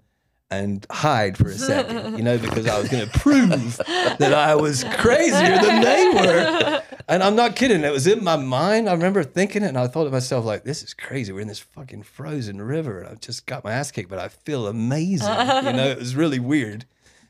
and 0.57 0.85
hide 0.89 1.37
for 1.37 1.47
a 1.47 1.57
second, 1.57 2.17
you 2.17 2.23
know, 2.23 2.37
because 2.37 2.67
I 2.67 2.79
was 2.79 2.89
going 2.89 3.07
to 3.09 3.19
prove 3.19 3.77
that 3.77 4.33
I 4.33 4.55
was 4.55 4.83
crazier 4.95 5.57
than 5.59 5.81
they 5.81 6.09
were. 6.13 6.83
And 7.07 7.21
I'm 7.21 7.35
not 7.35 7.55
kidding. 7.55 7.83
It 7.83 7.91
was 7.91 8.07
in 8.07 8.23
my 8.23 8.35
mind. 8.35 8.89
I 8.89 8.93
remember 8.93 9.23
thinking 9.23 9.63
it, 9.63 9.67
and 9.67 9.77
I 9.77 9.87
thought 9.87 10.05
to 10.05 10.11
myself, 10.11 10.45
like, 10.45 10.63
this 10.63 10.83
is 10.83 10.93
crazy. 10.93 11.33
We're 11.33 11.41
in 11.41 11.47
this 11.47 11.59
fucking 11.59 12.03
frozen 12.03 12.61
river, 12.61 12.99
and 12.99 13.09
I've 13.09 13.19
just 13.19 13.45
got 13.45 13.63
my 13.63 13.73
ass 13.73 13.91
kicked, 13.91 14.09
but 14.09 14.19
I 14.19 14.29
feel 14.29 14.67
amazing. 14.67 15.27
you 15.27 15.73
know, 15.73 15.87
it 15.89 15.99
was 15.99 16.15
really 16.15 16.39
weird. 16.39 16.85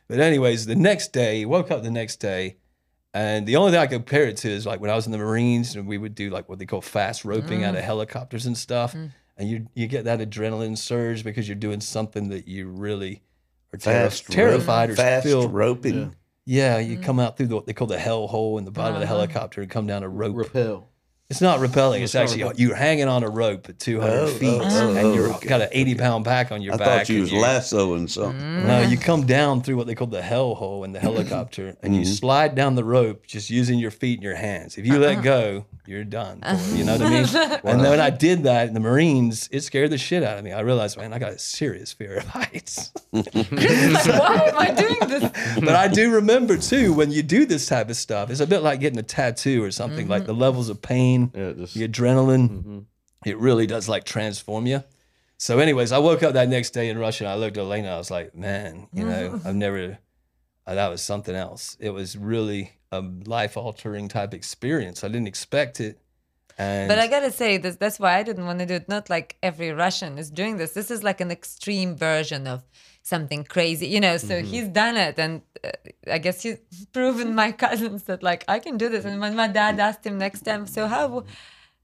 But 0.07 0.19
anyways, 0.19 0.65
the 0.65 0.75
next 0.75 1.13
day, 1.13 1.45
woke 1.45 1.71
up 1.71 1.81
the 1.81 1.91
next 1.91 2.17
day, 2.17 2.57
and 3.13 3.47
the 3.47 3.55
only 3.55 3.71
thing 3.71 3.79
I 3.79 3.87
could 3.87 3.99
compare 3.99 4.23
it 4.23 4.37
to 4.37 4.49
is 4.49 4.65
like 4.65 4.79
when 4.79 4.89
I 4.89 4.95
was 4.95 5.05
in 5.05 5.11
the 5.11 5.17
Marines, 5.17 5.75
and 5.75 5.87
we 5.87 5.97
would 5.97 6.15
do 6.15 6.29
like 6.29 6.49
what 6.49 6.59
they 6.59 6.65
call 6.65 6.81
fast 6.81 7.25
roping 7.25 7.63
out 7.63 7.75
of 7.75 7.81
mm. 7.81 7.85
helicopters 7.85 8.45
and 8.45 8.57
stuff. 8.57 8.93
Mm. 8.93 9.11
And 9.37 9.49
you 9.49 9.67
you 9.73 9.87
get 9.87 10.05
that 10.05 10.19
adrenaline 10.19 10.77
surge 10.77 11.23
because 11.23 11.47
you're 11.47 11.55
doing 11.55 11.81
something 11.81 12.29
that 12.29 12.47
you 12.47 12.67
really 12.67 13.23
are 13.73 13.77
terri- 13.77 14.03
Fast 14.03 14.31
terrified 14.31 14.91
or 14.91 14.95
fast 14.95 15.25
feel 15.25 15.49
roping. 15.49 16.15
yeah, 16.45 16.77
you 16.77 16.95
mm-hmm. 16.95 17.03
come 17.03 17.19
out 17.19 17.37
through 17.37 17.47
the, 17.47 17.55
what 17.55 17.65
they 17.65 17.73
call 17.73 17.87
the 17.87 17.97
hell 17.97 18.27
hole 18.27 18.57
in 18.57 18.65
the 18.65 18.71
bottom 18.71 18.95
of 18.95 18.99
the 18.99 19.05
uh-huh. 19.05 19.15
helicopter 19.15 19.61
and 19.61 19.71
come 19.71 19.87
down 19.87 20.03
a 20.03 20.09
rope. 20.09 20.35
Repel. 20.35 20.89
It's 21.33 21.41
not 21.41 21.59
repelling. 21.59 22.03
It's, 22.03 22.13
not 22.13 22.21
actually 22.21 22.43
repelling. 22.43 22.59
you're 22.59 22.75
hanging 22.75 23.07
on 23.07 23.23
a 23.23 23.27
rope 23.27 23.67
at 23.67 23.79
200 23.79 24.13
Oh, 24.13 24.27
feet, 24.27 24.61
oh, 24.61 24.67
oh, 24.71 24.95
and 24.95 25.15
you're 25.15 25.29
oh, 25.29 25.37
okay, 25.37 25.47
got 25.47 25.61
an 25.61 25.69
80 25.71 25.95
pound 25.95 26.25
pack 26.25 26.51
on 26.51 26.61
your 26.61 26.75
I 26.75 26.77
back. 26.77 26.87
thought 26.87 27.09
you 27.09 27.21
was 27.21 27.31
you're- 27.31 27.41
lassoing 27.41 28.07
something. 28.07 28.67
no, 28.67 28.81
you 28.81 28.99
come 28.99 29.25
down 29.25 29.63
through 29.63 29.77
what 29.77 29.87
they 29.87 29.95
call 29.95 30.05
the 30.05 30.21
hell 30.21 30.53
hole 30.53 30.83
in 30.83 30.91
the 30.91 30.99
mm-hmm. 30.99 31.07
helicopter, 31.07 31.75
and 31.81 31.95
you 31.95 32.03
Mm-hmm. 32.03 32.13
slide 32.13 32.53
down 32.53 32.75
the 32.75 32.83
rope 32.83 33.25
just 33.25 33.49
using 33.49 33.79
your 33.79 33.89
feet 33.89 34.19
and 34.19 34.23
your 34.23 34.35
hands. 34.35 34.77
If 34.77 34.85
you 34.85 34.99
let 34.99 35.13
uh-huh. 35.13 35.21
go, 35.21 35.65
you're 35.87 36.03
done. 36.03 36.41
for, 36.41 36.75
you 36.75 36.83
know 36.83 36.97
what 36.97 37.01
I 37.01 37.09
mean? 37.09 37.59
And 37.63 37.81
then 37.81 37.89
when 37.89 37.99
I 37.99 38.09
did 38.09 38.43
that 38.43 38.67
in 38.67 38.73
the 38.73 38.79
Marines, 38.79 39.49
it 39.51 39.61
scared 39.61 39.89
the 39.89 39.97
shit 39.97 40.21
out 40.21 40.37
of 40.37 40.43
me. 40.43 40.51
I 40.51 40.59
realized, 40.59 40.97
man, 40.97 41.13
I 41.13 41.19
got 41.19 41.31
a 41.31 41.39
serious 41.39 41.91
fear 41.91 42.17
of 42.17 42.27
heights. 42.27 42.91
Like, 43.13 43.31
why 43.33 44.49
am 44.49 44.57
I 44.57 44.71
doing 44.71 45.07
this? 45.07 45.31
but 45.59 45.75
I 45.75 45.87
do 45.87 46.11
remember 46.15 46.57
too 46.57 46.93
when 46.93 47.11
you 47.11 47.21
do 47.21 47.45
this 47.45 47.67
type 47.67 47.89
of 47.89 47.95
stuff, 47.95 48.31
it's 48.31 48.39
a 48.39 48.47
bit 48.47 48.59
like 48.63 48.79
getting 48.79 48.97
a 48.97 49.03
tattoo 49.03 49.63
or 49.63 49.69
something. 49.71 50.07
Like 50.07 50.23
mm-hmm. 50.23 50.27
the 50.27 50.33
levels 50.33 50.69
of 50.69 50.81
pain, 50.81 51.22
Yeah, 51.33 51.53
just 51.53 51.73
the 51.75 51.87
adrenaline, 51.87 52.85
it 53.25 53.37
really 53.37 53.67
does 53.67 53.87
like 53.87 54.03
transform 54.03 54.65
you. 54.67 54.83
So, 55.37 55.59
anyways, 55.59 55.91
I 55.91 55.97
woke 55.97 56.23
up 56.23 56.33
that 56.33 56.47
next 56.47 56.69
day 56.71 56.89
in 56.89 56.97
Russia. 56.97 57.25
And 57.25 57.33
I 57.33 57.35
looked 57.35 57.57
at 57.57 57.63
Elena. 57.63 57.89
I 57.89 57.97
was 57.97 58.09
like, 58.09 58.33
man, 58.35 58.87
you 58.93 59.05
know, 59.05 59.41
I've 59.45 59.55
never. 59.55 59.97
Uh, 60.65 60.75
that 60.75 60.87
was 60.87 61.01
something 61.01 61.35
else. 61.35 61.75
It 61.81 61.89
was 61.89 62.17
really 62.17 62.71
a 62.91 63.01
life 63.01 63.57
altering 63.57 64.07
type 64.07 64.33
experience. 64.33 65.03
I 65.03 65.09
didn't 65.09 65.27
expect 65.27 65.81
it. 65.81 65.99
And 66.57 66.87
But 66.87 66.99
I 66.99 67.07
gotta 67.07 67.31
say, 67.31 67.57
this, 67.57 67.75
that's 67.77 67.99
why 67.99 68.17
I 68.17 68.23
didn't 68.23 68.45
want 68.45 68.59
to 68.59 68.65
do 68.65 68.75
it. 68.75 68.87
Not 68.87 69.09
like 69.09 69.37
every 69.41 69.71
Russian 69.71 70.17
is 70.17 70.29
doing 70.29 70.57
this. 70.57 70.73
This 70.73 70.91
is 70.91 71.03
like 71.03 71.19
an 71.19 71.31
extreme 71.31 71.95
version 71.95 72.47
of 72.47 72.63
something 73.01 73.43
crazy, 73.43 73.87
you 73.87 73.99
know. 73.99 74.17
So 74.17 74.41
he's 74.41 74.67
done 74.67 74.95
it, 74.97 75.17
and 75.17 75.41
uh, 75.63 75.71
I 76.11 76.17
guess 76.19 76.43
he's 76.43 76.57
proven 76.93 77.35
my 77.35 77.51
cousins 77.51 78.03
that 78.03 78.23
like 78.23 78.45
I 78.47 78.59
can 78.59 78.77
do 78.77 78.89
this. 78.89 79.05
And 79.05 79.19
when 79.19 79.35
my 79.35 79.47
dad 79.47 79.79
asked 79.79 80.05
him 80.05 80.17
next 80.17 80.41
time, 80.41 80.67
so 80.67 80.87
how? 80.87 81.25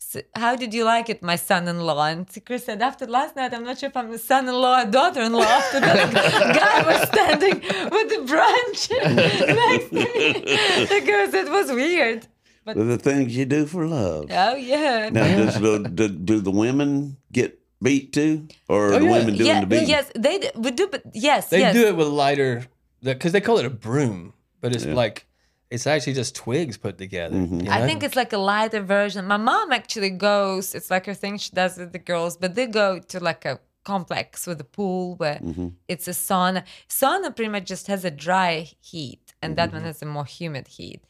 So 0.02 0.22
how 0.34 0.56
did 0.56 0.74
you 0.74 0.86
like 0.86 1.10
it, 1.10 1.22
my 1.22 1.36
son-in-law? 1.36 2.06
And 2.06 2.46
Chris 2.46 2.66
said, 2.66 2.82
after 2.82 3.06
last 3.06 3.36
night, 3.36 3.54
I'm 3.54 3.66
not 3.66 3.80
sure 3.80 3.90
if 3.90 3.98
I'm 3.98 4.12
a 4.12 4.18
son-in-law 4.18 4.84
or 4.84 4.86
daughter-in-law. 4.86 5.42
After 5.44 5.80
that 5.82 6.14
guy 6.62 6.78
was 6.90 7.08
standing 7.10 7.56
with 7.92 8.10
the 8.10 8.22
branch 8.26 8.90
next 9.60 9.90
to 9.90 10.00
me. 10.16 10.88
Because 10.88 11.34
it 11.34 11.52
was 11.52 11.72
weird. 11.72 12.28
But 12.66 12.76
the 12.78 12.98
things 12.98 13.36
you 13.36 13.46
do 13.46 13.66
for 13.66 13.88
love. 13.88 14.26
oh 14.30 14.56
yeah. 14.56 15.10
Now, 15.12 15.24
does 15.24 15.60
the, 15.60 15.80
do, 15.80 16.08
do 16.10 16.40
the 16.40 16.52
women 16.52 17.18
get 17.32 17.60
beat 17.82 18.14
too, 18.14 18.48
or 18.68 18.88
are 18.90 18.94
Oh, 18.94 19.00
the 19.00 19.06
yeah. 19.06 19.12
women 19.12 19.34
doing 19.38 19.48
yeah, 19.48 19.60
the 19.62 19.68
beating? 19.68 19.90
yes, 19.90 20.12
they 20.16 20.40
d- 20.40 20.52
would 20.56 20.76
do, 20.76 20.88
but 20.88 21.02
yes, 21.14 21.50
They 21.50 21.60
yes. 21.60 21.74
do 21.74 21.88
it 21.88 21.96
with 21.96 22.08
lighter, 22.08 22.66
because 23.02 23.32
they 23.32 23.42
call 23.42 23.58
it 23.58 23.66
a 23.66 23.70
broom, 23.70 24.34
but 24.62 24.76
it's 24.76 24.86
like 24.86 25.26
it's 25.72 25.86
actually 25.88 26.14
just 26.14 26.36
twigs 26.36 26.78
put 26.78 26.98
together. 26.98 27.36
Mm-hmm. 27.36 27.62
you 27.62 27.72
I 27.72 27.86
think 27.86 28.04
it's 28.04 28.16
like 28.16 28.34
a 28.34 28.38
lighter 28.40 28.82
version. 28.82 29.26
My 29.28 29.38
mom 29.38 29.72
actually 29.72 30.10
goes, 30.10 30.74
it's 30.76 30.90
like 30.92 31.06
her 31.06 31.14
thing 31.14 31.38
she 31.38 31.52
does 31.52 31.78
with 31.78 31.92
the 31.94 32.00
girls, 32.00 32.36
but 32.38 32.56
they 32.56 32.66
go 32.66 33.00
to 33.00 33.20
like 33.20 33.46
a 33.46 33.60
complex 33.84 34.46
with 34.48 34.60
a 34.60 34.64
pool 34.66 35.16
where 35.16 35.36
Mm-hmm. 35.42 35.68
it's 35.88 36.08
a 36.08 36.12
sauna. 36.12 36.64
Sauna 36.90 37.34
pretty 37.36 37.50
much 37.50 37.66
just 37.66 37.88
has 37.88 38.04
a 38.04 38.12
dry 38.12 38.68
heat, 38.82 39.34
and 39.42 39.56
that 39.58 39.70
Mm-hmm. 39.70 39.78
one 39.78 39.86
has 39.86 40.02
a 40.02 40.06
more 40.06 40.26
humid 40.26 40.68
heat. 40.68 41.02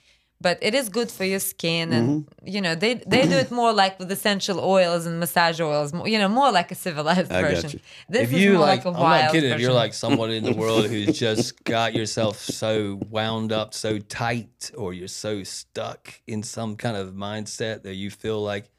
But 0.41 0.57
it 0.61 0.73
is 0.73 0.87
good 0.87 1.11
for 1.11 1.25
your 1.25 1.39
skin, 1.41 1.91
and 1.91 2.07
Mm-hmm. 2.25 2.47
you 2.47 2.61
know 2.61 2.73
they 2.73 2.93
they 2.93 3.23
do 3.27 3.35
it 3.43 3.51
more 3.51 3.73
like 3.73 3.99
with 3.99 4.09
essential 4.09 4.57
oils 4.61 5.05
and 5.05 5.19
massage 5.19 5.59
oils, 5.59 5.91
more, 5.91 6.07
you 6.07 6.17
know, 6.17 6.29
more 6.29 6.49
like 6.49 6.71
a 6.71 6.75
civilized 6.75 7.29
I 7.29 7.41
got 7.41 7.51
version. 7.51 7.69
you. 7.73 7.79
This 8.07 8.21
if 8.23 8.33
is 8.33 8.41
you 8.41 8.51
more 8.53 8.61
like, 8.61 8.85
like, 8.85 8.95
a 8.95 8.97
I'm 8.97 9.03
wild 9.03 9.23
not 9.25 9.31
kidding. 9.33 9.51
If 9.51 9.59
you're 9.59 9.73
like 9.73 9.93
someone 9.93 10.31
in 10.31 10.45
the 10.45 10.53
world 10.63 10.85
who's 10.87 11.19
just 11.19 11.61
got 11.65 11.93
yourself 11.93 12.37
so 12.39 12.99
wound 13.09 13.51
up, 13.51 13.73
so 13.73 13.99
tight, 13.99 14.71
or 14.77 14.93
you're 14.93 15.09
so 15.09 15.43
stuck 15.43 16.21
in 16.25 16.41
some 16.43 16.77
kind 16.77 16.95
of 16.95 17.13
mindset 17.13 17.83
that 17.83 17.95
you 17.95 18.09
feel 18.09 18.41
like, 18.41 18.69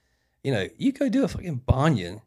you 0.43 0.53
know, 0.53 0.67
you 0.79 0.93
go 0.93 1.11
do 1.11 1.25
a 1.25 1.29
fucking 1.29 1.57
banyan, 1.67 2.23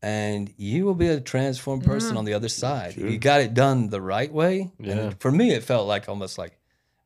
and 0.00 0.54
you 0.56 0.84
will 0.84 0.94
be 0.94 1.08
a 1.08 1.20
transformed 1.20 1.84
person 1.84 2.16
on 2.16 2.24
the 2.24 2.34
other 2.34 2.48
side. 2.48 2.94
If 2.96 3.10
you 3.10 3.18
got 3.18 3.40
it 3.40 3.52
done 3.52 3.90
the 3.90 4.00
right 4.00 4.32
way. 4.32 4.70
Yeah. 4.78 4.92
And 4.94 5.20
for 5.20 5.32
me, 5.32 5.50
it 5.52 5.64
felt 5.64 5.88
like 5.88 6.08
almost 6.08 6.38
like, 6.38 6.56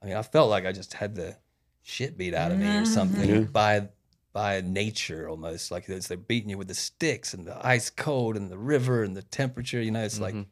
I 0.02 0.06
mean, 0.06 0.16
I 0.16 0.22
felt 0.22 0.50
like 0.50 0.66
I 0.66 0.72
just 0.72 0.92
had 0.92 1.14
the 1.14 1.36
shit 1.84 2.16
beat 2.16 2.34
out 2.34 2.50
of 2.50 2.58
me 2.58 2.66
or 2.66 2.70
mm-hmm. 2.70 2.84
something 2.84 3.44
by 3.44 3.86
by 4.32 4.60
nature 4.62 5.28
almost 5.28 5.70
like 5.70 5.88
it's 5.88 6.08
they're 6.08 6.16
beating 6.16 6.50
you 6.50 6.58
with 6.58 6.66
the 6.66 6.74
sticks 6.74 7.34
and 7.34 7.46
the 7.46 7.64
ice 7.64 7.90
cold 7.90 8.36
and 8.36 8.50
the 8.50 8.58
river 8.58 9.04
and 9.04 9.16
the 9.16 9.22
temperature 9.22 9.80
you 9.80 9.90
know 9.90 10.02
it's 10.02 10.18
like 10.18 10.34
mm-hmm. 10.34 10.48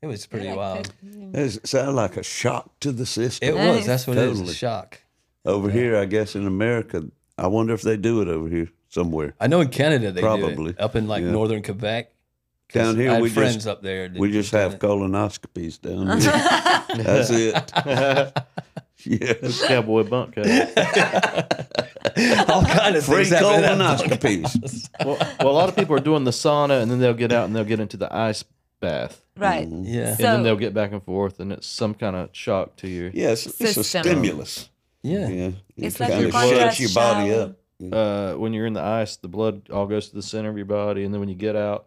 it 0.00 0.06
was 0.06 0.24
pretty 0.24 0.48
like 0.48 0.56
wild. 0.56 0.92
It 1.02 1.66
sounded 1.66 1.92
like 1.92 2.16
a 2.16 2.22
shock 2.22 2.70
to 2.80 2.92
the 2.92 3.04
system. 3.04 3.48
it 3.50 3.54
was 3.54 3.84
that's 3.84 4.06
what 4.06 4.16
it 4.16 4.24
is 4.24 4.38
Totally. 4.38 4.52
a 4.52 4.54
shock 4.54 5.02
over 5.44 5.68
here, 5.68 5.96
I 5.96 6.04
guess 6.04 6.36
in 6.36 6.46
America, 6.46 7.04
I 7.36 7.48
wonder 7.48 7.74
if 7.74 7.82
they 7.82 7.96
do 7.96 8.22
it 8.22 8.28
over 8.28 8.48
here 8.48 8.68
somewhere. 8.88 9.34
i 9.40 9.46
know 9.46 9.60
in 9.60 9.68
canada 9.68 10.12
they 10.12 10.20
Probably. 10.20 10.54
do 10.54 10.66
it 10.68 10.80
up 10.80 10.94
in 10.94 11.08
like 11.08 11.22
Yeah. 11.22 11.30
northern 11.32 11.62
quebec 11.62 12.12
Down 12.72 12.96
here, 12.96 13.18
we 13.20 13.30
friends 13.30 13.54
just 13.54 13.66
up 13.66 13.82
there 13.82 14.12
we 14.16 14.30
just 14.30 14.52
have 14.52 14.78
done 14.78 14.90
colonoscopies 14.90 15.80
down 15.80 16.20
here. 16.94 17.02
That's 17.04 17.30
it. 17.30 18.36
yeah, 19.04 19.34
Cowboy 19.66 20.04
bunk 20.04 20.36
all 22.48 22.64
kind 22.64 22.96
of 22.96 23.04
free 23.04 23.24
things 23.24 23.30
happening 23.30 23.80
out 23.80 23.98
there. 23.98 24.08
colonoscopies. 24.08 24.88
well, 25.04 25.16
well, 25.40 25.48
a 25.50 25.52
lot 25.52 25.68
of 25.68 25.76
people 25.76 25.96
are 25.96 26.00
doing 26.00 26.24
the 26.24 26.30
sauna, 26.30 26.82
and 26.82 26.90
then 26.90 26.98
they'll 26.98 27.14
get 27.14 27.32
out 27.32 27.46
and 27.46 27.54
they'll 27.56 27.64
get 27.64 27.80
into 27.80 27.96
the 27.96 28.14
ice 28.14 28.44
bath, 28.80 29.24
right. 29.36 29.68
yeah 29.68 30.08
and 30.08 30.16
So- 30.16 30.22
then 30.24 30.42
they'll 30.42 30.56
get 30.56 30.74
back 30.74 30.92
and 30.92 31.02
forth, 31.02 31.40
and 31.40 31.52
it's 31.52 31.66
some 31.66 31.94
kind 31.94 32.16
of 32.16 32.30
shock 32.32 32.76
to 32.76 32.88
your. 32.88 33.10
Yeah, 33.14 33.30
it's, 33.30 33.46
it's 33.46 33.60
a 33.60 33.66
System. 33.84 34.02
stimulus. 34.02 34.68
yeah 35.02 35.28
Yeah, 35.28 35.50
It's 35.76 35.96
it 35.96 36.00
like 36.00 36.10
kind 36.10 36.24
a 36.24 36.26
of 36.26 36.32
contrast 36.32 36.76
shakes 36.78 36.94
your 36.94 37.02
body 37.02 37.30
shower. 37.30 37.42
up. 37.42 37.58
Uh, 37.92 38.34
when 38.38 38.52
you're 38.52 38.66
in 38.66 38.74
the 38.74 38.82
ice, 38.82 39.16
the 39.16 39.26
blood 39.28 39.68
all 39.72 39.86
goes 39.86 40.08
to 40.10 40.14
the 40.14 40.22
center 40.22 40.48
of 40.50 40.56
your 40.56 40.66
body, 40.66 41.02
and 41.04 41.12
then 41.12 41.18
when 41.20 41.28
you 41.28 41.34
get 41.34 41.56
out, 41.56 41.86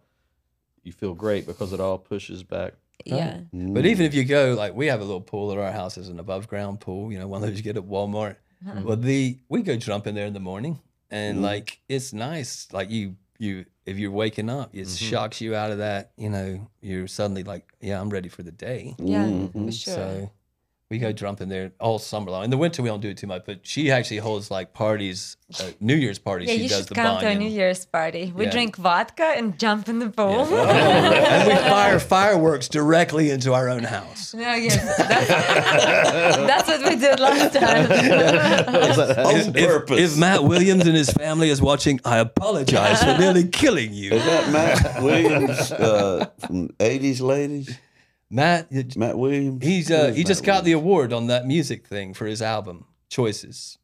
you 0.82 0.92
feel 0.92 1.14
great 1.14 1.46
because 1.46 1.72
it 1.72 1.80
all 1.80 1.96
pushes 1.98 2.42
back. 2.42 2.74
Yeah. 3.04 3.40
But 3.52 3.86
even 3.86 4.06
if 4.06 4.14
you 4.14 4.24
go, 4.24 4.54
like 4.54 4.74
we 4.74 4.86
have 4.86 5.00
a 5.00 5.04
little 5.04 5.20
pool 5.20 5.52
at 5.52 5.58
our 5.58 5.72
house, 5.72 5.98
is 5.98 6.08
an 6.08 6.18
above 6.18 6.48
ground 6.48 6.80
pool, 6.80 7.12
you 7.12 7.18
know, 7.18 7.28
one 7.28 7.42
of 7.42 7.48
those 7.48 7.56
you 7.56 7.62
get 7.62 7.76
at 7.76 7.84
Walmart. 7.84 8.36
Uh-huh. 8.66 8.80
Well, 8.82 8.96
the 8.96 9.38
we 9.48 9.62
go 9.62 9.76
jump 9.76 10.06
in 10.06 10.14
there 10.14 10.26
in 10.26 10.32
the 10.32 10.40
morning, 10.40 10.80
and 11.10 11.36
mm-hmm. 11.36 11.44
like 11.44 11.80
it's 11.88 12.12
nice. 12.12 12.68
Like 12.72 12.90
you, 12.90 13.16
you 13.38 13.66
if 13.84 13.98
you're 13.98 14.10
waking 14.10 14.48
up, 14.48 14.70
it 14.72 14.82
mm-hmm. 14.82 15.06
shocks 15.06 15.40
you 15.40 15.54
out 15.54 15.70
of 15.70 15.78
that. 15.78 16.12
You 16.16 16.30
know, 16.30 16.70
you're 16.80 17.06
suddenly 17.06 17.44
like, 17.44 17.70
yeah, 17.80 18.00
I'm 18.00 18.10
ready 18.10 18.28
for 18.28 18.42
the 18.42 18.52
day. 18.52 18.94
Yeah, 18.98 19.24
Mm-hmm. 19.24 19.66
for 19.66 19.72
sure. 19.72 19.94
So 19.94 20.30
we 20.88 20.98
go 20.98 21.10
jump 21.12 21.40
in 21.40 21.48
there 21.48 21.72
all 21.80 21.98
summer 21.98 22.30
long. 22.30 22.44
In 22.44 22.50
the 22.50 22.56
winter, 22.56 22.80
we 22.80 22.88
don't 22.88 23.00
do 23.00 23.08
it 23.08 23.16
too 23.16 23.26
much, 23.26 23.42
but 23.44 23.66
she 23.66 23.90
actually 23.90 24.18
holds 24.18 24.52
like 24.52 24.72
parties, 24.72 25.36
uh, 25.58 25.70
New 25.80 25.96
Year's 25.96 26.20
parties. 26.20 26.48
yeah, 26.48 26.54
she 26.54 26.62
you 26.62 26.68
does 26.68 26.78
should 26.78 26.86
the 26.88 26.94
come 26.94 27.20
to 27.20 27.26
a 27.26 27.34
New 27.34 27.48
Year's 27.48 27.84
party. 27.84 28.32
We 28.32 28.44
Yeah. 28.44 28.50
drink 28.52 28.76
vodka 28.76 29.24
and 29.36 29.58
jump 29.58 29.88
in 29.88 29.98
the 29.98 30.10
pool. 30.10 30.44
and 30.44 31.48
we 31.48 31.54
fire 31.68 31.98
fireworks 31.98 32.68
directly 32.68 33.30
into 33.30 33.52
our 33.52 33.68
own 33.68 33.82
house. 33.82 34.32
No, 34.32 34.54
yes, 34.54 34.76
that's, 34.96 36.36
that's 36.36 36.68
what 36.68 36.82
we 36.88 36.96
did 37.00 37.18
last 37.18 37.52
time. 37.54 39.26
On 39.26 39.52
purpose. 39.52 39.98
If 40.12 40.16
Matt 40.18 40.44
Williams 40.44 40.86
and 40.86 40.96
his 40.96 41.10
family 41.10 41.50
is 41.50 41.60
watching, 41.60 41.98
I 42.04 42.18
apologize 42.18 43.02
for 43.02 43.18
nearly 43.18 43.48
killing 43.48 43.92
you. 43.92 44.12
Is 44.12 44.24
that 44.24 44.52
Matt 44.52 45.02
Williams 45.02 45.72
uh, 45.72 46.26
from 46.46 46.68
'80s 46.78 47.20
Ladies? 47.20 47.76
Matt, 48.30 48.66
it- 48.70 48.96
Matt 48.96 49.16
Williams. 49.18 49.64
he's 49.64 49.90
uh, 49.90 50.08
Who's 50.08 50.16
he 50.16 50.24
just 50.24 50.42
Matt 50.42 50.46
got 50.46 50.64
the 50.64 50.72
award 50.72 51.12
on 51.12 51.28
that 51.28 51.46
music 51.46 51.86
thing 51.86 52.12
for 52.14 52.26
his 52.26 52.42
album 52.42 52.86
choices. 53.08 53.78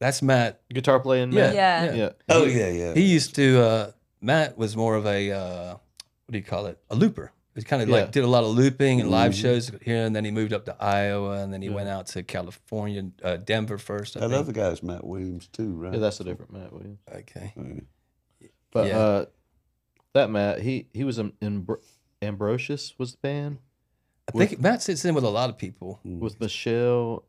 That's 0.00 0.22
Matt. 0.22 0.60
Guitar 0.72 1.00
playing, 1.00 1.32
Yeah, 1.32 1.52
man. 1.52 1.54
Yeah. 1.54 1.94
yeah. 1.94 2.10
Oh 2.28 2.44
yeah, 2.44 2.68
yeah. 2.68 2.94
He 2.94 3.02
used 3.02 3.34
to. 3.36 3.60
Uh, 3.60 3.90
Matt 4.20 4.56
was 4.58 4.76
more 4.76 4.94
of 4.94 5.06
a 5.06 5.30
uh, 5.32 5.70
what 5.72 6.32
do 6.32 6.38
you 6.38 6.44
call 6.44 6.66
it? 6.66 6.78
A 6.90 6.94
looper. 6.94 7.32
He 7.56 7.62
kind 7.64 7.82
of 7.82 7.88
Yeah. 7.88 8.02
like 8.02 8.12
did 8.12 8.22
a 8.22 8.28
lot 8.28 8.44
of 8.44 8.50
looping 8.50 9.00
and 9.00 9.06
Mm-hmm. 9.08 9.14
live 9.14 9.34
shows 9.34 9.72
here, 9.82 10.04
and 10.04 10.14
then 10.14 10.24
he 10.24 10.30
moved 10.30 10.52
up 10.52 10.64
to 10.66 10.76
Iowa, 10.78 11.42
and 11.42 11.52
then 11.52 11.60
he 11.62 11.68
went 11.70 11.88
out 11.88 12.06
to 12.08 12.22
California, 12.22 13.10
uh, 13.24 13.36
Denver 13.38 13.78
first. 13.78 14.16
I 14.16 14.20
that 14.20 14.28
think. 14.28 14.40
other 14.40 14.52
guy's 14.52 14.80
Matt 14.82 15.04
Williams 15.04 15.48
too, 15.48 15.72
right? 15.74 15.92
Yeah, 15.94 15.98
that's 15.98 16.20
a 16.20 16.24
different 16.24 16.52
Matt 16.52 16.72
Williams. 16.72 17.00
Okay. 17.12 17.52
But 18.70 18.86
Yeah. 18.86 18.98
uh, 18.98 19.24
that 20.12 20.30
Matt, 20.30 20.60
he 20.60 20.86
he 20.92 21.02
was 21.02 21.18
in, 21.18 21.32
in 21.40 21.66
Ambrosius 22.22 22.94
was 22.98 23.12
the 23.12 23.18
band 23.22 23.58
I 24.28 24.46
think 24.46 24.60
Matt 24.60 24.82
sits 24.82 25.04
in 25.04 25.14
with 25.14 25.24
a 25.24 25.28
lot 25.30 25.50
of 25.50 25.58
people. 25.58 26.00
with 26.04 26.40
Michelle 26.40 27.24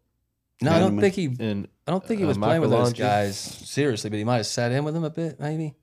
No, 0.62 0.72
I 0.72 0.80
don't 0.80 0.88
Anime. 1.00 1.00
think 1.02 1.16
he. 1.16 1.26
and 1.40 1.68
I 1.88 1.92
don't 1.92 2.06
think 2.06 2.20
he 2.20 2.26
uh, 2.26 2.28
was 2.30 2.38
playing 2.38 2.62
with 2.62 2.70
those 2.70 2.90
Michelangelo. 2.92 3.26
guys 3.28 3.38
seriously, 3.40 4.10
but 4.10 4.18
he 4.18 4.24
might 4.26 4.38
have 4.38 4.46
sat 4.48 4.72
in 4.72 4.84
with 4.84 4.94
them 4.94 5.04
a 5.04 5.10
bit, 5.10 5.40
maybe. 5.40 5.76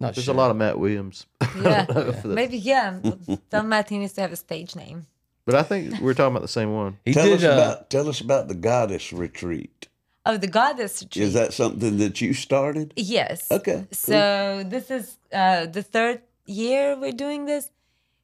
Not 0.00 0.14
there's 0.14 0.24
sure. 0.24 0.34
a 0.34 0.36
lot 0.36 0.50
of 0.50 0.56
Matt 0.56 0.78
Williams. 0.78 1.26
Yeah. 1.60 1.84
For 1.86 2.28
the- 2.28 2.34
Maybe, 2.34 2.58
yeah. 2.58 3.00
Tell 3.50 3.62
Matt 3.62 3.88
he 3.88 3.98
needs 3.98 4.12
to 4.14 4.20
have 4.22 4.32
a 4.32 4.36
stage 4.36 4.74
name. 4.74 5.06
but 5.44 5.54
I 5.54 5.62
think 5.62 6.00
we're 6.00 6.14
talking 6.14 6.32
about 6.32 6.42
the 6.42 6.48
same 6.48 6.72
one. 6.72 6.98
He 7.04 7.12
tell 7.12 7.24
did. 7.26 7.38
us 7.38 7.44
uh, 7.44 7.52
about 7.52 7.90
tell 7.90 8.08
us 8.08 8.20
about 8.20 8.48
the 8.48 8.54
goddess 8.54 9.12
retreat. 9.12 9.88
Oh, 10.24 10.36
the 10.36 10.46
goddess 10.46 11.02
retreat. 11.02 11.24
Is 11.24 11.34
that 11.34 11.52
something 11.52 11.98
that 11.98 12.20
you 12.20 12.32
started? 12.32 12.92
Yes. 12.96 13.50
Okay, 13.50 13.74
cool. 13.74 13.86
So 13.92 14.62
this 14.66 14.88
is 14.90 15.18
uh, 15.32 15.66
the 15.66 15.82
third 15.82 16.22
year 16.46 16.96
we're 16.98 17.10
doing 17.12 17.46
this, 17.46 17.70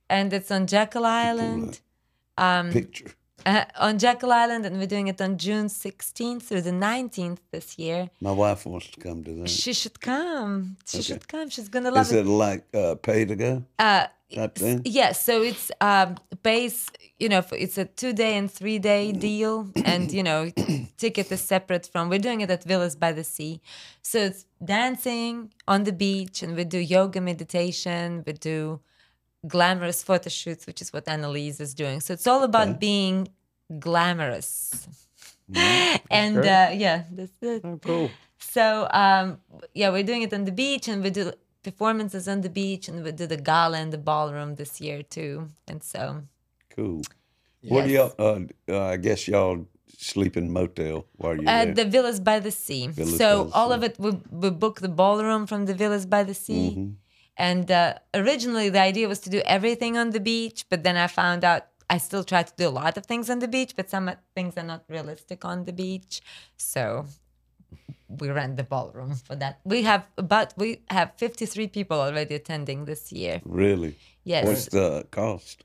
and 0.08 0.32
it's 0.32 0.50
on 0.50 0.66
Jekyll 0.68 1.04
Island. 1.04 1.80
Um, 2.38 2.70
Picture. 2.72 3.10
uh, 3.46 3.64
on 3.78 3.98
Jekyll 3.98 4.32
Island, 4.32 4.64
and 4.66 4.78
we're 4.78 4.86
doing 4.96 5.08
it 5.08 5.20
on 5.20 5.38
June 5.38 5.66
16th 5.68 6.42
through 6.42 6.62
the 6.62 6.70
19th 6.72 7.38
this 7.50 7.78
year. 7.78 8.10
My 8.20 8.32
wife 8.32 8.64
wants 8.66 8.88
to 8.94 9.00
come 9.00 9.24
to 9.24 9.32
that. 9.40 9.48
She 9.48 9.72
should 9.72 9.98
come. 10.00 10.76
She 10.86 10.98
Okay. 10.98 11.04
should 11.08 11.26
come. 11.28 11.48
She's 11.50 11.68
gonna 11.68 11.90
love 11.90 12.06
Is 12.06 12.12
it. 12.12 12.26
it 12.26 12.30
like 12.46 12.62
uh, 12.74 12.94
pay 12.96 13.24
to 13.24 13.36
go 13.36 13.64
Uh? 13.78 14.06
Yes, 14.84 15.24
so 15.24 15.34
it's 15.42 15.70
um 15.80 16.16
base, 16.42 16.90
you 17.18 17.30
know, 17.32 17.42
it's 17.64 17.78
a 17.78 17.86
two 17.86 18.12
day 18.12 18.36
and 18.36 18.48
three 18.58 18.78
day 18.78 19.10
deal, 19.28 19.54
and 19.92 20.12
you 20.12 20.22
know, 20.22 20.50
ticket 20.98 21.32
is 21.32 21.40
separate 21.40 21.86
from. 21.92 22.10
We're 22.10 22.18
doing 22.28 22.42
it 22.42 22.50
at 22.50 22.62
Villas 22.64 22.94
by 22.94 23.12
the 23.12 23.24
Sea, 23.24 23.54
so 24.02 24.18
it's 24.28 24.44
dancing 24.62 25.34
on 25.66 25.84
the 25.84 25.92
beach, 26.06 26.42
and 26.42 26.50
we 26.58 26.64
do 26.64 26.78
yoga 26.78 27.20
meditation. 27.22 28.22
We 28.26 28.34
do 28.34 28.80
glamorous 29.46 30.02
photo 30.02 30.28
shoots, 30.28 30.66
which 30.66 30.80
is 30.82 30.92
what 30.92 31.08
Annalise 31.08 31.60
is 31.60 31.74
doing. 31.74 32.00
So 32.00 32.14
it's 32.14 32.26
all 32.26 32.42
about 32.42 32.80
being 32.80 33.28
glamorous, 33.78 34.88
and 36.10 36.38
uh, 36.38 36.70
yeah, 36.74 37.04
that's 37.10 37.32
it. 37.42 37.62
Oh, 37.64 37.78
cool. 37.82 38.10
So 38.38 38.88
um, 38.90 39.38
yeah, 39.74 39.90
we're 39.90 40.02
doing 40.02 40.22
it 40.22 40.32
on 40.32 40.44
the 40.44 40.52
beach, 40.52 40.88
and 40.88 41.02
we 41.02 41.10
do 41.10 41.32
performances 41.62 42.28
on 42.28 42.40
the 42.40 42.50
beach, 42.50 42.88
and 42.88 43.04
we 43.04 43.12
do 43.12 43.26
the 43.26 43.36
gala 43.36 43.80
in 43.80 43.90
the 43.90 43.98
ballroom 43.98 44.56
this 44.56 44.80
year 44.80 45.02
too. 45.02 45.50
And 45.66 45.82
so 45.82 46.22
Cool. 46.78 47.02
What 47.62 47.86
do 47.86 47.90
y'all? 47.90 48.14
Uh, 48.18 48.40
uh, 48.68 48.84
I 48.94 48.96
guess 48.98 49.26
y'all 49.26 49.66
sleep 49.96 50.36
in 50.36 50.52
motel 50.52 51.06
while 51.16 51.36
you're 51.36 51.48
uh, 51.48 51.64
the 51.64 51.84
villas 51.84 52.20
by 52.20 52.38
the 52.38 52.52
sea. 52.52 52.86
Villas 52.86 53.16
so 53.16 53.44
by 53.44 53.50
the 53.50 53.56
all 53.56 53.68
Sea. 53.70 53.74
of 53.74 53.82
it, 53.82 53.98
we, 53.98 54.10
we 54.30 54.50
book 54.50 54.80
the 54.80 54.88
ballroom 54.88 55.46
from 55.46 55.66
the 55.66 55.74
villas 55.74 56.06
by 56.06 56.22
the 56.22 56.34
sea. 56.34 56.70
Mm-hmm. 56.70 56.90
And 57.38 57.70
uh, 57.70 57.94
originally 58.14 58.68
the 58.68 58.80
idea 58.80 59.08
was 59.08 59.20
to 59.20 59.30
do 59.30 59.40
everything 59.46 59.96
on 59.96 60.10
the 60.10 60.20
beach, 60.20 60.66
but 60.68 60.82
then 60.82 60.96
I 60.96 61.06
found 61.06 61.44
out 61.44 61.62
I 61.88 61.98
still 61.98 62.24
try 62.24 62.42
to 62.42 62.52
do 62.56 62.68
a 62.68 62.74
lot 62.82 62.98
of 62.98 63.06
things 63.06 63.30
on 63.30 63.38
the 63.38 63.48
beach, 63.48 63.74
but 63.76 63.88
some 63.88 64.10
things 64.34 64.58
are 64.58 64.64
not 64.64 64.84
realistic 64.88 65.44
on 65.44 65.64
the 65.64 65.72
beach. 65.72 66.20
So 66.56 67.06
we 68.08 68.28
rent 68.28 68.56
the 68.56 68.64
ballroom 68.64 69.14
for 69.14 69.36
that. 69.36 69.60
We 69.64 69.82
have 69.82 70.04
about 70.18 70.52
we 70.56 70.82
have 70.90 71.12
53 71.16 71.68
people 71.68 72.00
already 72.00 72.34
attending 72.34 72.84
this 72.84 73.12
year. 73.12 73.40
really? 73.44 73.94
Yes. 74.24 74.46
What's 74.46 74.66
the 74.66 75.06
cost? 75.10 75.64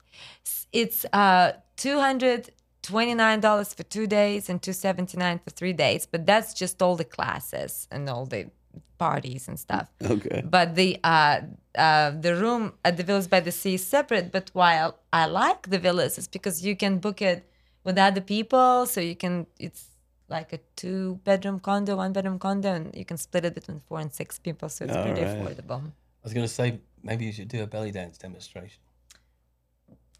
it's 0.73 1.05
uh 1.13 1.51
$229 1.77 3.75
for 3.75 3.83
two 3.83 4.07
days 4.07 4.49
and 4.49 4.61
279 4.61 5.39
for 5.43 5.49
three 5.51 5.73
days 5.73 6.05
but 6.05 6.25
that's 6.25 6.53
just 6.53 6.81
all 6.81 6.95
the 6.95 7.05
classes 7.05 7.87
and 7.91 8.09
all 8.09 8.25
the 8.25 8.49
parties 8.97 9.47
and 9.47 9.59
stuff 9.59 9.87
Okay. 10.15 10.41
but 10.45 10.75
the 10.75 10.97
uh, 11.03 11.41
uh, 11.85 12.11
the 12.25 12.35
room 12.35 12.73
at 12.85 12.97
the 12.97 13.03
villas 13.03 13.27
by 13.27 13.39
the 13.39 13.51
sea 13.51 13.75
is 13.75 13.85
separate 13.85 14.31
but 14.31 14.49
while 14.53 14.91
i 15.11 15.25
like 15.25 15.69
the 15.69 15.79
villas 15.79 16.17
is 16.17 16.27
because 16.27 16.65
you 16.65 16.75
can 16.75 16.99
book 16.99 17.21
it 17.21 17.39
with 17.83 17.97
other 17.97 18.21
people 18.21 18.85
so 18.85 19.01
you 19.01 19.15
can 19.15 19.45
it's 19.59 19.83
like 20.29 20.53
a 20.53 20.59
two 20.75 21.19
bedroom 21.25 21.59
condo, 21.59 21.97
one 21.97 22.11
bedroom 22.13 22.39
condo, 22.39 22.69
and 22.73 22.95
you 22.95 23.05
can 23.05 23.17
split 23.17 23.43
it 23.45 23.53
between 23.53 23.79
four 23.87 23.99
and 23.99 24.11
six 24.11 24.39
people, 24.39 24.67
so 24.69 24.85
it's 24.85 24.93
pretty 25.05 25.21
Alright. 25.21 25.37
affordable. 25.57 25.81
I 25.89 26.23
was 26.23 26.33
gonna 26.33 26.47
say 26.47 26.79
maybe 27.03 27.25
you 27.25 27.33
should 27.33 27.49
do 27.49 27.61
a 27.61 27.67
belly 27.67 27.91
dance 27.91 28.17
demonstration. 28.17 28.79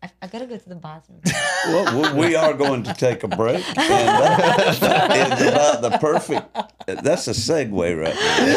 I, 0.03 0.09
I 0.21 0.27
gotta 0.27 0.45
go 0.45 0.57
to 0.57 0.69
the 0.69 0.75
bathroom. 0.75 1.21
Well, 1.65 2.13
we- 2.13 2.27
we 2.27 2.35
are 2.35 2.53
going 2.53 2.83
to 2.83 2.93
take 2.93 3.23
a 3.23 3.27
break, 3.29 3.65
and 3.65 3.77
that, 3.77 4.77
that 4.81 5.39
is 5.41 5.47
about 5.47 5.81
the 5.81 5.91
perfect. 5.97 6.45
That's 7.03 7.25
a 7.29 7.31
segue 7.31 7.71
right 7.73 8.13
there. 8.13 8.55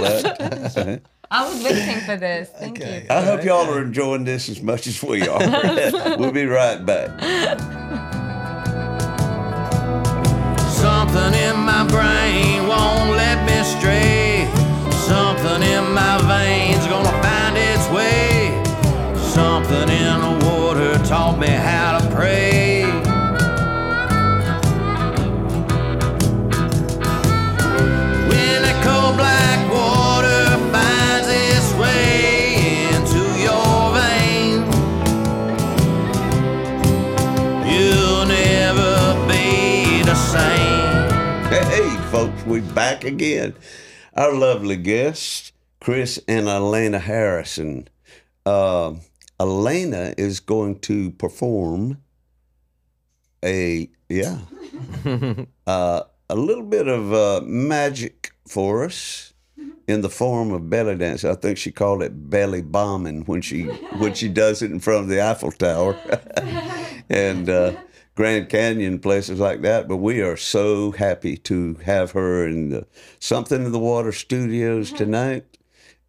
Let's 0.00 0.74
call 0.74 0.84
that. 0.84 1.02
I 1.30 1.48
was 1.48 1.62
waiting 1.62 2.00
for 2.00 2.16
this. 2.16 2.48
Thank 2.58 2.80
Okay. 2.80 3.02
you. 3.02 3.06
I 3.10 3.22
hope 3.22 3.44
y'all 3.44 3.70
are 3.72 3.80
enjoying 3.80 4.24
this 4.24 4.48
as 4.48 4.60
much 4.60 4.88
as 4.88 5.00
we 5.04 5.26
are. 5.28 5.38
we'll 6.18 6.32
be 6.32 6.46
right 6.46 6.84
back. 6.84 7.10
Something 10.82 11.34
in 11.40 11.56
my 11.60 11.86
brain 11.86 12.66
won't 12.66 13.10
let 13.16 13.38
me 13.46 13.62
stray. 13.62 14.50
Something 15.06 15.62
in 15.62 15.92
my 15.94 16.18
veins 16.26 16.84
gonna 16.88 17.22
find 17.22 17.56
its 17.56 17.86
way. 17.90 18.50
Something 19.30 19.88
in 19.88 20.20
the 20.20 20.26
water 20.26 20.31
taught 21.12 21.38
me 21.38 21.46
how 21.46 21.98
to 21.98 22.06
pray. 22.16 22.84
When 28.30 28.62
that 28.62 28.82
cold 28.82 29.16
black 29.18 29.60
water 29.70 30.56
finds 30.72 31.28
its 31.28 31.74
way 31.74 32.88
into 32.94 33.20
your 33.44 33.92
veins. 33.92 34.74
You'll 37.70 38.24
never 38.24 39.28
be 39.28 40.02
the 40.04 40.14
same. 40.14 41.10
Hey, 41.50 41.94
folks, 42.10 42.42
we 42.46 42.62
back 42.62 43.04
again. 43.04 43.54
Our 44.14 44.32
lovely 44.32 44.76
guests, 44.78 45.52
Chris 45.78 46.18
and 46.26 46.48
Elena 46.48 47.00
Harrison. 47.00 47.88
Uh, 48.46 48.94
Elena 49.42 50.14
is 50.16 50.38
going 50.38 50.78
to 50.78 51.10
perform 51.10 52.00
a 53.44 53.90
yeah 54.08 54.38
uh, 55.66 56.02
a 56.30 56.36
little 56.36 56.62
bit 56.62 56.86
of 56.86 57.12
uh, 57.12 57.40
magic 57.44 58.30
for 58.46 58.84
us 58.84 59.34
in 59.88 60.00
the 60.00 60.08
form 60.08 60.52
of 60.52 60.70
belly 60.70 60.94
dance. 60.94 61.24
I 61.24 61.34
think 61.34 61.58
she 61.58 61.72
called 61.72 62.04
it 62.04 62.30
belly 62.30 62.62
bombing 62.62 63.22
when 63.22 63.42
she 63.42 63.64
when 63.98 64.14
she 64.14 64.28
does 64.28 64.62
it 64.62 64.70
in 64.70 64.78
front 64.78 65.00
of 65.00 65.08
the 65.08 65.20
Eiffel 65.20 65.50
Tower 65.50 65.98
and 67.10 67.50
uh, 67.50 67.72
Grand 68.14 68.48
Canyon 68.48 69.00
places 69.00 69.40
like 69.40 69.62
that. 69.62 69.88
But 69.88 69.96
we 69.96 70.20
are 70.20 70.36
so 70.36 70.92
happy 70.92 71.36
to 71.38 71.74
have 71.84 72.12
her 72.12 72.46
in 72.46 72.68
the 72.68 72.86
Something 73.18 73.64
in 73.64 73.72
the 73.72 73.80
Water 73.80 74.12
studios 74.12 74.92
tonight. 74.92 75.58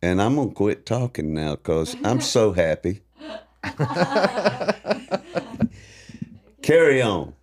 And 0.04 0.22
I'm 0.22 0.36
gonna 0.36 0.52
quit 0.52 0.86
talking 0.86 1.34
now 1.34 1.56
because 1.56 1.96
I'm 2.04 2.22
so 2.22 2.52
happy. 2.52 3.03
Carry 6.62 7.02
on. 7.02 7.34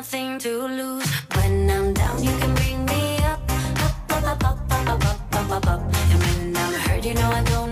Nothing 0.00 0.38
to 0.38 0.66
lose. 0.66 1.06
When 1.36 1.70
I'm 1.70 1.92
down, 1.92 2.24
you 2.24 2.30
can 2.38 2.54
bring 2.54 2.86
me 2.86 3.18
up, 3.18 3.38
up, 4.10 4.24
up, 4.24 4.44
up, 4.44 4.72
up, 4.72 4.88
up, 4.88 5.34
up, 5.34 5.50
up, 5.50 5.66
up. 5.66 5.80
And 6.10 6.18
when 6.22 6.56
I'm 6.56 6.72
hurt, 6.84 7.04
you 7.04 7.12
know 7.12 7.30
I 7.30 7.42
don't 7.44 7.69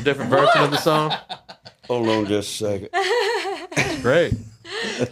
a 0.00 0.04
different 0.04 0.30
version 0.30 0.62
of 0.62 0.70
the 0.70 0.76
song. 0.78 1.12
hold 1.86 2.08
on 2.08 2.26
just 2.26 2.60
a 2.62 2.88
second. 2.88 2.88
Great. 4.02 4.32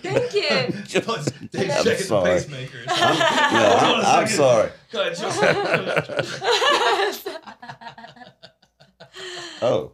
Thank 0.02 0.34
you. 0.34 0.48
Dave's 0.48 0.94
I'm 0.96 1.84
checking 1.84 2.06
sorry. 2.06 2.40
the 2.40 2.46
pacemakers. 2.46 2.86
No, 2.86 2.92
I'm, 2.94 4.20
I'm 4.20 4.28
sorry. 4.28 4.70
Go 4.92 5.00
ahead, 5.02 5.16
Oh. 9.60 9.92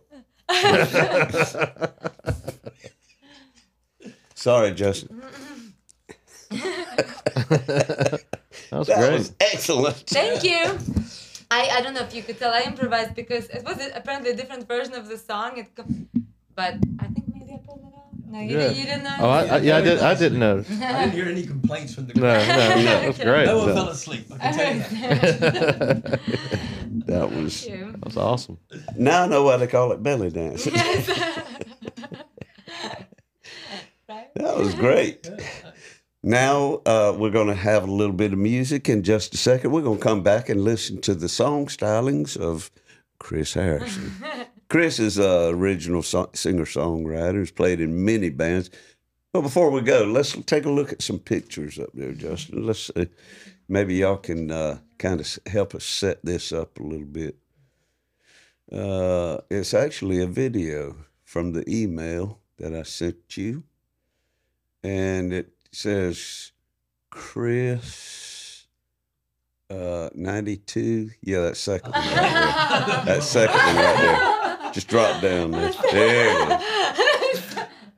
Sorry, 4.34 4.72
Justin. 4.74 5.22
That 6.50 8.20
was 8.72 8.86
That 8.88 8.98
great. 8.98 9.12
was 9.14 9.32
excellent. 9.40 9.96
Thank 10.06 10.44
you. 10.44 10.78
I, 11.56 11.68
I 11.76 11.80
don't 11.82 11.94
know 11.94 12.00
if 12.08 12.12
you 12.14 12.22
could 12.22 12.38
tell 12.38 12.52
I 12.52 12.62
improvised 12.62 13.14
because 13.14 13.44
it 13.48 13.62
was 13.64 13.76
apparently 13.94 14.30
a 14.30 14.36
different 14.36 14.66
version 14.66 14.94
of 14.94 15.08
the 15.08 15.16
song. 15.16 15.58
It, 15.58 15.68
but 16.56 16.74
I 16.98 17.06
think 17.12 17.26
maybe 17.32 17.52
I 17.52 17.60
pulled 17.66 17.80
it 17.80 17.94
off. 17.94 18.10
No, 18.26 18.40
you, 18.40 18.48
Good. 18.56 18.76
you 18.76 18.84
didn't 18.84 19.04
know. 19.04 19.16
Oh, 19.20 19.28
I, 19.30 19.42
I, 19.44 19.56
yeah, 19.58 19.76
I 19.76 19.80
did. 19.80 19.98
I 20.00 20.14
didn't 20.14 20.40
know. 20.40 20.64
I 20.68 21.04
didn't 21.04 21.12
hear 21.12 21.26
any 21.28 21.46
complaints 21.46 21.94
from 21.94 22.06
the 22.08 22.14
No, 22.14 22.20
crowd. 22.22 22.48
no, 22.48 22.74
no, 22.74 22.82
that's 22.84 23.18
great. 23.30 23.46
No 23.46 23.58
one 23.58 23.66
No. 23.68 23.74
fell 23.74 23.88
asleep. 23.90 24.26
I 24.32 24.38
can 24.38 24.52
tell 24.54 24.74
you 24.74 24.80
that. 25.38 26.20
That 27.06 27.30
was 27.30 27.66
That's 28.02 28.16
awesome. 28.16 28.58
now 28.96 29.24
I 29.24 29.26
know 29.26 29.42
why 29.44 29.56
they 29.58 29.66
call 29.66 29.92
it 29.92 30.02
belly 30.02 30.30
dancing. 30.30 30.72
That 34.36 34.56
was 34.56 34.74
great. 34.74 35.28
Now 36.26 36.80
uh, 36.86 37.14
we're 37.14 37.28
going 37.28 37.48
to 37.48 37.54
have 37.54 37.86
a 37.86 37.92
little 37.92 38.14
bit 38.14 38.32
of 38.32 38.38
music 38.38 38.88
in 38.88 39.02
just 39.02 39.34
a 39.34 39.36
second. 39.36 39.72
We're 39.72 39.82
going 39.82 39.98
to 39.98 40.02
come 40.02 40.22
back 40.22 40.48
and 40.48 40.64
listen 40.64 41.02
to 41.02 41.14
the 41.14 41.28
song 41.28 41.66
stylings 41.66 42.34
of 42.34 42.70
Chris 43.18 43.52
Harrison. 43.52 44.10
Chris 44.70 44.98
is 44.98 45.18
an 45.18 45.54
original 45.54 46.02
so- 46.02 46.30
singer 46.32 46.64
songwriter. 46.64 47.40
He's 47.40 47.50
played 47.50 47.78
in 47.78 48.06
many 48.06 48.30
bands. 48.30 48.70
But 49.34 49.42
before 49.42 49.70
we 49.70 49.82
go, 49.82 50.04
let's 50.04 50.32
take 50.46 50.64
a 50.64 50.70
look 50.70 50.94
at 50.94 51.02
some 51.02 51.18
pictures 51.18 51.78
up 51.78 51.90
there, 51.92 52.12
Justin. 52.12 52.64
Let's 52.64 52.86
see. 52.86 53.08
Maybe 53.68 53.96
y'all 53.96 54.16
can 54.16 54.50
uh, 54.50 54.78
kind 54.96 55.20
of 55.20 55.38
help 55.44 55.74
us 55.74 55.84
set 55.84 56.24
this 56.24 56.52
up 56.52 56.80
a 56.80 56.82
little 56.82 57.04
bit. 57.04 57.36
Uh, 58.72 59.40
it's 59.50 59.74
actually 59.74 60.22
a 60.22 60.26
video 60.26 60.96
from 61.22 61.52
the 61.52 61.68
email 61.68 62.40
that 62.56 62.74
I 62.74 62.82
sent 62.84 63.36
you 63.36 63.64
and 64.84 65.32
it 65.32 65.53
says 65.74 66.52
Chris 67.10 68.66
uh 69.70 70.10
92. 70.14 71.10
Yeah, 71.22 71.40
that 71.40 71.56
second 71.56 71.92
one 71.92 72.00
right 72.00 73.04
there. 73.04 73.14
That 73.14 73.22
second 73.22 73.56
one 73.56 73.76
right 73.76 73.96
there. 74.62 74.72
Just 74.72 74.88
drop 74.88 75.22
down 75.22 75.52
there. 75.52 75.72
There 75.92 76.60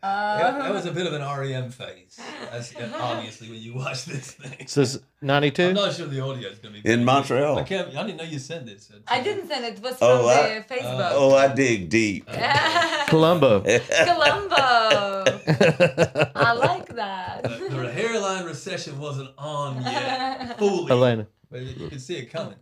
it 0.07 0.37
is. 0.37 0.43
That, 0.43 0.59
that 0.62 0.73
was 0.73 0.87
a 0.87 0.93
bit 0.93 1.07
of 1.07 1.12
an 1.12 1.23
REM 1.23 1.70
phase. 1.70 2.19
That's, 2.51 2.73
obviously, 3.01 3.49
when 3.51 3.59
you 3.61 3.74
watch 3.74 4.05
this 4.05 4.33
thing. 4.33 4.55
It 4.59 4.70
says 4.70 5.01
92. 5.23 5.62
I'm 5.69 5.74
not 5.74 5.95
sure 5.95 6.07
the 6.07 6.20
audio 6.23 6.49
is 6.49 6.59
going 6.59 6.74
to 6.74 6.83
be 6.83 6.89
In 6.91 7.01
good. 7.01 7.07
Montreal. 7.07 7.59
I 7.59 7.62
can't. 7.62 7.95
I 7.97 8.03
didn't 8.05 8.19
know 8.19 8.24
you 8.24 8.39
sent 8.39 8.66
this. 8.66 8.91
I 9.09 9.20
didn't 9.20 9.49
send 9.49 9.65
it. 9.65 9.78
It 9.78 9.83
was 9.83 9.95
oh, 10.01 10.19
from 10.19 10.27
Oh, 10.27 10.28
I- 10.28 10.59
the 10.59 10.74
Facebook. 10.74 11.11
Oh, 11.12 11.35
I 11.35 11.49
dig 11.55 11.89
deep. 11.89 12.27
Columbo. 13.09 13.61
Colombo. 13.61 14.57
I 16.35 16.53
like 16.53 16.89
that. 16.95 17.43
The, 17.43 17.69
the 17.70 17.91
hairline 17.93 18.45
recession 18.45 18.99
wasn't 18.99 19.31
on 19.39 19.83
yet 19.83 20.59
fully, 20.59 20.91
Elena. 20.91 21.27
but 21.51 21.62
you 21.62 21.89
can 21.89 21.99
see 21.99 22.16
it 22.16 22.31
coming. 22.31 22.57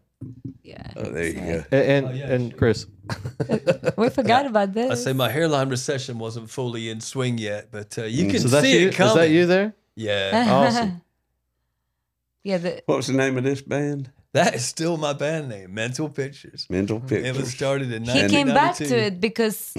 Yeah. 0.62 0.90
Oh, 0.96 1.02
there 1.10 1.26
you 1.26 1.34
go. 1.34 1.64
And 1.70 1.82
and, 1.82 2.06
Oh, 2.06 2.10
yeah, 2.12 2.32
and 2.32 2.50
sure. 2.50 2.58
Chris. 2.58 2.86
We 3.98 4.08
forgot 4.10 4.46
about 4.46 4.72
this. 4.72 4.90
I 4.90 4.94
say 4.94 5.12
my 5.12 5.28
hairline 5.30 5.68
recession 5.68 6.18
wasn't 6.18 6.48
fully 6.50 6.88
in 6.88 7.00
swing 7.00 7.36
yet, 7.38 7.68
but 7.70 7.98
uh, 7.98 8.04
you 8.04 8.30
can 8.30 8.40
So 8.40 8.48
that's 8.48 8.64
see 8.64 8.80
you. 8.80 8.88
it 8.88 8.94
coming. 8.94 9.10
Is 9.10 9.14
that 9.16 9.30
you 9.30 9.46
there? 9.46 9.74
Yeah, 9.94 10.44
Awesome. 10.50 11.02
yeah, 12.42 12.58
the, 12.58 12.82
What 12.86 12.96
was 12.96 13.06
the 13.06 13.12
name 13.14 13.36
of 13.38 13.44
this 13.44 13.62
band? 13.62 14.10
that 14.32 14.54
is 14.56 14.64
still 14.64 14.96
my 14.96 15.12
band 15.12 15.48
name, 15.48 15.72
Mental 15.74 16.08
Pictures. 16.08 16.66
Mental 16.68 16.96
It 16.96 17.02
was 17.02 17.10
Pictures. 17.10 17.54
started 17.54 17.92
in 17.92 18.02
he 18.04 18.26
came 18.28 18.48
back 18.48 18.80
1992. 18.80 18.86
to 18.88 18.96
it 19.06 19.20
because 19.20 19.72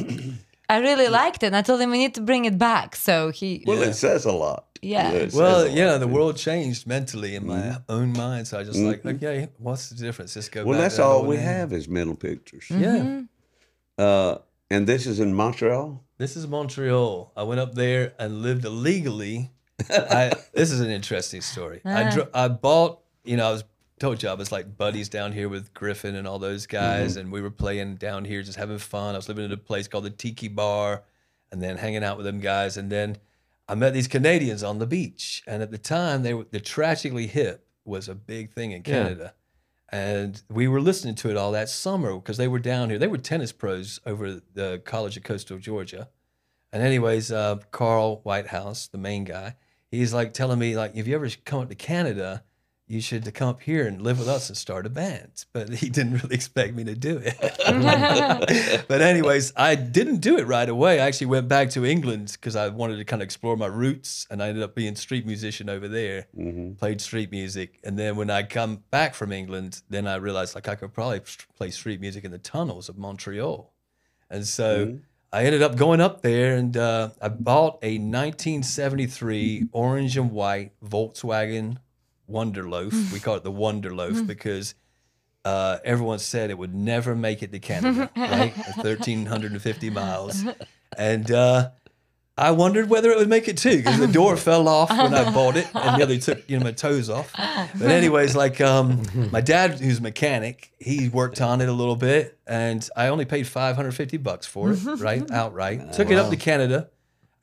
I 0.69 0.77
really 0.77 1.09
liked 1.09 1.43
it. 1.43 1.47
And 1.47 1.55
I 1.57 1.61
told 1.61 1.81
him 1.81 1.91
we 1.91 1.97
need 1.97 2.15
to 2.15 2.21
bring 2.21 2.45
it 2.45 2.57
back. 2.57 2.95
So 2.95 3.31
he, 3.31 3.63
Well, 3.67 3.79
Yeah. 3.79 3.87
it 3.89 3.95
says 3.95 4.23
a 4.25 4.31
lot. 4.31 4.74
Yeah. 4.85 5.11
it 5.11 5.33
Well, 5.33 5.61
a 5.65 5.69
yeah, 5.69 5.97
the 5.97 6.07
world 6.07 6.37
changed 6.37 6.85
mentally 6.87 7.35
in 7.35 7.45
my 7.47 7.77
own 7.89 8.13
mind, 8.13 8.47
so 8.47 8.59
I 8.59 8.63
just 8.63 8.79
like, 8.79 9.05
okay, 9.05 9.49
what's 9.57 9.89
the 9.89 9.95
difference? 9.95 10.33
Just 10.33 10.51
go. 10.51 10.59
Mm-hmm. 10.61 10.69
Well, 10.69 10.77
back 10.79 10.83
that's 10.91 10.99
all 10.99 11.25
we 11.25 11.37
name. 11.37 11.45
have 11.45 11.73
is 11.73 11.87
mental 11.87 12.15
pictures. 12.15 12.65
Yeah, 12.69 13.21
Uh, 13.97 14.37
and 14.69 14.87
this 14.87 15.05
is 15.07 15.19
in 15.19 15.33
Montreal. 15.33 16.03
this 16.17 16.35
is 16.35 16.47
Montreal. 16.47 17.31
I 17.35 17.43
went 17.43 17.59
up 17.59 17.75
there 17.75 18.13
and 18.19 18.41
lived 18.41 18.65
illegally. 18.65 19.51
I, 19.89 20.31
this 20.53 20.71
is 20.71 20.79
an 20.79 20.89
interesting 20.89 21.41
story. 21.41 21.81
I 21.85 22.09
dr- 22.13 22.29
I 22.33 22.47
bought, 22.47 23.01
you 23.23 23.37
know, 23.37 23.47
I 23.49 23.51
was 23.51 23.63
told 23.99 24.21
you 24.21 24.29
I 24.29 24.33
was 24.33 24.51
like 24.51 24.77
buddies 24.77 25.09
down 25.09 25.31
here 25.31 25.47
with 25.49 25.73
Griffin 25.73 26.15
and 26.15 26.27
all 26.27 26.39
those 26.39 26.65
guys, 26.67 27.15
and 27.17 27.31
we 27.31 27.41
were 27.41 27.51
playing 27.51 27.95
down 27.95 28.25
here, 28.25 28.41
just 28.43 28.57
having 28.57 28.77
fun. 28.77 29.15
I 29.15 29.17
was 29.17 29.27
living 29.29 29.45
in 29.45 29.51
a 29.51 29.57
place 29.57 29.87
called 29.87 30.03
the 30.05 30.09
Tiki 30.09 30.47
Bar, 30.47 31.03
and 31.51 31.61
then 31.61 31.77
hanging 31.77 32.03
out 32.03 32.17
with 32.17 32.25
them 32.25 32.39
guys, 32.39 32.77
and 32.77 32.89
then 32.91 33.17
I 33.67 33.75
met 33.75 33.93
these 33.93 34.07
Canadians 34.07 34.63
on 34.63 34.79
the 34.79 34.85
beach, 34.85 35.43
and 35.47 35.61
at 35.63 35.71
the 35.71 35.77
time 35.77 36.23
they 36.23 36.33
were 36.33 36.45
the 36.49 36.59
tragically 36.59 37.27
hip 37.27 37.67
was 37.83 38.07
a 38.07 38.15
big 38.15 38.51
thing 38.51 38.71
in. 38.71 38.83
Canada. 38.83 39.33
And 39.89 40.41
we 40.49 40.67
were 40.67 40.81
listening 40.81 41.15
to 41.15 41.29
it 41.29 41.37
all 41.37 41.51
that 41.51 41.69
summer 41.69 42.15
because 42.15 42.37
they 42.37 42.47
were 42.47 42.59
down 42.59 42.89
here. 42.89 42.99
They 42.99 43.07
were 43.07 43.17
tennis 43.17 43.51
pros 43.51 43.99
over 44.05 44.41
the 44.53 44.81
College 44.83 45.15
of 45.15 45.23
Coastal 45.23 45.57
Georgia. 45.57 46.09
And 46.73 46.83
anyways, 46.83 47.31
uh, 47.31 47.57
Carl 47.71 48.19
Whitehouse, 48.23 48.87
the 48.87 48.97
main 48.97 49.23
guy, 49.23 49.55
he's 49.89 50.13
like 50.13 50.33
telling 50.33 50.59
me 50.59 50.75
like, 50.75 50.95
if 50.95 51.07
you 51.07 51.15
ever 51.15 51.29
come 51.45 51.61
up 51.61 51.69
to 51.69 51.75
Canada, 51.75 52.43
you 52.87 53.01
should 53.01 53.33
come 53.33 53.49
up 53.49 53.61
here 53.61 53.87
and 53.87 54.01
live 54.01 54.19
with 54.19 54.27
us 54.27 54.47
and 54.47 54.57
start 54.57 54.85
a 54.85 54.89
band. 54.89 55.45
But 55.53 55.69
he 55.69 55.89
didn't 55.89 56.21
really 56.21 56.35
expect 56.35 56.75
me 56.75 56.83
to 56.83 56.95
do 56.95 57.19
it. 57.23 57.35
but 58.87 59.01
anyways, 59.01 59.53
I 59.55 59.75
didn't 59.75 60.17
do 60.17 60.37
it 60.37 60.45
right 60.45 60.69
away. 60.69 60.99
I 60.99 61.07
actually 61.07 61.27
went 61.27 61.47
back 61.47 61.71
to 61.71 61.85
England 61.85 62.33
because 62.33 62.55
I 62.55 62.67
wanted 62.67 62.97
to 62.97 63.05
kind 63.05 63.21
of 63.21 63.25
explore 63.25 63.57
my 63.57 63.67
roots, 63.67 64.27
and 64.29 64.41
I 64.41 64.49
ended 64.49 64.63
up 64.63 64.75
being 64.75 64.95
street 64.95 65.25
musician 65.25 65.69
over 65.69 65.87
there. 65.87 66.27
Played 66.77 67.01
street 67.01 67.31
music, 67.31 67.79
and 67.83 67.97
then 67.97 68.15
when 68.15 68.29
I 68.29 68.43
come 68.43 68.83
back 68.91 69.15
from 69.15 69.31
England, 69.31 69.81
then 69.89 70.07
I 70.07 70.15
realized 70.15 70.53
like 70.53 70.67
I 70.67 70.75
could 70.75 70.93
probably 70.93 71.21
play 71.57 71.71
street 71.71 71.99
music 71.99 72.23
in 72.23 72.31
the 72.31 72.37
tunnels 72.37 72.87
of 72.87 72.97
Montreal. 72.97 73.71
And 74.29 74.45
so 74.45 74.99
I 75.31 75.43
ended 75.43 75.61
up 75.61 75.75
going 75.75 76.01
up 76.01 76.21
there 76.21 76.55
and 76.55 76.75
uh, 76.77 77.09
I 77.21 77.27
bought 77.27 77.79
a 77.83 77.97
1973 77.97 79.67
orange 79.71 80.17
and 80.17 80.31
white 80.31 80.71
Volkswagen 80.83 81.77
Wonderloaf. 82.29 83.11
we 83.11 83.19
call 83.19 83.35
it 83.35 83.43
the 83.43 83.51
Wonderloaf 83.51 84.25
because 84.25 84.75
uh, 85.43 85.77
everyone 85.85 86.19
said 86.19 86.49
it 86.49 86.57
would 86.57 86.73
never 86.73 87.15
make 87.15 87.43
it 87.43 87.51
to 87.51 87.59
Canada, 87.59 88.09
right? 88.15 88.55
1,350 88.77 89.89
miles. 89.91 90.43
And 90.97 91.29
uh, 91.29 91.69
I 92.37 92.51
wondered 92.51 92.89
whether 92.89 93.11
it 93.11 93.17
would 93.17 93.29
make 93.29 93.47
it 93.47 93.57
too 93.57 93.77
because 93.77 93.99
the 93.99 94.07
door 94.07 94.35
fell 94.49 94.67
off 94.67 94.89
when 94.89 95.13
I 95.13 95.31
bought 95.31 95.55
it 95.55 95.67
and 95.73 95.97
nearly 95.97 96.17
took 96.17 96.49
you 96.49 96.57
know 96.57 96.63
my 96.63 96.71
toes 96.71 97.09
off. 97.09 97.31
But 97.35 97.91
anyways, 97.91 98.35
like 98.35 98.59
um, 98.59 99.03
my 99.31 99.39
dad, 99.41 99.79
who's 99.79 99.99
a 99.99 100.01
mechanic, 100.01 100.71
he 100.79 101.09
worked 101.09 101.39
on 101.41 101.61
it 101.61 101.69
a 101.69 101.73
little 101.73 101.95
bit, 101.95 102.39
and 102.47 102.87
I 102.95 103.07
only 103.07 103.25
paid 103.25 103.47
550 103.47 104.17
bucks 104.17 104.47
for 104.47 104.71
it, 104.71 104.79
right, 104.99 105.29
outright. 105.31 105.93
Took 105.93 106.09
it 106.09 106.17
up 106.17 106.29
to 106.31 106.37
Canada, 106.37 106.89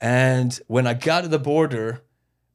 and 0.00 0.58
when 0.66 0.88
I 0.88 0.94
got 0.94 1.20
to 1.20 1.28
the 1.28 1.38
border, 1.38 2.02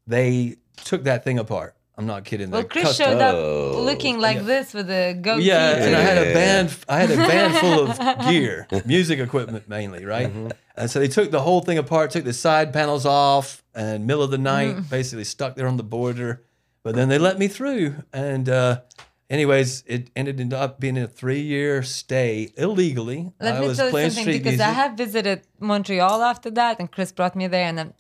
they 0.06 0.58
took 0.84 1.06
that 1.06 1.24
thing 1.24 1.40
apart. 1.40 1.76
I'm 1.98 2.06
not 2.06 2.26
kidding. 2.26 2.52
well, 2.52 2.64
Chris 2.64 2.84
custom- 2.84 3.06
showed 3.14 3.22
up 3.22 3.36
Oh. 3.36 3.82
looking 3.84 4.20
like 4.20 4.46
this 4.46 4.74
with 4.74 4.90
a 4.92 5.14
goatee. 5.20 5.46
yeah, 5.46 5.76
and 5.84 5.96
I 5.96 6.02
had 6.02 6.18
a 6.20 6.34
band. 6.34 6.76
I 6.88 7.00
had 7.00 7.10
a 7.12 7.16
band 7.18 7.56
full 7.56 7.90
of 7.90 8.20
gear, 8.30 8.68
music 8.86 9.20
equipment 9.20 9.68
mainly, 9.68 10.06
right? 10.06 10.32
And 10.76 10.92
so 10.92 11.00
they 11.00 11.08
took 11.08 11.32
the 11.32 11.42
whole 11.42 11.62
thing 11.62 11.80
apart, 11.80 12.12
took 12.12 12.24
the 12.24 12.34
side 12.34 12.72
panels 12.72 13.06
off, 13.06 13.64
and 13.74 14.06
middle 14.06 14.22
of 14.22 14.30
the 14.32 14.38
night, 14.38 14.90
basically 14.92 15.24
stuck 15.24 15.56
there 15.56 15.68
on 15.68 15.78
the 15.78 15.84
border. 15.84 16.44
But 16.84 16.94
then 16.96 17.10
they 17.10 17.18
let 17.18 17.40
me 17.40 17.48
through, 17.48 17.96
and 18.14 18.48
uh, 18.48 18.82
anyways, 19.30 19.84
it 19.88 20.10
ended 20.16 20.54
up 20.54 20.80
being 20.80 20.98
a 21.00 21.08
three-year 21.08 21.82
stay 21.84 22.52
illegally. 22.58 23.32
Let 23.42 23.56
I 23.56 23.60
me 23.60 23.68
was 23.70 23.78
tell 23.78 23.88
you 23.88 24.10
something 24.12 24.26
because 24.38 24.44
music. 24.58 24.68
I 24.68 24.72
have 24.72 24.94
visited 24.94 25.42
Montreal 25.60 26.22
after 26.24 26.52
that, 26.52 26.80
and 26.80 26.92
Chris 26.92 27.12
brought 27.12 27.36
me 27.36 27.48
there, 27.48 27.66
and 27.66 27.78
then 27.78 27.94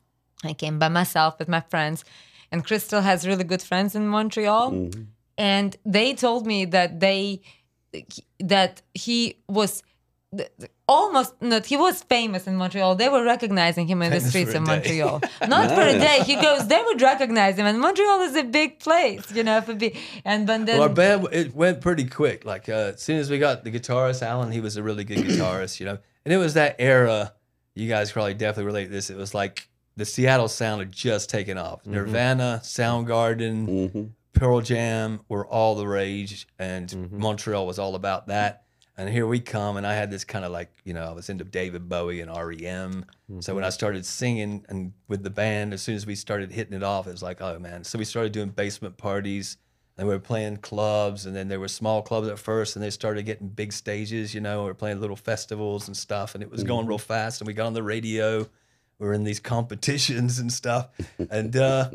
I 0.45 0.53
came 0.53 0.77
by 0.77 0.87
myself 0.87 1.39
with 1.39 1.47
my 1.47 1.61
friends. 1.69 2.05
And 2.51 2.65
Crystal 2.65 3.01
has 3.01 3.27
really 3.27 3.43
good 3.43 3.61
friends 3.61 3.95
in 3.95 4.07
Montreal, 4.07 4.71
Mm-hmm. 4.71 5.01
and 5.37 5.75
they 5.85 6.13
told 6.13 6.45
me 6.47 6.65
that 6.65 6.99
they 6.99 7.41
that 8.39 8.81
he 8.93 9.37
was 9.47 9.83
th- 10.35 10.49
th- 10.59 10.71
almost 10.87 11.33
not 11.41 11.65
he 11.65 11.77
was 11.77 12.03
famous 12.03 12.47
in 12.47 12.55
Montreal. 12.55 12.95
They 12.95 13.09
were 13.09 13.23
recognizing 13.23 13.87
him 13.87 14.01
in 14.01 14.11
the 14.11 14.19
streets 14.21 14.51
for 14.51 14.57
of. 14.57 14.63
Montreal. 14.67 15.21
Not 15.47 15.71
for 15.71 15.81
a 15.81 15.97
day. 15.97 16.21
He 16.25 16.35
goes, 16.35 16.67
they 16.67 16.81
would 16.81 17.01
recognize 17.01 17.57
him, 17.57 17.65
and 17.65 17.79
Montreal 17.79 18.21
is 18.21 18.35
a 18.35 18.43
big 18.43 18.79
place, 18.79 19.29
you 19.31 19.43
know, 19.43 19.59
for 19.61 19.73
be 19.73 19.95
and 20.23 20.45
but 20.47 20.65
then 20.65 20.77
Well, 20.79 20.87
our 20.89 20.93
band 20.93 21.27
it 21.31 21.55
went 21.55 21.81
pretty 21.81 22.05
quick. 22.05 22.45
Like 22.45 22.69
uh, 22.69 22.93
as 22.95 23.01
soon 23.01 23.17
as 23.19 23.29
we 23.29 23.39
got 23.39 23.63
the 23.63 23.71
guitarist 23.71 24.21
Alan, 24.21 24.51
he 24.51 24.61
was 24.61 24.77
a 24.77 24.83
really 24.83 25.03
good 25.03 25.19
guitarist, 25.19 25.79
you 25.79 25.85
know. 25.85 25.97
And 26.25 26.33
it 26.33 26.37
was 26.37 26.53
that 26.55 26.75
era. 26.79 27.33
You 27.75 27.87
guys 27.87 28.11
probably 28.11 28.33
definitely 28.33 28.65
relate 28.65 28.85
to 28.85 28.91
this. 28.91 29.09
It 29.09 29.17
was 29.17 29.33
like 29.33 29.67
the 29.97 30.05
Seattle 30.05 30.47
sound 30.47 30.79
had 30.79 30.91
just 30.91 31.29
taken 31.29 31.57
off. 31.57 31.81
Mm-hmm. 31.81 31.93
Nirvana, 31.93 32.61
Soundgarden, 32.63 33.67
Mm-hmm. 33.67 34.03
Pearl 34.33 34.61
Jam 34.61 35.21
were 35.27 35.47
all 35.47 35.75
the 35.75 35.87
rage, 35.87 36.47
and 36.59 36.87
mm-hmm. 36.87 37.19
Montreal 37.19 37.65
was 37.65 37.79
all 37.79 37.95
about 37.95 38.27
that. 38.27 38.65
And 38.95 39.09
here 39.09 39.25
we 39.25 39.39
come, 39.39 39.77
and 39.77 39.85
I 39.85 39.95
had 39.95 40.11
this 40.11 40.23
kind 40.23 40.45
of 40.45 40.51
like, 40.51 40.71
you 40.83 40.93
know, 40.93 41.03
I 41.03 41.11
was 41.11 41.29
into 41.29 41.43
David 41.43 41.89
Bowie 41.89 42.21
and 42.21 42.31
REM. 42.31 43.05
So 43.39 43.53
when 43.53 43.61
mm-hmm. 43.61 43.65
I 43.65 43.69
started 43.69 44.05
singing 44.05 44.65
and 44.69 44.93
with 45.07 45.23
the 45.23 45.29
band, 45.29 45.73
as 45.73 45.81
soon 45.81 45.95
as 45.95 46.05
we 46.05 46.15
started 46.15 46.51
hitting 46.51 46.73
it 46.73 46.83
off, 46.83 47.07
it 47.07 47.11
was 47.11 47.23
like, 47.23 47.41
oh 47.41 47.59
man. 47.59 47.83
So 47.83 47.97
we 47.97 48.05
started 48.05 48.31
doing 48.31 48.49
basement 48.49 48.97
parties, 48.97 49.57
and 49.97 50.07
we 50.07 50.13
were 50.13 50.19
playing 50.19 50.57
clubs, 50.57 51.25
and 51.25 51.35
then 51.35 51.47
there 51.47 51.59
were 51.59 51.67
small 51.67 52.01
clubs 52.03 52.27
at 52.27 52.37
first, 52.37 52.75
and 52.75 52.83
they 52.83 52.89
started 52.91 53.23
getting 53.23 53.49
big 53.49 53.73
stages, 53.73 54.33
you 54.33 54.41
know, 54.41 54.61
we 54.61 54.65
were 54.65 54.75
playing 54.75 55.01
little 55.01 55.15
festivals 55.15 55.87
and 55.87 55.97
stuff, 55.97 56.35
and 56.35 56.43
it 56.43 56.51
was 56.51 56.63
going 56.63 56.85
real 56.85 56.99
fast, 56.99 57.41
and 57.41 57.47
we 57.47 57.53
got 57.53 57.65
on 57.65 57.73
the 57.73 57.83
radio. 57.83 58.47
We 58.99 59.07
were 59.07 59.13
in 59.13 59.23
these 59.23 59.39
competitions 59.39 60.39
and 60.39 60.51
stuff, 60.51 60.89
and 61.29 61.55
uh, 61.55 61.91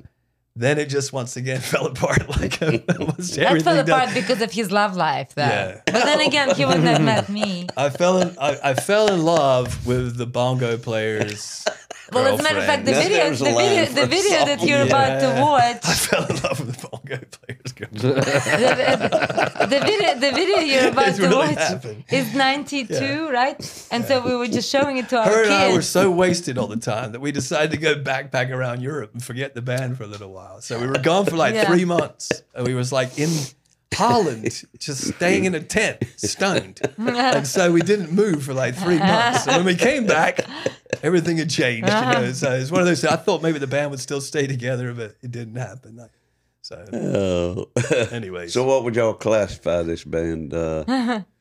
then 0.55 0.79
it 0.79 0.89
just 0.89 1.12
once 1.12 1.37
again 1.37 1.61
fell 1.73 1.87
apart 1.87 2.29
like 2.41 2.61
almost 2.62 3.39
everything. 3.39 3.39
That 3.39 3.62
fell 3.62 3.79
apart 3.79 4.05
does. 4.07 4.15
because 4.15 4.43
of 4.43 4.53
his 4.53 4.70
love 4.70 4.97
life, 4.97 5.35
though. 5.35 5.43
Yeah. 5.43 5.81
But 5.87 6.05
then 6.05 6.20
again, 6.20 6.55
he 6.55 6.65
wouldn't 6.65 6.85
have 6.85 7.03
met 7.03 7.29
me. 7.29 7.69
I 7.77 7.91
fell 7.91 8.19
in 8.19 8.37
I, 8.39 8.59
I 8.62 8.74
fell 8.74 9.12
in 9.12 9.23
love 9.23 9.87
with 9.87 10.16
the 10.16 10.27
bongo 10.27 10.77
players. 10.77 11.65
Well, 12.12 12.34
as 12.34 12.40
a 12.40 12.43
matter 12.43 12.59
of 12.59 12.64
fact, 12.66 12.84
the 12.84 12.93
video, 12.93 13.30
the 13.30 13.44
video, 13.44 13.84
the 13.86 14.06
video 14.06 14.44
that 14.44 14.62
you're 14.62 14.82
about 14.82 15.20
to 15.20 15.40
watch, 15.40 15.80
I 15.84 15.94
fell 15.94 16.24
in 16.26 16.36
love 16.43 16.60
with 16.60 16.76
the 16.76 16.89
bongo 16.89 17.18
players. 17.30 17.72
girl. 17.72 17.89
the, 17.93 19.66
the, 19.68 19.80
video, 19.80 20.14
the 20.18 20.30
video 20.32 20.59
you're 20.59 20.89
about 20.89 21.09
It's 21.09 21.16
to 21.18 21.22
really 21.24 21.36
watch 21.36 21.55
happened. 21.59 22.05
is 22.10 22.34
92, 22.34 23.30
right? 23.30 23.86
And 23.90 24.05
so 24.05 24.20
we 24.24 24.36
were 24.36 24.47
just 24.47 24.70
showing 24.70 24.98
it 24.98 25.09
to 25.10 25.18
our 25.18 25.24
Her 25.26 25.44
and 25.44 25.52
I 25.52 25.72
were 25.72 25.82
so 25.82 26.10
wasted 26.10 26.59
all 26.59 26.66
the 26.68 26.76
time 26.76 27.12
that 27.12 27.20
we 27.20 27.32
decided 27.32 27.70
to 27.72 27.76
go 27.78 27.94
backpack 27.97 28.51
around 28.51 28.82
Europe 28.82 29.10
and 29.12 29.22
forget 29.22 29.55
the 29.55 29.62
band 29.62 29.97
for 29.97 30.05
a 30.05 30.09
little 30.09 30.32
while. 30.32 30.60
So 30.60 30.78
we 30.80 30.86
were 30.86 30.98
gone 30.98 31.26
for 31.26 31.36
like 31.36 31.55
Yeah. 31.55 31.66
three 31.66 31.84
months. 31.84 32.30
And 32.55 32.66
we 32.66 32.74
was 32.74 32.93
like 32.93 33.18
in 33.18 33.30
Holland, 33.94 34.44
just 34.78 35.14
staying 35.14 35.44
in 35.44 35.55
a 35.55 35.60
tent, 35.60 36.02
stoned. 36.16 36.81
And 36.98 37.47
so 37.47 37.73
we 37.73 37.81
didn't 37.82 38.12
move 38.12 38.43
for 38.44 38.55
like 38.55 38.74
three 38.74 38.98
months. 38.98 39.47
And 39.47 39.56
when 39.59 39.66
we 39.66 39.74
came 39.77 40.06
back, 40.06 40.40
everything 41.02 41.36
had 41.39 41.51
changed. 41.51 41.89
You 41.89 41.94
know, 41.94 42.32
so 42.32 42.52
it's 42.52 42.70
one 42.70 42.81
of 42.81 42.86
those. 42.86 43.05
I 43.05 43.16
thought 43.16 43.43
maybe 43.43 43.59
the 43.59 43.66
band 43.66 43.90
would 43.90 44.01
still 44.01 44.20
stay 44.20 44.47
together, 44.47 44.93
but 44.94 45.16
it 45.23 45.31
didn't 45.31 45.56
happen. 45.56 46.01
So, 46.62 46.85
Oh. 46.93 47.69
anyways, 48.12 48.52
so, 48.52 48.64
what 48.64 48.85
would 48.85 48.94
y'all 48.94 49.14
classify 49.14 49.82
this 49.82 50.05
band? 50.05 50.55
Uh, 50.55 50.85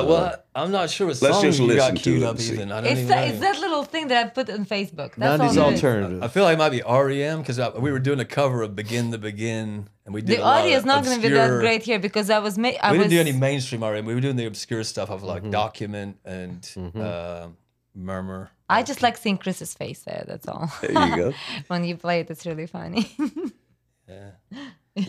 uh, 0.00 0.04
well, 0.06 0.34
I, 0.54 0.62
I'm 0.62 0.70
not 0.70 0.90
sure 0.90 1.06
what 1.06 1.20
Let's 1.22 1.36
song 1.36 1.42
just 1.44 1.60
you 1.60 1.66
got 1.68 1.74
listen 1.92 1.96
to 1.96 2.02
queued 2.02 2.22
it 2.22 2.24
up 2.24 2.30
and 2.36 2.40
see. 2.40 2.54
even. 2.54 2.72
I 2.72 2.80
don't 2.80 2.90
It's 2.90 3.00
even 3.00 3.08
that, 3.08 3.20
know. 3.28 3.32
it's 3.32 3.40
that 3.40 3.58
little 3.60 3.84
thing 3.84 4.08
that 4.08 4.26
I 4.26 4.28
put 4.30 4.50
on 4.50 4.64
Facebook. 4.66 5.14
That's 5.16 5.42
90s 5.42 5.60
all 5.62 5.70
it 5.70 5.74
is. 5.74 5.84
alternative. 5.84 6.22
I 6.22 6.28
feel 6.28 6.44
like 6.44 6.54
it 6.54 6.58
might 6.58 6.70
be 6.70 6.82
REM 6.82 7.40
because 7.42 7.58
we 7.78 7.90
were 7.90 7.98
doing 7.98 8.20
a 8.20 8.24
cover 8.24 8.62
of 8.62 8.74
"Begin 8.76 9.10
the 9.10 9.18
Begin" 9.18 9.88
and 10.04 10.14
we 10.14 10.22
did 10.22 10.38
The 10.38 10.42
a 10.42 10.44
lot 10.44 10.60
audio 10.60 10.74
of 10.76 10.80
is 10.80 10.84
not 10.86 11.04
going 11.04 11.16
to 11.16 11.22
be 11.22 11.28
that 11.34 11.40
obscure- 11.44 11.60
great 11.60 11.82
here 11.82 11.98
because 11.98 12.30
I 12.30 12.38
was. 12.38 12.58
Ma- 12.58 12.72
I 12.82 12.92
we 12.92 12.98
was 12.98 13.08
didn't 13.08 13.24
do 13.24 13.30
any 13.30 13.38
mainstream 13.38 13.82
REM. 13.84 14.04
We 14.04 14.14
were 14.14 14.20
doing 14.20 14.36
the 14.36 14.46
obscure 14.46 14.84
stuff 14.84 15.10
of 15.10 15.20
Mm-hmm. 15.20 15.28
like 15.28 15.50
Document 15.50 16.18
and 16.24 16.92
uh, 16.96 17.48
Murmur. 17.94 18.50
I 18.68 18.82
just 18.82 19.02
like 19.02 19.16
seeing 19.16 19.38
Chris's 19.38 19.74
face 19.74 20.00
there. 20.02 20.24
That's 20.26 20.48
all. 20.48 20.70
there 20.82 21.08
you 21.08 21.16
go. 21.16 21.32
when 21.68 21.84
you 21.84 21.96
play 21.96 22.20
it, 22.20 22.30
it's 22.30 22.44
really 22.46 22.66
funny. 22.66 23.10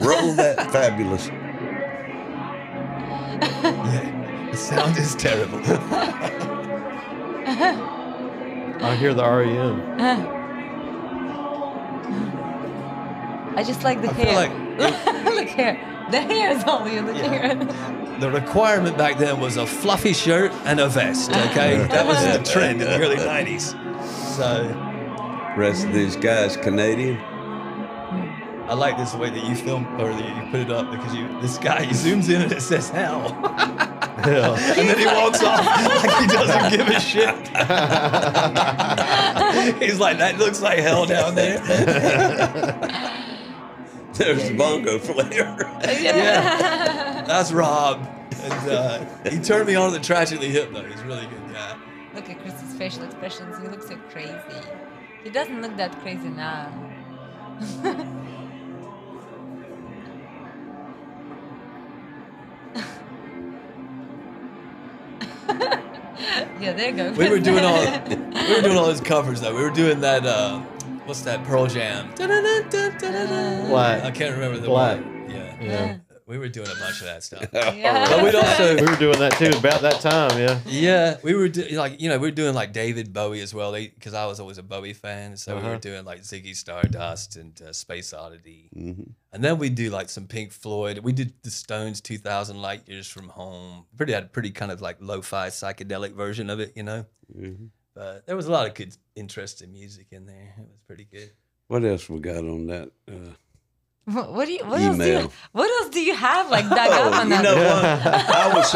Roll 0.01 0.33
that 0.35 0.71
fabulous. 0.71 1.29
Yeah, 4.57 4.57
the 4.57 4.65
sound 4.81 4.97
is 4.97 5.15
terrible. 5.15 5.59
I 8.83 8.95
hear 8.95 9.13
the 9.13 9.23
REM. 9.23 9.99
I 13.57 13.63
just 13.63 13.83
like 13.83 14.01
the 14.01 14.09
I 14.09 14.13
feel 14.13 14.25
hair. 14.25 14.35
like 14.35 14.51
Look 15.35 15.47
here. 15.49 15.77
The 16.11 16.21
hair 16.21 16.51
is 16.55 16.63
all 16.63 16.87
you're 16.87 17.01
looking 17.03 17.33
at. 17.33 18.19
the 18.21 18.29
requirement 18.31 18.97
back 18.97 19.17
then 19.17 19.39
was 19.39 19.57
a 19.57 19.65
fluffy 19.65 20.13
shirt 20.13 20.51
and 20.65 20.79
a 20.79 20.87
vest. 20.87 21.31
Okay, 21.31 21.77
that 21.87 22.05
was 22.05 22.23
the 22.23 22.43
trend 22.51 22.81
in 22.81 22.87
the 22.87 22.99
early 22.99 23.17
'90s. 23.17 23.75
So 24.35 24.63
Rest 25.57 25.87
of 25.87 25.93
these 25.93 26.15
guys 26.15 26.55
Canadian. 26.57 27.17
I 28.69 28.73
like 28.73 28.97
this 28.97 29.13
way 29.15 29.29
that 29.29 29.43
you 29.45 29.55
film 29.55 29.85
or 29.99 30.11
that 30.13 30.35
you 30.45 30.51
put 30.51 30.59
it 30.61 30.69
up 30.71 30.91
because 30.91 31.15
you 31.15 31.27
this 31.41 31.57
guy 31.57 31.83
he 31.83 31.93
zooms 31.93 32.29
in 32.29 32.41
and 32.43 32.51
it 32.51 32.61
says 32.61 32.89
hell. 32.89 33.33
Yeah. 34.25 34.55
And 34.77 34.89
then 34.89 34.97
he 34.97 35.05
walks 35.05 35.43
off 35.43 35.65
like 35.65 36.21
he 36.21 36.27
doesn't 36.27 36.71
give 36.77 36.87
a 36.87 36.99
shit. 36.99 37.35
He's 39.81 39.99
like, 39.99 40.17
that 40.17 40.37
looks 40.37 40.61
like 40.61 40.79
hell 40.79 41.05
down 41.05 41.35
there. 41.35 41.59
There's 44.13 44.49
the 44.49 44.55
bongo 44.57 44.97
player. 44.97 45.55
Yeah. 45.83 47.23
That's 47.27 47.51
Rob. 47.51 48.07
And 48.41 48.69
uh, 48.69 49.05
he 49.29 49.39
turned 49.39 49.67
me 49.67 49.75
on 49.75 49.91
to 49.91 49.97
the 49.99 50.03
Tragically 50.03 50.49
Hip, 50.49 50.73
though. 50.73 50.83
He's 50.83 50.99
a 51.01 51.05
really 51.05 51.27
good 51.27 51.53
guy. 51.53 51.75
Look 52.15 52.29
at 52.29 52.41
Chris's 52.41 52.73
facial 52.77 53.03
expressions. 53.03 53.57
He 53.61 53.67
looks 53.67 53.87
so 53.87 53.97
crazy. 54.09 54.33
He 55.23 55.29
doesn't 55.29 55.61
look 55.61 55.77
that 55.77 55.99
crazy 56.01 56.29
now. 56.29 56.71
yeah, 66.59 66.73
there 66.73 66.89
you 66.89 66.95
go. 66.95 67.11
We 67.11 67.29
were 67.29 67.39
doing 67.39 67.63
all 67.63 67.79
we 68.09 68.55
were 68.55 68.61
doing 68.61 68.77
all 68.77 68.85
those 68.85 69.01
covers 69.01 69.41
though. 69.41 69.55
We 69.55 69.61
were 69.61 69.69
doing 69.69 70.01
that 70.01 70.25
uh 70.25 70.59
what's 71.05 71.21
that 71.21 71.43
Pearl 71.45 71.67
Jam? 71.67 72.13
Black. 73.69 74.03
I 74.03 74.11
can't 74.11 74.33
remember 74.33 74.57
the 74.57 74.67
Black. 74.67 74.99
one. 75.03 75.29
Yeah. 75.29 75.55
Yeah. 75.61 75.97
We 76.27 76.37
were 76.37 76.49
doing 76.49 76.67
a 76.67 76.75
bunch 76.75 76.99
of 76.99 77.05
that 77.07 77.23
stuff. 77.23 77.47
Yeah. 77.53 78.05
But 78.09 78.23
we'd 78.23 78.35
also 78.35 78.75
We 78.75 78.81
were 78.85 78.97
doing 78.97 79.17
that 79.19 79.33
too 79.37 79.57
about 79.57 79.81
that 79.81 80.01
time, 80.01 80.37
yeah. 80.37 80.59
Yeah, 80.65 81.17
we 81.23 81.33
were 81.33 81.47
do- 81.47 81.67
like 81.69 82.01
you 82.01 82.09
know 82.09 82.17
we 82.17 82.27
were 82.27 82.31
doing 82.35 82.53
like 82.53 82.73
David 82.73 83.13
Bowie 83.13 83.41
as 83.41 83.53
well. 83.53 83.71
because 83.73 84.13
I 84.13 84.25
was 84.25 84.39
always 84.41 84.57
a 84.57 84.63
Bowie 84.63 84.93
fan, 84.93 85.37
so 85.37 85.55
we 85.55 85.61
were 85.63 85.69
Uh-huh. 85.69 85.77
doing 85.79 86.03
like 86.05 86.21
Ziggy 86.21 86.53
Stardust 86.55 87.37
and 87.37 87.59
uh, 87.61 87.71
Space 87.71 88.13
Oddity, 88.13 88.69
Mm-hmm. 88.75 89.03
and 89.33 89.43
then 89.43 89.57
we 89.57 89.69
do 89.69 89.89
like 89.89 90.09
some 90.09 90.27
Pink 90.27 90.51
Floyd. 90.51 90.99
We 90.99 91.13
did 91.13 91.33
the 91.43 91.51
Stones' 91.51 92.01
2,000 92.01 92.61
Light 92.61 92.87
Years 92.89 93.07
from 93.07 93.29
Home. 93.29 93.85
Pretty 93.95 94.11
had 94.13 94.23
a 94.23 94.27
pretty 94.27 94.51
kind 94.51 94.71
of 94.71 94.81
like 94.81 94.97
lo-fi 94.99 95.47
psychedelic 95.47 96.13
version 96.13 96.49
of 96.49 96.59
it, 96.59 96.73
you 96.75 96.83
know. 96.83 97.05
Mm-hmm. 97.35 97.65
But 97.93 98.25
there 98.27 98.35
was 98.35 98.47
a 98.47 98.51
lot 98.51 98.67
of 98.67 98.73
good, 98.75 98.95
interesting 99.15 99.71
music 99.71 100.07
in 100.11 100.25
there. 100.25 100.53
It 100.59 100.67
was 100.69 100.79
pretty 100.85 101.05
good. 101.05 101.31
What 101.67 101.83
else 101.83 102.07
we 102.09 102.19
got 102.19 102.37
on 102.45 102.67
that? 102.67 102.91
Uh, 103.09 103.31
What, 104.09 104.31
what 104.33 104.45
do 104.47 104.53
you? 104.53 104.63
What 104.65 104.79
else 104.79 104.97
do 104.97 105.05
you? 105.05 105.31
What 105.51 105.69
else 105.69 105.89
do 105.93 105.99
you 105.99 106.15
have 106.15 106.49
like 106.49 106.63
dug 106.69 106.77
up 106.79 107.13
oh, 107.13 107.19
on 107.19 107.27
you 107.29 107.35
that? 107.35 107.43
know 107.43 107.55
what? 107.57 107.83
I 108.39 108.55
was 108.55 108.75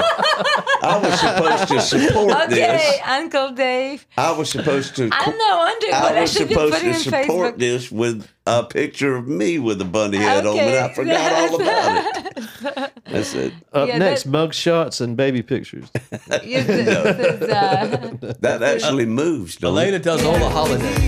I 0.84 0.98
was 0.98 1.20
supposed 1.22 1.68
to 1.70 1.80
support 1.80 2.36
Okay, 2.48 2.56
this. 2.56 3.00
Uncle 3.06 3.52
Dave. 3.52 4.06
I 4.18 4.32
was 4.34 4.50
supposed 4.50 4.98
to. 4.98 5.04
I'm 5.14 5.38
not 5.38 5.58
wondering 5.58 5.94
what 5.94 6.16
I 6.16 6.18
I 6.18 6.22
was 6.22 6.34
should 6.34 6.50
be 6.50 6.54
supposed 6.56 6.74
putting 6.74 6.90
to 6.92 6.96
on 6.98 7.04
support 7.24 7.56
Facebook. 7.56 7.60
this 7.60 7.90
with 7.90 8.28
a 8.46 8.64
picture 8.66 9.16
of 9.16 9.26
me 9.30 9.58
with 9.58 9.80
a 9.82 9.86
bunny 9.86 10.18
head 10.18 10.46
on, 10.46 10.58
and 10.58 10.76
I 10.86 10.94
forgot 10.94 11.32
all 11.52 11.62
about 11.62 12.18
it. 12.18 12.92
That's 13.06 13.34
it. 13.34 13.54
Up 13.72 13.88
Yeah, 13.88 14.00
next, 14.00 14.24
that- 14.24 14.32
mug 14.32 14.54
shots 14.54 15.00
and 15.00 15.16
baby 15.16 15.42
pictures. 15.44 15.86
Yes, 16.44 16.68
this 16.68 16.88
is, 16.88 17.50
uh, 17.50 18.34
That 18.42 18.64
actually 18.64 19.06
moves, 19.06 19.56
don't 19.56 19.78
Elena 19.78 19.96
it? 19.98 20.04
does 20.04 20.26
all 20.26 20.38
the 20.38 20.50
holidays. 20.50 21.00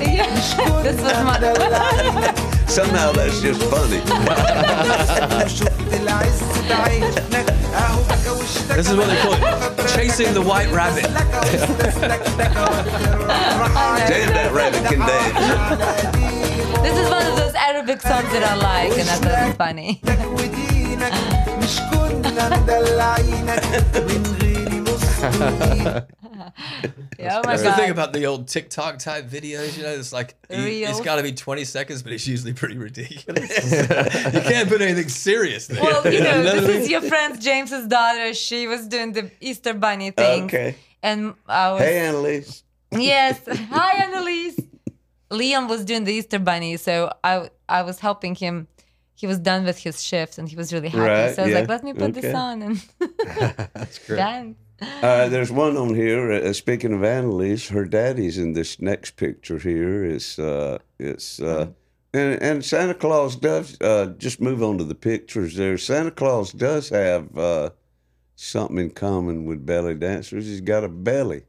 yeah, 0.00 0.82
this 0.82 1.00
was 1.00 1.24
my. 1.24 2.54
Somehow 2.68 3.12
that's 3.12 3.40
just 3.40 3.62
funny. 3.64 4.00
This 8.76 8.88
is 8.88 8.96
what 8.96 9.06
they 9.08 9.16
call 9.22 9.32
it, 9.34 9.88
chasing 9.88 10.34
the 10.34 10.42
white 10.42 10.70
rabbit. 10.70 11.02
Damn, 14.08 14.32
that 14.32 14.52
rabbit 14.52 14.84
can 14.84 14.98
dance. 15.00 16.82
This 16.82 16.96
is 16.96 17.10
one 17.10 17.26
of 17.26 17.36
those 17.36 17.54
Arabic 17.54 18.00
songs 18.02 18.30
that 18.32 18.44
I 18.44 18.54
like, 18.56 18.92
and 18.98 19.08
I 19.08 19.16
thought 19.16 19.48
it's 19.48 19.56
funny. 19.56 20.00
yeah, 25.18 26.04
oh 27.32 27.42
my 27.44 27.56
That's 27.56 27.62
the 27.62 27.72
thing 27.72 27.90
about 27.90 28.12
the 28.12 28.26
old 28.26 28.46
TikTok 28.46 28.98
type 28.98 29.28
videos, 29.28 29.76
you 29.76 29.82
know, 29.82 29.90
it's 29.90 30.12
like 30.12 30.36
you- 30.48 30.56
it's 30.58 30.64
Reels. 30.64 31.00
got 31.00 31.16
to 31.16 31.22
be 31.22 31.32
20 31.32 31.64
seconds, 31.64 32.02
but 32.02 32.12
it's 32.12 32.26
usually 32.26 32.52
pretty 32.52 32.78
ridiculous. 32.78 33.50
you 33.72 34.40
can't 34.40 34.68
put 34.68 34.80
anything 34.80 35.08
serious 35.08 35.66
there. 35.66 35.82
Well, 35.82 36.12
you 36.12 36.20
know, 36.20 36.42
this 36.42 36.68
is 36.68 36.90
your 36.94 37.02
friend 37.02 37.40
James's 37.40 37.88
daughter. 37.88 38.32
She 38.32 38.68
was 38.68 38.86
doing 38.86 39.12
the 39.12 39.30
Easter 39.40 39.74
Bunny 39.74 40.12
oh, 40.16 40.22
thing. 40.22 40.44
Okay. 40.44 40.76
And 41.02 41.34
I 41.48 41.72
was 41.72 41.82
Hey, 41.82 41.98
Annalise. 41.98 42.62
Yes. 42.92 43.40
Hi, 43.46 44.04
Annalise. 44.04 44.60
Liam 45.30 45.68
was 45.68 45.84
doing 45.84 46.04
the 46.04 46.12
Easter 46.12 46.38
Bunny, 46.38 46.76
so 46.76 47.12
I 47.22 47.50
I 47.68 47.82
was 47.82 47.98
helping 47.98 48.34
him. 48.34 48.68
He 49.14 49.26
was 49.26 49.38
done 49.40 49.64
with 49.64 49.78
his 49.78 50.00
shift 50.02 50.38
and 50.38 50.48
he 50.48 50.54
was 50.54 50.72
really 50.72 50.88
happy. 50.88 51.02
Right, 51.02 51.34
so 51.34 51.42
I 51.42 51.46
was 51.46 51.52
yeah, 51.52 51.58
like, 51.58 51.68
let 51.68 51.82
me 51.82 51.92
put 51.92 52.14
this 52.14 52.32
on 52.32 52.62
and 52.62 52.76
That's 53.74 53.98
great. 54.06 54.16
dance. 54.16 54.56
Uh, 54.80 55.28
there's 55.28 55.50
one 55.50 55.76
on 55.76 55.94
here. 55.94 56.30
Uh, 56.30 56.52
speaking 56.52 56.92
of 56.92 57.02
Annalise, 57.02 57.68
her 57.68 57.84
daddy's 57.84 58.38
in 58.38 58.52
this 58.52 58.80
next 58.80 59.16
picture 59.16 59.58
here. 59.58 60.04
It's 60.04 60.38
uh, 60.38 60.78
it's 60.98 61.40
uh, 61.40 61.70
and 62.14 62.40
and 62.42 62.64
Santa 62.64 62.94
Claus 62.94 63.36
does 63.36 63.80
uh, 63.80 64.14
just 64.18 64.40
move 64.40 64.62
on 64.62 64.78
to 64.78 64.84
the 64.84 64.94
pictures. 64.94 65.56
There, 65.56 65.78
Santa 65.78 66.10
Claus 66.10 66.52
does 66.52 66.88
have 66.90 67.36
uh, 67.36 67.70
something 68.36 68.78
in 68.78 68.90
common 68.90 69.46
with 69.46 69.66
belly 69.66 69.94
dancers. 69.94 70.46
He's 70.46 70.60
got 70.60 70.84
a 70.84 70.88
belly. 70.88 71.42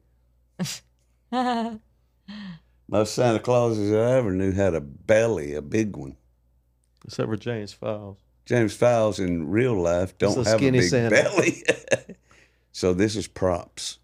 Most 1.31 3.13
Santa 3.13 3.39
Clauses 3.39 3.93
I 3.93 4.17
ever 4.17 4.31
knew 4.31 4.51
had 4.51 4.73
a 4.73 4.81
belly, 4.81 5.53
a 5.53 5.61
big 5.61 5.95
one. 5.95 6.17
Except 7.05 7.29
for 7.29 7.37
James 7.37 7.73
Files. 7.73 8.17
James 8.45 8.73
Fowles 8.75 9.19
in 9.19 9.47
real 9.47 9.79
life 9.79 10.17
don't 10.17 10.35
have 10.45 10.61
a 10.61 10.71
big 10.71 10.83
Santa. 10.83 11.09
belly. 11.11 11.63
so 12.71 12.93
this 12.93 13.15
is 13.15 13.27
props. 13.27 13.99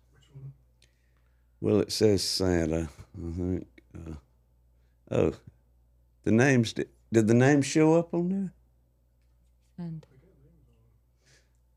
Well, 1.62 1.80
it 1.80 1.92
says 1.92 2.24
Santa. 2.24 2.90
I 3.18 3.32
think. 3.38 3.68
Uh, 3.96 4.14
Oh, 5.12 5.34
the 6.24 6.32
names 6.32 6.74
did, 6.74 6.90
did 7.14 7.28
the 7.28 7.36
names 7.36 7.68
show 7.68 7.94
up 7.94 8.12
on 8.16 8.30
there? 8.30 8.54
And 9.78 10.04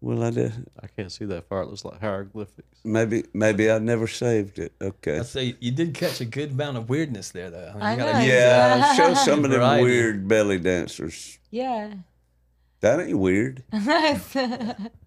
Well, 0.01 0.23
I 0.25 0.31
did. 0.31 0.67
I 0.83 0.87
can't 0.87 1.13
see 1.13 1.27
that 1.27 1.47
far. 1.47 1.61
It 1.61 1.67
looks 1.69 1.85
like 1.85 2.01
hieroglyphics. 2.01 2.79
Maybe 2.85 3.25
maybe 3.35 3.71
I 3.71 3.79
never 3.81 4.07
saved 4.07 4.59
it. 4.59 4.73
Okay. 4.81 5.19
I 5.19 5.23
say 5.25 5.57
you 5.61 5.73
did 5.73 5.93
catch 5.93 6.23
a 6.23 6.25
good 6.25 6.53
amount 6.53 6.79
of 6.79 6.89
weirdness 6.89 7.31
there, 7.33 7.51
though. 7.51 7.73
mean, 7.75 7.83
I 7.83 7.93
you 7.93 7.99
gotta 7.99 8.19
know. 8.21 8.25
Yeah, 8.25 8.95
show 8.95 9.13
some 9.13 9.45
of 9.45 9.51
them 9.51 9.61
Variety. 9.61 9.83
weird 9.85 10.27
belly 10.27 10.59
dancers. 10.59 11.39
yeah. 11.51 11.93
That 12.81 13.01
ain't 13.01 13.19
weird, 13.19 13.65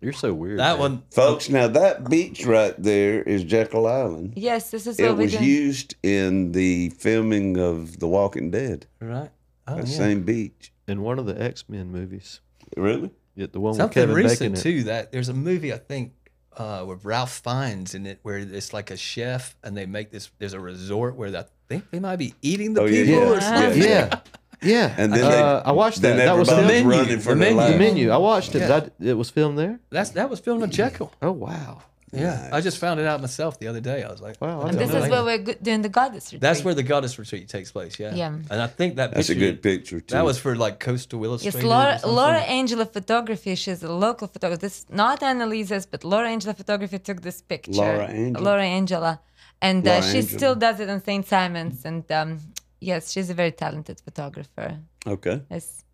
You're 0.02 0.12
so 0.14 0.34
weird. 0.34 0.60
That 0.60 0.74
man. 0.74 0.80
one, 0.80 1.04
folks. 1.12 1.50
Now 1.50 1.68
that 1.70 2.10
beach 2.10 2.46
right 2.46 2.76
there 2.82 3.22
is 3.22 3.44
Jekyll 3.44 3.88
Island. 3.88 4.34
yes, 4.36 4.72
this 4.72 4.88
is 4.88 5.00
It 5.00 5.16
we 5.16 5.26
was 5.26 5.38
do. 5.38 5.46
used 5.46 5.96
in 6.04 6.52
the 6.52 6.90
filming 6.90 7.58
of 7.58 8.00
The 8.00 8.08
Walking 8.08 8.52
Dead. 8.52 8.88
right? 9.00 9.30
Oh, 9.68 9.76
That 9.78 9.88
yeah. 9.88 9.98
same 9.98 10.24
beach. 10.24 10.74
in 10.88 11.02
one 11.02 11.18
of 11.20 11.26
the 11.26 11.42
X 11.42 11.66
Men 11.70 11.92
movies. 11.92 12.42
Really? 12.76 13.12
Yeah, 13.36 13.48
the 13.52 13.60
one 13.62 13.76
Something 13.76 13.88
with 13.88 14.10
Kevin 14.10 14.16
recent 14.16 14.40
Bacon. 14.40 14.52
in 14.54 14.58
it. 14.60 14.62
too. 14.62 14.84
That 14.84 15.12
there's 15.14 15.30
a 15.30 15.34
movie 15.34 15.72
I 15.74 15.78
think 15.78 16.12
uh, 16.58 16.84
with 16.86 17.06
Ralph 17.06 17.42
Fiennes 17.42 17.96
in 17.96 18.06
it, 18.06 18.20
where 18.24 18.38
it's 18.38 18.74
like 18.74 18.92
a 18.92 18.98
chef 18.98 19.56
and 19.64 19.78
they 19.78 19.86
make 19.86 20.12
this. 20.12 20.30
There's 20.40 20.54
a 20.54 20.60
resort 20.60 21.16
where 21.16 21.34
I 21.38 21.46
think 21.70 21.90
they 21.92 22.00
might 22.02 22.18
be 22.18 22.34
eating 22.42 22.74
the 22.74 22.82
Oh, 22.82 22.86
yeah, 22.86 23.06
people 23.06 23.22
yeah. 23.22 23.30
or 23.30 23.40
something. 23.42 23.82
Yeah, 23.82 24.20
yeah. 24.62 24.94
And 24.98 25.12
then 25.14 25.24
uh, 25.24 25.30
they- 25.30 25.70
I 25.70 25.72
watched 25.72 26.02
Then 26.02 26.18
that. 26.18 26.26
That 26.26 26.38
was 26.38 26.50
everybody's 26.50 26.78
filmed. 26.80 26.88
menu, 26.90 27.00
running 27.02 27.20
for 27.20 27.34
the 27.36 27.40
their 27.46 27.56
menu. 27.56 27.74
The 27.74 27.80
menu. 27.80 28.10
I 28.12 28.18
watched 28.18 28.56
it. 28.56 28.60
Yeah. 28.60 28.68
That 28.68 28.94
it 29.00 29.14
was 29.18 29.30
filmed 29.30 29.58
there. 29.58 29.80
That's 29.90 30.12
that 30.12 30.30
was 30.30 30.40
filmed 30.40 30.64
in 30.64 30.72
Jekyll. 30.72 31.12
Oh 31.22 31.32
wow. 31.32 31.82
Yeah, 32.14 32.50
I 32.52 32.60
just 32.60 32.78
found 32.78 33.00
it 33.00 33.06
out 33.06 33.22
myself 33.22 33.58
the 33.58 33.68
other 33.68 33.80
day. 33.80 34.04
I 34.04 34.12
was 34.12 34.20
like, 34.20 34.36
Wow, 34.42 34.60
I 34.60 34.66
I 34.66 34.70
and 34.70 34.78
this 34.78 34.92
don't 34.92 35.04
is 35.04 35.10
where 35.10 35.24
we're 35.24 35.56
doing 35.70 35.82
the 35.82 35.88
goddess 35.88 36.26
retreat. 36.26 36.42
That's 36.42 36.62
where 36.62 36.74
the 36.74 36.84
goddess 36.84 37.18
retreat 37.18 37.48
takes 37.48 37.72
place. 37.72 37.98
Yeah. 37.98 38.14
Yeah. 38.14 38.28
And 38.52 38.62
I 38.62 38.68
think 38.68 38.98
that 38.98 39.14
That's 39.14 39.30
a 39.30 39.36
good 39.36 39.62
picture 39.62 40.02
too. 40.02 40.16
That 40.16 40.26
was 40.26 40.38
for 40.38 40.54
like 40.58 40.82
Coastal 40.82 41.24
Illustrated. 41.24 41.56
Yes, 41.60 41.64
or 41.64 41.68
Laura. 41.70 42.00
Laura 42.20 42.40
Angela 42.60 42.86
Photography. 42.86 43.56
She's 43.56 43.82
a 43.82 43.94
local 43.94 44.28
photographer. 44.28 44.60
This 44.60 44.80
is 44.80 44.86
not 44.90 45.22
Annalisa's, 45.22 45.86
but 45.86 46.04
Laura 46.04 46.28
Angela 46.28 46.54
Photography 46.54 47.00
took 47.00 47.22
this 47.22 47.42
picture. 47.42 47.72
Laura 47.72 48.08
Angela? 48.08 48.44
Laura 48.44 48.66
Angela. 48.66 49.22
And 49.62 49.88
uh, 49.88 49.92
Laura 49.92 50.02
she 50.04 50.18
Angela. 50.18 50.38
still 50.38 50.56
does 50.56 50.82
it 50.82 50.90
on 50.90 51.02
St. 51.02 51.26
Simons. 51.26 51.86
And 51.86 52.04
um, 52.12 52.40
yes, 52.82 53.12
she's 53.12 53.30
a 53.30 53.34
very 53.34 53.52
talented 53.52 54.02
photographer. 54.02 54.80
okay. 55.08 55.42
Yes. 55.50 55.86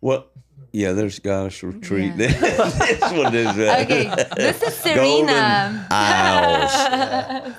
Well, 0.00 0.26
yeah, 0.70 0.92
there's 0.92 1.18
Goddess 1.18 1.60
Retreat. 1.64 2.12
Yeah. 2.16 2.28
this 2.38 3.00
one 3.12 3.34
is 3.34 3.48
uh, 3.48 3.80
Okay, 3.82 4.04
this 4.36 4.62
is 4.62 4.74
Serena. 4.86 5.86
Owls. 5.90 7.54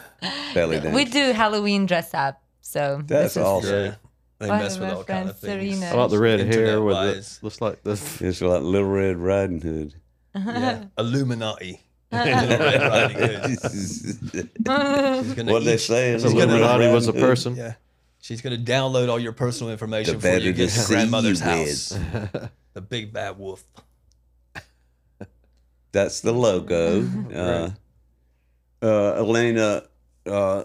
Belly 0.54 0.80
dance. 0.80 0.96
we 0.96 1.04
do 1.06 1.34
Halloween 1.34 1.86
dress 1.86 2.14
up. 2.14 2.42
So 2.62 3.02
That's 3.06 3.34
this 3.34 3.38
is, 3.38 3.44
awesome. 3.44 3.86
Yeah. 3.86 3.96
They 4.40 4.48
One 4.48 4.60
mess 4.60 4.80
with 4.80 4.90
all 4.94 5.04
kind 5.04 5.30
of 5.30 5.38
friends, 5.40 5.60
things. 5.60 5.80
Serena. 5.80 5.94
I 5.94 6.02
like 6.02 6.12
the 6.12 6.20
red 6.20 6.40
hair 6.40 6.82
with 6.82 6.96
Internet-wise. 6.96 7.40
the 7.40 7.46
looks 7.46 7.60
like 7.62 7.84
the. 7.84 7.92
It's 8.22 8.42
like 8.42 8.62
Little 8.62 8.88
Red 8.88 9.18
Riding 9.18 9.60
Hood. 9.60 9.96
Yeah. 10.36 10.86
Illuminati. 10.98 11.82
Red 12.12 12.80
Riding 12.90 13.18
Hood. 13.18 13.60
She's 13.62 15.34
gonna 15.34 15.52
what 15.52 15.66
they 15.66 15.76
say 15.78 16.12
is 16.14 16.24
The 16.24 16.30
Little 16.30 16.56
Red 16.56 16.62
Illuminati 16.62 16.94
was 16.94 17.08
a 17.10 17.14
person. 17.14 17.56
Yeah. 17.58 17.74
She's 18.22 18.42
gonna 18.42 18.58
download 18.58 19.10
all 19.10 19.20
your 19.20 19.32
personal 19.32 19.72
information 19.72 20.14
The 20.14 20.18
before 20.18 20.32
you 20.32 20.40
better 20.40 20.52
get 20.52 20.70
to 20.70 20.82
to 20.82 20.88
grandmother's 20.88 21.40
you 21.40 21.46
house. 21.46 21.90
the 22.74 22.82
big 22.82 23.14
bad 23.14 23.38
wolf. 23.38 23.64
That's 25.92 26.22
the 26.22 26.34
logo. 26.34 27.08
Uh, 27.34 27.72
uh, 28.82 29.14
Elena 29.16 29.84
uh, 30.26 30.64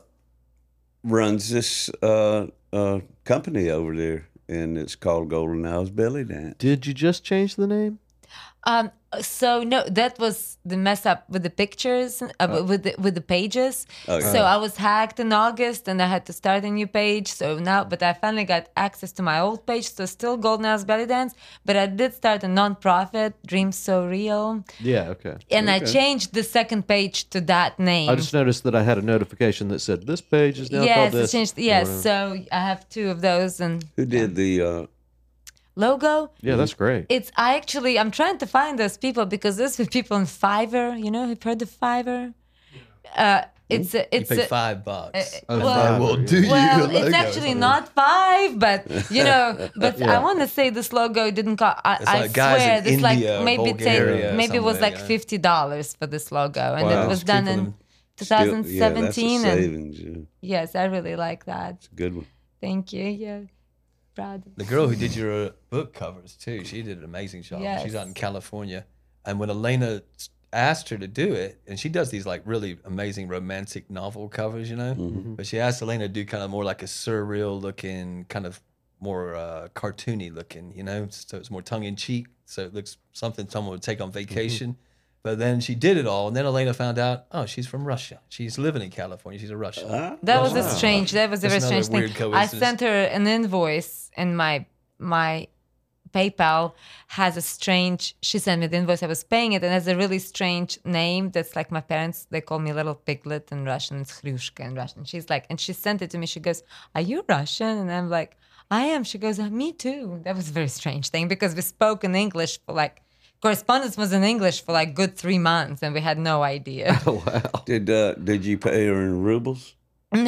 runs 1.03 1.51
this 1.51 1.91
uh, 2.03 2.47
uh, 2.73 3.01
company 3.25 3.71
over 3.71 3.97
there, 3.97 4.29
and 4.49 4.79
it's 4.79 4.95
called 4.95 5.29
Golden 5.29 5.67
Owls 5.67 5.91
Belly 5.91 6.25
Dance. 6.25 6.55
Did 6.59 6.87
you 6.87 6.95
just 6.95 7.25
change 7.25 7.57
the 7.57 7.67
name? 7.67 7.99
Um, 8.66 8.91
so 9.20 9.62
no, 9.62 9.85
that 9.85 10.19
was 10.19 10.59
the 10.65 10.77
mess 10.77 11.07
up 11.07 11.28
with 11.31 11.43
the 11.45 11.51
pictures, 11.51 12.23
uh, 12.41 12.65
with 12.66 12.82
the, 12.82 12.95
with 12.99 13.15
the 13.15 13.20
pages. 13.20 13.86
Oh, 14.09 14.19
yeah. 14.19 14.32
So 14.32 14.39
I 14.41 14.57
was 14.57 14.77
hacked 14.77 15.20
in 15.20 15.32
August, 15.32 15.86
and 15.86 16.03
I 16.03 16.07
had 16.07 16.27
to 16.27 16.32
start 16.32 16.65
a 16.65 16.70
new 16.70 16.86
page. 16.86 17.28
So 17.28 17.59
now, 17.59 17.85
but 17.85 18.03
I 18.03 18.12
finally 18.15 18.45
got 18.45 18.70
access 18.77 19.12
to 19.12 19.23
my 19.23 19.39
old 19.39 19.66
page. 19.66 19.93
So 19.93 20.07
still 20.07 20.36
Golden 20.36 20.66
Owls 20.66 20.85
Belly 20.85 21.07
Dance, 21.07 21.35
but 21.65 21.77
I 21.77 21.86
did 21.86 22.15
start 22.15 22.43
a 22.43 22.49
non-profit, 22.49 23.35
Dreams 23.47 23.77
So 23.77 24.07
Real, 24.07 24.65
Yeah. 24.81 25.11
Okay. 25.11 25.36
and 25.51 25.70
I 25.70 25.78
changed 25.81 26.35
the 26.35 26.43
second 26.43 26.89
page 26.89 27.28
to 27.31 27.41
that 27.43 27.78
name. 27.78 28.11
I 28.11 28.16
just 28.16 28.35
noticed 28.35 28.65
that 28.65 28.74
I 28.74 28.82
had 28.82 28.99
a 28.99 29.03
notification 29.03 29.69
that 29.69 29.81
said 29.81 30.07
this 30.07 30.20
page 30.20 30.59
is 30.59 30.70
now 30.73 30.82
yes, 30.82 30.97
called 30.97 31.15
I 31.15 31.19
this. 31.19 31.32
changed. 31.32 31.59
Yes, 31.59 32.03
so 32.03 32.36
I 32.51 32.61
have 32.70 32.89
two 32.89 33.11
of 33.11 33.20
those 33.20 33.61
and 33.61 33.85
Who 33.97 34.07
did 34.07 34.35
the? 34.35 34.62
Uh, 34.62 34.86
logo. 35.77 36.31
yeah, 36.41 36.57
that's 36.57 36.75
great. 36.75 37.07
It's 37.09 37.31
I 37.37 37.57
actually 37.57 37.99
I'm 37.99 38.11
trying 38.11 38.39
to 38.39 38.47
find 38.47 38.79
those 38.79 38.97
people 38.97 39.25
because 39.27 39.57
those 39.57 39.79
were 39.79 39.87
people 39.99 40.17
on 40.17 40.27
Fiverr. 40.27 41.03
You 41.03 41.11
know, 41.11 41.27
you've 41.29 41.43
heard 41.43 41.63
of 41.63 41.71
Fiverr. 41.71 42.35
Uh, 43.17 43.43
it's 43.71 43.95
a, 43.95 43.99
You 44.01 44.05
it's 44.19 44.29
pay 44.31 44.43
a, 44.43 44.47
five 44.47 44.85
bucks. 44.85 45.41
uh, 45.49 45.59
well, 45.63 45.77
Fiverr, 45.77 45.99
will 46.01 46.19
yeah. 46.21 46.27
do 46.27 46.41
you 46.43 46.51
well, 46.51 46.91
a 46.91 46.95
it's 47.07 47.15
actually 47.15 47.55
not 47.55 47.89
five, 47.95 48.59
but 48.59 48.81
you 49.11 49.25
know, 49.25 49.71
but 49.77 50.03
I 50.03 50.19
want 50.23 50.41
to 50.41 50.49
say 50.49 50.69
this 50.71 50.93
logo 50.93 51.31
didn't 51.31 51.57
cost. 51.57 51.81
I, 51.85 51.95
It's 52.01 52.07
I 52.07 52.21
like 52.21 52.33
guys 52.35 52.61
swear, 52.63 52.79
in 52.79 52.85
this 52.85 53.01
like 53.01 53.15
India 53.19 53.41
or 53.41 53.45
maybe 53.45 53.73
Bulgaria 53.73 54.17
or 54.17 54.29
ten, 54.29 54.37
maybe 54.37 54.57
it 54.57 54.63
was 54.63 54.81
like 54.81 54.95
yeah. 54.97 55.07
fifty 55.07 55.39
dollars 55.39 55.95
for 55.99 56.07
this 56.07 56.31
logo, 56.31 56.75
and 56.75 56.87
Wow. 56.87 57.05
it 57.05 57.09
was 57.09 57.25
done 57.25 57.45
cheaper 57.47 57.59
in 57.59 57.65
than- 57.65 57.75
still- 58.27 58.39
yeah, 58.39 58.89
2017. 58.89 59.43
that's 59.43 59.61
a 59.61 59.65
and. 59.65 59.95
Yeah. 59.95 60.21
yes, 60.61 60.75
I 60.77 60.85
really 60.85 61.17
like 61.17 61.47
that. 61.47 61.71
It's 61.79 61.89
a 61.89 61.95
good 62.03 62.15
one. 62.15 62.27
Thank 62.61 62.93
you. 62.93 63.05
Yeah, 63.07 63.41
proud. 64.15 64.43
The 64.57 64.65
girl 64.65 64.89
who 64.89 64.97
did 64.97 65.15
your 65.15 65.47
uh, 65.47 65.51
book 65.70 65.95
covers 65.95 66.36
too, 66.36 66.65
she 66.65 66.82
did 66.82 66.99
an 66.99 67.05
amazing 67.05 67.43
job. 67.43 67.62
She's 67.82 67.95
out 67.95 68.07
in 68.07 68.15
California, 68.15 68.86
and 69.24 69.39
when 69.39 69.51
Elena 69.51 70.03
asked 70.55 70.89
her 70.89 70.97
to 70.97 71.09
do 71.09 71.35
it, 71.35 71.61
and 71.66 71.78
she 71.78 71.89
does 71.89 72.11
these 72.11 72.24
like 72.24 72.43
really 72.45 72.78
amazing 72.85 73.28
romantic 73.28 73.91
novel 73.91 74.28
covers, 74.28 74.70
you 74.70 74.77
know. 74.77 74.95
Mm-hmm. 74.95 75.35
But 75.35 75.47
she 75.47 75.59
asked 75.59 75.82
Elena 75.82 76.05
to 76.05 76.12
do 76.12 76.24
kind 76.24 76.43
of 76.43 76.51
more 76.51 76.65
like 76.65 76.82
a 76.82 76.86
surreal 76.86 77.61
looking, 77.61 78.24
kind 78.28 78.47
of 78.47 78.61
more 79.01 79.35
uh, 79.35 79.69
cartoony 79.74 80.32
looking, 80.32 80.73
you 80.74 80.85
know. 80.85 81.09
So 81.11 81.36
it's 81.36 81.51
more 81.51 81.62
tongue 81.62 81.85
in 81.85 81.97
cheek, 81.97 82.28
so 82.47 82.62
it 82.62 82.73
looks 82.73 82.97
something 83.12 83.49
someone 83.49 83.73
would 83.73 83.82
take 83.82 84.01
on 84.01 84.12
Mm-hmm. 84.12 84.81
Vacation. 85.25 85.39
But 85.39 85.39
then 85.39 85.61
she 85.61 85.75
did 85.75 85.97
it 85.97 86.07
all, 86.07 86.29
and 86.29 86.37
then 86.37 86.45
Elena 86.47 86.75
found 86.75 86.99
out, 86.99 87.25
oh, 87.33 87.47
she's 87.47 87.67
from 87.67 87.85
Russia. 87.87 88.21
She's 88.29 88.59
living 88.59 88.83
in 88.83 88.91
California. 88.91 89.41
She's 89.41 89.51
a 89.51 89.57
Russian. 89.57 89.89
Ah, 89.91 90.17
That 90.23 90.43
was 90.43 90.55
a 90.55 90.63
strange. 90.63 91.13
That 91.13 91.31
was 91.31 91.43
a 91.45 91.49
very 91.49 91.61
That's 91.61 91.71
another 91.71 91.83
strange 91.85 92.13
thing. 92.15 92.35
I 92.35 92.47
sent 92.47 92.81
her 92.81 93.05
an 93.17 93.27
invoice, 93.27 94.11
and 94.17 94.37
my 94.37 94.67
my 94.99 95.49
PayPal 96.13 96.75
has 97.09 97.37
a 97.37 97.41
strange. 97.43 98.15
She 98.23 98.39
sent 98.39 98.61
me 98.61 98.67
the 98.69 98.77
invoice. 98.77 99.03
I 99.03 99.07
was 99.09 99.25
paying 99.25 99.53
it, 99.53 99.63
and 99.65 99.71
it 99.73 99.75
has 99.75 99.89
a 99.89 99.97
really 99.97 100.21
strange 100.21 100.79
name. 100.85 101.31
That's 101.31 101.57
like 101.57 101.73
my 101.73 101.81
parents. 101.81 102.27
They 102.31 102.41
call 102.41 102.61
me 102.61 102.73
Little 102.73 102.95
Piglet 102.95 103.51
in 103.51 103.65
Russian. 103.65 104.01
It's 104.01 104.21
Hryushka 104.21 104.61
in 104.61 104.75
Russian. 104.75 105.05
She's 105.05 105.29
like, 105.29 105.45
and 105.51 105.59
she 105.61 105.73
sent 105.73 106.03
it 106.03 106.11
to 106.11 106.19
me. 106.19 106.27
She 106.27 106.41
goes, 106.41 106.63
"Are 106.95 107.01
you 107.01 107.25
Russian?" 107.29 107.79
And 107.79 107.91
I'm 107.91 108.09
like, 108.11 108.37
"I 108.71 108.83
am." 108.95 109.03
She 109.05 109.19
goes, 109.19 109.41
"Uh, 109.41 109.51
"Me 109.51 109.73
too." 109.73 110.21
That 110.25 110.37
was 110.37 110.49
a 110.51 110.53
very 110.53 110.69
strange 110.69 111.09
thing 111.09 111.27
because 111.29 111.55
we 111.55 111.63
spoke 111.63 112.05
in 112.05 112.15
English 112.15 112.61
for 112.65 112.75
like. 112.75 113.01
Correspondence 113.45 113.97
was 114.03 114.11
in 114.12 114.23
English 114.25 114.65
for 114.65 114.73
like 114.73 114.91
good 114.95 115.12
three 115.23 115.39
months, 115.53 115.83
and 115.83 115.93
we 115.95 116.01
had 116.01 116.19
no 116.19 116.37
idea. 116.57 116.87
Oh 117.07 117.23
wow. 117.27 117.62
Did 117.66 117.85
uh, 117.91 118.15
did 118.15 118.41
you 118.49 118.57
pay 118.59 118.87
her 118.87 118.99
in 119.09 119.23
rubles? 119.23 119.75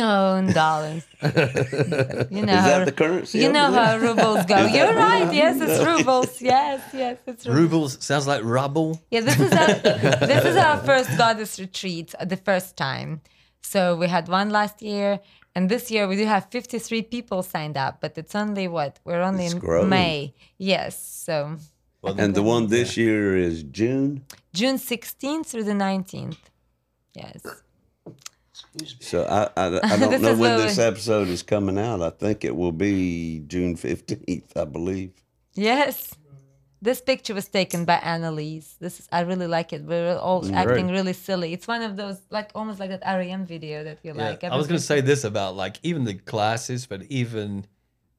no, 0.02 0.34
in 0.40 0.46
dollars. 0.52 1.04
You 2.36 2.42
know, 2.46 2.52
Is 2.58 2.60
how- 2.64 2.72
that 2.72 2.84
the 2.90 2.96
currency? 3.02 3.38
You 3.42 3.50
know 3.52 3.68
how 3.78 3.96
rubles 4.06 4.44
go. 4.52 4.58
You're 4.76 4.94
right. 5.08 5.28
Yes, 5.42 5.54
it's 5.64 5.78
rubles. 5.90 6.32
Yes, 6.42 6.80
yes, 6.92 7.16
it's 7.30 7.46
rubles. 7.46 7.60
Rubles 7.62 7.90
sounds 8.08 8.26
like 8.32 8.42
rubble. 8.58 8.90
Yeah, 9.14 9.22
this 9.28 9.38
is 9.46 9.52
our 9.62 9.72
this 10.32 10.44
is 10.50 10.56
our 10.66 10.78
first 10.90 11.10
goddess 11.16 11.52
retreat, 11.66 12.08
uh, 12.18 12.24
the 12.34 12.40
first 12.50 12.76
time. 12.76 13.10
So 13.72 13.80
we 14.00 14.06
had 14.16 14.24
one 14.28 14.48
last 14.50 14.76
year, 14.82 15.20
and 15.54 15.62
this 15.74 15.84
year 15.90 16.06
we 16.10 16.16
do 16.16 16.26
have 16.34 16.44
53 16.50 17.02
people 17.14 17.42
signed 17.42 17.76
up, 17.76 17.94
but 18.02 18.12
it's 18.18 18.34
only 18.34 18.66
what 18.68 18.92
we're 19.06 19.22
only 19.30 19.44
It's 19.46 19.54
in 19.54 19.60
growing. 19.60 19.88
May. 19.88 20.34
Yes, 20.58 20.94
so 21.26 21.34
Well, 21.44 21.58
And 22.18 22.34
the 22.34 22.42
one 22.42 22.68
this 22.68 22.96
year 22.96 23.36
is 23.36 23.62
June. 23.64 24.22
June 24.52 24.76
16th 24.76 25.46
through 25.46 25.64
the 25.64 25.72
19th. 25.72 26.36
Yes. 27.14 27.42
So 29.00 29.24
I 29.24 29.42
I, 29.56 29.66
I 29.94 29.96
don't 29.98 30.22
know 30.22 30.34
when 30.34 30.58
this 30.58 30.76
we- 30.78 30.84
episode 30.84 31.28
is 31.28 31.42
coming 31.42 31.78
out. 31.78 32.00
I 32.02 32.10
think 32.10 32.44
it 32.44 32.54
will 32.54 32.72
be 32.72 33.42
June 33.46 33.76
fifteenth, 33.76 34.56
I 34.56 34.64
believe. 34.64 35.12
Yes. 35.54 36.14
This 36.82 37.00
picture 37.00 37.32
was 37.34 37.48
taken 37.48 37.84
by 37.86 37.94
Annalise. 37.96 38.76
This 38.78 39.00
is 39.00 39.08
I 39.10 39.20
really 39.22 39.46
like 39.46 39.72
it. 39.72 39.82
We're 39.82 40.16
all 40.18 40.42
Mm, 40.42 40.54
acting 40.54 40.88
really 40.88 41.14
silly. 41.14 41.52
It's 41.54 41.66
one 41.66 41.82
of 41.82 41.96
those 41.96 42.18
like 42.30 42.50
almost 42.54 42.78
like 42.78 42.90
that 42.90 43.02
REM 43.04 43.46
video 43.46 43.82
that 43.84 43.98
you 44.02 44.12
Yeah, 44.14 44.28
like. 44.30 44.44
I 44.44 44.56
was 44.56 44.66
gonna 44.66 44.78
say 44.78 45.00
this 45.00 45.24
about 45.24 45.56
like 45.56 45.76
even 45.82 46.04
the 46.04 46.14
classes, 46.14 46.86
but 46.86 47.02
even 47.04 47.64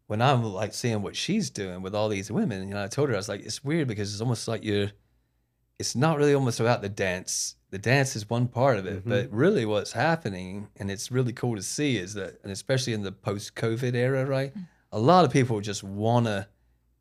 when 0.08 0.22
I'm 0.22 0.44
like 0.44 0.74
seeing 0.74 1.02
what 1.02 1.16
she's 1.16 1.50
doing 1.50 1.82
with 1.82 1.94
all 1.94 2.10
these 2.10 2.32
women, 2.32 2.68
you 2.68 2.74
know, 2.74 2.84
I 2.84 2.88
told 2.88 3.10
her 3.10 3.16
I 3.16 3.18
was 3.18 3.30
like, 3.30 3.42
it's 3.42 3.64
weird 3.64 3.88
because 3.88 4.12
it's 4.14 4.22
almost 4.22 4.48
like 4.48 4.64
you're. 4.64 4.92
It's 5.80 5.96
not 5.96 6.18
really 6.18 6.34
almost 6.34 6.60
about 6.60 6.82
the 6.82 6.90
dance. 6.90 7.56
the 7.70 7.78
dance 7.78 8.16
is 8.16 8.28
one 8.30 8.48
part 8.48 8.78
of 8.80 8.86
it, 8.88 9.00
Mm-hmm. 9.02 9.10
but 9.10 9.30
really 9.32 9.66
what's 9.66 9.92
happening, 9.92 10.70
and 10.78 10.90
it's 10.90 11.12
really 11.12 11.34
cool 11.34 11.56
to 11.58 11.62
see, 11.62 11.98
is 11.98 12.14
that, 12.16 12.40
and 12.42 12.52
especially 12.52 12.94
in 12.94 13.04
the 13.04 13.12
post-COVID 13.12 13.94
era, 13.94 14.26
right? 14.26 14.54
A 14.94 14.98
lot 15.00 15.26
of 15.26 15.32
people 15.34 15.60
just 15.60 15.84
want 15.84 16.26
to 16.28 16.48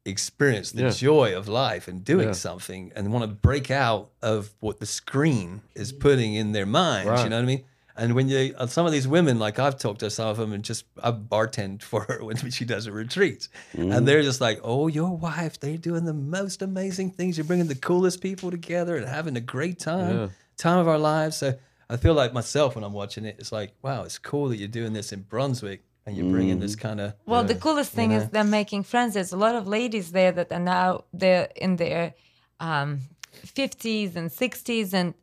experience 0.05 0.73
the 0.73 0.83
Yeah. 0.83 0.91
joy 0.91 1.37
of 1.37 1.47
life 1.49 1.87
and 1.89 2.05
doing 2.05 2.29
Yeah. 2.29 2.33
something, 2.33 2.93
and 2.97 3.13
want 3.13 3.23
to 3.23 3.29
break 3.35 3.71
out 3.71 4.11
of 4.21 4.51
what 4.61 4.81
the 4.81 4.87
screen 4.87 5.63
is 5.75 5.93
putting 5.93 6.35
in 6.35 6.51
their 6.53 6.67
minds. 6.67 7.23
You 7.23 7.29
know 7.31 7.37
what 7.37 7.43
I 7.45 7.47
mean? 7.47 7.65
And 7.99 8.15
when 8.15 8.29
you, 8.29 8.55
uh, 8.59 8.67
some 8.67 8.85
of 8.87 8.93
these 8.93 9.09
women, 9.09 9.39
like 9.39 9.59
I've 9.59 9.79
talked 9.79 10.01
to 10.01 10.11
some 10.11 10.29
of 10.29 10.37
them, 10.37 10.53
and 10.53 10.63
just 10.63 10.85
I've 11.03 11.15
bartended 11.15 11.83
for 11.83 12.03
her 12.03 12.23
when 12.29 12.37
she 12.51 12.65
does 12.65 12.87
her 12.87 12.93
retreats, 12.93 13.49
and 13.73 14.07
they're 14.07 14.23
just 14.23 14.41
like, 14.41 14.61
"Oh, 14.63 14.87
your 14.87 15.17
wife, 15.17 15.59
they're 15.61 15.79
doing 15.79 16.05
the 16.05 16.15
most 16.15 16.63
amazing 16.63 17.13
things. 17.13 17.39
You're 17.39 17.47
bringing 17.47 17.69
the 17.69 17.75
coolest 17.75 18.21
people 18.21 18.51
together 18.51 18.97
and 18.97 19.07
having 19.09 19.37
a 19.37 19.41
great 19.41 19.79
time, 19.79 20.11
Yeah. 20.17 20.29
time 20.57 20.79
of 20.79 20.89
our 20.89 20.99
lives." 20.99 21.37
So 21.39 21.55
I 21.89 21.97
feel 21.97 22.15
like 22.15 22.33
myself 22.33 22.75
when 22.75 22.85
I'm 22.85 22.93
watching 22.93 23.25
it, 23.25 23.37
it's 23.39 23.53
like, 23.53 23.73
wow, 23.83 24.03
it's 24.03 24.19
cool 24.19 24.49
that 24.49 24.57
you're 24.57 24.69
doing 24.69 24.93
this 24.93 25.13
in 25.13 25.23
Brunswick 25.23 25.83
and 26.05 26.17
you're 26.17 26.31
bringing 26.31 26.59
this 26.61 26.77
kind 26.77 27.01
of. 27.01 27.15
Well, 27.27 27.45
the 27.45 27.55
coolest 27.55 27.93
thing 27.93 28.13
is 28.13 28.29
they're 28.29 28.45
making 28.45 28.83
friends. 28.85 29.15
There's 29.15 29.33
a 29.33 29.37
lot 29.37 29.55
of 29.55 29.67
ladies 29.67 30.13
there 30.13 30.33
that 30.33 30.53
are 30.53 30.59
now 30.61 31.05
they're 31.13 31.49
in 31.57 31.77
their 31.77 32.15
um, 32.61 33.01
50s 33.45 34.17
and 34.17 34.31
60s, 34.31 34.93
and 34.93 35.15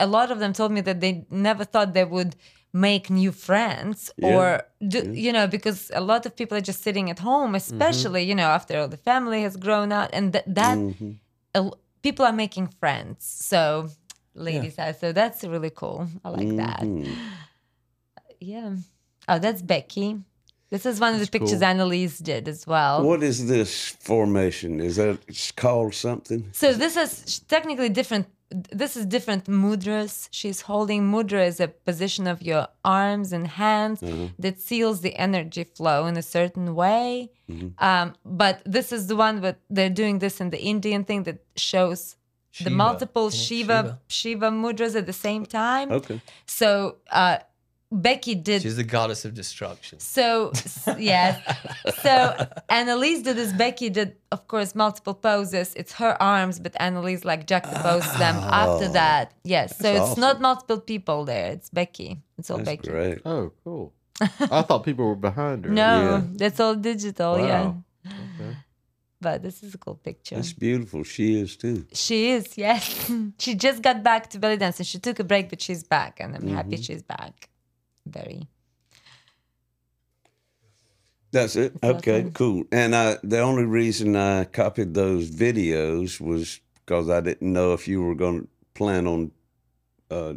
a 0.00 0.06
lot 0.06 0.30
of 0.30 0.38
them 0.38 0.52
told 0.52 0.72
me 0.72 0.80
that 0.80 1.00
they 1.00 1.26
never 1.30 1.64
thought 1.64 1.94
they 1.94 2.04
would 2.04 2.36
make 2.72 3.08
new 3.08 3.32
friends 3.32 4.10
or 4.22 4.62
do, 4.86 5.10
you 5.12 5.32
know 5.32 5.46
because 5.46 5.90
a 5.94 6.02
lot 6.02 6.26
of 6.26 6.36
people 6.36 6.56
are 6.56 6.60
just 6.60 6.82
sitting 6.82 7.08
at 7.08 7.18
home 7.18 7.48
mm-hmm. 7.48 7.54
especially 7.54 8.22
you 8.22 8.34
know 8.34 8.48
after 8.58 8.78
all 8.78 8.88
the 8.88 8.98
family 8.98 9.40
has 9.42 9.56
grown 9.56 9.90
out 9.90 10.10
and 10.12 10.34
th- 10.34 10.44
that 10.46 10.76
mm-hmm. 10.76 11.12
l- 11.54 11.78
people 12.02 12.24
are 12.24 12.32
making 12.32 12.68
friends. 12.80 13.24
So 13.24 13.88
ladies 14.34 14.78
are 14.78 14.92
so 14.92 15.12
that's 15.12 15.44
really 15.44 15.70
cool. 15.70 16.08
I 16.24 16.30
like 16.30 16.56
that. 16.56 16.80
Mm-hmm. 16.80 17.12
Uh, 18.16 18.20
yeah. 18.40 18.76
Oh 19.28 19.38
that's 19.38 19.62
becky. 19.62 20.18
This 20.70 20.84
is 20.84 21.00
one 21.00 21.14
of 21.14 21.20
the 21.20 21.26
pictures 21.26 21.62
annalise 21.62 22.18
did 22.18 22.46
as 22.46 22.66
well. 22.66 23.02
What 23.02 23.22
is 23.22 23.46
this 23.46 23.88
formation? 24.00 24.80
Is 24.80 24.96
that 24.96 25.18
it's 25.26 25.50
called 25.50 25.94
something? 25.94 26.50
So 26.52 26.74
this 26.74 26.96
is 26.96 27.40
technically 27.40 27.88
different. 27.88 28.26
This 28.50 28.96
is 28.96 29.04
different 29.06 29.44
mudras. 29.44 30.28
She's 30.30 30.62
holding 30.62 31.02
mudra 31.10 31.40
as 31.46 31.60
a 31.60 31.68
position 31.68 32.26
of 32.26 32.40
your 32.40 32.68
arms 32.84 33.32
and 33.32 33.46
hands 33.46 34.02
that 34.38 34.60
seals 34.60 35.00
the 35.02 35.14
energy 35.16 35.64
flow 35.64 36.06
in 36.06 36.16
a 36.16 36.22
certain 36.22 36.74
way. 36.74 37.30
Um, 37.78 38.14
but 38.24 38.62
this 38.64 38.92
is 38.92 39.06
the 39.06 39.16
one 39.16 39.40
that 39.42 39.58
they're 39.68 39.90
doing 39.90 40.18
this 40.18 40.40
in 40.40 40.50
the 40.50 40.60
Indian 40.60 41.04
thing 41.04 41.24
that 41.24 41.38
shows 41.56 42.16
the 42.64 42.70
multiple 42.70 43.28
isn't? 43.28 43.38
Shiva, 43.38 44.00
Shiva 44.08 44.50
mudras 44.50 44.96
at 44.96 45.06
the 45.06 45.12
same 45.12 45.44
time. 45.46 45.92
Okay. 45.92 46.20
So 46.46 46.96
uh, 47.10 47.38
Becky 47.90 48.34
did 48.34 48.60
She's 48.62 48.76
the 48.76 48.84
goddess 48.84 49.24
of 49.24 49.32
destruction. 49.32 49.98
so 49.98 50.50
s- 50.50 50.88
yes. 50.98 51.40
So 52.02 52.46
Annalise 52.68 53.22
did 53.22 53.36
this. 53.36 53.52
Becky 53.54 53.88
did, 53.88 54.16
of 54.30 54.46
course, 54.46 54.74
multiple 54.74 55.14
poses. 55.14 55.72
It's 55.74 55.94
her 55.94 56.20
arms, 56.22 56.60
but 56.60 56.74
Annalise 56.80 57.24
like 57.24 57.46
juxtaposed 57.46 58.18
them 58.18 58.36
after 58.36 58.88
that. 58.90 59.32
Yes. 59.42 59.78
So 59.78 59.94
That's 59.94 60.10
it's 60.10 60.18
not 60.18 60.40
multiple 60.40 60.80
people 60.80 61.24
there. 61.24 61.50
It's 61.52 61.70
Becky. 61.70 62.20
It's 62.36 62.50
all 62.50 62.58
That's 62.58 62.68
Becky. 62.76 62.88
great. 62.90 63.18
Oh, 63.24 63.52
cool. 63.64 63.94
I 64.20 64.62
thought 64.62 64.84
people 64.84 65.06
were 65.06 65.16
behind 65.16 65.64
her. 65.64 65.70
No, 65.84 66.00
Yeah. 66.02 66.22
that's 66.34 66.60
all 66.60 66.74
digital. 66.74 67.38
Yeah. 67.38 67.62
Wow. 67.62 67.84
Okay. 68.06 68.56
But 69.20 69.42
this 69.42 69.62
is 69.62 69.74
a 69.74 69.78
cool 69.78 69.94
picture. 69.96 70.34
That's 70.36 70.52
beautiful. 70.52 71.04
She 71.04 71.40
is 71.40 71.56
too. 71.56 71.86
She 71.92 72.30
is, 72.32 72.56
yes. 72.66 73.10
she 73.38 73.54
just 73.54 73.80
got 73.82 74.02
back 74.02 74.28
to 74.30 74.38
belly 74.38 74.58
dance 74.58 74.78
and 74.78 74.86
she 74.86 74.98
took 74.98 75.18
a 75.20 75.24
break, 75.24 75.48
but 75.48 75.60
she's 75.62 75.82
back, 75.84 76.20
and 76.20 76.36
I'm 76.36 76.48
happy 76.48 76.76
Mm-hmm. 76.76 76.82
she's 76.82 77.02
back. 77.02 77.48
Very. 78.08 78.46
That's 81.30 81.56
it. 81.56 81.74
Okay, 81.82 82.30
cool. 82.32 82.64
And 82.72 82.94
I, 82.96 83.18
the 83.22 83.40
only 83.40 83.64
reason 83.64 84.16
I 84.16 84.44
copied 84.44 84.94
those 84.94 85.30
videos 85.30 86.20
was 86.20 86.60
because 86.84 87.10
I 87.10 87.20
didn't 87.20 87.52
know 87.52 87.74
if 87.74 87.86
you 87.86 88.02
were 88.02 88.14
going 88.14 88.42
to 88.42 88.48
plan 88.72 89.06
on 89.06 89.30
uh, 90.10 90.34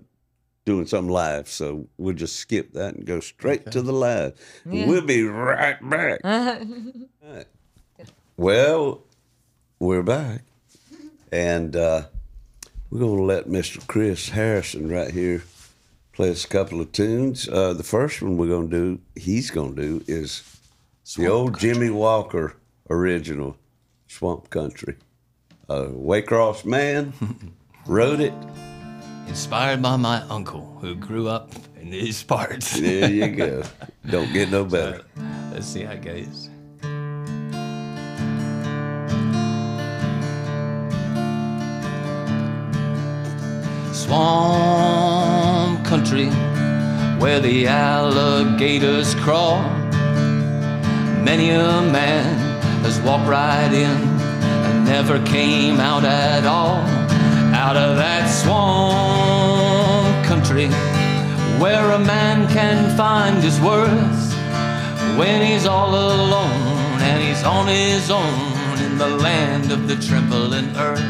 doing 0.66 0.86
something 0.86 1.12
live. 1.12 1.48
So 1.48 1.88
we'll 1.98 2.16
just 2.16 2.36
skip 2.36 2.74
that 2.74 2.96
and 2.96 3.06
go 3.06 3.22
straight 3.22 3.72
to 3.72 3.82
the 3.82 3.94
live. 3.94 4.34
We'll 4.66 5.02
be 5.06 5.24
right 5.24 5.78
back. 5.90 6.20
Right. 7.24 7.46
Well, 8.36 9.04
we're 9.80 10.04
back. 10.04 10.42
And 11.32 11.76
uh, 11.76 12.04
we're 12.90 13.00
going 13.00 13.18
to 13.18 13.24
let 13.24 13.48
Mr. 13.48 13.86
Chris 13.88 14.30
Harrison 14.30 14.90
right 14.92 15.12
here 15.12 15.44
play 16.22 16.30
us 16.30 16.46
a 16.46 16.48
couple 16.48 16.80
of 16.80 16.92
tunes. 16.92 17.50
Uh, 17.50 17.74
the 17.74 17.82
first 17.82 18.22
one 18.22 18.38
we're 18.38 18.46
going 18.46 18.70
to 18.70 18.78
do, 18.78 19.02
he's 19.16 19.50
going 19.50 19.76
to 19.76 19.82
do, 19.82 20.04
is 20.08 20.44
the 21.18 21.28
old 21.28 21.58
Jimmy 21.60 21.90
Walker 21.90 22.58
original, 22.92 23.58
Swamp 24.08 24.52
Country. 24.52 24.98
Uh, 25.68 25.88
Waycross 25.88 26.64
man 26.64 27.12
wrote 27.88 28.20
it. 28.20 28.34
Inspired 29.28 29.82
by 29.82 29.96
my 29.96 30.22
uncle 30.30 30.78
who 30.80 30.94
grew 30.94 31.28
up 31.28 31.56
in 31.82 31.90
these 31.90 32.22
parts. 32.22 32.80
There 32.80 33.10
you 33.10 33.28
go. 33.30 33.64
Don't 34.08 34.32
get 34.32 34.52
no 34.52 34.64
better. 34.78 35.02
Let's 35.52 35.66
see 35.66 35.82
how 35.82 35.94
it 35.94 36.04
goes. 36.04 36.50
Swamp 43.92 45.21
country 45.92 46.30
where 47.20 47.42
the 47.42 47.68
alligators 47.68 49.14
crawl. 49.16 49.62
Many 51.22 51.50
a 51.50 51.82
man 51.82 52.34
has 52.86 52.98
walked 53.02 53.28
right 53.28 53.74
in 53.74 53.98
and 54.66 54.86
never 54.86 55.22
came 55.26 55.82
out 55.82 56.06
at 56.06 56.46
all. 56.46 56.78
Out 57.54 57.76
of 57.76 57.98
that 57.98 58.26
swamp 58.30 60.26
country 60.26 60.68
where 61.60 61.92
a 61.92 62.00
man 62.00 62.48
can 62.54 62.96
find 62.96 63.44
his 63.44 63.60
worth 63.60 64.34
when 65.20 65.46
he's 65.46 65.66
all 65.66 65.90
alone 65.90 67.02
and 67.02 67.22
he's 67.22 67.44
on 67.44 67.68
his 67.68 68.10
own 68.10 68.80
in 68.80 68.98
the 68.98 69.10
land 69.10 69.74
of 69.74 69.90
the 69.90 69.98
trembling 69.98 70.74
earth. 70.78 71.04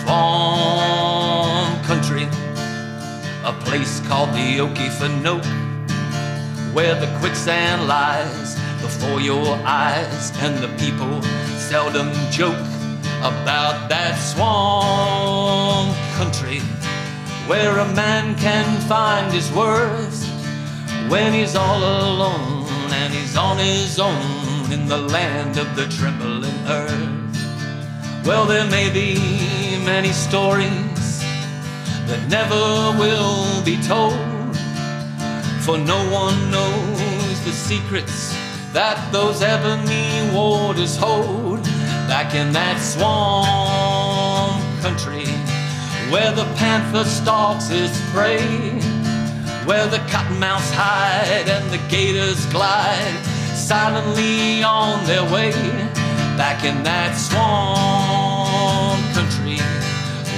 Swamp 0.00 1.84
country, 1.84 2.26
a 3.50 3.64
place 3.64 4.00
called 4.06 4.28
the 4.30 4.58
Okefenokee, 4.58 6.72
where 6.72 6.94
the 6.94 7.08
quicksand 7.18 7.88
lies 7.88 8.54
before 8.80 9.20
your 9.20 9.56
eyes, 9.64 10.30
and 10.38 10.56
the 10.58 10.68
people 10.78 11.20
seldom 11.58 12.12
joke 12.30 12.68
about 13.30 13.88
that 13.88 14.14
swamp 14.14 15.96
country, 16.18 16.60
where 17.48 17.78
a 17.78 17.92
man 17.94 18.36
can 18.36 18.80
find 18.82 19.32
his 19.32 19.50
worth 19.50 20.24
when 21.08 21.32
he's 21.32 21.56
all 21.56 21.78
alone 21.78 22.68
and 22.92 23.12
he's 23.12 23.36
on 23.36 23.58
his 23.58 23.98
own 23.98 24.72
in 24.72 24.86
the 24.86 25.02
land 25.16 25.58
of 25.58 25.74
the 25.74 25.88
trembling 25.88 26.58
earth. 26.68 28.24
Well, 28.24 28.46
there 28.46 28.70
may 28.70 28.92
be 28.92 29.16
many 29.84 30.12
stories 30.12 30.89
that 32.10 32.28
never 32.28 32.98
will 32.98 33.62
be 33.64 33.76
told, 33.82 34.18
for 35.64 35.78
no 35.78 35.98
one 36.10 36.50
knows 36.50 37.44
the 37.44 37.52
secrets 37.52 38.34
that 38.72 38.98
those 39.12 39.42
ebony 39.42 40.28
waters 40.34 40.96
hold. 40.96 41.62
Back 42.08 42.34
in 42.34 42.52
that 42.52 42.80
swamp 42.80 44.60
country 44.82 45.26
where 46.10 46.32
the 46.32 46.46
panther 46.56 47.04
stalks 47.04 47.68
his 47.68 47.92
prey 48.10 48.40
where 49.64 49.86
the 49.86 49.98
cottonmouths 50.10 50.72
hide 50.72 51.48
and 51.48 51.70
the 51.70 51.78
gators 51.88 52.44
glide 52.46 53.24
silently 53.54 54.64
on 54.64 55.04
their 55.04 55.22
way. 55.32 55.52
Back 56.36 56.64
in 56.64 56.82
that 56.82 57.14
swamp 57.14 57.99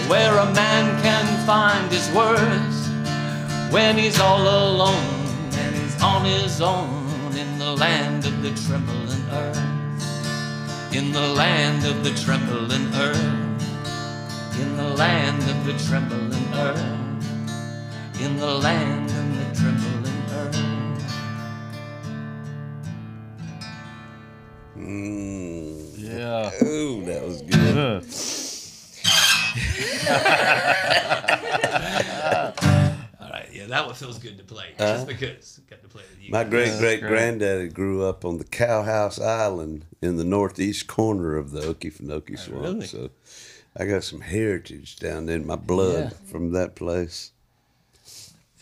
where 0.08 0.36
a 0.38 0.52
man 0.54 1.02
can 1.02 1.46
find 1.46 1.90
his 1.90 2.08
worth 2.10 3.72
when 3.72 3.96
he's 3.96 4.20
all 4.20 4.42
alone 4.42 5.26
and 5.52 5.74
he's 5.76 6.02
on 6.02 6.24
his 6.24 6.60
own 6.60 7.32
in 7.36 7.58
the 7.58 7.72
land 7.76 8.26
of 8.26 8.42
the 8.42 8.50
trembling 8.66 9.24
earth 9.30 10.94
in 10.94 11.12
the 11.12 11.28
land 11.34 11.84
of 11.86 12.04
the 12.04 12.14
trembling 12.24 12.86
earth 12.94 13.22
in 14.60 14.76
the 14.76 14.88
land 14.94 15.42
of 15.42 15.64
the 15.66 15.72
trembling 15.86 16.54
earth 16.54 17.02
in 18.20 18.36
the 18.36 18.46
land 18.46 19.10
of 19.10 19.36
the 19.36 19.60
trembling 19.60 20.22
earth. 20.30 21.02
Mm. 24.76 25.94
Yeah. 25.98 26.64
Ooh, 26.64 27.04
that 27.04 27.24
was 27.24 27.42
good. 27.42 28.41
All 33.20 33.28
right, 33.28 33.48
yeah, 33.52 33.66
that 33.66 33.84
one 33.86 33.94
feels 33.94 34.18
good 34.18 34.38
to 34.38 34.44
play 34.44 34.68
just 34.78 35.06
because 35.06 35.60
got 35.68 35.82
to 35.82 35.88
play 35.88 36.02
with 36.10 36.22
you. 36.22 36.30
My 36.30 36.44
great 36.44 36.78
great 36.78 37.00
great. 37.00 37.10
granddaddy 37.10 37.68
grew 37.68 38.02
up 38.04 38.24
on 38.24 38.38
the 38.38 38.44
Cowhouse 38.44 39.20
Island 39.20 39.84
in 40.00 40.16
the 40.16 40.24
northeast 40.24 40.86
corner 40.86 41.36
of 41.36 41.50
the 41.50 41.60
Okefenokee 41.60 42.32
oh, 42.32 42.36
Swamp. 42.36 42.62
really? 42.62 42.86
So 42.86 43.10
I 43.76 43.84
got 43.84 44.04
some 44.04 44.22
heritage 44.22 44.96
down 44.96 45.28
in 45.28 45.46
my 45.46 45.56
blood 45.56 46.12
Yeah. 46.12 46.30
from 46.30 46.52
that 46.52 46.74
place. 46.74 47.32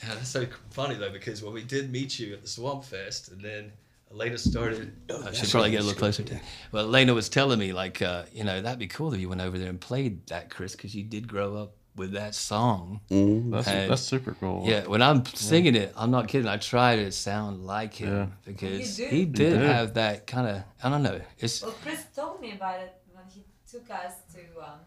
Yeah, 0.03 0.15
that's 0.15 0.31
so 0.31 0.47
funny 0.71 0.97
though 0.97 1.13
because 1.13 1.43
when 1.43 1.53
we 1.53 1.63
did 1.63 1.93
meet 1.93 2.19
you 2.19 2.33
at 2.33 2.43
the 2.43 2.49
Swamp 2.49 2.85
Fest, 2.85 3.31
and 3.31 3.43
then 3.43 3.73
Elena 4.13 4.39
started. 4.39 4.93
I 5.25 5.33
should 5.33 5.51
probably 5.51 5.71
get 5.71 5.81
a 5.81 5.85
little 5.85 5.99
closer 5.99 6.23
to. 6.25 6.41
Well, 6.73 6.85
Elena 6.87 7.15
was 7.15 7.29
telling 7.29 7.59
me 7.59 7.73
like, 7.73 8.03
uh, 8.03 8.25
you 8.33 8.43
know, 8.45 8.61
that'd 8.61 8.79
be 8.79 8.89
cool 8.89 9.15
if 9.15 9.21
you 9.21 9.29
went 9.29 9.41
over 9.41 9.57
there 9.59 9.69
and 9.69 9.81
played 9.81 10.27
that, 10.29 10.51
Chris, 10.51 10.73
because 10.75 10.95
you 10.95 11.05
did 11.05 11.29
grow 11.29 11.57
up 11.57 11.75
with 11.97 12.13
that 12.13 12.35
song. 12.35 13.01
That's 13.09 13.69
Hey. 13.69 13.87
that's 13.89 14.03
super 14.03 14.35
cool. 14.41 14.65
Yeah, 14.67 14.87
when 14.87 15.03
I'm 15.03 15.25
singing 15.27 15.75
it, 15.77 15.93
I'm 15.97 16.11
not 16.11 16.29
kidding. 16.29 16.49
I 16.49 16.57
try 16.57 16.97
to 16.97 17.13
sound 17.13 17.67
like 17.67 17.95
him 17.95 18.09
Yeah. 18.15 18.27
because 18.45 18.99
You 18.99 19.09
do. 19.11 19.17
he 19.17 19.25
did 19.27 19.59
do. 19.59 19.65
have 19.67 19.95
that 19.95 20.27
kind 20.27 20.49
of. 20.49 20.63
I 20.83 20.89
don't 20.91 21.03
know. 21.03 21.21
It's 21.39 21.63
Well, 21.63 21.75
Chris 21.83 22.05
told 22.15 22.41
me 22.41 22.53
about 22.53 22.81
it 22.81 22.95
when 23.13 23.25
he 23.33 23.45
took 23.71 23.89
us 23.91 24.15
to 24.35 24.41
um, 24.63 24.79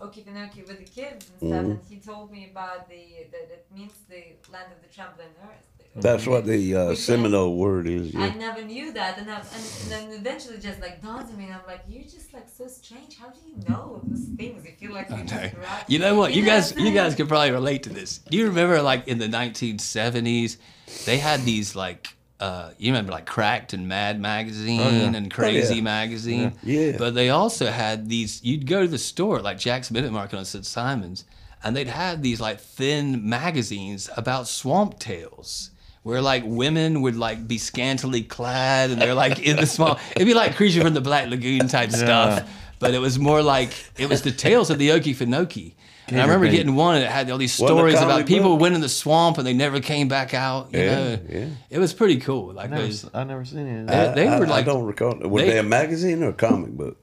Okefenokee 0.00 0.66
with 0.66 0.78
the 0.78 0.84
kids 0.84 1.30
and 1.40 1.50
stuff, 1.50 1.64
and 1.64 1.80
he 1.88 1.96
told 1.96 2.30
me 2.30 2.48
about 2.52 2.88
the 2.88 3.26
that 3.32 3.50
it 3.52 3.66
means 3.74 3.92
the 4.08 4.22
land 4.52 4.70
of 4.72 4.80
the 4.82 4.92
trembling 4.94 5.28
earth. 5.42 5.66
That's 5.96 6.24
what 6.26 6.46
the 6.46 6.74
uh, 6.76 6.88
We 6.90 6.94
Seminole 6.96 7.56
word 7.56 7.88
is. 7.88 8.14
I 8.14 8.30
never 8.34 8.62
knew 8.62 8.92
that, 8.92 9.18
and, 9.18 9.28
I, 9.30 9.38
and 9.40 9.64
then 9.90 10.12
eventually 10.12 10.58
just 10.58 10.80
like 10.80 11.02
dawned 11.02 11.28
on 11.28 11.36
me, 11.36 11.44
and 11.46 11.54
I'm 11.54 11.60
like, 11.66 11.82
you're 11.88 12.04
just 12.04 12.32
like 12.32 12.48
so 12.48 12.68
strange. 12.68 13.16
How 13.18 13.28
do 13.30 13.40
you 13.44 13.56
know 13.68 14.00
those 14.06 14.26
things? 14.36 14.64
You 14.64 14.72
feel 14.88 14.92
like 14.94 15.10
you 15.10 15.16
just 15.24 15.34
Okay. 15.34 15.48
grew 15.52 15.64
You 15.88 15.98
know 15.98 16.14
what? 16.14 16.32
You 16.32 16.42
know 16.42 16.48
guys, 16.48 16.76
you 16.76 16.92
guys 16.92 17.08
saying? 17.12 17.16
can 17.16 17.26
probably 17.26 17.50
relate 17.50 17.82
to 17.84 17.90
this. 17.90 18.18
Do 18.18 18.36
you 18.38 18.46
remember, 18.46 18.80
like 18.82 19.08
in 19.08 19.18
the 19.18 19.26
1970s, 19.26 20.58
they 21.06 21.18
had 21.18 21.42
these 21.42 21.74
like, 21.74 22.14
uh, 22.38 22.70
you 22.78 22.92
remember 22.92 23.10
like 23.12 23.26
Cracked 23.26 23.72
and 23.72 23.88
Mad 23.88 24.20
magazine 24.20 24.80
Oh, 24.80 24.88
yeah. 24.90 25.12
and 25.16 25.30
Crazy 25.30 25.76
yeah. 25.76 25.82
magazine. 25.82 26.52
Yeah. 26.62 26.96
But 26.98 27.14
they 27.14 27.30
also 27.30 27.66
had 27.66 28.08
these. 28.08 28.42
You'd 28.44 28.66
go 28.66 28.82
to 28.82 28.88
the 28.88 28.96
store 28.98 29.40
like 29.40 29.58
Jack's 29.58 29.90
Minute 29.90 30.12
Market 30.12 30.38
on 30.38 30.44
St. 30.44 30.64
Simons, 30.64 31.24
and 31.64 31.76
they'd 31.76 31.88
have 31.88 32.22
these 32.22 32.40
like 32.40 32.60
thin 32.60 33.28
magazines 33.28 34.08
about 34.16 34.46
swamp 34.48 34.98
tales. 35.00 35.70
Where 36.02 36.22
like 36.22 36.44
women 36.46 37.02
would 37.02 37.16
like 37.16 37.46
be 37.46 37.58
scantily 37.58 38.22
clad 38.22 38.90
and 38.90 39.00
they're 39.00 39.14
like 39.14 39.38
in 39.38 39.56
the 39.56 39.66
swamp. 39.66 39.98
It'd 40.16 40.26
be 40.26 40.32
like 40.34 40.56
Creature 40.56 40.80
from 40.82 40.94
the 40.94 41.00
Black 41.02 41.28
Lagoon 41.28 41.68
type 41.68 41.90
stuff 41.92 42.48
but 42.78 42.94
it 42.94 42.98
was 42.98 43.18
more 43.18 43.42
like 43.42 43.70
it 43.98 44.08
was 44.08 44.22
the 44.22 44.30
tales 44.32 44.70
of 44.70 44.78
the 44.78 44.88
Okefenokee. 44.88 45.74
And 46.08 46.18
I 46.18 46.22
remember 46.24 46.48
getting 46.48 46.74
one 46.74 46.94
and 46.96 47.04
it 47.04 47.10
had 47.10 47.30
all 47.30 47.36
these 47.38 47.52
Wasn't 47.60 47.76
it 47.76 47.78
stories 47.78 48.00
about 48.00 48.26
people 48.26 48.52
book? 48.52 48.60
went 48.62 48.74
in 48.74 48.80
the 48.80 48.88
swamp 48.88 49.36
and 49.36 49.46
they 49.46 49.52
never 49.52 49.78
came 49.80 50.08
back 50.08 50.32
out. 50.32 50.72
You 50.72 50.78
Yeah, 50.80 50.94
know, 50.94 51.18
yeah. 51.28 51.48
it 51.68 51.78
was 51.78 51.92
pretty 51.92 52.16
cool. 52.16 52.54
Like 52.54 52.68
I 52.68 52.70
never, 52.70 52.82
those, 52.84 53.04
s- 53.04 53.10
I 53.12 53.22
never 53.24 53.44
seen 53.44 53.58
any 53.68 53.80
of 53.82 53.86
They- 53.86 53.92
that. 53.92 54.14
they 54.16 54.26
I, 54.26 54.38
were 54.40 54.46
like- 54.46 54.64
I 54.64 54.66
don't 54.66 54.84
recall. 54.86 55.14
Were 55.18 55.42
they- 55.42 55.50
they, 55.50 55.58
a 55.58 55.62
magazine 55.62 56.22
or 56.24 56.30
a 56.30 56.32
comic 56.32 56.70
book? 56.70 56.96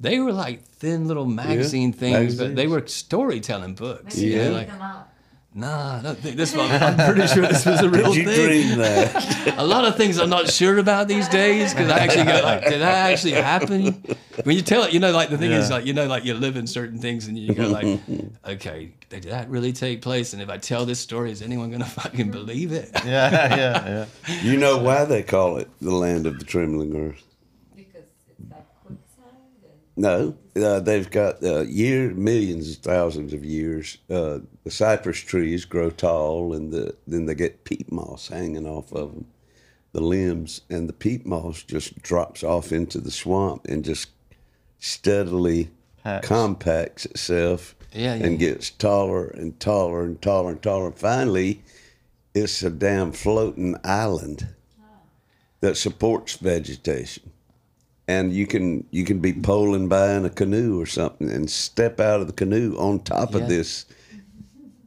they 0.00 0.18
were 0.18 0.32
like 0.32 0.64
thin 0.64 1.06
little 1.06 1.26
magazine 1.26 1.92
things, 1.92 2.34
but 2.34 2.56
they 2.56 2.66
were 2.66 2.84
storytelling 2.86 3.74
books. 3.74 4.16
Maybe 4.16 4.28
you 4.30 4.36
you 4.38 4.44
know, 4.46 4.52
like, 4.52 4.66
them 4.66 4.82
out. 4.82 5.09
Nah, 5.54 5.98
I 5.98 6.02
don't 6.02 6.18
think 6.18 6.36
this 6.36 6.54
one. 6.54 6.70
I'm 6.70 6.96
pretty 6.96 7.26
sure 7.26 7.46
this 7.46 7.66
was 7.66 7.80
a 7.80 7.88
real 7.90 8.12
Did 8.12 8.16
you 8.16 8.24
thing. 8.24 8.46
dream 8.46 8.78
that? 8.78 9.54
A 9.58 9.64
lot 9.64 9.84
of 9.84 9.96
things 9.96 10.18
I'm 10.18 10.30
not 10.30 10.48
sure 10.48 10.78
about 10.78 11.08
these 11.08 11.28
days 11.28 11.74
because 11.74 11.90
I 11.90 11.98
actually 11.98 12.24
go 12.24 12.40
like, 12.42 12.64
did 12.64 12.80
that 12.80 13.10
actually 13.10 13.32
happen? 13.32 14.02
When 14.44 14.56
you 14.56 14.62
tell 14.62 14.84
it, 14.84 14.92
you 14.92 15.00
know, 15.00 15.12
like 15.12 15.28
the 15.30 15.38
thing 15.38 15.50
is 15.52 15.70
like, 15.70 15.84
you 15.86 15.92
know, 15.92 16.06
like 16.06 16.24
you 16.24 16.34
live 16.34 16.56
in 16.56 16.66
certain 16.66 16.98
things 16.98 17.26
and 17.26 17.36
you 17.38 17.52
go 17.54 17.68
like, 17.68 18.00
okay, 18.46 18.92
did 19.08 19.24
that 19.24 19.48
really 19.50 19.72
take 19.72 20.02
place? 20.02 20.32
And 20.32 20.40
if 20.40 20.48
I 20.48 20.56
tell 20.58 20.86
this 20.86 21.00
story, 21.00 21.30
is 21.32 21.42
anyone 21.42 21.70
gonna 21.70 21.84
fucking 22.00 22.30
believe 22.30 22.72
it? 22.72 22.90
yeah, 23.04 23.56
yeah, 23.56 24.06
yeah. 24.28 24.40
you 24.42 24.56
know 24.56 24.78
why 24.78 25.04
they 25.04 25.22
call 25.22 25.56
it 25.58 25.68
the 25.80 25.94
land 25.94 26.26
of 26.26 26.38
the 26.38 26.44
trembling 26.44 26.94
earth? 26.96 27.22
Because 27.76 28.04
it's 28.28 28.50
like 28.50 28.64
quicksand. 28.84 29.36
And 29.64 29.80
No, 30.00 30.34
uh, 30.56 30.80
they've 30.80 31.10
got 31.10 31.44
uh, 31.44 31.60
year, 31.60 32.14
millions, 32.14 32.74
thousands 32.76 33.34
of 33.34 33.44
years. 33.44 33.98
Uh, 34.08 34.38
the 34.64 34.70
cypress 34.70 35.18
trees 35.18 35.66
grow 35.66 35.90
tall, 35.90 36.54
and 36.54 36.72
the, 36.72 36.96
then 37.06 37.26
they 37.26 37.34
get 37.34 37.64
peat 37.64 37.92
moss 37.92 38.28
hanging 38.28 38.66
off 38.66 38.90
of 38.94 39.12
them, 39.12 39.26
the 39.92 40.00
limbs, 40.00 40.62
and 40.70 40.88
the 40.88 40.94
peat 40.94 41.26
moss 41.26 41.62
just 41.62 42.00
drops 42.00 42.42
off 42.42 42.72
into 42.72 42.98
the 42.98 43.10
swamp 43.10 43.66
and 43.68 43.84
just 43.84 44.08
steadily 44.78 45.68
Packs. 46.02 46.26
compacts 46.26 47.04
itself 47.04 47.76
Yeah, 47.92 48.14
yeah. 48.14 48.24
and 48.24 48.38
gets 48.38 48.70
taller 48.70 49.26
and 49.26 49.60
taller 49.60 50.02
and 50.04 50.22
taller 50.22 50.52
and 50.52 50.62
taller. 50.62 50.92
Finally, 50.92 51.62
it's 52.34 52.62
a 52.62 52.70
damn 52.70 53.12
floating 53.12 53.76
island 53.84 54.48
that 55.60 55.76
supports 55.76 56.36
vegetation 56.36 57.29
and 58.10 58.32
you 58.38 58.46
can 58.52 58.64
you 58.90 59.04
can 59.04 59.18
be 59.20 59.32
poling 59.32 59.86
by 59.88 60.06
in 60.18 60.24
a 60.24 60.30
canoe 60.40 60.80
or 60.82 60.86
something 60.86 61.28
and 61.36 61.44
step 61.50 62.00
out 62.08 62.20
of 62.22 62.26
the 62.26 62.32
canoe 62.42 62.68
on 62.86 62.98
top 63.00 63.30
Yeah. 63.32 63.38
of 63.38 63.48
this 63.48 63.70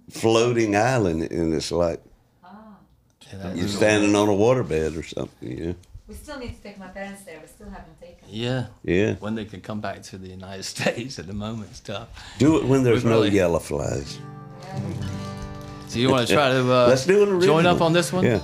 floating 0.09 0.75
island 0.75 1.21
and 1.31 1.53
it's 1.53 1.71
like 1.71 1.99
you're 3.55 3.67
standing 3.81 4.13
on 4.21 4.27
a 4.29 4.37
waterbed 4.45 4.93
or 5.01 5.03
something 5.15 5.51
yeah 5.65 5.73
we 6.07 6.15
still 6.15 6.37
need 6.43 6.53
to 6.57 6.61
take 6.61 6.77
my 6.77 6.87
parents 6.99 7.21
there. 7.23 7.39
We 7.41 7.47
still 7.47 7.69
haven't 7.69 7.97
taken. 7.99 8.27
Yeah. 8.27 8.65
yeah 8.83 9.13
When 9.25 9.35
they 9.35 9.45
can 9.45 9.61
come 9.61 9.79
back 9.79 10.03
to 10.09 10.17
the 10.17 10.27
United 10.39 10.63
States 10.75 11.17
at 11.17 11.27
the 11.27 11.33
moment, 11.45 11.69
it's 11.71 11.79
tough. 11.79 12.09
do 12.37 12.57
it 12.57 12.65
when 12.65 12.83
there's 12.83 13.03
We 13.05 13.09
no 13.09 13.21
really- 13.21 13.35
yellow 13.41 13.59
flies 13.59 14.19
So 15.87 15.95
you 15.99 16.09
want 16.11 16.27
to 16.27 16.33
try 16.33 16.49
to 16.57 16.59
uh, 16.59 16.87
let's 16.91 17.05
do 17.05 17.23
an 17.23 17.29
original 17.29 17.55
join 17.55 17.65
up 17.65 17.81
on 17.81 17.93
this 17.93 18.11
one? 18.13 18.23
yeah 18.25 18.41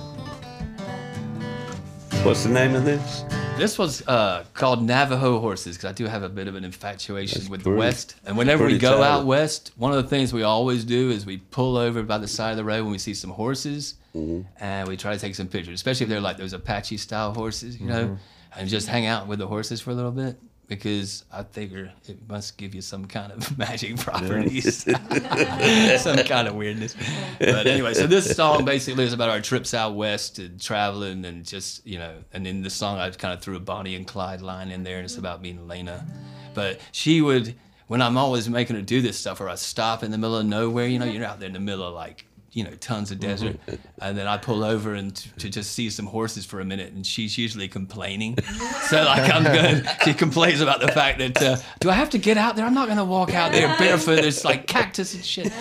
what's 2.24 2.42
the 2.44 2.50
name 2.60 2.74
of 2.74 2.84
this 2.84 3.22
This 3.60 3.78
was 3.78 4.06
uh, 4.08 4.44
called 4.54 4.82
Navajo 4.82 5.38
horses 5.40 5.76
because 5.76 5.90
I 5.90 5.92
do 5.92 6.06
have 6.06 6.22
a 6.22 6.28
bit 6.28 6.48
of 6.48 6.54
an 6.54 6.64
infatuation 6.64 7.48
with 7.50 7.62
the 7.64 7.70
West. 7.70 8.16
And 8.24 8.36
whenever 8.36 8.64
we 8.64 8.70
pretty 8.72 8.80
go 8.80 9.02
out 9.02 9.26
west, 9.26 9.72
one 9.76 9.92
of 9.92 10.02
the 10.02 10.08
things 10.08 10.32
we 10.32 10.42
always 10.42 10.84
do 10.84 11.10
is 11.10 11.26
we 11.26 11.36
pull 11.38 11.76
over 11.76 12.02
by 12.02 12.18
the 12.18 12.28
side 12.28 12.52
of 12.52 12.56
the 12.56 12.64
road 12.64 12.82
when 12.82 12.92
we 12.92 12.98
see 12.98 13.14
some 13.14 13.30
horses, 13.30 13.94
Mm-hmm. 14.12 14.40
and 14.64 14.88
we 14.88 14.96
try 14.96 15.12
to 15.14 15.20
take 15.20 15.36
some 15.36 15.46
pictures, 15.46 15.74
especially 15.74 16.02
if 16.02 16.10
they're 16.10 16.20
like 16.20 16.36
those 16.36 16.52
Apache 16.52 16.96
style 16.96 17.32
horses, 17.32 17.78
you 17.80 17.86
know, 17.86 18.06
Mm-hmm. 18.06 18.58
and 18.60 18.68
just 18.68 18.88
hang 18.88 19.06
out 19.06 19.28
with 19.28 19.38
the 19.38 19.46
horses 19.46 19.80
for 19.80 19.90
a 19.92 19.94
little 19.94 20.10
bit. 20.10 20.36
Because 20.70 21.24
I 21.32 21.42
figure 21.42 21.92
it 22.06 22.18
must 22.28 22.56
give 22.56 22.76
you 22.76 22.80
some 22.80 23.04
kind 23.06 23.32
of 23.32 23.58
magic 23.58 23.96
properties, 23.96 24.84
some 26.00 26.16
kind 26.18 26.46
of 26.46 26.54
weirdness. 26.54 26.94
But 27.40 27.66
anyway, 27.66 27.92
so 27.92 28.06
this 28.06 28.36
song 28.36 28.64
basically 28.64 29.02
is 29.02 29.12
about 29.12 29.30
our 29.30 29.40
trips 29.40 29.74
out 29.74 29.96
west 29.96 30.38
and 30.38 30.60
traveling 30.60 31.24
and 31.24 31.44
just, 31.44 31.84
you 31.84 31.98
know, 31.98 32.14
and 32.32 32.46
in 32.46 32.62
the 32.62 32.70
song 32.70 32.98
I 32.98 33.10
kind 33.10 33.34
of 33.34 33.42
threw 33.42 33.56
a 33.56 33.60
Bonnie 33.60 33.96
and 33.96 34.06
Clyde 34.06 34.42
line 34.42 34.70
in 34.70 34.84
there 34.84 34.98
and 34.98 35.04
it's 35.04 35.16
about 35.16 35.42
me 35.42 35.50
and 35.50 35.58
Elena. 35.58 36.06
But 36.54 36.80
she 36.92 37.20
would, 37.20 37.56
when 37.88 38.00
I'm 38.00 38.16
always 38.16 38.48
making 38.48 38.76
her 38.76 38.82
do 38.82 39.02
this 39.02 39.18
stuff 39.18 39.40
or 39.40 39.48
I 39.48 39.56
stop 39.56 40.04
in 40.04 40.12
the 40.12 40.18
middle 40.18 40.36
of 40.36 40.46
nowhere, 40.46 40.86
you 40.86 41.00
know, 41.00 41.04
you're 41.04 41.24
out 41.24 41.40
there 41.40 41.48
in 41.48 41.52
the 41.52 41.58
middle 41.58 41.84
of 41.84 41.94
like, 41.94 42.26
you 42.52 42.64
know, 42.64 42.70
tons 42.80 43.10
of 43.12 43.20
desert. 43.20 43.56
And 44.00 44.18
then 44.18 44.26
I 44.26 44.36
pull 44.36 44.64
over 44.64 44.94
and 44.94 45.14
t- 45.14 45.30
to 45.38 45.48
just 45.48 45.72
see 45.72 45.88
some 45.88 46.06
horses 46.06 46.44
for 46.44 46.60
a 46.60 46.64
minute 46.64 46.92
and 46.92 47.06
she's 47.06 47.38
usually 47.38 47.68
complaining. 47.68 48.36
so 48.88 49.04
like 49.04 49.32
I'm 49.32 49.44
good. 49.44 49.88
She 50.04 50.14
complains 50.14 50.60
about 50.60 50.80
the 50.80 50.88
fact 50.88 51.18
that, 51.20 51.40
uh, 51.42 51.56
do 51.78 51.90
I 51.90 51.94
have 51.94 52.10
to 52.10 52.18
get 52.18 52.36
out 52.36 52.56
there? 52.56 52.66
I'm 52.66 52.74
not 52.74 52.86
going 52.86 52.98
to 52.98 53.04
walk 53.04 53.34
out 53.34 53.52
there 53.52 53.68
barefoot. 53.78 54.16
There's 54.16 54.44
like 54.44 54.66
cactus 54.66 55.14
and 55.14 55.24
shit. 55.24 55.52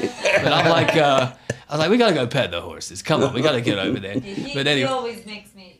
But 0.44 0.52
I'm 0.52 0.70
like, 0.70 0.96
uh, 0.96 1.32
I 1.70 1.74
was 1.74 1.80
like, 1.80 1.92
we 1.92 1.98
got 1.98 2.10
to 2.10 2.16
go 2.16 2.26
pet 2.26 2.50
the 2.50 2.62
horses. 2.62 3.04
Come 3.04 3.24
on, 3.24 3.34
we 3.34 3.42
got 3.42 3.52
to 3.52 3.62
get 3.62 3.78
over 3.78 4.00
there. 4.00 4.20
He, 4.20 4.34
he, 4.34 4.54
But 4.56 4.66
he 4.66 4.72
anyway. 4.72 4.90
always 4.90 5.26
makes 5.28 5.54
me. 5.54 5.79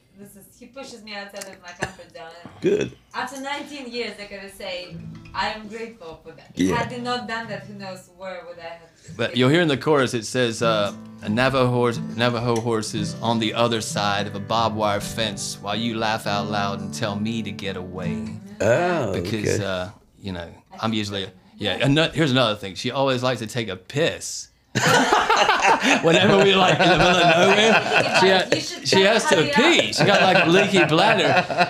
This 0.74 0.88
is 0.88 0.92
he 0.92 0.98
pushes 0.98 1.04
me 1.04 1.16
outside 1.16 1.56
of 1.56 1.62
my 1.62 1.70
comfort 1.70 2.14
zone. 2.14 2.52
Good 2.62 2.96
after 3.14 3.42
19 3.42 3.92
years, 3.92 4.14
I 4.20 4.26
gotta 4.26 4.50
say, 4.50 4.96
I 5.34 5.50
am 5.50 5.68
grateful 5.68 6.20
for 6.24 6.32
that. 6.32 6.52
Yeah. 6.56 6.76
Had 6.76 6.92
he 6.92 7.00
not 7.00 7.28
done 7.28 7.48
that, 7.50 7.64
who 7.64 7.74
knows 7.74 8.10
where 8.18 8.44
would 8.48 8.60
I 8.60 8.64
have? 8.64 9.18
But 9.18 9.36
you'll 9.36 9.50
hear 9.50 9.62
in 9.62 9.68
the 9.68 9.78
chorus 9.78 10.14
it 10.14 10.26
says, 10.26 10.62
uh, 10.62 10.94
a 11.22 11.30
Navajo 11.30 11.70
horse, 11.70 11.98
Navajo 12.16 12.60
horses 12.60 13.16
on 13.22 13.40
the 13.40 13.54
other 13.54 13.82
side 13.82 14.28
of 14.28 14.36
a 14.36 14.40
barbed 14.40 14.76
wire 14.76 15.00
fence 15.00 15.58
while 15.62 15.76
you 15.76 15.98
laugh 15.98 16.28
out 16.28 16.48
loud 16.48 16.82
and 16.82 16.94
tell 16.94 17.16
me 17.16 17.42
to 17.44 17.52
get 17.52 17.76
away. 17.76 18.40
oh 18.62 19.14
Because, 19.14 19.60
okay. 19.60 19.66
uh, 19.66 19.90
you 20.20 20.32
know, 20.32 20.50
I'm 20.80 20.94
usually, 20.94 21.30
yeah. 21.58 21.78
And 21.82 21.98
here's 22.14 22.32
another 22.32 22.56
thing. 22.56 22.76
She 22.76 22.92
always 22.92 23.24
likes 23.24 23.40
to 23.40 23.48
take 23.48 23.68
a 23.68 23.76
piss. 23.76 24.49
Whenever 26.04 26.38
we're 26.38 26.56
like 26.56 26.80
in 26.80 26.90
the 26.90 26.98
middle 26.98 27.16
of 27.16 27.38
nowhere, 27.38 27.74
she, 28.20 28.30
ha- 28.30 28.50
she 28.86 29.02
has 29.02 29.26
to 29.26 29.36
hurry 29.38 29.50
up. 29.50 29.56
pee. 29.56 29.94
She 29.94 30.04
got 30.06 30.22
like 30.22 30.46
a 30.46 30.50
leaky 30.50 30.86
bladder. 30.86 31.24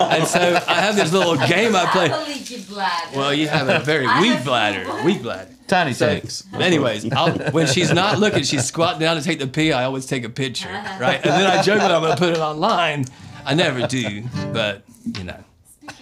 And 0.04 0.28
so 0.28 0.40
I 0.68 0.74
have 0.82 0.96
this 0.96 1.12
little 1.14 1.36
game 1.48 1.76
I 1.76 1.86
play. 1.92 2.10
have 2.10 2.28
a 2.28 2.30
leaky 2.30 2.62
bladder. 2.64 3.18
Well, 3.18 3.34
you 3.34 3.48
have 3.48 3.70
a 3.70 3.80
very 3.80 4.06
I 4.06 4.22
weak 4.22 4.32
have- 4.34 4.46
bladder. 4.46 5.04
Weak 5.06 5.22
bladder. 5.22 5.50
Tiny 5.68 5.94
So, 5.94 6.08
tanks. 6.08 6.44
anyways, 6.54 7.12
I'll, 7.14 7.32
when 7.52 7.68
she's 7.68 7.94
not 7.94 8.18
looking, 8.20 8.42
she's 8.44 8.66
squatting 8.66 9.00
down 9.00 9.18
to 9.18 9.24
take 9.24 9.38
the 9.40 9.46
pee. 9.48 9.72
I 9.72 9.84
always 9.84 10.08
take 10.08 10.24
a 10.24 10.30
picture, 10.30 10.68
right? 11.00 11.20
And 11.24 11.32
then 11.32 11.46
I 11.46 11.62
joke 11.62 11.78
that 11.80 11.92
I'm 11.92 12.02
gonna 12.02 12.16
put 12.18 12.30
it 12.32 12.40
online. 12.40 13.06
I 13.46 13.54
never 13.54 13.86
do, 13.88 14.24
but 14.52 14.82
you 15.06 15.24
know, 15.26 15.44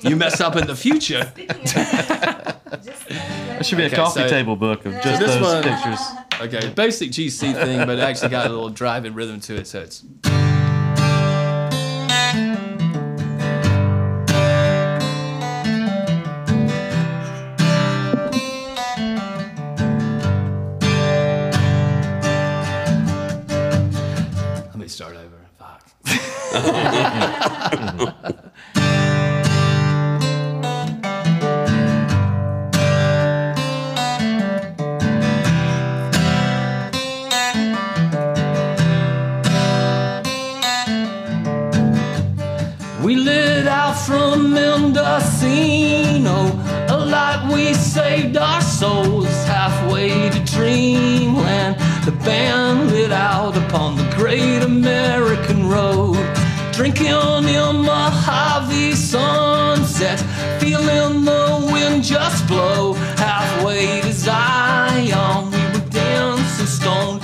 you 0.01 0.15
mess 0.15 0.41
up 0.41 0.55
in 0.55 0.68
the 0.68 0.76
future. 0.76 1.31
Speaking 1.34 1.51
of 1.51 2.57
It 3.59 3.65
should 3.65 3.77
be 3.77 3.84
a 3.84 3.88
Okay, 3.88 3.95
coffee 3.95 4.22
so- 4.22 4.30
table 4.30 4.55
book 4.55 4.85
of 4.85 4.93
just 5.01 5.19
this 5.19 5.34
those 5.35 5.41
one- 5.41 5.64
pictures. 5.64 5.99
Okay, 6.39 6.69
basic 6.76 7.11
GC 7.11 7.53
thing, 7.53 7.85
but 7.88 7.97
it 7.97 8.01
actually 8.01 8.30
got 8.30 8.45
a 8.45 8.49
little 8.49 8.69
driving 8.69 9.14
rhythm 9.14 9.39
to 9.41 9.55
it, 9.55 9.68
so 9.68 9.81
it's. 9.81 10.03
Let 23.49 24.76
me 24.76 24.88
start 24.88 25.15
over. 25.15 25.38
Fuck. 25.57 25.89
from 44.07 44.53
Mendocino, 44.53 46.38
a 46.88 46.97
light 46.97 47.45
we 47.53 47.73
saved 47.73 48.38
our 48.38 48.61
souls 48.61 49.27
halfway 49.43 50.29
to 50.29 50.39
dreamland. 50.45 51.75
The 52.05 52.13
band 52.23 52.91
lit 52.91 53.11
out 53.11 53.57
upon 53.57 53.97
the 53.97 54.09
great 54.15 54.63
American 54.63 55.67
road, 55.67 56.15
drinking 56.71 57.07
in 57.07 57.75
Mojave 57.84 58.95
sunset, 58.95 60.19
feeling 60.61 61.25
the 61.25 61.69
wind 61.69 62.01
just 62.01 62.47
blow. 62.47 62.93
Halfway 63.17 63.99
to 64.03 64.13
Zion, 64.13 65.51
we 65.51 65.63
were 65.73 65.89
dancing 65.89 66.65
stone, 66.65 67.19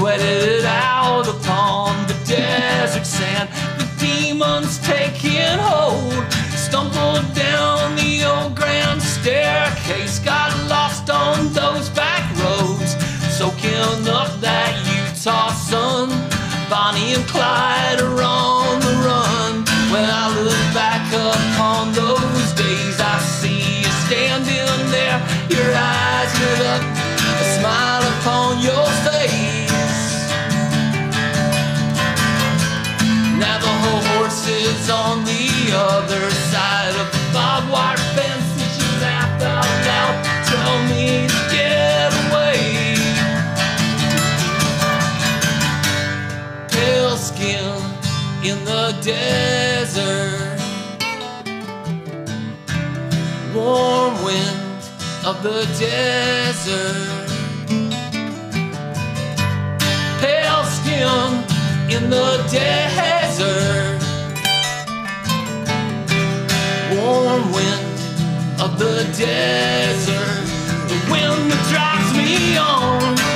sweated 0.00 0.48
it 0.48 0.64
out 0.64 1.28
upon 1.28 1.92
the 2.06 2.16
desert 2.24 3.04
sand. 3.04 3.50
The 3.76 3.86
demons 4.00 4.78
taking 4.78 5.58
hold, 5.60 6.24
stumbled 6.56 7.28
down 7.34 7.96
the 7.96 8.24
old 8.24 8.56
grand 8.56 9.02
staircase, 9.02 10.18
got 10.20 10.56
lost 10.70 11.10
on 11.10 11.52
those 11.52 11.90
back 11.90 12.24
roads, 12.40 12.96
soaking 13.36 14.08
up 14.08 14.32
that 14.40 14.72
Utah 14.88 15.52
sun. 15.52 16.08
Bonnie 16.70 17.12
and 17.12 17.26
Clyde 17.28 18.00
are 18.00 18.22
on 18.22 18.80
the 18.80 18.94
run. 19.04 19.52
When 19.92 20.08
I 20.08 20.32
look 20.46 20.66
back 20.72 21.04
upon 21.12 21.92
those 21.92 22.48
days, 22.56 22.96
I 22.98 23.18
see 23.20 23.82
you 23.82 23.92
standing 24.08 24.80
there, 24.96 25.20
your 25.52 25.68
eyes 25.76 26.32
lit 26.40 26.60
up, 26.72 26.82
a 27.20 27.44
smile 27.60 28.04
upon 28.16 28.62
your 28.62 28.86
face. 29.04 29.29
On 34.90 35.24
the 35.24 35.72
other 35.72 36.30
side 36.50 36.94
of 36.96 37.10
the 37.12 37.30
barbed 37.32 37.70
wire 37.70 37.96
fence. 38.16 38.46
Did 38.58 38.72
you 38.82 39.00
laugh 39.00 39.42
out 39.42 39.64
loud? 39.86 40.14
Tell 40.50 40.82
me 40.90 41.28
to 41.28 41.40
get 41.54 42.10
away. 42.26 42.96
Pale 46.68 47.16
skin 47.16 47.74
in 48.42 48.64
the 48.64 48.96
desert. 49.00 50.58
Warm 53.54 54.14
wind 54.24 54.82
of 55.24 55.42
the 55.42 55.66
desert. 55.78 57.28
Pale 60.20 60.64
skin 60.64 61.44
in 61.94 62.10
the 62.10 62.44
desert. 62.50 63.89
Warm 67.30 67.52
wind 67.52 68.60
of 68.60 68.76
the 68.76 69.04
desert. 69.16 70.46
The 70.88 70.98
wind 71.12 71.52
that 71.52 71.62
drives 71.70 72.10
me 72.16 72.56
on. 72.56 73.29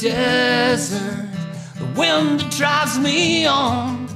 Desert, 0.00 1.28
the 1.78 1.84
wind 1.94 2.40
that 2.40 2.50
drives 2.50 2.98
me 2.98 3.44
on. 3.44 4.06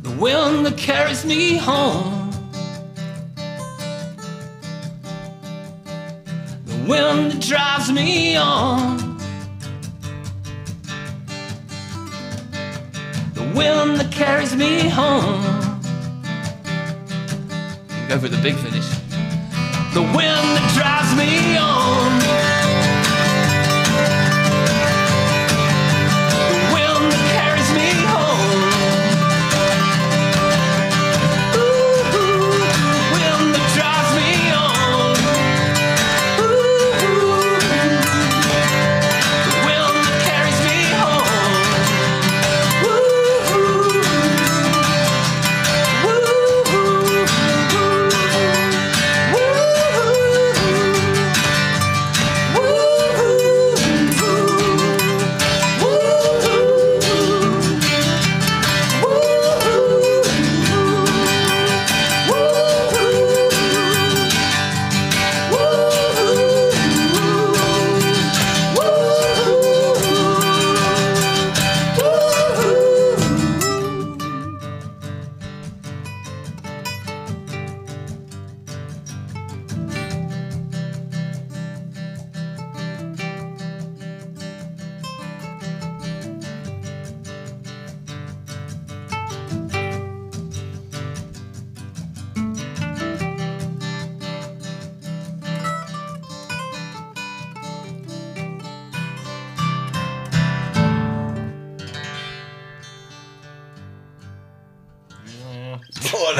The 0.00 0.10
wind 0.12 0.64
that 0.64 0.78
carries 0.78 1.26
me 1.26 1.58
home. 1.58 2.30
The 6.64 6.76
wind 6.88 7.32
that 7.32 7.42
drives 7.42 7.92
me 7.92 8.36
on. 8.36 9.18
The 13.34 13.52
wind 13.54 14.00
that 14.00 14.10
carries 14.10 14.56
me 14.56 14.88
home. 14.88 15.42
Go 18.08 18.18
for 18.18 18.28
the 18.28 18.40
big 18.42 18.54
finish. 18.56 18.69
The 19.92 20.02
wind 20.02 20.14
that 20.14 20.70
drives 20.72 21.16
me 21.16 21.56
on. 21.56 22.19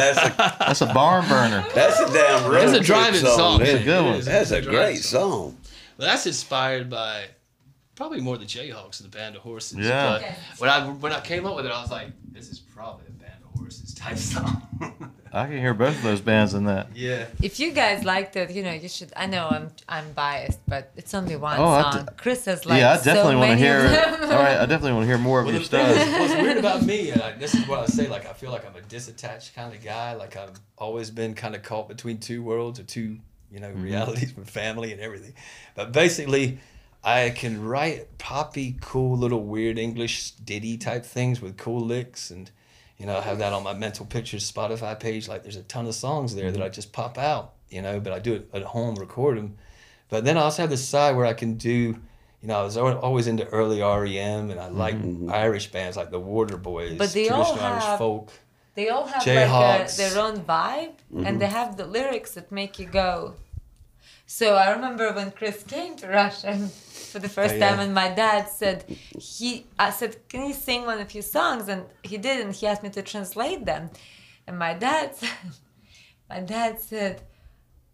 That's 0.01 0.19
a, 0.27 0.57
That's 0.59 0.81
a 0.81 0.87
barn 0.87 1.29
burner. 1.29 1.65
that's 1.75 1.99
a 2.01 2.13
damn 2.13 2.51
road 2.51 2.63
It's 2.65 2.73
a 2.73 2.77
trip 2.77 2.87
driving 2.87 3.21
song. 3.21 3.59
man. 3.59 3.69
It's 3.69 3.81
a 3.81 3.85
good 3.85 4.05
one. 4.05 4.21
That's 4.21 4.51
a 4.51 4.59
It's 4.59 4.67
great 4.67 4.97
song. 4.99 5.57
Well, 5.99 6.09
that's 6.09 6.27
inspired 6.27 6.89
by 6.91 7.25
probably 7.95 8.21
more 8.21 8.39
the 8.39 8.47
Jayhawks 8.47 9.01
and 9.03 9.13
the 9.13 9.17
Band 9.17 9.37
of 9.37 9.43
Horses. 9.43 9.79
Yeah. 9.79 10.19
But 10.21 10.61
when 10.61 10.71
I 10.71 10.89
when 10.89 11.13
I 11.13 11.21
came 11.21 11.45
up 11.47 11.57
with 11.57 11.67
it, 11.67 11.73
I 11.73 11.81
was 11.83 11.91
like, 11.91 12.09
this 12.33 12.49
is 12.51 12.59
probably 12.59 13.05
a 13.09 13.13
Band 13.13 13.35
of 13.45 13.59
Horses 13.61 13.93
type 13.95 14.17
song. 14.33 14.67
I 15.33 15.47
can 15.47 15.59
hear 15.59 15.75
both 15.75 15.95
of 15.97 16.03
those 16.03 16.21
bands 16.21 16.55
in 16.55 16.65
that. 16.65 16.89
yeah. 16.97 17.27
If 17.41 17.61
you 17.61 17.71
guys 17.73 18.05
liked 18.05 18.35
it, 18.37 18.51
you 18.51 18.63
know, 18.65 18.73
you 18.73 18.89
should. 18.89 19.13
I 19.17 19.27
know 19.27 19.47
I'm 19.49 19.71
I'm 19.89 20.11
biased, 20.13 20.59
but 20.67 20.91
it's 20.97 21.15
only 21.15 21.37
one 21.37 21.57
Oh, 21.61 21.81
song. 21.81 22.05
d- 22.07 22.13
Chris 22.17 22.45
has 22.47 22.67
like 22.67 22.81
yeah, 22.81 22.93
I 22.93 22.97
definitely 22.97 23.35
so 23.35 23.39
want 23.39 23.51
to 23.53 23.57
hear. 23.57 23.79
of 23.87 24.21
All 24.23 24.29
them. 24.29 24.39
right, 24.39 24.59
I 24.59 24.67
definitely 24.67 24.93
want 24.95 25.05
to 25.05 25.07
hear 25.07 25.19
more 25.19 25.39
of 25.41 25.47
Well, 25.47 25.55
your 25.55 25.63
stuff. 25.65 25.89
is, 25.97 26.13
what's 26.19 26.35
weird 26.35 26.57
about 26.59 26.83
me, 26.83 27.11
and 27.13 27.23
I, 27.23 27.33
this 27.33 27.55
is 27.55 27.67
what 27.69 27.79
I 27.79 27.87
say, 27.87 28.09
like 28.09 28.27
I 28.27 28.33
feel 28.33 28.51
like 28.51 28.67
I'm 28.67 28.75
a 28.75 28.81
disattached 28.87 29.55
kind 29.55 29.73
of 29.73 29.83
guy. 29.85 30.15
Like 30.15 30.37
I've 30.37 30.59
always 30.77 31.11
been 31.11 31.35
kind 31.35 31.55
of 31.55 31.63
caught 31.63 31.89
between 31.89 32.19
two 32.19 32.43
worlds 32.43 32.81
or 32.81 32.85
two, 32.85 33.19
you 33.53 33.61
know, 33.61 33.69
Mm-hmm. 33.69 33.83
realities 33.85 34.37
with 34.37 34.51
family 34.51 34.91
and 34.93 35.01
everything. 35.01 35.35
But 35.77 35.93
basically, 35.93 36.59
I 37.05 37.31
can 37.31 37.65
write 37.65 38.19
poppy, 38.19 38.77
cool 38.81 39.17
little 39.17 39.45
weird 39.45 39.79
English 39.79 40.33
ditty 40.33 40.77
type 40.77 41.05
things 41.07 41.41
with 41.41 41.57
cool 41.57 41.81
licks 41.81 42.33
and. 42.33 42.51
You 43.01 43.07
know, 43.07 43.17
I 43.17 43.23
have 43.23 43.39
that 43.39 43.55
on 43.55 43.63
my 43.63 43.73
mental 43.73 44.05
pictures 44.05 44.51
Spotify 44.53 45.01
page. 45.01 45.27
Like, 45.27 45.43
there's 45.43 45.57
a 45.57 45.63
ton 45.63 45.87
of 45.87 45.95
songs 45.95 46.35
there 46.35 46.51
that 46.53 46.59
mm-hmm. 46.59 46.67
I 46.67 46.69
just 46.69 46.93
pop 46.93 47.17
out. 47.17 47.55
You 47.71 47.81
know, 47.81 47.99
but 47.99 48.13
I 48.13 48.19
do 48.19 48.35
it 48.35 48.51
at 48.53 48.63
home, 48.63 48.97
record 48.97 49.39
them. 49.39 49.57
But 50.11 50.25
then 50.25 50.37
I 50.37 50.43
also 50.43 50.63
have 50.63 50.71
this 50.71 50.87
side 50.87 51.17
where 51.17 51.25
I 51.25 51.33
can 51.33 51.55
do, 51.55 51.71
you 51.71 52.49
know, 52.49 52.61
I 52.61 52.63
was 52.63 52.77
always 52.77 53.27
into 53.27 53.47
early 53.49 53.81
REM, 53.81 54.51
and 54.51 54.61
I 54.61 54.67
mm-hmm, 54.67 54.77
like 54.77 54.97
mm-hmm. 54.97 55.31
Irish 55.31 55.71
bands 55.73 55.97
like 55.97 56.11
the 56.11 56.21
Waterboys, 56.21 56.99
But 56.99 57.13
they 57.13 57.31
all 57.31 57.45
traditional 57.45 57.73
Irish 57.73 57.85
have- 57.85 57.99
folk. 57.99 58.33
They 58.75 58.89
all 58.89 59.07
have 59.07 59.27
like 59.27 59.91
a, 59.91 59.97
their 59.97 60.19
own 60.19 60.41
vibe, 60.41 60.93
Mm-hmm. 61.13 61.27
and 61.27 61.41
they 61.41 61.47
have 61.47 61.77
the 61.77 61.87
lyrics 61.87 62.35
that 62.35 62.53
make 62.53 62.79
you 62.79 62.87
go. 62.87 63.35
So 64.39 64.55
I 64.55 64.71
remember 64.71 65.13
when 65.13 65.33
Chris 65.33 65.65
came 65.65 65.97
to 65.97 66.07
Russia 66.07 66.53
for 67.13 67.19
the 67.19 67.29
first 67.29 67.55
Oh, 67.55 67.59
yeah. 67.59 67.71
time, 67.71 67.81
and 67.81 67.93
my 67.93 68.09
dad 68.25 68.43
said 68.49 68.79
he. 69.19 69.67
I 69.87 69.91
said, 69.91 70.13
"Can 70.29 70.47
you 70.49 70.55
sing 70.55 70.81
one 70.87 71.01
of 71.01 71.13
your 71.17 71.25
songs?" 71.37 71.65
And 71.73 71.81
he 72.11 72.17
did, 72.17 72.37
and 72.45 72.55
he 72.55 72.65
asked 72.69 72.85
me 72.85 72.91
to 72.91 73.03
translate 73.03 73.65
them. 73.65 73.91
And 74.47 74.57
my 74.67 74.73
dad, 74.87 75.17
said, 75.21 75.31
my 76.33 76.41
dad 76.55 76.81
said, 76.81 77.15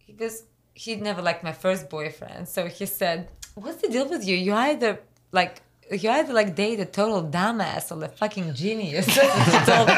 he 0.05 0.13
goes, 0.13 0.43
he 0.75 0.95
never 1.09 1.23
liked 1.23 1.43
my 1.43 1.53
first 1.65 1.89
boyfriend, 1.89 2.47
so 2.47 2.67
he 2.67 2.85
said, 2.85 3.19
"What's 3.55 3.81
the 3.81 3.89
deal 3.95 4.07
with 4.07 4.23
you? 4.29 4.35
You 4.47 4.53
either 4.53 4.91
like." 5.31 5.55
You 5.89 6.09
either 6.09 6.33
like 6.33 6.53
date 6.55 6.79
a 6.81 6.85
total 6.85 7.23
dumbass 7.29 7.91
or 7.95 8.03
a 8.03 8.09
fucking 8.09 8.53
genius. 8.53 9.05
That's 9.05 9.17
he 9.17 9.71
told 9.71 9.87
me. 9.87 9.93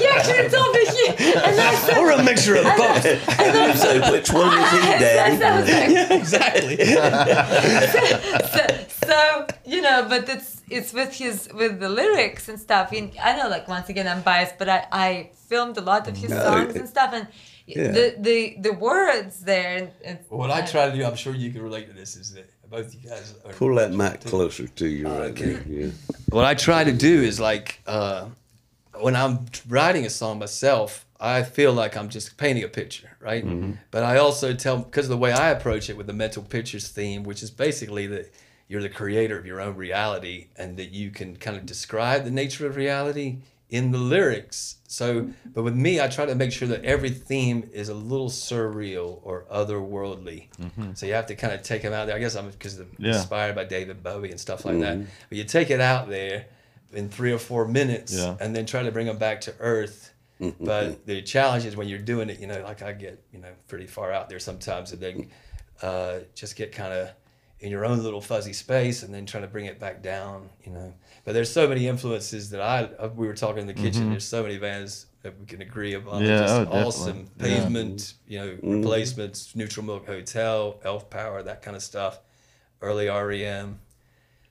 He 0.00 0.06
actually 0.14 0.48
told 0.50 0.74
me 0.74 0.84
he, 0.84 1.32
and 1.32 1.60
I 1.60 1.74
said, 1.74 1.96
Or 1.96 2.10
a 2.10 2.22
mixture 2.22 2.56
of 2.56 2.64
both. 2.64 3.02
so 3.78 4.12
which 4.12 4.30
one 4.30 4.58
is 4.58 4.70
he, 4.70 4.78
Daddy? 5.02 5.42
I 5.42 5.60
was 5.60 5.70
like, 5.70 6.10
exactly. 6.20 6.76
so, 8.54 9.06
so 9.06 9.46
you 9.64 9.80
know 9.82 10.06
but 10.08 10.28
it's 10.28 10.62
it's 10.70 10.92
with 10.92 11.12
his 11.14 11.48
with 11.54 11.80
the 11.80 11.88
lyrics 11.88 12.48
and 12.48 12.58
stuff 12.58 12.92
and 12.92 13.12
i 13.22 13.36
know 13.36 13.48
like 13.48 13.66
once 13.68 13.88
again 13.88 14.06
i'm 14.08 14.22
biased 14.22 14.58
but 14.58 14.68
i 14.68 14.86
i 14.92 15.30
filmed 15.48 15.76
a 15.76 15.80
lot 15.80 16.06
of 16.08 16.16
his 16.16 16.30
No, 16.30 16.42
songs 16.42 16.74
it- 16.74 16.80
and 16.80 16.88
stuff 16.88 17.12
and 17.12 17.26
Yeah. 17.66 17.90
the 17.96 18.04
the 18.28 18.38
the 18.66 18.72
words 18.74 19.40
there 19.40 19.70
and, 19.78 19.88
and 20.08 20.18
what 20.28 20.50
I 20.52 20.60
try 20.72 20.82
to 20.88 20.94
do, 20.96 21.04
I'm 21.04 21.16
sure 21.16 21.34
you 21.34 21.50
can 21.54 21.62
relate 21.62 21.86
to 21.90 21.94
this, 22.00 22.14
is 22.22 22.32
that 22.36 22.46
both 22.70 22.94
you 22.94 23.08
guys 23.08 23.34
are. 23.44 23.52
Pull 23.52 23.74
that 23.76 23.92
mic 23.92 24.20
closer 24.24 24.66
to 24.66 24.86
you 24.86 25.08
right 25.08 25.34
there. 25.34 25.62
Yeah. 25.68 25.90
what 26.30 26.44
I 26.44 26.54
try 26.54 26.84
to 26.84 26.92
do 26.92 27.22
is 27.22 27.38
like 27.40 27.80
uh, 27.86 28.26
when 29.00 29.16
I'm 29.16 29.46
writing 29.68 30.04
a 30.04 30.10
song 30.10 30.38
myself, 30.38 31.06
I 31.18 31.42
feel 31.42 31.72
like 31.72 31.96
I'm 31.96 32.08
just 32.08 32.36
painting 32.36 32.64
a 32.64 32.68
picture, 32.68 33.16
right? 33.20 33.44
But 33.90 34.02
I 34.02 34.18
also 34.18 34.54
tell 34.54 34.78
because 34.78 35.06
of 35.06 35.10
the 35.10 35.16
way 35.16 35.32
I 35.32 35.50
approach 35.50 35.88
it 35.88 35.96
with 35.96 36.06
the 36.06 36.12
mental 36.12 36.42
pictures 36.42 36.88
theme, 36.88 37.22
which 37.22 37.42
is 37.42 37.50
basically 37.50 38.06
that 38.08 38.32
you're 38.68 38.82
the 38.82 38.88
creator 38.88 39.38
of 39.38 39.46
your 39.46 39.60
own 39.60 39.76
reality, 39.76 40.48
and 40.56 40.76
that 40.76 40.90
you 40.90 41.10
can 41.10 41.36
kind 41.36 41.56
of 41.56 41.64
describe 41.66 42.24
the 42.24 42.30
nature 42.30 42.66
of 42.66 42.76
reality 42.76 43.38
in 43.70 43.90
the 43.90 43.98
lyrics. 43.98 44.76
So, 44.86 45.28
but 45.54 45.62
with 45.64 45.74
me, 45.74 46.00
I 46.00 46.06
try 46.08 46.24
to 46.26 46.34
make 46.34 46.52
sure 46.52 46.68
that 46.68 46.84
every 46.84 47.10
theme 47.10 47.68
is 47.72 47.88
a 47.88 47.94
little 47.94 48.28
surreal 48.30 49.20
or 49.24 49.44
otherworldly. 49.52 50.48
Mm-hmm. 50.60 50.92
So 50.94 51.06
you 51.06 51.14
have 51.14 51.26
to 51.26 51.34
kind 51.34 51.52
of 51.52 51.62
take 51.62 51.82
them 51.82 51.92
out 51.92 52.06
there. 52.06 52.16
I 52.16 52.18
guess 52.20 52.36
I'm 52.36 52.48
because 52.48 52.80
Yeah. 52.98 53.16
inspired 53.16 53.54
by 53.56 53.64
David 53.64 54.02
Bowie 54.02 54.30
and 54.30 54.40
stuff 54.40 54.64
like 54.64 54.78
that. 54.80 54.98
Mm-hmm. 54.98 55.08
But 55.28 55.38
you 55.38 55.44
take 55.44 55.70
it 55.70 55.80
out 55.80 56.08
there 56.08 56.46
in 56.92 57.08
three 57.08 57.32
or 57.32 57.38
four 57.38 57.66
minutes, 57.66 58.14
Yeah. 58.14 58.36
and 58.40 58.54
then 58.54 58.64
try 58.66 58.82
to 58.84 58.92
bring 58.92 59.06
them 59.06 59.18
back 59.18 59.40
to 59.42 59.54
earth. 59.60 60.12
Mm-hmm. 60.38 60.66
but 60.66 61.06
the 61.06 61.22
challenge 61.22 61.64
is 61.64 61.76
when 61.78 61.88
you're 61.88 61.98
doing 61.98 62.28
it, 62.28 62.38
you 62.40 62.46
know, 62.46 62.60
like 62.62 62.82
I 62.82 62.92
get, 62.92 63.22
you 63.32 63.38
know, 63.38 63.48
pretty 63.68 63.86
far 63.86 64.12
out 64.12 64.28
there 64.28 64.38
sometimes, 64.38 64.92
and 64.92 65.00
then 65.00 65.30
uh, 65.80 66.18
just 66.34 66.56
get 66.56 66.72
kind 66.72 66.92
of 66.92 67.08
in 67.60 67.70
your 67.70 67.86
own 67.86 68.02
little 68.02 68.20
fuzzy 68.20 68.52
space, 68.52 69.02
and 69.02 69.14
then 69.14 69.24
trying 69.24 69.44
to 69.44 69.48
bring 69.48 69.64
it 69.64 69.80
back 69.80 70.02
down, 70.02 70.50
you 70.62 70.72
know. 70.72 70.92
But 71.26 71.32
there's 71.32 71.52
so 71.52 71.66
many 71.66 71.88
influences 71.88 72.50
that 72.50 72.60
I 72.60 72.84
uh, 72.84 73.08
we 73.08 73.26
were 73.26 73.34
talking 73.34 73.62
in 73.62 73.66
the 73.66 73.74
kitchen. 73.74 74.10
There's 74.10 74.24
so 74.24 74.44
many 74.44 74.58
bands 74.58 75.06
that 75.22 75.36
we 75.40 75.44
can 75.44 75.60
agree 75.60 75.94
upon. 75.94 76.22
Yeah, 76.22 76.38
just 76.38 76.54
oh, 76.54 76.64
definitely. 76.64 76.86
awesome. 76.86 77.30
Yeah. 77.36 77.44
Pavement, 77.44 78.14
you 78.28 78.38
know, 78.38 78.58
replacements, 78.62 79.56
Neutral 79.56 79.84
Milk 79.84 80.06
Hotel, 80.06 80.80
Elf 80.84 81.10
Power, 81.10 81.42
that 81.42 81.62
kind 81.62 81.76
of 81.76 81.82
stuff. 81.82 82.20
Early 82.80 83.08
REM. 83.08 83.80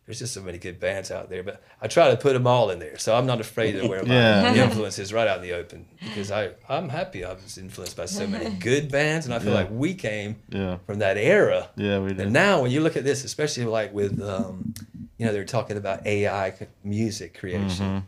There's 0.06 0.20
just 0.20 0.34
so 0.34 0.42
many 0.42 0.58
good 0.58 0.80
bands 0.80 1.10
out 1.12 1.30
there. 1.30 1.42
But 1.44 1.64
I 1.82 1.88
try 1.88 2.10
to 2.12 2.18
put 2.18 2.34
them 2.34 2.46
all 2.48 2.70
in 2.70 2.80
there, 2.80 2.98
so 2.98 3.16
I'm 3.16 3.26
not 3.26 3.40
afraid 3.42 3.74
to 3.74 3.88
wear 3.88 4.04
my 4.04 4.14
Yeah. 4.14 4.54
influences 4.66 5.12
right 5.12 5.28
out 5.28 5.38
in 5.38 5.44
the 5.44 5.54
open 5.54 5.86
because 6.00 6.30
I 6.32 6.52
I'm 6.70 6.90
happy 6.90 7.24
I 7.26 7.34
was 7.34 7.58
influenced 7.58 7.98
by 7.98 8.06
so 8.06 8.28
many 8.28 8.50
good 8.70 8.92
bands, 8.92 9.26
and 9.26 9.34
I 9.34 9.40
feel 9.40 9.50
Yeah. 9.54 9.60
like 9.62 9.70
we 9.72 9.94
came 9.94 10.36
Yeah. 10.50 10.78
from 10.86 11.00
that 11.00 11.18
era. 11.18 11.70
Yeah, 11.76 12.00
we 12.00 12.10
did. 12.10 12.20
And 12.22 12.34
now 12.34 12.62
when 12.62 12.72
you 12.72 12.82
look 12.82 12.96
at 12.96 13.04
this, 13.04 13.24
especially 13.24 13.66
like 13.66 13.94
with, 13.94 14.22
um, 14.22 14.74
you 15.18 15.26
know, 15.26 15.32
they're 15.34 15.46
talking 15.46 15.78
about 15.78 16.06
AI 16.06 16.54
music 16.84 17.38
creation. 17.40 17.86
Mm-hmm. 17.86 18.00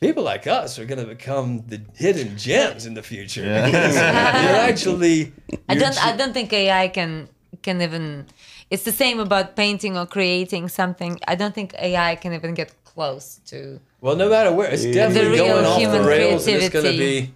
People 0.00 0.24
like 0.24 0.46
us 0.46 0.78
are 0.78 0.84
going 0.84 1.00
to 1.00 1.06
become 1.06 1.64
the 1.68 1.80
hidden 1.94 2.36
gems 2.36 2.84
in 2.86 2.92
the 2.94 3.02
future. 3.02 3.44
Yeah. 3.44 3.66
you're 4.42 4.60
actually. 4.70 5.32
I 5.68 5.72
you're 5.74 5.80
don't. 5.82 5.94
ju- 5.94 6.00
I 6.02 6.16
don't 6.16 6.32
think 6.34 6.52
AI 6.52 6.88
can 6.88 7.28
can 7.62 7.80
even. 7.80 8.26
It's 8.70 8.82
the 8.84 8.92
same 8.92 9.20
about 9.20 9.54
painting 9.56 9.96
or 9.96 10.06
creating 10.06 10.68
something. 10.68 11.18
I 11.28 11.34
don't 11.36 11.54
think 11.54 11.74
AI 11.78 12.16
can 12.16 12.32
even 12.32 12.54
get 12.54 12.72
close 12.84 13.40
to. 13.46 13.80
well, 14.00 14.16
no 14.16 14.28
matter 14.28 14.52
where, 14.52 14.70
it's 14.70 14.84
definitely 14.84 15.30
real 15.30 15.46
going 15.46 15.64
off 15.64 15.74
the 15.74 15.80
human 15.80 16.04
rails, 16.06 16.46
and 16.48 16.56
it's 16.56 16.70
going 16.72 16.84
to 16.86 16.98
be. 16.98 17.32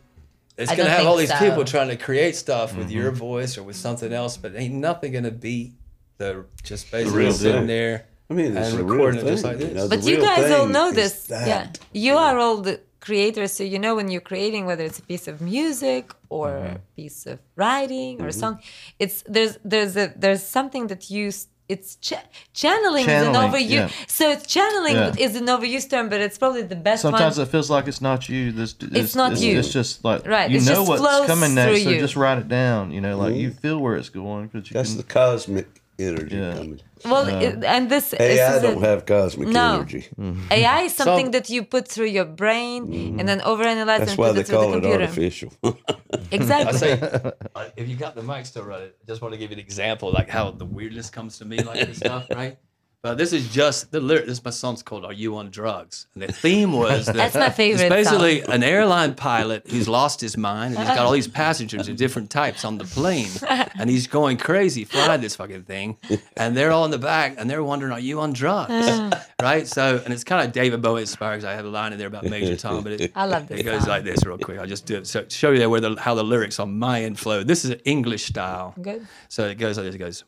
It's 0.57 0.71
going 0.75 0.85
to 0.87 0.91
have 0.91 1.07
all 1.07 1.17
these 1.17 1.31
so. 1.31 1.39
people 1.39 1.65
trying 1.65 1.89
to 1.89 1.97
create 1.97 2.37
stuff 2.37 2.77
with 2.77 2.89
Mm-hmm. 2.89 2.97
your 2.99 3.11
voice 3.13 3.57
or 3.57 3.63
with 3.63 3.77
something 3.77 4.13
else, 4.13 4.37
but 4.37 4.55
ain't 4.57 4.75
nothing 4.75 5.13
going 5.13 5.25
to 5.25 5.31
beat 5.31 5.73
the 6.19 6.45
just 6.63 6.91
basically 6.91 7.19
real 7.25 7.33
sitting 7.33 7.61
thing. 7.61 7.67
there 7.67 8.05
I 8.29 8.35
mean, 8.35 8.55
it's 8.57 8.71
and 8.73 8.81
a 8.81 8.85
real 8.85 8.93
recording 8.95 9.21
it 9.21 9.25
thing. 9.25 9.33
just 9.33 9.45
like 9.45 9.57
this. 9.59 9.69
you 9.71 9.75
know, 9.75 9.89
But 9.89 10.03
you 10.05 10.21
guys 10.21 10.51
all 10.51 10.67
know 10.67 10.93
this. 10.93 11.25
that. 11.29 11.49
Yeah, 11.49 11.67
you 11.93 12.15
are 12.17 12.37
all 12.39 12.59
the 12.59 12.81
creators, 13.01 13.53
so 13.53 13.63
you 13.65 13.79
know 13.79 13.95
when 13.97 14.11
you're 14.11 14.21
creating, 14.33 14.67
whether 14.67 14.85
it's 14.85 14.99
a 14.99 15.03
piece 15.03 15.27
of 15.29 15.41
music 15.41 16.13
or 16.29 16.49
Mm-hmm. 16.51 16.77
a 16.77 16.81
piece 16.97 17.27
of 17.27 17.39
writing 17.57 18.21
or 18.23 18.29
a 18.29 18.33
song, 18.33 18.61
it's 18.99 19.23
there's 19.27 19.59
there's 19.65 19.97
a 19.97 20.13
there's 20.17 20.43
something 20.43 20.87
that 20.89 21.11
you. 21.11 21.31
It's 21.77 21.95
cha- 21.95 22.25
channeling, 22.53 23.05
is 23.05 23.11
an 23.29 23.33
Channeling, 23.33 23.51
overuse. 23.53 23.71
yeah. 23.71 23.91
So 24.09 24.29
it's 24.29 24.45
channeling 24.45 24.97
Yeah. 24.97 25.15
is 25.27 25.37
an 25.37 25.47
overused 25.47 25.89
term, 25.89 26.09
but 26.09 26.21
it's 26.21 26.37
probably 26.37 26.63
the 26.63 26.75
best 26.75 27.03
Sometimes 27.03 27.39
one. 27.39 27.47
it 27.47 27.51
feels 27.51 27.71
like 27.71 27.87
it's 27.87 28.01
not 28.01 28.29
you. 28.29 28.51
This, 28.51 28.75
it's, 28.81 29.15
not 29.15 29.39
you. 29.39 29.57
It's 29.57 29.73
just 29.73 30.05
like 30.05 30.27
Right, 30.27 30.51
you 30.51 30.57
it 30.59 30.65
know 30.65 30.75
just 30.75 30.89
what's 30.89 31.01
flows 31.01 31.27
coming 31.29 31.51
through 31.55 31.65
next, 31.75 31.85
so 31.85 31.91
you. 31.91 32.01
just 32.01 32.17
write 32.17 32.39
it 32.39 32.49
down. 32.49 32.91
You 32.91 33.01
know, 33.01 33.17
like 33.17 33.37
you 33.37 33.53
feel 33.53 33.79
where 33.79 33.95
it's 33.97 34.09
going 34.09 34.49
because 34.49 34.69
you 34.69 34.75
That's 34.75 34.89
can. 34.91 34.97
the 34.99 35.05
cosmic 35.05 35.80
energy 36.01 36.37
Yeah. 36.37 36.55
coming. 36.55 36.81
well, 37.05 37.27
it, 37.29 37.65
and 37.65 37.89
this 37.91 38.11
this 38.11 38.21
AI 38.21 38.57
is 38.57 38.63
don't 38.63 38.83
it. 38.85 38.89
have 38.89 39.07
cosmic 39.07 39.49
No. 39.49 39.75
energy. 39.75 40.03
AI 40.51 40.81
is 40.89 40.95
something 40.95 41.27
So- 41.27 41.33
that 41.33 41.49
you 41.51 41.65
put 41.65 41.87
through 41.89 42.11
your 42.19 42.25
brain 42.43 42.81
and 43.19 43.29
then 43.29 43.41
overanalyze 43.41 43.99
That's 44.01 44.11
and 44.13 44.19
why 44.19 44.29
put 44.29 44.35
they 44.35 44.41
it 44.43 44.47
through 44.47 44.59
the 44.59 44.65
call 44.65 44.75
it 44.75 44.81
computer. 44.81 45.03
artificial. 45.05 45.51
I 45.65 46.37
Exactly. 46.39 46.79
say, 46.79 46.93
uh, 47.55 47.65
if 47.77 47.89
you 47.89 47.97
got 47.97 48.15
the 48.15 48.23
mic 48.23 48.47
still 48.47 48.65
running, 48.65 48.89
I 49.03 49.05
just 49.07 49.21
want 49.23 49.33
to 49.35 49.39
give 49.39 49.51
you 49.51 49.57
an 49.57 49.61
example, 49.69 50.13
like 50.13 50.29
how 50.29 50.51
the 50.51 50.65
weirdness 50.77 51.09
comes 51.11 51.39
to 51.39 51.45
me, 51.45 51.57
like 51.63 51.87
this 51.87 51.99
stuff, 51.99 52.27
right? 52.35 52.57
But 53.03 53.17
this 53.17 53.33
is 53.33 53.49
just 53.49 53.93
the 53.93 54.01
lyric. 54.01 54.27
This 54.27 54.45
my 54.45 54.51
song's 54.51 54.83
called 54.83 55.07
"Are 55.07 55.13
You 55.13 55.37
on 55.37 55.51
Drugs?" 55.51 56.07
And 56.15 56.23
the 56.23 56.33
theme 56.33 56.75
was 56.75 57.07
that 57.07 57.17
That's 57.17 57.35
my 57.35 57.49
favorite 57.49 57.87
It's 57.87 57.95
basically 57.95 58.43
an 58.43 58.63
airline 58.63 59.15
pilot 59.15 59.67
who's 59.71 59.89
lost 59.89 60.21
his 60.21 60.37
mind, 60.37 60.75
and 60.77 60.87
he's 60.87 60.97
got 60.97 61.07
all 61.07 61.13
these 61.13 61.27
passengers 61.27 61.89
of 61.89 61.97
different 61.97 62.29
types 62.29 62.63
on 62.63 62.77
the 62.77 62.85
plane, 62.85 63.31
and 63.79 63.89
he's 63.89 64.07
going 64.07 64.37
crazy 64.37 64.85
flying 64.85 65.23
this 65.23 65.35
fucking 65.37 65.63
thing, 65.63 65.97
and 66.37 66.55
they're 66.55 66.73
all 66.73 66.85
in 66.85 66.91
the 66.91 66.99
back, 66.99 67.37
and 67.39 67.49
they're 67.49 67.65
wondering, 67.65 67.93
"Are 67.93 68.01
you 68.01 68.21
on 68.21 68.35
drugs?" 68.35 68.71
Ah. 68.71 69.27
right? 69.41 69.67
So, 69.67 70.03
and 70.05 70.13
it's 70.13 70.25
kind 70.25 70.47
of 70.47 70.53
David 70.53 70.83
Bowie 70.83 71.01
inspired. 71.01 71.43
I 71.47 71.55
have 71.55 71.65
a 71.65 71.71
line 71.71 71.95
in 71.95 71.99
there 71.99 72.09
about 72.09 72.25
Major 72.25 72.57
Tom, 72.57 72.83
but 72.83 72.93
it, 73.01 73.13
I 73.15 73.25
love 73.25 73.49
this 73.49 73.61
it 73.61 73.63
goes 73.63 73.81
song. 73.83 73.89
like 73.89 74.05
this, 74.05 74.27
real 74.27 74.37
quick. 74.37 74.59
I'll 74.59 74.67
just 74.67 74.85
do 74.85 74.99
it. 74.99 75.07
So 75.07 75.25
show 75.31 75.53
you 75.53 75.59
there 75.59 75.71
where 75.71 75.81
the 75.81 75.97
how 75.99 76.15
the 76.15 76.23
lyrics 76.25 76.61
on 76.61 76.79
my 76.79 77.03
end 77.05 77.19
flow. 77.19 77.45
This 77.45 77.65
is 77.65 77.71
an 77.71 77.81
English 77.87 78.27
style. 78.27 78.75
Good. 78.81 79.07
So 79.31 79.49
it 79.49 79.55
goes 79.55 79.79
like 79.79 79.87
this. 79.87 79.95
It 79.95 79.99
goes. 79.99 80.25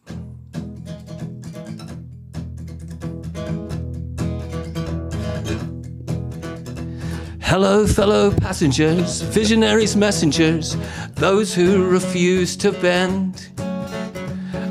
Hello, 7.53 7.87
fellow 7.87 8.31
passengers, 8.31 9.21
visionaries, 9.21 9.95
messengers, 9.95 10.75
those 11.17 11.55
who 11.55 11.87
refuse 11.87 12.57
to 12.57 12.73
bend. 12.73 13.51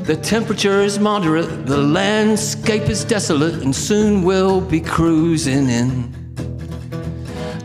The 0.04 0.18
temperature 0.20 0.80
is 0.80 0.98
moderate, 0.98 1.64
the 1.64 1.76
landscape 1.78 2.88
is 2.88 3.04
desolate, 3.04 3.62
and 3.62 3.72
soon 3.72 4.24
we'll 4.24 4.60
be 4.60 4.80
cruising 4.80 5.68
in. 5.68 6.12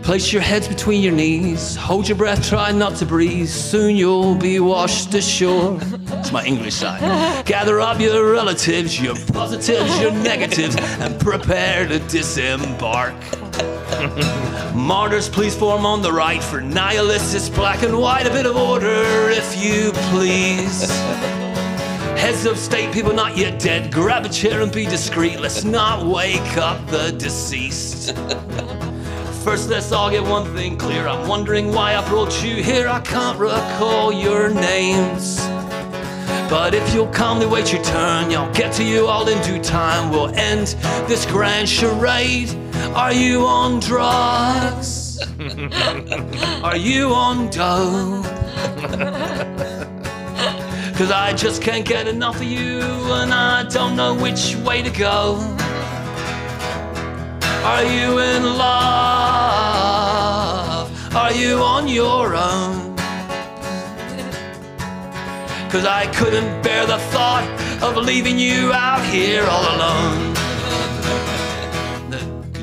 Place 0.03 0.31
your 0.31 0.43
heads 0.43 0.67
between 0.67 1.01
your 1.01 1.13
knees, 1.13 1.75
hold 1.75 2.07
your 2.07 2.15
breath, 2.15 2.47
try 2.47 2.71
not 2.71 2.95
to 2.97 3.05
breathe. 3.07 3.49
Soon 3.49 3.95
you'll 3.95 4.35
be 4.35 4.59
washed 4.59 5.15
ashore. 5.15 5.79
It's 5.81 6.31
my 6.31 6.45
English 6.45 6.75
side. 6.75 7.43
Gather 7.43 7.81
up 7.81 7.99
your 7.99 8.33
relatives, 8.33 9.01
your 9.01 9.15
positives, 9.33 9.99
your 9.99 10.11
negatives, 10.11 10.75
and 10.75 11.19
prepare 11.19 11.87
to 11.87 11.97
disembark. 12.07 13.15
Martyrs, 14.75 15.27
please 15.27 15.55
form 15.55 15.85
on 15.85 16.01
the 16.01 16.11
right. 16.11 16.43
For 16.43 16.61
nihilists, 16.61 17.33
it's 17.33 17.49
black 17.49 17.81
and 17.83 17.97
white. 17.97 18.27
A 18.27 18.29
bit 18.29 18.45
of 18.45 18.55
order, 18.55 19.29
if 19.29 19.63
you 19.63 19.91
please. 20.11 20.89
Heads 22.17 22.45
of 22.45 22.57
state, 22.57 22.93
people 22.93 23.13
not 23.13 23.37
yet 23.37 23.59
dead. 23.59 23.91
Grab 23.91 24.25
a 24.25 24.29
chair 24.29 24.61
and 24.61 24.71
be 24.71 24.85
discreet. 24.85 25.39
Let's 25.39 25.63
not 25.63 26.05
wake 26.05 26.57
up 26.57 26.85
the 26.87 27.11
deceased. 27.13 28.15
First, 29.43 29.69
let's 29.69 29.91
all 29.91 30.11
get 30.11 30.23
one 30.23 30.53
thing 30.53 30.77
clear. 30.77 31.07
I'm 31.07 31.27
wondering 31.27 31.71
why 31.71 31.95
I 31.95 32.07
brought 32.07 32.43
you 32.43 32.61
here. 32.61 32.87
I 32.87 32.99
can't 32.99 33.39
recall 33.39 34.11
your 34.11 34.49
names. 34.49 35.39
But 36.49 36.73
if 36.75 36.93
you'll 36.93 37.07
calmly 37.07 37.45
wait 37.45 37.73
your 37.73 37.83
turn, 37.83 38.29
you'll 38.29 38.51
get 38.51 38.73
to 38.73 38.83
you 38.83 39.07
all 39.07 39.27
in 39.27 39.41
due 39.43 39.61
time. 39.61 40.11
We'll 40.11 40.33
end 40.35 40.67
this 41.07 41.25
grand 41.25 41.67
charade. 41.67 42.49
Are 42.95 43.13
you 43.13 43.45
on 43.45 43.79
drugs? 43.79 45.19
Are 46.63 46.77
you 46.77 47.13
on 47.13 47.49
dope? 47.49 48.25
Cause 50.97 51.11
I 51.11 51.33
just 51.33 51.61
can't 51.61 51.85
get 51.85 52.07
enough 52.07 52.37
of 52.37 52.43
you, 52.43 52.79
and 52.81 53.31
I 53.31 53.63
don't 53.69 53.95
know 53.95 54.15
which 54.15 54.55
way 54.65 54.81
to 54.81 54.89
go. 54.89 55.35
Are 57.63 57.83
you 57.83 58.19
in 58.19 58.43
love? 58.57 59.87
Are 61.15 61.33
you 61.33 61.57
on 61.59 61.87
your 61.87 62.35
own? 62.35 62.95
Cause 65.69 65.85
I 65.85 66.07
couldn't 66.15 66.63
bear 66.63 66.85
the 66.87 66.97
thought 67.11 67.47
of 67.83 67.97
leaving 67.97 68.39
you 68.39 68.71
out 68.73 69.05
here 69.05 69.43
all 69.43 69.75
alone. 69.75 70.36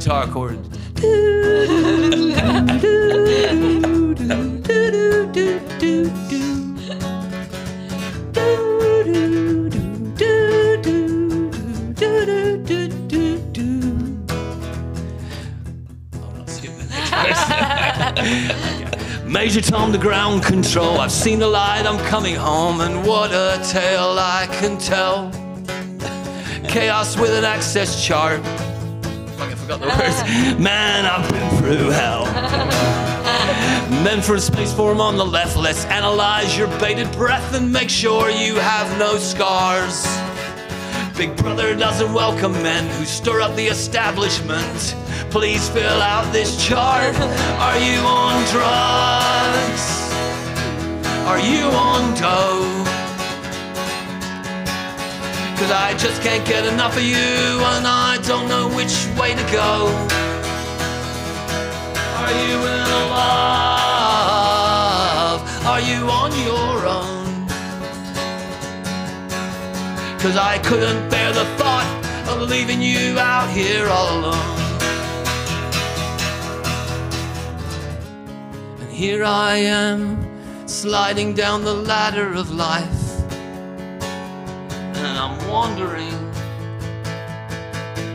Guitar 0.05 0.27
chord. 0.27 0.59
Major 19.27 19.63
Tom 19.63 19.91
the 19.91 19.99
ground 19.99 20.43
control. 20.43 21.01
I've 21.01 21.11
seen 21.11 21.39
the 21.39 21.47
light, 21.47 21.87
I'm 21.87 21.99
coming 22.11 22.35
home, 22.35 22.83
and 22.83 23.07
what 23.07 23.31
a 23.31 23.59
tale 23.67 24.19
I 24.19 24.49
can 24.61 24.77
tell. 24.77 25.31
Chaos 26.69 27.19
with 27.19 27.31
an 27.31 27.47
access 27.47 28.05
chart. 28.07 28.43
Forgot 29.65 29.81
the 29.81 29.87
words. 29.87 30.21
Ah. 30.21 30.57
Man, 30.59 31.07
I've 31.07 31.31
been 31.31 31.59
through 31.59 31.89
hell. 31.89 32.27
Men 34.05 34.21
for 34.21 34.39
space 34.39 34.75
form 34.75 35.01
on 35.01 35.17
the 35.17 35.25
left. 35.25 35.57
Let's 35.57 35.87
analyze 35.87 36.55
your 36.55 36.69
bated 36.79 37.11
breath 37.13 37.55
and 37.55 37.73
make 37.73 37.89
sure 37.89 38.29
you 38.29 38.57
have 38.57 38.99
no 38.99 39.17
scars. 39.17 40.07
Big 41.17 41.35
Brother 41.39 41.75
doesn't 41.75 42.13
welcome 42.13 42.53
men 42.63 42.91
who 42.99 43.07
stir 43.07 43.41
up 43.41 43.57
the 43.57 43.67
establishment. 43.67 44.97
Please 45.31 45.67
fill 45.71 46.03
out 46.03 46.31
this 46.31 46.63
chart. 46.63 47.15
Are 47.59 47.79
you 47.79 48.01
on 48.01 48.45
drugs? 48.53 50.13
Are 51.25 51.41
you 51.41 51.65
on 51.71 52.15
dope? 52.21 52.94
Cause 55.57 55.71
I 55.71 55.95
just 55.97 56.21
can't 56.21 56.45
get 56.45 56.67
enough 56.67 56.97
of 56.97 57.03
you 57.05 57.17
and 57.17 57.87
I 57.87 58.19
don't 58.23 58.49
know 58.49 58.69
which 58.75 59.07
way 59.17 59.35
to 59.35 59.43
go. 59.53 59.87
Are 62.23 62.33
you 62.43 62.57
in 62.75 62.89
love? 63.15 63.55
Are 65.65 65.81
you 65.81 66.11
on 66.11 66.33
your 66.43 66.87
own? 66.87 67.47
Cause 70.19 70.37
I 70.37 70.59
couldn't 70.65 71.09
bear 71.09 71.33
the 71.33 71.45
thought 71.57 71.87
of 72.29 72.43
leaving 72.49 72.83
you 72.83 73.17
out 73.21 73.49
here 73.49 73.87
all 73.87 74.19
alone. 74.19 74.59
And 78.81 78.91
here 78.91 79.23
I 79.23 79.57
am, 79.59 80.27
sliding 80.67 81.33
down 81.33 81.63
the 81.63 81.75
ladder 81.75 82.35
of 82.35 82.51
life. 82.51 83.04
And 85.07 85.19
I'm 85.19 85.37
wandering 85.51 86.15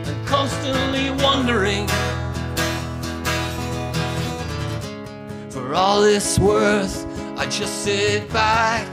and 0.08 0.26
constantly 0.26 1.10
wondering. 1.22 1.86
For 5.50 5.72
all 5.72 6.02
it's 6.02 6.36
worth, 6.40 7.06
I 7.38 7.46
just 7.46 7.84
sit 7.84 8.28
back 8.32 8.88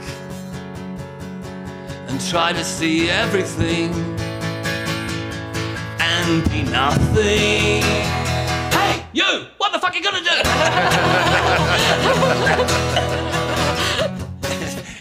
and 2.06 2.20
try 2.28 2.52
to 2.52 2.62
see 2.62 3.10
everything 3.10 3.92
and 5.98 6.48
be 6.50 6.62
nothing. 6.70 7.82
Hey, 8.70 9.04
you! 9.12 9.48
What 9.56 9.72
the 9.72 9.80
fuck 9.80 9.96
you 9.96 10.02
gonna 10.04 10.22
do? 13.24 13.34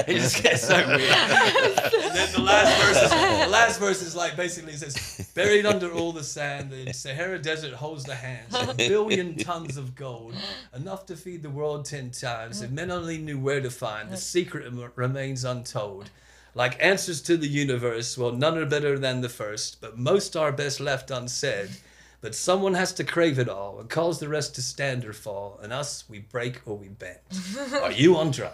it 0.16 0.20
just 0.20 0.42
gets 0.42 0.66
so 0.66 0.76
weird. 0.88 1.02
and 1.02 2.16
then 2.16 2.32
the 2.32 2.42
last 2.42 2.82
verse 2.82 3.04
is 3.04 3.10
the 3.10 3.52
last 3.52 3.80
verse 3.80 4.02
is 4.02 4.16
like 4.16 4.38
basically 4.38 4.72
it 4.72 4.80
says 4.80 5.30
buried 5.36 5.66
under 5.66 5.92
all 5.92 6.14
the 6.14 6.24
sand 6.24 6.72
the 6.72 6.94
Sahara 6.94 7.38
Desert 7.40 7.74
holds 7.74 8.06
the 8.06 8.16
hands 8.16 8.56
of 8.56 8.70
a 8.70 8.74
billion 8.74 9.36
tons 9.36 9.76
of 9.76 9.96
gold 9.96 10.34
enough 10.74 11.06
to 11.08 11.18
feed 11.18 11.44
the 11.44 11.50
world 11.50 11.84
ten 11.84 12.12
times. 12.12 12.62
If 12.62 12.72
men 12.72 12.90
only 12.90 13.18
knew 13.18 13.38
where 13.38 13.60
to 13.60 13.70
find 13.70 14.10
the 14.10 14.18
secret 14.18 14.72
remains 14.96 15.44
untold. 15.44 16.10
Like 16.56 16.82
answers 16.82 17.22
to 17.24 17.36
the 17.36 17.48
universe 17.48 18.18
well 18.18 18.32
none 18.32 18.58
are 18.58 18.66
better 18.66 18.98
than 18.98 19.20
the 19.20 19.30
first 19.30 19.82
but 19.82 19.98
most 19.98 20.38
are 20.38 20.54
best 20.54 20.80
left 20.80 21.12
unsaid 21.12 21.70
but 22.28 22.36
someone 22.36 22.74
has 22.74 22.92
to 22.92 23.06
crave 23.06 23.40
it 23.40 23.48
all 23.48 23.80
and 23.80 23.90
cause 23.90 24.20
the 24.20 24.28
rest 24.28 24.54
to 24.56 24.62
stand 24.62 25.06
or 25.06 25.14
fall 25.14 25.58
and 25.64 25.72
us 25.72 26.04
we 26.10 26.20
break 26.20 26.60
or 26.66 26.76
we 26.78 26.90
bend 26.90 27.18
are 27.82 27.94
you 27.94 28.18
on 28.18 28.32
drugs 28.32 28.54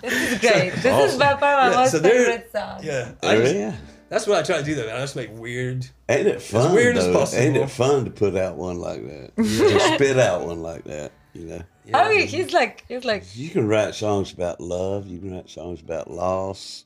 this 0.00 0.32
is 0.32 0.38
Great. 0.40 0.72
This 0.74 0.84
is 1.10 1.16
oh. 1.16 1.18
by 1.18 1.36
far 1.36 1.56
my 1.56 1.70
Yeah, 1.70 1.76
most 1.76 1.90
so 1.90 1.98
there- 1.98 2.24
favorite 2.24 2.52
song. 2.52 2.80
yeah 2.84 3.12
I 3.20 3.34
Oh, 3.36 3.40
just- 3.42 3.54
yeah. 3.56 3.74
That's 4.08 4.28
what 4.28 4.38
I 4.38 4.42
try 4.44 4.58
to 4.58 4.62
do 4.62 4.76
though, 4.76 4.86
man. 4.86 4.94
I 4.94 5.00
just 5.00 5.16
make 5.16 5.36
weird. 5.36 5.84
Ain't 6.08 6.28
it 6.28 6.40
fun? 6.40 6.72
weird 6.72 6.96
as 6.96 7.06
though? 7.06 7.12
possible. 7.14 7.42
Ain't 7.42 7.56
it 7.56 7.68
fun 7.68 8.04
to 8.04 8.10
put 8.12 8.36
out 8.36 8.54
one 8.54 8.78
like 8.78 9.02
that? 9.04 9.32
To 9.36 9.80
spit 9.96 10.16
out 10.20 10.46
one 10.46 10.62
like 10.62 10.84
that, 10.84 11.10
you 11.32 11.46
know? 11.46 11.62
Oh, 11.92 12.08
he's 12.12 12.52
like, 12.52 12.84
he's 12.86 13.04
like, 13.04 13.24
You 13.34 13.48
can 13.50 13.66
write 13.66 13.96
songs 13.96 14.32
about 14.32 14.60
love. 14.60 15.08
You 15.08 15.18
can 15.18 15.34
write 15.34 15.50
songs 15.50 15.80
about 15.80 16.08
loss, 16.08 16.84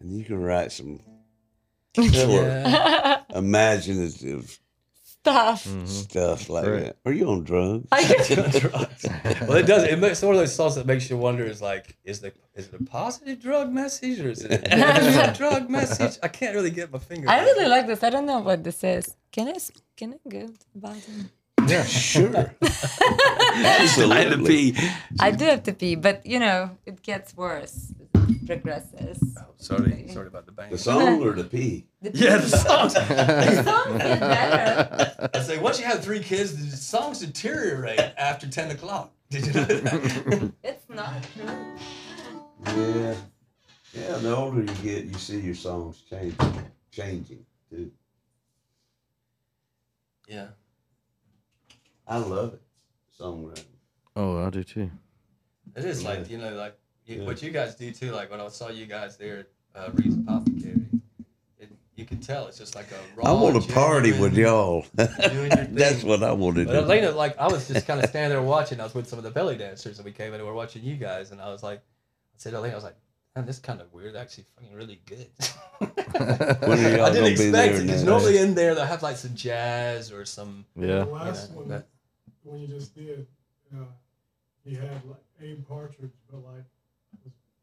and 0.00 0.10
you 0.18 0.24
can 0.24 0.42
write 0.42 0.72
some 0.72 0.98
killer, 1.94 2.42
Yeah. 2.42 3.20
imaginative 3.34 4.58
stuff. 5.02 5.64
Mm-hmm. 5.66 5.86
stuff 5.86 6.48
like 6.50 6.66
Right. 6.66 6.82
that. 6.84 6.96
Are 7.06 7.12
you 7.12 7.28
on 7.30 7.44
drugs? 7.44 7.86
I 7.92 8.02
get 8.06 8.52
drugs. 8.60 9.06
well, 9.48 9.54
it 9.54 9.66
does. 9.66 9.84
It 9.84 9.98
makes 9.98 10.12
it's 10.18 10.22
one 10.22 10.34
of 10.34 10.40
those 10.40 10.54
songs 10.54 10.74
that 10.74 10.86
makes 10.86 11.08
you 11.08 11.16
wonder: 11.16 11.44
is 11.44 11.62
like, 11.62 11.96
is 12.04 12.20
the 12.20 12.32
is 12.54 12.66
it 12.68 12.74
a 12.80 12.84
positive 12.84 13.40
drug 13.40 13.72
message 13.72 14.20
or 14.20 14.30
is 14.30 14.42
it 14.44 14.68
a 14.70 14.76
negative 14.76 15.36
drug 15.36 15.70
message? 15.70 16.18
I 16.22 16.28
can't 16.28 16.54
really 16.54 16.70
get 16.70 16.92
my 16.92 16.98
finger. 16.98 17.28
I 17.28 17.36
around 17.38 17.44
really 17.46 17.64
it. 17.66 17.68
like 17.68 17.86
this. 17.86 18.02
I 18.02 18.10
don't 18.10 18.26
know 18.26 18.40
what 18.40 18.62
this 18.64 18.84
is. 18.84 19.16
Can 19.32 19.48
I 19.48 19.52
s- 19.52 19.72
can 19.96 20.14
I 20.14 20.28
go 20.28 20.46
to 20.46 20.52
the 20.74 20.78
bathroom? 20.80 21.30
Yeah, 21.66 21.84
sure. 21.84 22.30
Trying 22.30 22.50
to 22.60 23.68
Absolutely. 23.80 24.72
pee. 24.72 24.88
I 25.18 25.30
do 25.30 25.46
have 25.46 25.62
to 25.62 25.72
pee, 25.72 25.94
but 25.94 26.26
you 26.26 26.38
know 26.38 26.76
it 26.84 27.00
gets 27.02 27.34
worse. 27.34 27.92
It 28.28 28.46
progresses. 28.46 29.36
Oh, 29.38 29.54
sorry, 29.56 30.08
sorry 30.12 30.26
about 30.26 30.46
the 30.46 30.52
bang. 30.52 30.70
The 30.70 30.78
song 30.78 31.22
or 31.22 31.32
the 31.32 31.44
pee? 31.44 31.86
The 32.02 32.10
Yeah, 32.14 32.38
the 32.38 32.48
songs. 32.48 32.94
the 32.94 33.62
song 33.62 33.94
is 33.94 34.20
better. 34.20 35.30
I 35.34 35.40
say 35.40 35.58
once 35.58 35.78
you 35.78 35.86
have 35.86 36.02
three 36.02 36.20
kids, 36.20 36.70
the 36.70 36.76
songs 36.76 37.20
deteriorate 37.20 37.98
after 38.16 38.48
ten 38.48 38.70
o'clock. 38.70 39.12
Did 39.30 39.46
you 39.46 39.52
know 39.52 39.64
that? 39.64 40.52
It's 40.62 40.88
not 40.88 41.12
true. 41.34 41.76
Yeah. 42.66 43.14
Yeah, 43.94 44.16
the 44.18 44.34
older 44.36 44.60
you 44.60 44.74
get, 44.82 45.04
you 45.04 45.14
see 45.14 45.38
your 45.40 45.54
songs 45.54 46.02
changing, 46.10 46.66
changing 46.90 47.46
too. 47.70 47.92
yeah. 50.26 50.48
I 52.06 52.18
love 52.18 52.54
it, 52.54 52.62
songwriting. 53.18 53.64
Oh, 54.16 54.44
I 54.44 54.50
do 54.50 54.64
too. 54.64 54.90
It 55.76 55.84
is 55.84 56.04
like 56.04 56.28
you 56.28 56.38
know, 56.38 56.54
like 56.54 56.76
you, 57.06 57.16
Yeah. 57.20 57.24
what 57.26 57.42
you 57.42 57.50
guys 57.50 57.74
do 57.74 57.90
too. 57.92 58.12
Like 58.12 58.30
when 58.30 58.40
I 58.40 58.48
saw 58.48 58.68
you 58.70 58.86
guys 58.86 59.16
there 59.16 59.46
at 59.74 59.80
uh, 59.88 59.90
Reed's 59.94 60.16
Apothecary, 60.16 60.86
it, 61.58 61.70
you 61.96 62.04
can 62.04 62.20
tell 62.20 62.46
it's 62.46 62.58
just 62.58 62.74
like 62.74 62.86
a 62.92 63.00
raw. 63.16 63.26
I 63.30 63.32
want 63.42 63.62
to 63.62 63.72
party 63.72 64.12
with 64.12 64.36
y'all. 64.36 64.84
That's 64.94 66.02
what 66.02 66.22
I 66.22 66.32
want 66.32 66.56
to 66.56 66.64
But 66.64 66.72
do. 66.72 66.78
Elena, 66.78 67.10
like 67.12 67.36
I 67.38 67.48
was 67.48 67.68
just 67.68 67.86
kind 67.86 68.02
of 68.02 68.08
standing 68.10 68.30
there 68.30 68.42
watching. 68.42 68.80
I 68.80 68.84
was 68.84 68.94
with 68.94 69.08
some 69.08 69.18
of 69.18 69.24
the 69.24 69.30
belly 69.30 69.56
dancers, 69.56 69.98
and 69.98 70.04
we 70.04 70.12
came 70.12 70.28
in 70.34 70.40
and 70.40 70.46
we're 70.46 70.54
watching 70.54 70.82
you 70.82 70.96
guys, 70.96 71.30
and 71.30 71.40
I 71.40 71.48
was 71.50 71.62
like, 71.62 71.78
I 71.78 72.36
said, 72.38 72.54
Elena, 72.54 72.72
I 72.72 72.76
was 72.76 72.84
like, 72.84 72.96
man, 73.36 73.46
this 73.46 73.56
is 73.56 73.62
kind 73.62 73.80
of 73.80 73.92
weird. 73.92 74.16
Actually, 74.16 74.44
fucking 74.56 74.74
really 74.74 75.00
good. 75.06 75.26
When 76.14 76.78
are 76.78 76.96
y'all 76.96 77.06
I 77.06 77.10
didn't 77.10 77.14
gonna 77.14 77.22
be 77.24 77.30
expect 77.32 77.52
there 77.52 77.74
it 77.74 77.82
because 77.86 78.04
now? 78.04 78.10
normally 78.10 78.38
in 78.38 78.54
there 78.54 78.74
they'll 78.76 78.84
have 78.86 79.02
like 79.02 79.16
some 79.16 79.34
jazz 79.34 80.12
or 80.12 80.24
some. 80.24 80.64
Yeah. 80.76 80.98
The 81.00 81.04
last 81.06 81.50
know, 81.50 81.56
one, 81.58 81.68
but- 81.68 81.88
when 82.44 82.60
you 82.60 82.68
just 82.68 82.94
did, 82.94 83.26
uh, 83.74 83.84
you 84.64 84.76
had 84.78 85.02
like 85.06 85.24
Abe 85.42 85.66
Partridge, 85.66 86.12
but 86.30 86.38
like 86.44 86.54
was 86.54 86.64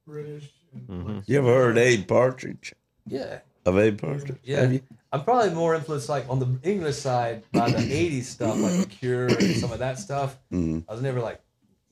British 0.06 0.50
and 0.74 0.88
Mhm. 0.88 1.24
You 1.28 1.38
ever 1.40 1.54
heard 1.54 1.78
Abe 1.78 2.08
Partridge? 2.08 2.74
Yeah, 3.06 3.40
Of 3.66 3.78
Abe 3.78 4.00
Partridge? 4.00 4.38
Yeah. 4.44 4.62
Have 4.62 4.74
you? 4.74 4.82
I'm 5.12 5.24
probably 5.24 5.52
more 5.54 5.76
influenced 5.76 6.10
like 6.10 6.28
on 6.30 6.40
the 6.40 6.58
English 6.68 6.96
side 6.98 7.44
by 7.52 7.70
the 7.70 7.78
'80s 7.82 8.24
stuff, 8.24 8.58
like 8.58 8.80
The 8.80 8.86
Cure 8.88 9.28
and 9.28 9.56
some 9.58 9.72
of 9.72 9.80
that 9.80 10.00
stuff. 10.00 10.38
Mm. 10.52 10.86
I 10.88 10.94
was 10.94 11.02
never 11.02 11.20
like 11.20 11.42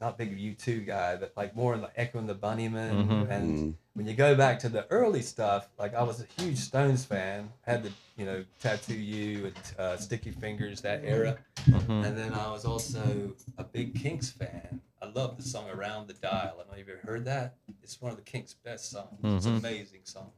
not 0.01 0.17
big 0.17 0.31
of 0.31 0.37
U2 0.39 0.85
guy, 0.85 1.17
but 1.17 1.33
like 1.35 1.55
more 1.57 1.73
in 1.73 1.81
the 1.81 1.91
Echo 1.99 2.19
and 2.19 2.29
the 2.29 2.35
Bunnymen. 2.35 3.05
Mhm. 3.07 3.29
And 3.29 3.57
Mm. 3.57 3.73
when 3.93 4.07
you 4.07 4.13
go 4.13 4.33
back 4.35 4.59
to 4.59 4.69
the 4.69 4.87
early 4.89 5.21
stuff, 5.21 5.67
like 5.77 5.93
I 5.93 6.03
was 6.03 6.21
a 6.21 6.41
huge 6.41 6.57
Stones 6.57 7.03
fan, 7.03 7.49
had 7.61 7.83
the 7.83 7.91
you 8.15 8.25
know 8.25 8.45
Tattoo 8.61 8.95
You 8.95 9.47
and 9.47 9.55
uh, 9.77 9.97
Sticky 9.97 10.31
Fingers 10.31 10.81
that 10.81 11.03
era, 11.03 11.37
Mhm. 11.65 12.05
and 12.05 12.17
then 12.17 12.33
I 12.33 12.49
was 12.49 12.63
also 12.65 13.35
a 13.57 13.63
big 13.65 13.93
Kinks 13.95 14.29
fan. 14.29 14.81
I 15.01 15.07
love 15.07 15.37
the 15.37 15.43
song 15.43 15.69
Around 15.69 16.07
the 16.07 16.13
Dial. 16.13 16.53
I 16.55 16.57
don't 16.57 16.67
know 16.67 16.73
if 16.73 16.79
you've 16.79 16.89
ever 16.89 17.07
heard 17.07 17.25
that. 17.25 17.55
It's 17.81 18.01
one 18.01 18.11
of 18.11 18.17
the 18.17 18.23
Kinks' 18.23 18.53
best 18.53 18.91
songs. 18.91 19.17
It's 19.23 19.45
an 19.45 19.55
Mhm. 19.55 19.59
amazing 19.59 20.01
song. 20.03 20.31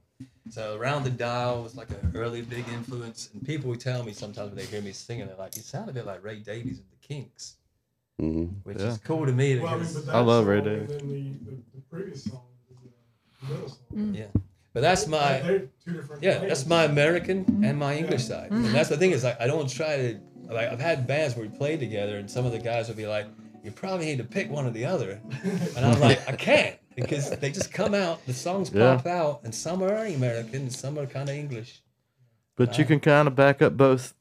So 0.50 0.78
Around 0.78 1.04
the 1.04 1.10
Dial 1.10 1.64
was 1.64 1.76
like 1.76 1.90
an 1.90 2.12
early 2.16 2.42
big 2.44 2.68
influence, 2.70 3.30
and 3.34 3.44
people 3.44 3.70
would 3.72 3.80
tell 3.80 4.04
me 4.04 4.14
sometimes 4.14 4.50
when 4.50 4.58
they 4.58 4.66
hear 4.66 4.82
me 4.82 4.92
singing, 4.92 5.26
they're 5.26 5.36
like, 5.36 5.56
"You 5.56 5.64
sound 5.64 5.90
a 5.90 5.94
bit 5.94 6.06
like 6.06 6.24
Ray 6.24 6.40
Davies 6.40 6.78
of 6.80 6.86
the 6.92 7.08
Kinks," 7.08 7.56
Mm. 8.22 8.64
which 8.64 8.78
Yeah. 8.78 8.90
is 8.90 8.98
cool 9.00 9.26
to 9.26 9.32
me 9.32 9.58
well, 9.58 9.74
I 9.74 9.78
mean, 9.78 9.88
because 9.88 10.10
I 10.10 10.20
love 10.20 10.46
Ray 10.46 10.62
Davies. 10.62 10.92
And 10.92 11.00
then 11.02 11.40
the, 11.46 11.52
the, 11.52 11.58
the 11.76 11.82
previous 11.90 12.24
song, 12.26 12.44
the, 12.70 12.76
uh, 12.76 13.48
the 13.48 13.54
middle 13.54 13.70
song. 13.70 14.14
yeah. 14.16 14.28
But 14.74 14.82
that's 14.82 15.08
my 15.08 15.42
They're 15.42 15.60
two 15.84 15.94
different. 15.94 16.22
Yeah, 16.24 16.38
things. 16.40 16.48
that's 16.50 16.66
my 16.68 16.84
American 16.86 17.66
and 17.66 17.78
my 17.80 17.98
English 17.98 18.26
side. 18.26 18.52
And 18.52 18.66
that's 18.68 18.90
the 18.90 18.98
thing 18.98 19.12
is 19.12 19.24
like 19.24 19.42
I 19.42 19.48
don't 19.48 19.68
try 19.70 19.98
to 19.98 20.20
like 20.50 20.70
I've 20.70 20.80
had 20.80 21.08
bands 21.08 21.36
where 21.36 21.46
we 21.48 21.58
played 21.58 21.80
together 21.80 22.18
and 22.18 22.30
some 22.30 22.46
of 22.46 22.52
the 22.52 22.60
guys 22.60 22.88
would 22.88 22.96
be 22.98 23.08
like, 23.08 23.26
You 23.64 23.72
probably 23.72 24.08
need 24.08 24.18
to 24.18 24.24
pick 24.24 24.50
one 24.50 24.66
or 24.66 24.72
the 24.72 24.86
other. 24.86 25.22
And 25.76 25.86
I'm 25.86 26.00
like, 26.00 26.28
I 26.28 26.36
can't 26.36 26.78
because 26.96 27.30
they 27.32 27.52
just 27.52 27.72
come 27.72 27.94
out, 27.94 28.26
the 28.26 28.34
songs 28.34 28.72
Yeah. 28.74 28.96
pop 28.96 29.06
out, 29.06 29.42
and 29.44 29.54
some 29.54 29.82
are 29.84 30.06
American 30.06 30.62
and 30.64 30.74
some 30.74 30.98
are 30.98 31.06
kinda 31.06 31.34
English. 31.34 31.82
But 32.58 32.78
you 32.78 32.84
uh, 32.84 32.88
can 32.88 33.00
kind 33.00 33.28
of 33.28 33.36
back 33.36 33.62
up 33.62 33.78
both 33.78 34.14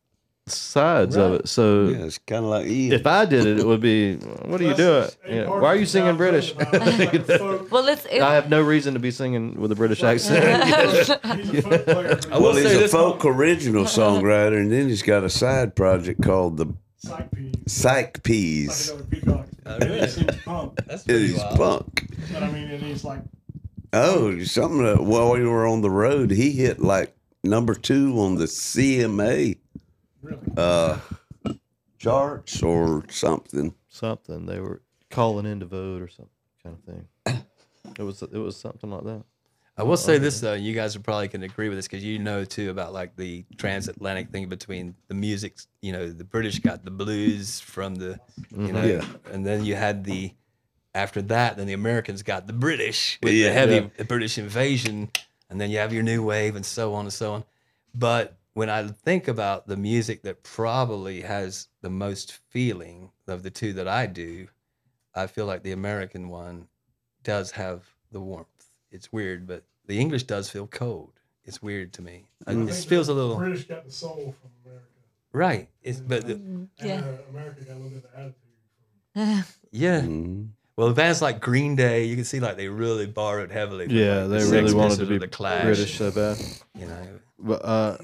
sides 0.46 1.16
of 1.16 1.32
it. 1.34 1.48
So 1.48 1.88
Yeah, 1.88 2.04
it's 2.04 2.18
kind 2.18 2.44
of 2.44 2.50
like 2.50 2.66
Ian. 2.66 2.92
if 2.92 3.06
I 3.06 3.24
did 3.24 3.46
it, 3.46 3.58
it 3.60 3.66
would 3.66 3.80
be, 3.80 4.16
what 4.16 4.60
are 4.60 4.64
you 4.64 4.74
doing? 4.74 5.00
That's- 5.02 5.16
Yeah. 5.28 5.48
Why 5.48 5.68
are 5.68 5.76
you 5.76 5.86
singing 5.86 6.16
British? 6.16 6.52
about 6.52 6.74
it, 6.74 6.98
like 6.98 7.14
a 7.14 7.38
folk- 7.38 7.70
Well, 7.72 7.88
it's 7.88 8.04
it, 8.06 8.20
I 8.22 8.34
have 8.34 8.48
no 8.50 8.60
reason 8.62 8.94
to 8.94 9.00
be 9.00 9.10
singing 9.10 9.60
with 9.60 9.72
a 9.72 9.74
British 9.76 10.02
accent. 10.02 10.64
He's 10.64 11.08
a 11.10 11.62
folk 11.62 11.84
player. 11.84 12.20
I 12.30 12.36
will 12.36 12.42
well, 12.44 12.54
say 12.54 12.62
he's 12.64 12.74
a 12.74 12.78
this 12.78 12.92
folk 12.92 13.24
original 13.24 13.84
songwriter, 13.84 14.56
and 14.58 14.70
then 14.72 14.88
he's 14.88 15.02
got 15.02 15.24
a 15.24 15.30
side 15.30 15.74
project 15.76 16.22
called 16.22 16.56
the 16.56 16.66
Psych 17.01 17.31
Peas. 17.31 17.55
Psych 17.66 18.22
Peas. 18.22 18.70
Psychedelic 18.93 19.10
Peacock. 19.10 19.47
Oh, 19.66 19.78
really? 19.78 20.06
He 20.10 20.24
punk, 20.44 20.77
That's 20.86 21.02
It 21.02 21.06
pretty 21.06 21.24
is 21.27 21.36
wild. 21.39 21.56
punk. 21.56 22.06
but 22.32 22.43
I 22.43 22.51
mean, 22.51 22.70
and 22.70 22.82
he's 22.82 23.05
like, 23.05 23.22
Oh, 23.93 24.43
something 24.44 24.82
that 24.85 25.02
while 25.02 25.32
we 25.32 25.44
were 25.47 25.66
on 25.66 25.81
the 25.81 25.90
road, 25.90 26.31
he 26.31 26.52
hit 26.52 26.81
like 26.81 27.16
number 27.43 27.74
two 27.74 28.20
on 28.20 28.36
the 28.36 28.44
CMA 28.44 29.56
really. 30.22 30.39
uh, 30.56 30.98
charts 31.98 32.62
or 32.62 33.05
something. 33.10 33.74
something. 33.89 34.47
They 34.47 34.60
were 34.60 34.82
calling 35.10 35.47
in 35.47 35.60
to 35.60 35.66
vote 35.66 36.02
or 36.02 36.09
some 36.09 36.28
kind 36.62 36.77
of 36.77 36.85
thing. 36.85 37.44
It 37.98 38.02
was 38.02 38.22
it 38.22 38.32
was 38.32 38.56
something 38.56 38.90
like 38.90 39.05
that. 39.05 39.24
I 39.81 39.82
will 39.82 39.97
say 39.97 40.19
this 40.19 40.40
though, 40.40 40.52
and 40.52 40.65
you 40.65 40.74
guys 40.74 40.94
are 40.94 41.01
probably 41.01 41.28
can 41.28 41.43
agree 41.43 41.70
with 41.70 41.78
this 41.78 41.89
because 41.89 42.05
you 42.05 42.19
know 42.19 42.44
too 42.44 42.69
about 42.69 42.93
like 42.93 43.16
the 43.16 43.47
transatlantic 43.57 44.31
thing 44.31 44.47
between 44.47 44.94
the 45.09 45.15
music. 45.15 45.59
You 45.81 45.93
know, 45.93 46.11
the 46.11 46.23
British 46.23 46.59
got 46.59 46.85
the 46.85 46.90
blues 46.90 47.61
from 47.61 47.94
the, 47.94 48.20
you 48.51 48.57
mm-hmm. 48.57 48.74
know, 48.74 48.85
Yeah. 48.85 49.05
and 49.32 49.47
then 49.47 49.65
you 49.65 49.77
had 49.77 50.05
the 50.05 50.35
after 50.94 51.23
that, 51.23 51.57
then 51.57 51.66
the 51.66 51.73
Americans 51.73 52.23
got 52.23 52.47
the 52.47 52.52
British 52.52 53.19
with 53.23 53.32
Yeah, 53.32 53.48
the 53.48 53.52
heavy 53.55 54.05
British 54.05 54.36
invasion, 54.36 55.11
and 55.48 55.59
then 55.59 55.70
you 55.70 55.78
have 55.78 55.94
your 55.94 56.02
new 56.02 56.23
wave 56.23 56.57
and 56.57 56.66
so 56.66 56.93
on 56.93 57.07
and 57.07 57.12
so 57.12 57.32
on. 57.32 57.44
But 57.94 58.36
when 58.52 58.69
I 58.69 58.86
think 58.86 59.28
about 59.28 59.66
the 59.66 59.78
music 59.78 60.24
that 60.24 60.43
probably 60.43 61.23
has 61.23 61.69
the 61.81 61.89
most 61.89 62.39
feeling 62.51 63.12
of 63.27 63.43
the 63.43 63.51
two 63.51 63.73
that 63.73 63.89
I 63.89 64.05
do, 64.05 64.48
I 65.15 65.27
feel 65.27 65.47
like 65.47 65.62
the 65.62 65.73
American 65.73 66.28
one 66.28 66.69
does 67.23 67.52
have 67.52 67.85
the 68.12 68.20
warmth. 68.20 68.47
It's 68.90 69.12
weird, 69.12 69.47
but 69.47 69.65
the 69.90 69.98
English 69.98 70.22
does 70.24 70.48
feel 70.48 70.66
cold. 70.66 71.12
it's 71.44 71.60
weird 71.60 71.92
to 71.94 72.02
me. 72.02 72.26
I 72.46 72.52
It 72.52 72.54
think 72.54 72.68
just 72.68 72.82
the 72.84 72.88
feels 72.88 73.08
a 73.08 73.12
little 73.14 73.36
British 73.36 73.64
got 73.66 73.84
the 73.84 73.90
soul 73.90 74.34
from 74.40 74.50
America. 74.64 74.86
right. 75.32 75.68
It's 75.82 76.00
but 76.00 76.26
the, 76.26 76.40
Yeah. 76.82 77.00
uh, 77.04 77.30
America 77.30 77.64
got 77.64 77.74
a 77.74 77.78
little 77.78 77.90
bit 77.98 78.04
of 78.04 78.34
attitude. 79.14 79.44
yeah. 79.72 80.00
Mhm. 80.02 80.50
Well, 80.76 80.92
bands 80.94 81.20
like 81.20 81.40
Green 81.40 81.74
Day, 81.76 82.04
you 82.04 82.14
can 82.14 82.24
see 82.24 82.40
like 82.40 82.56
they 82.56 82.68
really 82.68 83.06
borrowed 83.06 83.50
heavily. 83.50 83.86
From, 83.86 83.96
Yeah, 83.96 84.22
like, 84.22 84.30
they 84.40 84.44
the 84.46 84.50
really 84.52 84.68
Sex 84.68 84.74
wanted 84.74 84.98
to 85.00 85.06
be 85.06 85.18
the 85.18 85.28
Clash. 85.28 85.64
British 85.64 85.98
so 85.98 86.10
bad. 86.10 86.38
You 86.78 86.86
know, 86.86 87.18
But 87.38 87.64
uh, 87.64 87.98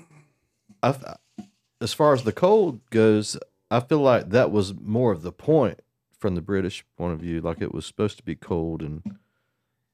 I, 0.82 1.16
as 1.80 1.92
far 1.94 2.12
as 2.14 2.24
the 2.24 2.32
cold 2.32 2.80
goes, 2.90 3.36
I 3.70 3.80
feel 3.80 4.00
like 4.00 4.30
that 4.30 4.50
was 4.50 4.74
more 4.74 5.12
of 5.12 5.22
the 5.22 5.32
point 5.32 5.80
from 6.18 6.34
the 6.34 6.42
British 6.42 6.84
point 6.98 7.12
of 7.14 7.20
view. 7.20 7.40
Like 7.40 7.62
it 7.62 7.72
was 7.72 7.86
supposed 7.86 8.16
to 8.18 8.24
be 8.24 8.34
cold 8.34 8.82
and 8.82 9.02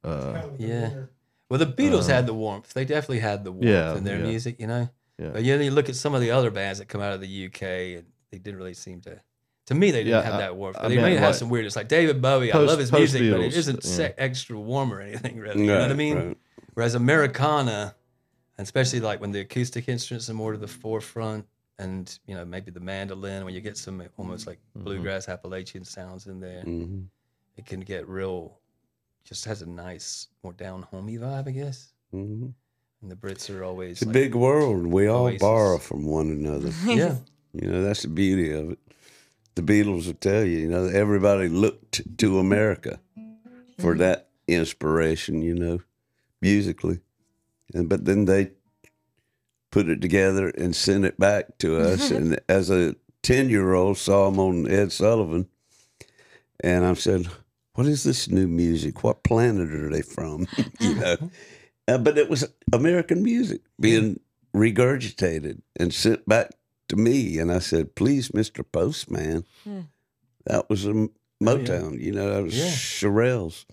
uh, 0.02 0.32
Kind 0.32 0.44
of 0.55 0.60
yeah. 0.60 0.82
winter. 0.89 1.10
Well, 1.53 1.59
the 1.59 1.66
Beatles 1.66 2.09
Uh, 2.09 2.15
had 2.15 2.27
the 2.27 2.35
warmth. 2.35 2.73
They 2.73 2.85
definitely 2.85 3.19
had 3.20 3.45
the 3.45 3.53
warmth 3.53 3.66
Yeah, 3.69 3.95
in 3.97 4.05
their 4.05 4.19
yeah. 4.19 4.24
music. 4.27 4.59
You 4.59 4.66
know, 4.66 4.89
Yeah. 5.19 5.31
but 5.35 5.43
you 5.45 5.57
know, 5.57 5.62
you 5.62 5.70
look 5.70 5.89
at 5.89 5.97
some 5.97 6.15
of 6.15 6.20
the 6.20 6.31
other 6.31 6.51
bands 6.51 6.79
that 6.79 6.89
come 6.89 7.01
out 7.01 7.12
of 7.12 7.20
the 7.20 7.29
UK, 7.47 7.62
and 7.97 8.07
they 8.31 8.39
didn't 8.39 8.57
really 8.59 8.74
seem 8.74 9.01
to. 9.03 9.20
To 9.66 9.74
me, 9.74 9.91
they 9.91 9.99
didn't 10.05 10.11
Yeah, 10.19 10.23
have 10.23 10.35
I- 10.35 10.39
that 10.39 10.57
warmth. 10.57 10.77
I 10.81 10.89
they 10.89 10.97
meant 10.97 11.07
may 11.09 11.15
have 11.16 11.23
like 11.31 11.35
some 11.37 11.49
weirdness. 11.51 11.77
Like 11.77 11.89
David 11.89 12.20
Bowie. 12.23 12.53
I 12.53 12.59
love 12.59 12.79
his 12.81 12.91
post 12.91 13.15
music, 13.15 13.31
but 13.31 13.41
it 13.41 13.53
Beatles, 13.53 13.57
isn't 13.57 13.83
se- 13.85 14.15
extra 14.19 14.59
warm 14.59 14.93
or 14.93 15.01
anything. 15.01 15.39
Really, 15.39 15.61
you 15.61 15.66
know 15.66 15.81
what 15.81 15.91
I 15.91 15.95
mean? 15.95 16.16
right. 16.16 16.39
Whereas 16.74 16.95
Americana, 16.95 17.95
especially 18.59 19.01
like 19.01 19.20
when 19.20 19.33
the 19.33 19.41
acoustic 19.41 19.89
instruments 19.89 20.29
are 20.31 20.35
more 20.35 20.53
to 20.53 20.59
the 20.59 20.66
forefront, 20.69 21.47
and 21.79 22.19
you 22.27 22.35
know 22.35 22.45
maybe 22.45 22.70
the 22.70 22.81
mandolin, 22.81 23.45
when 23.45 23.55
you 23.55 23.61
get 23.61 23.77
some 23.77 24.03
almost 24.16 24.47
like 24.47 24.59
Mm-hmm. 24.77 24.85
bluegrass 24.85 25.29
Appalachian 25.29 25.85
sounds 25.85 26.27
in 26.27 26.41
there, 26.41 26.65
Mhm. 26.65 27.07
it 27.57 27.66
can 27.66 27.81
get 27.81 28.09
real. 28.09 28.59
Just 29.24 29.44
has 29.44 29.62
a 29.62 29.66
nice, 29.66 30.28
more 30.43 30.53
down 30.53 30.82
homey 30.82 31.16
vibe, 31.19 31.49
I 31.49 31.51
guess. 31.53 31.93
Mhm. 32.12 32.53
And 33.01 33.11
the 33.11 33.16
Brits 33.16 33.51
are 33.55 33.65
always 33.65 33.93
It's 33.93 34.03
a 34.03 34.07
like, 34.07 34.12
big 34.12 34.35
world. 34.35 34.86
We 34.86 35.07
all 35.09 35.27
Oasis. 35.27 35.40
borrow 35.40 35.78
from 35.78 36.05
one 36.05 36.28
another. 36.31 36.70
yeah, 36.86 37.16
You 37.53 37.69
know, 37.69 37.82
that's 37.82 38.03
the 38.03 38.09
beauty 38.09 38.53
of 38.53 38.70
it. 38.73 38.78
The 39.55 39.62
Beatles 39.62 40.07
will 40.07 40.15
tell 40.15 40.44
you, 40.44 40.59
you 40.59 40.69
know, 40.69 40.86
everybody 40.86 41.49
looked 41.49 42.19
to 42.19 42.39
America 42.39 43.01
for 43.78 43.94
that 43.97 44.28
inspiration, 44.49 45.43
you 45.43 45.55
know, 45.55 45.81
musically. 46.40 47.01
And 47.74 47.89
but 47.89 48.05
then 48.05 48.24
they 48.27 48.53
put 49.70 49.89
it 49.89 50.01
together 50.01 50.49
and 50.49 50.74
sent 50.77 51.05
it 51.05 51.19
back 51.19 51.59
to 51.59 51.78
us. 51.78 52.11
and 52.16 52.39
as 52.49 52.70
a 52.70 52.94
10 53.23 53.51
year 53.51 53.73
old, 53.74 53.99
saw 53.99 54.31
them 54.31 54.39
on 54.40 54.69
Ed 54.70 54.90
Sullivan. 54.93 55.49
And 56.61 56.85
I 56.85 56.94
said, 56.94 57.27
What 57.74 57.86
is 57.86 58.03
this 58.05 58.28
new 58.28 58.47
music? 58.49 59.03
What 59.03 59.23
planet 59.24 59.73
are 59.73 59.89
they 59.90 60.03
from? 60.03 60.47
you 60.81 60.94
know. 60.94 61.16
Uh, 61.89 61.99
but 61.99 62.19
it 62.19 62.28
was 62.28 62.47
American 62.73 63.23
music 63.23 63.62
being 63.81 64.20
regurgitated 64.55 65.62
and 65.77 65.93
sent 65.93 66.27
back 66.28 66.51
to 66.89 66.97
me. 66.97 67.39
And 67.39 67.51
I 67.51 67.59
said, 67.59 67.94
please, 67.94 68.28
Mr. 68.31 68.65
Postman. 68.70 69.44
Hmm. 69.65 69.81
That 70.47 70.69
was 70.69 70.86
a 70.86 71.09
Motown, 71.43 72.01
you 72.01 72.12
know, 72.12 72.35
that 72.35 72.43
was 72.43 72.57
Yeah. 72.59 72.66
Shirelles. 72.66 73.65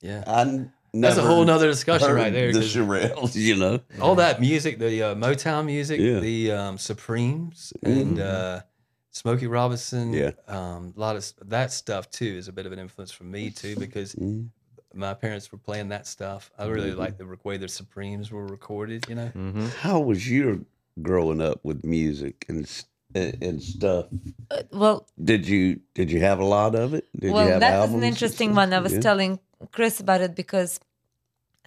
yeah. 0.00 0.22
I 0.26 0.66
That's 0.94 1.16
a 1.18 1.22
whole 1.22 1.44
nother 1.44 1.66
discussion 1.68 2.12
right 2.12 2.32
there. 2.32 2.52
The 2.52 2.60
Shirelles, 2.60 3.34
you 3.34 3.56
know. 3.56 3.80
all 4.00 4.14
that 4.16 4.40
music, 4.40 4.78
the 4.78 5.02
uh, 5.02 5.14
Motown 5.14 5.66
music, 5.66 6.00
Yeah. 6.00 6.20
the 6.20 6.52
um, 6.52 6.78
Supremes, 6.78 7.72
and 7.82 8.18
uh, 8.20 8.60
Smokey 9.10 9.46
Robinson. 9.46 10.12
Yeah. 10.12 10.32
um, 10.46 10.92
a 10.96 11.00
lot 11.00 11.16
of 11.16 11.32
that 11.46 11.72
stuff 11.72 12.10
too 12.10 12.26
is 12.26 12.48
a 12.48 12.52
bit 12.52 12.66
of 12.66 12.72
an 12.72 12.78
influence 12.78 13.10
for 13.10 13.24
me 13.24 13.50
too 13.50 13.76
because 13.76 14.14
Mhm. 14.14 14.50
my 14.94 15.14
parents 15.14 15.50
were 15.52 15.58
playing 15.58 15.88
that 15.88 16.06
stuff. 16.06 16.50
I 16.58 16.66
really 16.66 16.94
like 16.94 17.18
the 17.18 17.26
way 17.44 17.56
the 17.56 17.68
Supremes 17.68 18.30
were 18.30 18.46
recorded. 18.46 19.08
You 19.08 19.14
know, 19.16 19.28
hmm 19.28 19.66
How 19.80 20.00
was 20.00 20.30
your 20.30 20.60
growing 21.02 21.40
up 21.40 21.60
with 21.64 21.84
music 21.84 22.44
and 22.48 22.68
and 23.14 23.42
and 23.42 23.62
stuff? 23.62 24.06
Uh, 24.50 24.62
well, 24.72 25.06
Did 25.22 25.46
you 25.48 25.80
did 25.94 26.10
you 26.10 26.20
have 26.20 26.38
a 26.40 26.44
lot 26.44 26.74
of 26.74 26.94
it? 26.94 27.06
Did 27.18 27.32
well, 27.32 27.44
you 27.44 27.50
have 27.52 27.60
that 27.60 27.80
was 27.80 27.92
an 27.94 28.02
interesting 28.02 28.54
one. 28.54 28.72
I 28.72 28.80
was 28.80 28.92
Yeah. 28.94 29.00
telling 29.00 29.40
Chris 29.72 30.00
about 30.00 30.20
it 30.20 30.34
because, 30.34 30.78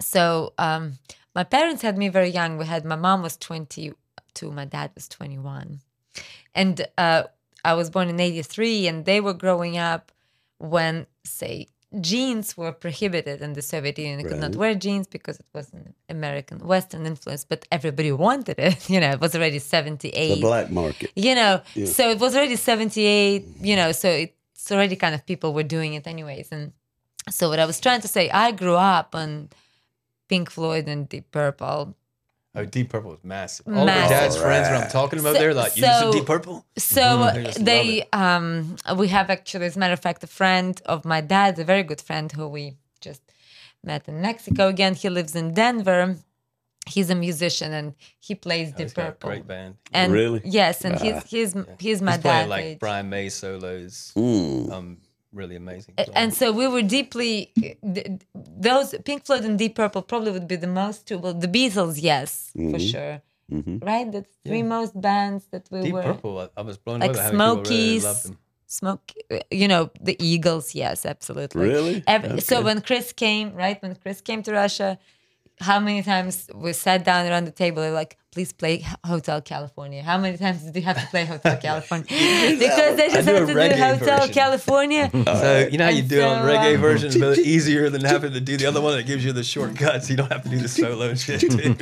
so 0.00 0.54
um, 0.58 0.98
my 1.34 1.44
parents 1.44 1.82
had 1.82 1.96
me 1.98 2.08
very 2.08 2.28
young. 2.30 2.58
We 2.58 2.66
had 2.66 2.84
my 2.84 2.96
mom 2.96 3.22
was 3.22 3.36
twenty 3.36 3.92
two, 4.34 4.50
my 4.50 4.64
dad 4.64 4.92
was 4.94 5.08
twenty 5.08 5.38
one, 5.38 5.80
and 6.54 6.86
uh, 6.98 7.24
I 7.64 7.74
was 7.74 7.90
born 7.90 8.08
in 8.08 8.18
eighty 8.20 8.42
three, 8.42 8.86
and 8.88 9.04
they 9.04 9.20
were 9.20 9.34
growing 9.34 9.76
up 9.78 10.12
when, 10.58 11.06
say, 11.24 11.68
jeans 12.00 12.56
were 12.56 12.72
prohibited 12.72 13.42
in 13.42 13.52
the 13.52 13.62
Soviet 13.62 13.98
Union. 13.98 14.20
You 14.20 14.26
could 14.28 14.38
not 14.40 14.56
wear 14.56 14.74
jeans 14.74 15.06
because 15.06 15.38
it 15.38 15.46
was 15.52 15.72
an 15.72 15.94
American 16.08 16.58
Western 16.60 17.04
influence, 17.06 17.44
but 17.44 17.66
everybody 17.70 18.12
wanted 18.26 18.58
it. 18.58 18.88
You 18.88 19.00
know, 19.00 19.10
it 19.10 19.20
was 19.20 19.34
already 19.34 19.58
78. 19.58 20.34
the 20.36 20.40
black 20.40 20.70
market. 20.70 21.10
you 21.16 21.34
know 21.34 21.60
Yeah. 21.74 21.86
so 21.86 22.08
it 22.10 22.18
was 22.18 22.34
already 22.36 22.56
78 22.56 23.44
you 23.60 23.76
know 23.76 23.92
so 23.92 24.08
it's 24.08 24.70
already 24.72 24.96
kind 24.96 25.14
of 25.14 25.26
people 25.26 25.52
were 25.52 25.62
doing 25.76 25.94
it 25.94 26.06
anyways 26.06 26.48
and 26.52 26.72
so 27.28 27.48
what 27.50 27.58
i 27.58 27.66
was 27.66 27.78
trying 27.80 28.00
to 28.00 28.08
say 28.08 28.30
i 28.30 28.50
grew 28.52 28.76
up 28.76 29.14
on 29.14 29.48
pink 30.28 30.50
floyd 30.50 30.86
and 30.88 31.08
deep 31.08 31.30
purple 31.30 31.94
oh, 32.54 32.64
Deep 32.64 32.88
Purple 32.90 33.10
was 33.12 33.24
massive. 33.24 33.66
All 33.68 33.84
Massive. 33.86 34.10
my 34.10 34.16
dad's 34.16 34.36
friends 34.36 34.68
when 34.68 34.82
I'm 34.82 34.90
talking 34.90 35.18
about, 35.18 35.34
So- 35.34 35.40
they're 35.40 35.54
like, 35.54 35.76
"You 35.76 35.82
listen 35.82 36.06
to 36.06 36.12
so- 36.12 36.18
Deep 36.18 36.26
Purple?" 36.26 36.64
so 36.76 37.30
They 37.34 37.44
just 37.44 37.64
they 37.64 38.08
um 38.12 38.76
we 38.96 39.08
have 39.08 39.30
actually 39.30 39.66
as 39.66 39.76
a 39.76 39.78
matter 39.78 39.94
of 39.94 40.00
fact 40.00 40.22
a 40.24 40.26
friend 40.26 40.80
of 40.86 41.04
my 41.04 41.20
dad 41.20 41.58
a 41.58 41.64
very 41.64 41.82
good 41.82 42.00
friend 42.00 42.30
who 42.32 42.46
we 42.48 42.76
just 43.00 43.22
met 43.84 44.06
in 44.08 44.20
mexico 44.20 44.68
again 44.68 44.94
he 44.94 45.08
lives 45.08 45.34
in 45.34 45.54
denver 45.54 46.16
he's 46.86 47.10
a 47.10 47.14
musician 47.14 47.72
and 47.72 47.94
he 48.20 48.34
plays 48.34 48.68
Oh, 48.68 48.76
deep 48.78 48.84
he's 48.86 48.92
got 48.92 49.02
a 49.08 49.12
purple 49.12 49.30
great 49.30 49.46
band. 49.46 49.74
and 49.92 50.12
Really? 50.12 50.40
yes 50.44 50.84
and 50.84 50.94
Ah. 50.96 50.98
he's 51.04 51.22
he's 51.32 51.52
he's 51.80 52.00
my 52.02 52.12
He's 52.12 52.20
playing 52.22 52.44
dad 52.44 52.48
like 52.48 52.64
age. 52.64 52.78
Brian 52.78 53.08
May 53.08 53.28
solos. 53.28 54.12
Mm. 54.16 54.72
Um, 54.72 54.98
really 55.32 55.56
amazing. 55.56 55.94
A- 55.98 56.18
and 56.18 56.32
so 56.34 56.52
we 56.52 56.66
were 56.68 56.82
deeply 56.82 57.52
those 58.34 58.94
Pink 59.04 59.24
Floyd 59.26 59.44
and 59.44 59.58
Deep 59.58 59.74
Purple 59.74 60.02
probably 60.02 60.30
would 60.32 60.48
be 60.48 60.56
the 60.56 60.66
most 60.66 61.06
two. 61.06 61.18
Well, 61.18 61.34
the 61.34 61.48
Beatles, 61.48 61.96
yes, 62.00 62.50
for 62.54 62.60
Mhm. 62.78 62.90
sure, 62.90 63.22
hmm 63.50 63.76
right? 63.82 64.10
The 64.12 64.24
three 64.46 64.58
Yeah. 64.58 64.74
most 64.76 65.00
bands 65.00 65.46
that 65.52 65.64
we 65.70 65.82
Deep 65.82 65.92
were 65.94 66.02
Purple, 66.02 66.38
I, 66.40 66.48
I 66.60 66.62
was 66.62 66.76
blown 66.78 67.00
like 67.00 67.10
away 67.10 67.16
by 67.16 67.22
how 67.22 67.32
many 67.32 67.44
really 67.44 67.54
Smokies, 67.64 68.04
loved 68.04 68.24
them. 68.24 68.38
Smoke, 68.66 69.12
you 69.50 69.68
know, 69.68 69.90
the 70.00 70.16
Eagles, 70.18 70.74
yes, 70.74 71.04
absolutely. 71.04 71.68
Really? 71.68 72.02
Every, 72.06 72.40
So 72.40 72.62
when 72.62 72.80
Chris 72.80 73.12
came, 73.12 73.52
right, 73.54 73.78
when 73.82 73.94
Chris 73.96 74.20
came 74.22 74.42
to 74.44 74.52
Russia, 74.52 74.98
how 75.60 75.78
many 75.78 76.02
times 76.02 76.48
we 76.54 76.72
sat 76.72 77.04
down 77.04 77.26
around 77.26 77.44
the 77.44 77.50
table 77.64 77.82
and 77.82 77.94
like, 77.94 78.16
please 78.32 78.52
play 78.52 78.84
Hotel 79.04 79.40
California. 79.42 80.02
How 80.02 80.18
many 80.18 80.38
times 80.38 80.62
did 80.62 80.74
you 80.74 80.82
have 80.82 80.98
to 80.98 81.06
play 81.08 81.26
Hotel 81.26 81.56
California? 81.58 82.06
because 82.08 82.96
they 82.96 83.08
just 83.08 83.26
have 83.26 83.26
had 83.26 83.42
a 83.42 83.46
to 83.46 83.52
do 83.52 83.82
Hotel 83.82 84.18
version. 84.18 84.34
California. 84.34 85.10
So 85.12 85.68
you 85.70 85.78
know 85.78 85.84
how 85.84 85.90
you 85.90 86.00
And 86.00 86.08
do 86.08 86.20
it 86.20 86.24
on 86.24 86.46
reggae 86.46 86.74
um, 86.74 86.80
version, 86.80 87.20
but 87.20 87.38
easier 87.38 87.90
than 87.90 88.02
having 88.04 88.32
to 88.32 88.40
do 88.40 88.56
the 88.56 88.66
other 88.66 88.80
one 88.80 88.96
that 88.96 89.06
gives 89.06 89.24
you 89.24 89.32
the 89.32 89.44
shortcuts. 89.44 90.08
You 90.10 90.16
don't 90.16 90.32
have 90.32 90.42
to 90.44 90.48
do 90.48 90.58
the 90.58 90.68
solo 90.68 91.14
shit. 91.14 91.40
too. 91.40 91.76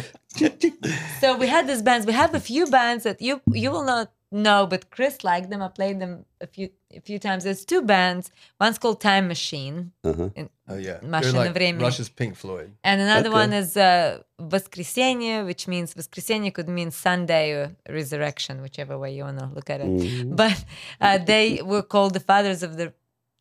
so 1.21 1.37
we 1.37 1.47
had 1.47 1.67
these 1.69 1.83
bands. 1.83 2.07
We 2.07 2.13
have 2.13 2.35
a 2.35 2.41
few 2.41 2.67
bands 2.67 3.05
that 3.05 3.23
you 3.23 3.41
you 3.53 3.71
will 3.71 3.85
not 3.85 4.11
know, 4.32 4.66
but 4.68 4.90
Chris 4.92 5.24
liked 5.24 5.50
them. 5.50 5.62
I 5.62 5.70
played 5.70 6.00
them 6.00 6.26
a 6.42 6.48
few 6.48 6.70
a 6.96 7.02
few 7.02 7.20
times. 7.20 7.44
There's 7.44 7.64
two 7.66 7.82
bands. 7.82 8.32
One's 8.60 8.78
called 8.78 9.00
Time 9.02 9.28
Machine, 9.28 9.92
Uh-huh. 10.04 10.30
and, 10.36 10.50
oh 10.68 10.78
yeah, 10.78 11.00
Машина 11.04 11.32
they're 11.34 11.46
like 11.46 11.54
времени. 11.54 11.84
Russia's 11.84 12.10
Pink 12.10 12.36
Floyd. 12.36 12.72
and 12.84 13.02
another 13.02 13.30
Okay. 13.30 13.40
one 13.44 13.54
is 13.54 13.78
uh, 13.78 14.22
Воскресенье, 14.66 15.46
which 15.46 15.68
means 15.68 15.94
Воскресенье 15.94 16.52
could 16.54 16.70
mean 16.70 16.92
Sunday 16.92 17.52
or 17.52 17.76
resurrection, 17.90 18.62
whichever 18.62 18.98
way 18.98 19.14
you 19.16 19.24
want 19.24 19.40
to 19.40 19.50
look 19.54 19.70
at 19.70 19.80
it. 19.82 19.88
Mm-hmm. 19.88 20.36
But 20.36 20.58
uh, 21.02 21.18
they 21.32 21.62
were 21.64 21.82
called 21.94 22.14
the 22.14 22.20
fathers 22.32 22.64
of 22.64 22.78
the 22.78 22.94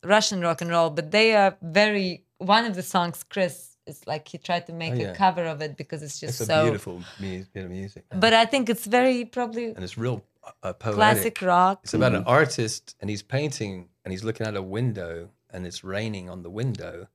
Russian 0.03 0.41
rock 0.41 0.61
and 0.61 0.69
roll. 0.69 0.89
But 0.89 1.11
they 1.11 1.35
are 1.35 1.57
very. 1.61 2.23
One 2.37 2.65
of 2.65 2.75
the 2.75 2.83
songs, 2.83 3.23
Chris, 3.23 3.55
is 3.87 4.05
like 4.05 4.27
he 4.27 4.37
tried 4.37 4.65
to 4.67 4.73
make 4.73 4.93
Oh, 4.93 4.97
yeah. 4.97 5.11
a 5.11 5.15
cover 5.15 5.45
of 5.45 5.61
it 5.61 5.77
because 5.77 6.01
it's 6.03 6.19
just 6.19 6.41
It's 6.41 6.49
a 6.49 6.53
so. 6.53 6.63
beautiful 6.63 7.01
mu- 7.19 7.45
bit 7.53 7.63
of 7.65 7.71
music, 7.71 8.03
But 8.25 8.33
I 8.33 8.45
think 8.45 8.69
it's 8.69 8.85
very 8.85 9.25
probably 9.25 9.65
and 9.75 9.83
it's 9.87 9.97
real 9.97 10.21
uh, 10.62 10.72
poetic. 10.72 10.96
classic 10.96 11.42
rock. 11.42 11.80
It's 11.84 11.94
about 11.94 12.14
an 12.14 12.24
artist, 12.24 12.96
and 13.00 13.08
he's 13.10 13.22
painting, 13.22 13.88
and 14.04 14.12
he's 14.12 14.24
looking 14.24 14.46
out 14.46 14.56
a 14.56 14.62
window, 14.62 15.30
and 15.50 15.66
it's 15.66 15.82
raining 15.84 16.28
on 16.30 16.42
the 16.42 16.50
window, 16.50 17.08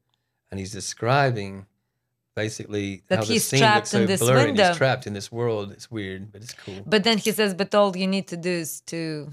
and 0.52 0.60
he's 0.60 0.72
describing 0.72 1.66
basically 2.36 3.04
That 3.08 3.20
how 3.20 3.24
the 3.26 3.34
he's 3.34 3.46
scene 3.46 3.60
trapped 3.60 3.78
looks 3.78 3.90
so 3.92 4.02
in 4.02 4.08
this 4.08 4.20
blurry. 4.22 4.40
and 4.40 4.48
window. 4.50 4.68
He's 4.70 4.78
trapped 4.78 5.08
in 5.08 5.14
this 5.14 5.32
world. 5.32 5.72
It's 5.72 5.90
weird, 5.90 6.32
but 6.32 6.42
it's 6.44 6.54
cool. 6.54 6.82
But 6.86 7.04
then 7.04 7.18
he 7.18 7.32
says, 7.32 7.54
"But 7.54 7.74
all 7.74 7.96
you 7.96 8.08
need 8.08 8.28
to 8.28 8.38
do 8.38 8.50
is 8.50 8.82
to 8.88 9.32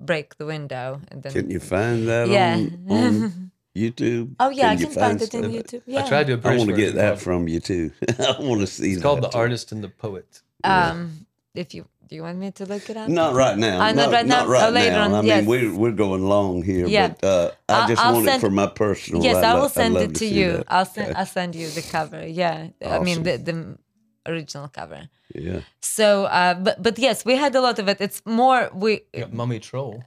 break 0.00 0.36
the 0.36 0.46
window." 0.46 1.00
And 1.08 1.22
then 1.22 1.32
Can 1.32 1.50
you 1.50 1.60
find 1.60 2.06
that 2.08 2.28
Yeah. 2.28 2.54
on, 2.56 2.86
on 2.90 3.50
YouTube? 3.76 4.34
oh 4.38 4.50
yeah, 4.50 4.70
I 4.70 4.72
you 4.74 4.86
can 4.86 4.94
find 4.94 5.22
it 5.22 5.32
in? 5.34 5.44
YouTube. 5.44 5.82
Yeah. 5.86 6.04
I 6.04 6.08
tried 6.08 6.26
to. 6.26 6.34
I 6.44 6.56
want 6.56 6.68
to 6.70 6.76
get 6.76 6.94
that 6.96 7.18
from 7.20 7.48
you 7.48 7.60
too. 7.60 7.90
I 8.18 8.36
want 8.40 8.60
to 8.60 8.66
see. 8.66 8.92
It's 8.92 9.02
called 9.02 9.18
that 9.18 9.22
the 9.22 9.28
too. 9.30 9.38
artist 9.38 9.72
and 9.72 9.82
the 9.82 9.88
poet. 9.88 10.42
Um, 10.64 11.26
if 11.54 11.74
you 11.74 11.86
do, 12.12 12.16
you 12.16 12.22
want 12.22 12.38
me 12.38 12.50
to 12.60 12.64
look 12.66 12.84
it 12.90 12.96
up? 12.96 13.08
Not 13.08 13.34
right 13.34 13.56
now. 13.56 13.80
Uh, 13.80 13.92
not 13.92 14.12
right 14.12 14.26
now? 14.26 14.40
Not 14.40 14.48
right 14.48 14.68
Oh, 14.68 14.70
later 14.70 14.92
now. 14.92 15.04
on, 15.04 15.14
I 15.14 15.20
mean, 15.22 15.26
yes. 15.28 15.46
we're 15.46 15.74
we're 15.82 15.98
going 16.04 16.22
long 16.34 16.62
here, 16.62 16.86
Yeah. 16.86 17.14
but 17.20 17.24
uh, 17.24 17.50
I 17.68 17.88
just 17.88 18.00
I'll 18.02 18.12
want 18.14 18.26
send- 18.26 18.38
it 18.42 18.46
for 18.46 18.50
my 18.62 18.66
personal. 18.84 19.22
Yes, 19.24 19.36
I'd 19.36 19.44
I 19.44 19.54
will 19.54 19.64
I'd 19.64 19.80
send 19.82 19.96
it 19.96 20.12
to 20.14 20.18
see 20.18 20.34
you. 20.40 20.50
that. 20.58 20.66
I'll 20.68 20.84
send. 20.94 21.08
Okay. 21.10 21.18
I'll 21.18 21.26
send 21.38 21.54
you 21.60 21.68
the 21.78 21.82
cover. 21.96 22.20
Yeah, 22.26 22.68
I 22.94 22.98
mean 23.06 23.22
the 23.22 23.34
the 23.48 23.56
original 24.30 24.68
cover. 24.68 25.08
Yeah. 25.34 25.60
So, 25.80 26.06
uh, 26.38 26.54
but 26.66 26.82
but 26.86 26.98
yes, 26.98 27.24
we 27.24 27.34
had 27.44 27.52
a 27.54 27.60
lot 27.60 27.78
of 27.78 27.88
it. 27.88 27.98
It's 28.00 28.20
more 28.26 28.60
we. 28.74 28.90
You 29.14 29.20
got 29.24 29.32
Mummy 29.32 29.58
Troll. 29.68 30.04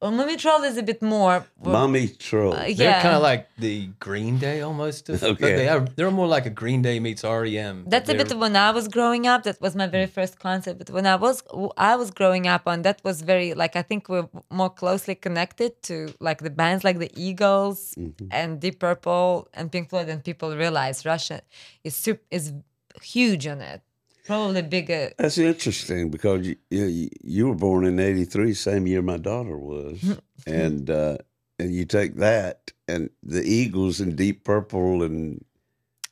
Well, 0.00 0.12
Mummy 0.12 0.36
Troll 0.36 0.62
is 0.64 0.78
a 0.78 0.82
bit 0.82 1.02
more. 1.02 1.44
Mummy 1.62 2.08
troll. 2.08 2.54
uh, 2.54 2.64
They're 2.74 3.02
kind 3.02 3.14
of 3.16 3.22
like 3.22 3.48
the 3.58 3.88
Green 3.98 4.38
Day 4.38 4.62
almost. 4.62 5.08
Of, 5.10 5.22
Okay. 5.22 5.54
they 5.56 5.68
are 5.68 5.80
they're 5.96 6.10
more 6.10 6.26
like 6.36 6.46
a 6.46 6.54
Green 6.62 6.80
Day 6.80 6.98
meets 7.00 7.22
REM. 7.22 7.84
That's 7.86 8.08
a 8.08 8.14
bit 8.14 8.32
of 8.32 8.38
when 8.38 8.56
I 8.56 8.70
was 8.70 8.88
growing 8.88 9.26
up. 9.26 9.42
That 9.42 9.60
was 9.60 9.76
my 9.76 9.86
very 9.86 10.06
first 10.06 10.38
concert. 10.38 10.78
But 10.78 10.88
when 10.96 11.06
I 11.06 11.16
was 11.16 11.42
I 11.76 11.96
was 11.96 12.10
growing 12.10 12.46
up 12.46 12.62
on 12.66 12.80
that 12.86 12.98
was 13.04 13.20
very 13.20 13.52
like 13.52 13.76
I 13.76 13.82
think 13.82 14.08
we're 14.08 14.28
more 14.50 14.70
closely 14.70 15.14
connected 15.14 15.70
to 15.88 15.94
like 16.18 16.38
the 16.46 16.54
bands 16.60 16.82
like 16.82 16.98
the 16.98 17.10
Eagles 17.14 17.94
and 18.30 18.58
Deep 18.58 18.78
Purple 18.78 19.48
and 19.52 19.70
Pink 19.70 19.90
Floyd. 19.90 20.08
And 20.08 20.24
people 20.24 20.56
realize 20.56 21.04
Russia 21.04 21.42
is 21.84 21.94
super, 21.94 22.22
is 22.30 22.54
huge 23.02 23.46
on 23.46 23.60
it. 23.60 23.82
Probably 24.30 24.62
bigger. 24.62 25.10
That's 25.18 25.38
interesting 25.38 26.08
because 26.10 26.46
you, 26.46 26.54
you 26.70 27.08
you 27.20 27.48
were 27.48 27.56
born 27.56 27.84
in 27.84 27.98
'83, 27.98 28.54
same 28.54 28.86
year 28.86 29.02
my 29.02 29.16
daughter 29.16 29.58
was, 29.58 30.20
and 30.46 30.88
uh, 30.88 31.18
and 31.58 31.74
you 31.74 31.84
take 31.84 32.14
that 32.14 32.70
and 32.86 33.10
the 33.24 33.42
Eagles 33.42 33.98
and 33.98 34.14
Deep 34.14 34.44
Purple 34.44 35.02
and 35.02 35.44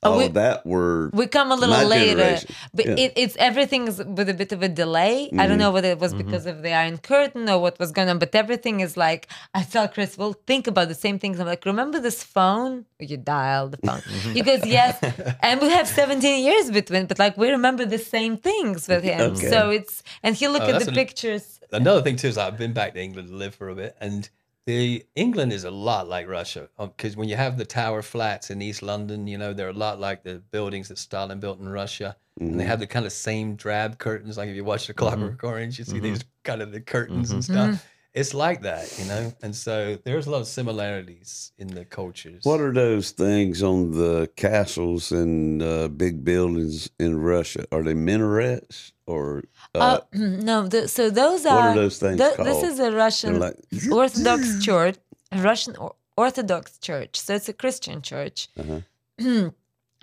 all 0.02 0.18
we- 0.18 0.26
of 0.26 0.34
that 0.34 0.64
were 0.64 1.10
We 1.12 1.26
come 1.26 1.50
a 1.50 1.56
little 1.56 1.84
later, 1.86 2.16
generation. 2.16 2.54
but 2.72 2.86
Yeah. 2.86 2.94
it, 3.04 3.12
it's 3.16 3.36
everything 3.36 3.88
is 3.88 3.98
with 3.98 4.28
a 4.28 4.34
bit 4.34 4.52
of 4.52 4.62
a 4.62 4.68
delay. 4.68 5.28
I 5.32 5.46
don't 5.46 5.48
mm-hmm. 5.50 5.58
know 5.58 5.70
whether 5.72 5.90
it 5.90 5.98
was 5.98 6.14
mm-hmm. 6.14 6.24
because 6.24 6.46
of 6.46 6.62
the 6.62 6.72
Iron 6.72 6.98
Curtain 6.98 7.48
or 7.48 7.58
what 7.60 7.78
was 7.78 7.90
going 7.90 8.08
on, 8.08 8.18
but 8.18 8.34
everything 8.34 8.80
is 8.80 8.96
like 8.96 9.26
I 9.54 9.62
tell 9.64 9.88
Chris, 9.88 10.16
we'll 10.16 10.38
think 10.46 10.66
about 10.66 10.88
the 10.88 10.94
same 10.94 11.18
things. 11.18 11.40
I'm 11.40 11.46
like, 11.46 11.64
remember 11.66 11.98
this 12.00 12.22
phone? 12.22 12.84
You 13.00 13.16
dial 13.16 13.68
the 13.70 13.78
phone. 13.78 14.00
Mm-hmm. 14.00 14.32
He 14.32 14.42
goes, 14.42 14.64
yes, 14.64 14.94
and 15.42 15.60
we 15.60 15.68
have 15.70 15.88
17 15.88 16.44
years 16.44 16.70
between, 16.70 17.06
but 17.06 17.18
like 17.18 17.36
we 17.36 17.50
remember 17.50 17.84
the 17.84 17.98
same 17.98 18.36
things 18.36 18.86
with 18.88 19.02
him. 19.02 19.20
Okay. 19.32 19.50
So 19.50 19.70
it's 19.70 20.02
and 20.22 20.36
he 20.36 20.46
look 20.48 20.62
Oh, 20.62 20.68
at 20.70 20.80
the 20.82 20.88
an- 20.88 20.94
pictures. 20.94 21.60
Another 21.72 22.02
thing 22.02 22.16
too 22.16 22.28
is 22.28 22.38
I've 22.38 22.56
been 22.56 22.72
back 22.72 22.94
to 22.94 23.00
England 23.02 23.28
to 23.28 23.34
live 23.34 23.54
for 23.54 23.68
a 23.68 23.74
bit, 23.74 23.96
and 24.00 24.28
the 24.68 25.02
England 25.14 25.50
is 25.50 25.64
a 25.64 25.70
lot 25.70 26.08
like 26.08 26.28
Russia 26.28 26.68
um, 26.78 26.92
because 26.94 27.16
when 27.16 27.26
you 27.26 27.36
have 27.36 27.56
the 27.56 27.64
tower 27.64 28.02
flats 28.02 28.50
in 28.50 28.60
East 28.60 28.82
London, 28.82 29.26
you 29.26 29.38
know 29.38 29.54
they're 29.54 29.70
a 29.70 29.72
lot 29.72 29.98
like 29.98 30.24
the 30.24 30.42
buildings 30.50 30.88
that 30.88 30.98
Stalin 30.98 31.40
built 31.40 31.58
in 31.58 31.70
Russia, 31.70 32.18
and 32.38 32.50
they 32.50 32.64
mm-hmm. 32.64 32.68
have 32.68 32.78
the 32.78 32.86
kind 32.86 33.06
of 33.06 33.12
same 33.12 33.56
drab 33.56 33.96
curtains. 33.96 34.36
Like 34.36 34.50
if 34.50 34.54
you 34.54 34.64
watch 34.64 34.86
The 34.86 34.92
Clockwork 34.92 35.38
mm-hmm. 35.38 35.46
Orange, 35.46 35.78
you 35.78 35.86
see 35.86 35.94
mm-hmm. 35.94 36.02
these 36.02 36.24
kind 36.44 36.60
of 36.60 36.70
the 36.70 36.82
curtains 36.82 37.30
and 37.30 37.42
stuff. 37.42 37.82
It's 38.14 38.32
like 38.34 38.62
that, 38.62 38.98
you 38.98 39.04
know, 39.04 39.32
and 39.42 39.54
so 39.54 39.96
there's 40.04 40.26
a 40.26 40.30
lot 40.30 40.40
of 40.40 40.46
similarities 40.46 41.52
in 41.58 41.68
the 41.68 41.84
cultures. 41.84 42.42
What 42.44 42.60
are 42.60 42.72
those 42.72 43.10
things 43.12 43.62
on 43.62 43.92
the 43.92 44.28
castles 44.34 45.12
and 45.12 45.62
uh, 45.62 45.88
big 45.88 46.24
buildings 46.24 46.90
in 46.98 47.20
Russia? 47.20 47.64
Are 47.70 47.82
they 47.82 47.94
minarets 47.94 48.92
or 49.06 49.44
uh, 49.74 49.78
Uh, 49.78 50.00
no, 50.50 50.66
the, 50.66 50.88
so 50.88 51.10
those 51.10 51.44
are. 51.46 51.54
what 51.56 51.64
are 51.66 51.70
are 51.70 51.74
those 51.76 51.98
things 51.98 52.18
th- 52.20 52.34
called? 52.36 52.48
This 52.48 52.62
is 52.62 52.78
a 52.80 52.90
Russian 52.90 53.38
like- 53.38 53.56
Orthodox 53.92 54.64
church, 54.64 54.96
Russian 55.32 55.76
Orthodox 56.16 56.78
church. 56.78 57.20
So 57.20 57.34
it's 57.34 57.48
a 57.48 57.52
Christian 57.52 58.00
church. 58.02 58.48
Uh-huh. 58.58 58.80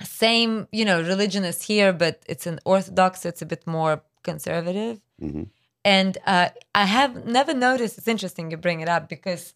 Same, 0.03 0.67
you 0.71 0.85
know, 0.85 1.01
religion 1.01 1.43
is 1.45 1.61
here, 1.63 1.91
but 1.93 2.21
it's 2.27 2.45
an 2.45 2.59
Orthodox, 2.65 3.21
so 3.21 3.29
it's 3.29 3.41
a 3.41 3.45
bit 3.45 3.65
more 3.65 4.03
conservative. 4.23 4.99
Mhm. 5.21 5.47
And 5.85 6.17
uh, 6.25 6.49
I 6.73 6.85
have 6.85 7.25
never 7.25 7.53
noticed. 7.53 7.97
It's 7.97 8.07
interesting 8.07 8.49
you 8.51 8.57
bring 8.57 8.81
it 8.81 8.89
up 8.89 9.07
because 9.07 9.53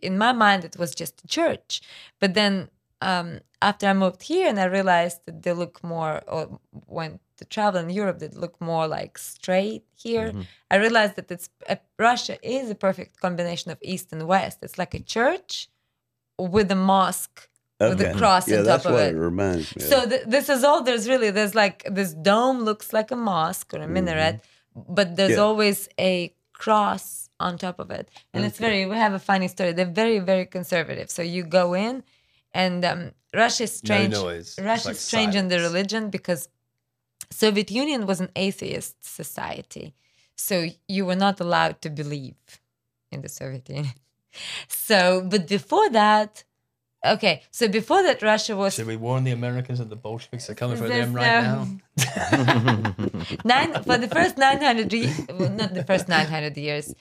in 0.00 0.16
my 0.16 0.32
mind 0.32 0.64
it 0.64 0.76
was 0.78 0.94
just 0.94 1.24
a 1.24 1.26
church, 1.26 1.82
but 2.20 2.34
then 2.34 2.68
um, 3.00 3.40
after 3.60 3.86
I 3.86 3.92
moved 3.92 4.22
here 4.22 4.48
and 4.48 4.58
I 4.58 4.64
realized 4.64 5.20
that 5.26 5.42
they 5.42 5.52
look 5.52 5.82
more, 5.82 6.22
or 6.26 6.60
went 6.86 7.20
to 7.38 7.44
travel 7.44 7.80
in 7.80 7.90
Europe, 7.90 8.20
they 8.20 8.28
look 8.28 8.60
more 8.60 8.86
like 8.86 9.18
straight 9.18 9.84
here. 9.94 10.32
I 10.70 10.76
realized 10.76 11.16
that 11.16 11.30
it's 11.30 11.48
uh, 11.68 11.76
Russia 11.98 12.36
is 12.42 12.70
a 12.70 12.74
perfect 12.74 13.20
combination 13.20 13.72
of 13.72 13.78
East 13.82 14.12
and 14.12 14.26
West. 14.28 14.58
It's 14.62 14.78
like 14.78 14.94
a 14.94 15.00
church 15.00 15.68
with 16.38 16.70
a 16.70 16.76
mosque 16.76 17.48
with 17.80 18.00
a 18.00 18.14
cross 18.14 18.48
yeah, 18.48 18.58
on 18.58 18.64
top 18.64 18.86
of 18.86 18.94
it. 18.94 19.14
it 19.14 19.18
reminds 19.18 19.74
me. 19.76 19.82
So 19.82 20.08
th- 20.08 20.24
this 20.26 20.48
is 20.48 20.64
all 20.64 20.82
there's 20.82 21.08
really 21.08 21.30
there's 21.30 21.54
like 21.54 21.84
this 21.90 22.14
dome 22.14 22.60
looks 22.62 22.92
like 22.92 23.10
a 23.10 23.16
mosque 23.16 23.74
or 23.74 23.82
a 23.82 23.88
minaret, 23.88 24.40
but 24.74 25.16
there's. 25.16 25.32
Yeah. 25.32 25.36
always 25.48 25.88
a 25.98 26.34
cross 26.52 27.28
on 27.40 27.58
top 27.58 27.78
of 27.78 27.90
it, 27.90 28.08
and 28.32 28.44
it's 28.44 28.58
very. 28.58 28.86
We 28.86 28.96
have 28.96 29.12
a 29.12 29.18
funny 29.18 29.48
story. 29.48 29.72
They're 29.72 29.86
very 29.86 30.18
very 30.18 30.46
conservative. 30.46 31.10
So 31.10 31.22
you 31.22 31.42
go 31.42 31.74
in, 31.74 32.02
and 32.52 32.84
um, 32.84 33.12
Russia 33.34 33.64
is 33.64 33.76
strange. 33.76 34.12
no 34.12 34.24
noise. 34.24 34.58
Russia 34.58 34.88
like 34.88 34.96
is 34.96 35.00
strange 35.00 35.34
in 35.34 35.48
the 35.48 35.58
religion 35.58 36.10
because 36.10 36.48
Soviet 37.30 37.70
Union 37.70 38.06
was 38.06 38.20
an 38.20 38.30
atheist 38.36 39.04
society, 39.04 39.94
so 40.36 40.66
you 40.88 41.06
were 41.06 41.16
not 41.16 41.40
allowed 41.40 41.80
to 41.82 41.90
believe 41.90 42.36
in 43.10 43.20
the 43.22 43.28
Soviet 43.28 43.68
Union. 43.68 43.94
So, 44.66 45.24
but 45.30 45.46
before 45.46 45.90
that. 45.90 46.42
Okay, 47.04 47.42
so 47.50 47.68
before 47.68 48.02
that, 48.02 48.22
Russia 48.22 48.56
was 48.56 48.74
Should 48.74 48.86
we 48.86 48.96
warn 48.96 49.24
the 49.24 49.32
Americans 49.32 49.78
that 49.78 49.90
the 49.90 49.96
Bolsheviks 49.96 50.48
are 50.48 50.54
coming 50.54 50.76
for 50.76 50.88
them 50.88 51.12
right 51.12 51.42
no- 51.42 51.64
now? 51.64 51.66
nine 53.44 53.72
for 53.82 53.98
the 53.98 54.08
first 54.10 54.36
900 54.36 54.92
years 54.92 55.28
not 55.28 55.74
the 55.74 55.84
first 55.86 56.08
900 56.08 56.56
years 56.56 56.94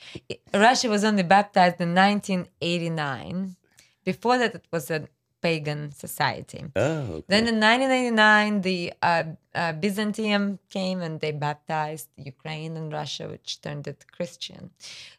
russia 0.53 0.87
was 0.89 1.03
only 1.03 1.23
baptized 1.23 1.81
in 1.81 1.95
1989 1.95 3.55
before 4.03 4.37
that 4.37 4.53
it 4.55 4.65
was 4.71 4.91
a 4.91 5.07
pagan 5.41 5.91
society 5.91 6.63
oh, 6.75 6.81
okay. 6.81 7.25
then 7.27 7.47
in 7.47 7.59
1989 7.59 8.61
the 8.61 8.93
uh, 9.01 9.23
uh, 9.55 9.73
byzantium 9.73 10.59
came 10.69 11.01
and 11.01 11.19
they 11.19 11.31
baptized 11.31 12.09
ukraine 12.17 12.77
and 12.77 12.93
russia 12.93 13.27
which 13.27 13.61
turned 13.61 13.87
it 13.87 14.05
christian 14.15 14.69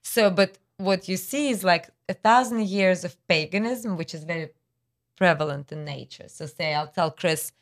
so 0.03 0.31
but 0.31 0.59
what 0.77 1.09
you 1.09 1.17
see 1.17 1.49
is 1.49 1.65
like 1.65 1.91
a 2.09 2.15
thousand 2.15 2.67
years 2.69 3.05
of 3.05 3.17
paganism 3.29 3.97
which 3.97 4.15
is 4.15 4.25
very 4.25 4.49
prevalent 5.17 5.73
in 5.73 5.85
nature 5.85 6.27
so 6.29 6.47
say 6.47 6.75
i'll 6.75 6.89
tell 6.89 7.11
chris 7.11 7.53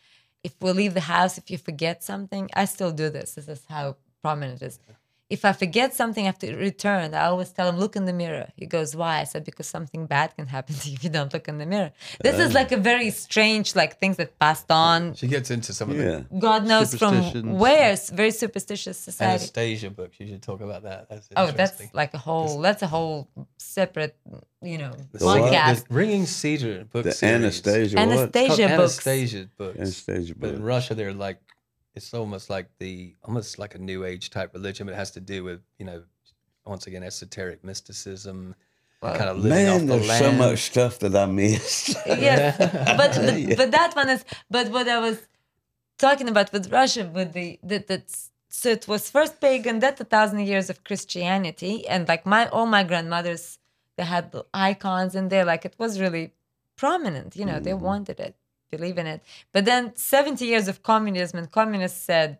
if 0.44 0.54
we 0.60 0.72
leave 0.72 0.94
the 0.94 1.00
house, 1.00 1.38
if 1.38 1.50
you 1.50 1.58
forget 1.58 2.02
something, 2.02 2.50
I 2.54 2.64
still 2.64 2.92
do 2.92 3.10
this. 3.10 3.34
This 3.34 3.48
is 3.48 3.64
how 3.68 3.96
prominent 4.22 4.62
it 4.62 4.66
is. 4.66 4.78
If 5.36 5.42
I 5.50 5.52
forget 5.64 5.90
something, 6.00 6.24
I 6.26 6.28
have 6.32 6.38
to 6.46 6.50
return. 6.68 7.06
I 7.14 7.24
always 7.32 7.50
tell 7.56 7.66
him, 7.70 7.76
look 7.84 7.94
in 8.00 8.04
the 8.10 8.16
mirror. 8.24 8.46
He 8.60 8.66
goes, 8.76 8.88
why? 9.00 9.14
I 9.24 9.26
said, 9.32 9.42
because 9.50 9.66
something 9.76 10.02
bad 10.16 10.28
can 10.36 10.46
happen 10.56 10.74
to 10.80 10.84
you 10.90 10.94
if 10.98 11.02
you 11.04 11.10
don't 11.18 11.32
look 11.36 11.46
in 11.52 11.56
the 11.62 11.68
mirror. 11.74 11.90
This 12.26 12.38
is 12.44 12.50
uh, 12.54 12.58
like 12.60 12.70
a 12.78 12.80
very 12.92 13.10
strange, 13.10 13.68
like 13.80 13.92
things 14.02 14.16
that 14.20 14.30
passed 14.44 14.70
on. 14.70 15.14
She 15.20 15.28
gets 15.36 15.48
into 15.56 15.70
some 15.78 15.88
of 15.92 15.96
the. 15.96 16.26
God 16.48 16.60
knows 16.72 16.88
from 17.00 17.14
Superstitions. 17.14 17.58
where. 17.64 17.92
It's 17.92 18.10
very 18.22 18.30
superstitious 18.44 18.98
society. 18.98 19.40
Anastasia 19.44 19.90
books. 19.90 20.14
You 20.20 20.26
should 20.28 20.42
talk 20.50 20.60
about 20.68 20.82
that. 20.88 21.08
That's 21.08 21.26
Oh, 21.40 21.50
that's 21.60 21.78
like 21.94 22.12
a 22.14 22.18
whole. 22.28 22.60
That's 22.66 22.82
a 22.82 22.90
whole 22.96 23.28
separate, 23.76 24.14
you 24.72 24.78
know, 24.82 24.92
The 25.12 25.24
what? 25.24 25.40
podcast. 25.42 25.88
The 25.88 25.94
Ringing 25.94 26.26
Cedar 26.26 26.84
book 26.92 27.04
The 27.04 27.12
series. 27.12 27.34
Anastasia. 27.36 27.96
what? 27.96 28.08
It's 28.08 28.12
Anastasia 28.36 28.66
books. 28.76 29.06
Anastasia 29.06 29.48
books. 29.60 29.78
Anastasia 29.78 30.34
But 30.42 30.50
in. 30.56 30.62
Russia, 30.62 30.94
they're 30.94 31.14
like, 31.28 31.38
it's 31.94 32.12
almost 32.14 32.50
like 32.50 32.68
the, 32.78 33.14
almost 33.24 33.58
like 33.58 33.74
a 33.74 33.78
new 33.78 34.04
age 34.04 34.30
type 34.30 34.54
religion, 34.54 34.86
but 34.86 34.92
it 34.92 34.96
has 34.96 35.10
to 35.12 35.20
do 35.20 35.44
with, 35.44 35.60
you 35.78 35.84
know, 35.84 36.02
once 36.64 36.86
again, 36.86 37.02
esoteric 37.02 37.64
mysticism, 37.64 38.54
kind 39.10 39.30
of 39.30 39.38
living 39.38 39.66
Man, 39.66 39.68
off 39.68 39.80
the 39.80 40.06
there's 40.06 40.18
so 40.18 40.32
much 40.32 40.58
stuff 40.60 40.98
that 41.00 41.14
I 41.16 41.26
missed. 41.26 41.96
yes 42.06 42.56
but 42.96 43.12
the, 43.26 43.54
but 43.56 43.70
that 43.72 43.94
one 43.96 44.08
is 44.08 44.24
but 44.50 44.68
what 44.68 44.88
i 44.88 44.98
was 44.98 45.18
talking 45.98 46.28
about 46.28 46.52
with 46.52 46.70
russia 46.70 47.10
with 47.12 47.32
the 47.32 47.58
that 47.62 47.86
that's 47.88 48.30
so 48.48 48.70
it 48.70 48.86
was 48.86 49.10
first 49.10 49.40
pagan 49.40 49.80
that 49.80 50.00
a 50.00 50.04
thousand 50.04 50.40
years 50.40 50.70
of 50.70 50.84
christianity 50.84 51.86
and 51.88 52.08
like 52.08 52.24
my 52.24 52.46
all 52.48 52.66
my 52.66 52.82
grandmothers 52.84 53.58
they 53.96 54.04
had 54.04 54.30
the 54.32 54.44
icons 54.54 55.14
in 55.14 55.28
there 55.28 55.44
like 55.44 55.64
it 55.64 55.74
was 55.78 56.00
really 56.00 56.32
prominent 56.76 57.36
you 57.36 57.44
know 57.44 57.58
they 57.60 57.72
mm. 57.72 57.80
wanted 57.80 58.20
it 58.20 58.36
believe 58.76 58.98
in 59.02 59.06
it 59.14 59.20
but 59.54 59.64
then 59.70 59.94
70 59.94 60.44
years 60.52 60.66
of 60.68 60.82
communism 60.82 61.38
and 61.38 61.50
communists 61.60 62.00
said 62.10 62.38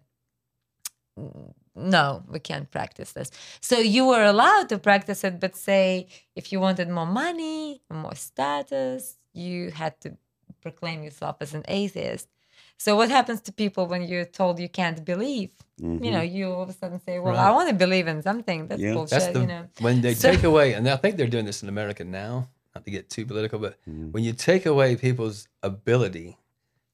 no, 1.75 2.23
we 2.29 2.39
can't 2.39 2.71
practice 2.71 3.13
this. 3.13 3.31
So 3.61 3.79
you 3.79 4.07
were 4.07 4.25
allowed 4.25 4.69
to 4.71 4.79
practice 4.79 5.25
it, 5.25 5.41
but 5.41 5.57
say 5.57 6.07
if 6.37 6.53
you 6.53 6.61
wanted 6.61 6.89
more 6.89 7.07
money, 7.07 7.83
more 7.91 8.15
status, 8.15 9.17
you 9.33 9.71
had 9.71 9.99
to 10.03 10.17
proclaim 10.61 11.03
yourself 11.03 11.37
as 11.41 11.55
an 11.55 11.65
atheist. 11.69 12.29
So 12.77 12.97
what 12.97 13.11
happens 13.11 13.41
to 13.43 13.53
people 13.53 13.87
when 13.87 14.03
you're 14.03 14.25
told 14.25 14.59
you 14.59 14.69
can't 14.69 15.05
believe? 15.05 15.51
You 15.79 15.87
mm-hmm. 15.87 16.13
know, 16.13 16.21
you 16.21 16.53
all 16.53 16.63
of 16.63 16.69
a 16.69 16.73
sudden 16.73 17.01
say, 17.07 17.19
"Well, 17.21 17.37
I 17.37 17.51
want 17.51 17.69
to 17.69 17.75
believe 17.75 18.09
in 18.09 18.23
something." 18.23 18.67
That's 18.67 18.83
Yeah. 18.83 18.95
bullshit. 18.95 19.21
That's 19.21 19.33
the 19.33 19.41
you 19.41 19.47
know. 19.47 19.69
when 19.79 20.01
they 20.01 20.15
So- 20.15 20.33
take 20.33 20.43
away, 20.43 20.75
and 20.75 20.89
I 20.89 20.97
think 20.97 21.17
they're 21.17 21.35
doing 21.37 21.45
this 21.45 21.63
in 21.63 21.69
America 21.69 22.05
now. 22.05 22.49
Not 22.75 22.85
to 22.85 22.91
get 22.91 23.11
too 23.11 23.27
political, 23.27 23.59
but 23.59 23.79
Mm-hmm. 23.89 24.11
when 24.13 24.25
you 24.25 24.33
take 24.33 24.67
away 24.67 24.97
people's 24.97 25.49
ability 25.63 26.39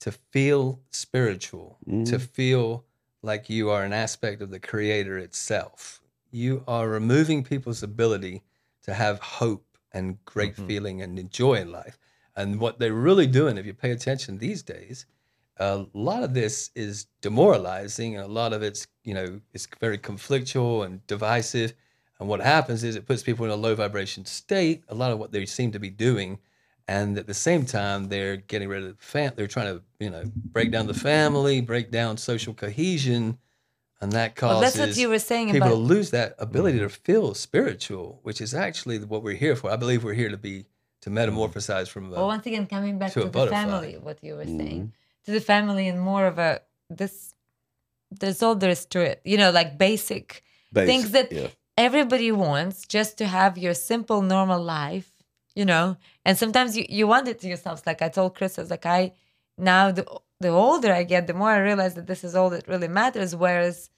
to 0.00 0.12
feel 0.12 0.80
spiritual, 0.90 1.78
Mm-hmm. 1.86 2.04
to 2.04 2.18
feel 2.18 2.84
like 3.22 3.48
you 3.50 3.70
are 3.70 3.84
an 3.84 3.92
aspect 3.92 4.42
of 4.42 4.50
the 4.50 4.60
Creator 4.60 5.18
itself, 5.18 6.00
you 6.30 6.62
are 6.68 6.88
removing 6.88 7.42
people's 7.42 7.82
ability 7.82 8.42
to 8.82 8.94
have 8.94 9.18
hope 9.20 9.66
and 9.92 10.22
great 10.24 10.54
Mm-hmm. 10.54 10.66
feeling 10.66 11.02
and 11.02 11.18
enjoy 11.18 11.54
in 11.54 11.70
life. 11.72 11.98
And 12.36 12.60
what 12.60 12.78
they're 12.78 12.92
really 12.92 13.26
doing, 13.26 13.56
if 13.58 13.66
you 13.66 13.74
pay 13.74 13.90
attention 13.90 14.38
these 14.38 14.62
days, 14.62 15.06
a 15.60 15.86
lot 15.92 16.22
of 16.22 16.34
this 16.34 16.70
is 16.76 17.06
demoralizing, 17.20 18.14
and 18.14 18.24
a 18.24 18.28
lot 18.28 18.52
of 18.52 18.62
it's 18.62 18.86
you 19.02 19.12
know 19.14 19.40
it's 19.52 19.66
very 19.80 19.98
conflictual 19.98 20.84
and 20.86 21.04
divisive. 21.08 21.72
And 22.20 22.28
what 22.28 22.40
happens 22.40 22.82
is 22.82 22.96
it 22.96 23.06
puts 23.06 23.22
people 23.22 23.44
in 23.44 23.50
a 23.50 23.56
low 23.56 23.74
vibration 23.74 24.24
state. 24.24 24.82
A 24.88 24.94
lot 24.94 25.12
of 25.12 25.18
what 25.18 25.32
they 25.32 25.46
seem 25.46 25.72
to 25.72 25.78
be 25.78 25.90
doing, 25.90 26.38
and 26.88 27.16
at 27.16 27.26
the 27.26 27.34
same 27.34 27.64
time 27.64 28.08
they're 28.08 28.36
getting 28.36 28.68
rid 28.68 28.82
of 28.82 28.88
the 28.88 29.02
fam. 29.02 29.32
They're 29.36 29.46
trying 29.46 29.76
to 29.76 29.82
you 30.00 30.10
know 30.10 30.24
break 30.34 30.72
down 30.72 30.86
the 30.86 30.94
family, 30.94 31.60
break 31.60 31.90
down 31.90 32.16
social 32.16 32.54
cohesion, 32.54 33.38
and 34.00 34.12
that 34.12 34.34
causes 34.34 34.54
Well, 34.54 34.60
that's 34.60 34.78
what 34.78 34.96
you 34.96 35.08
were 35.08 35.18
saying 35.18 35.52
people 35.52 35.68
to 35.68 35.74
lose 35.74 36.10
that 36.10 36.34
ability 36.38 36.78
mm-hmm. 36.78 36.88
to 36.88 36.94
feel 36.94 37.34
spiritual, 37.34 38.20
which 38.22 38.40
is 38.40 38.54
actually 38.54 38.98
what 38.98 39.22
we're 39.22 39.36
here 39.36 39.54
for. 39.54 39.70
I 39.70 39.76
believe 39.76 40.02
we're 40.02 40.14
here 40.14 40.30
to 40.30 40.36
be 40.36 40.66
to 41.02 41.10
metamorphosize 41.10 41.88
from 41.88 42.12
a, 42.12 42.16
Well, 42.16 42.26
once 42.26 42.46
again, 42.46 42.66
coming 42.66 42.98
back 42.98 43.12
to 43.12 43.20
to, 43.20 43.26
a 43.26 43.30
the 43.30 43.46
family, 43.46 43.96
what 44.00 44.18
you 44.22 44.34
were 44.34 44.44
saying, 44.44 44.58
mm-hmm. 44.58 45.24
to 45.26 45.30
the 45.30 45.40
family, 45.40 45.88
and 45.88 46.00
more 46.00 46.26
of 46.26 46.38
a 46.38 46.62
this. 46.90 47.34
There's 48.10 48.42
all 48.42 48.54
there 48.54 48.70
is 48.70 48.86
to 48.86 49.00
it, 49.00 49.20
you 49.24 49.36
know, 49.36 49.50
like 49.50 49.76
basic, 49.76 50.42
things 50.72 51.10
that 51.10 51.30
yeah. 51.30 51.48
Everybody 51.78 52.32
wants, 52.32 52.86
just 52.86 53.16
to 53.18 53.26
have 53.26 53.56
your 53.56 53.72
simple, 53.72 54.20
normal 54.20 54.60
life, 54.60 55.10
you 55.54 55.64
know. 55.64 55.96
And 56.24 56.36
sometimes 56.36 56.76
you 56.76 56.84
you 56.88 57.06
want 57.06 57.28
it 57.28 57.38
to 57.40 57.48
yourselves. 57.48 57.82
Like 57.86 58.02
I 58.02 58.08
told 58.08 58.34
Chris, 58.34 58.58
I 58.58 58.62
was 58.62 58.70
like, 58.70 58.84
I 58.84 59.12
now 59.56 59.92
the 59.92 60.04
the 60.40 60.48
older 60.48 60.92
I 60.92 61.04
get, 61.04 61.26
the 61.26 61.34
more 61.34 61.50
I 61.50 61.58
realize 61.58 61.94
that 61.94 62.06
this 62.06 62.24
is 62.24 62.34
all 62.34 62.50
that 62.50 62.68
really 62.68 62.88
matters. 62.88 63.34
Whereas 63.34 63.90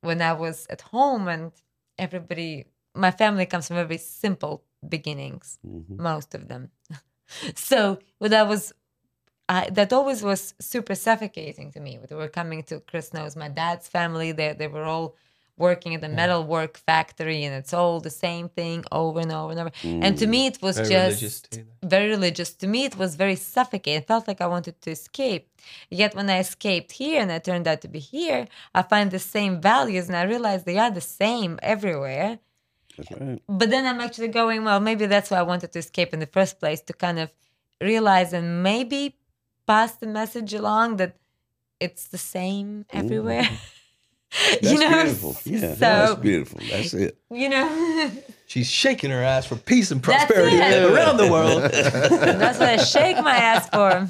when 0.00 0.22
I 0.22 0.32
was 0.32 0.66
at 0.70 0.82
home 0.82 1.28
and 1.28 1.52
everybody, 1.98 2.66
my 2.94 3.10
family 3.10 3.46
comes 3.46 3.66
from 3.66 3.76
very 3.76 3.98
simple 3.98 4.62
beginnings, 4.88 5.58
mm-hmm. 5.66 6.02
most 6.02 6.34
of 6.34 6.48
them. 6.48 6.70
so 7.54 7.98
when 8.18 8.32
I 8.32 8.42
was, 8.42 8.72
I, 9.48 9.70
that 9.70 9.92
always 9.92 10.22
was 10.22 10.54
super 10.60 10.94
suffocating 10.94 11.72
to 11.72 11.80
me. 11.80 11.98
We 11.98 12.16
were 12.16 12.28
coming 12.28 12.62
to 12.64 12.80
Chris 12.80 13.12
knows 13.12 13.34
my 13.36 13.48
dad's 13.48 13.88
family. 13.88 14.32
They 14.32 14.52
they 14.52 14.68
were 14.68 14.84
all 14.84 15.16
working 15.56 15.94
at 15.94 16.00
the 16.00 16.08
metal 16.08 16.44
work 16.44 16.76
factory, 16.78 17.44
and 17.44 17.54
it's 17.54 17.72
all 17.72 18.00
the 18.00 18.10
same 18.10 18.48
thing 18.48 18.84
over 18.90 19.20
and 19.20 19.32
over 19.32 19.52
and 19.52 19.60
over. 19.60 19.72
And 19.84 20.18
to 20.18 20.26
me, 20.26 20.46
it 20.46 20.60
was 20.60 20.76
very 20.76 20.88
just 20.88 21.48
religious 21.50 21.64
very 21.84 22.08
religious. 22.08 22.52
To 22.54 22.66
me, 22.66 22.84
it 22.84 22.96
was 22.96 23.14
very 23.14 23.36
suffocating. 23.36 24.02
It 24.02 24.06
felt 24.06 24.26
like 24.26 24.40
I 24.40 24.46
wanted 24.46 24.80
to 24.82 24.90
escape. 24.90 25.48
Yet 25.90 26.14
when 26.14 26.28
I 26.30 26.38
escaped 26.38 26.92
here 26.92 27.20
and 27.20 27.30
I 27.30 27.38
turned 27.38 27.68
out 27.68 27.80
to 27.82 27.88
be 27.88 27.98
here, 27.98 28.46
I 28.74 28.82
find 28.82 29.10
the 29.10 29.18
same 29.18 29.60
values 29.60 30.08
and 30.08 30.16
I 30.16 30.24
realized 30.24 30.66
they 30.66 30.78
are 30.78 30.90
the 30.90 31.00
same 31.00 31.58
everywhere. 31.62 32.38
Right. 33.10 33.42
But 33.48 33.70
then 33.70 33.86
I'm 33.86 34.00
actually 34.00 34.28
going, 34.28 34.64
well, 34.64 34.80
maybe 34.80 35.06
that's 35.06 35.30
why 35.30 35.38
I 35.38 35.42
wanted 35.42 35.72
to 35.72 35.78
escape 35.78 36.12
in 36.14 36.20
the 36.20 36.26
first 36.26 36.60
place 36.60 36.80
to 36.82 36.92
kind 36.92 37.18
of 37.18 37.30
realize 37.80 38.32
and 38.32 38.62
maybe 38.62 39.16
pass 39.66 39.92
the 39.96 40.06
message 40.06 40.54
along 40.54 40.96
that 40.96 41.16
it's 41.80 42.06
the 42.06 42.18
same 42.18 42.86
everywhere. 42.90 43.48
That's 44.60 44.72
you 44.72 44.78
know, 44.78 45.02
beautiful. 45.02 45.36
Yeah, 45.44 45.60
so 45.60 45.74
that's 45.76 46.14
beautiful. 46.20 46.60
That's 46.70 46.94
it. 46.94 47.18
you 47.30 47.48
know, 47.48 48.10
She's 48.46 48.70
shaking 48.70 49.10
her 49.10 49.22
ass 49.22 49.46
for 49.46 49.56
peace 49.56 49.90
and 49.90 50.02
prosperity 50.02 50.58
around 50.58 51.16
the 51.16 51.30
world. 51.30 51.62
that's 51.72 52.58
what 52.58 52.68
I 52.68 52.76
shake 52.76 53.16
my 53.22 53.36
ass 53.36 53.68
for. 53.68 54.06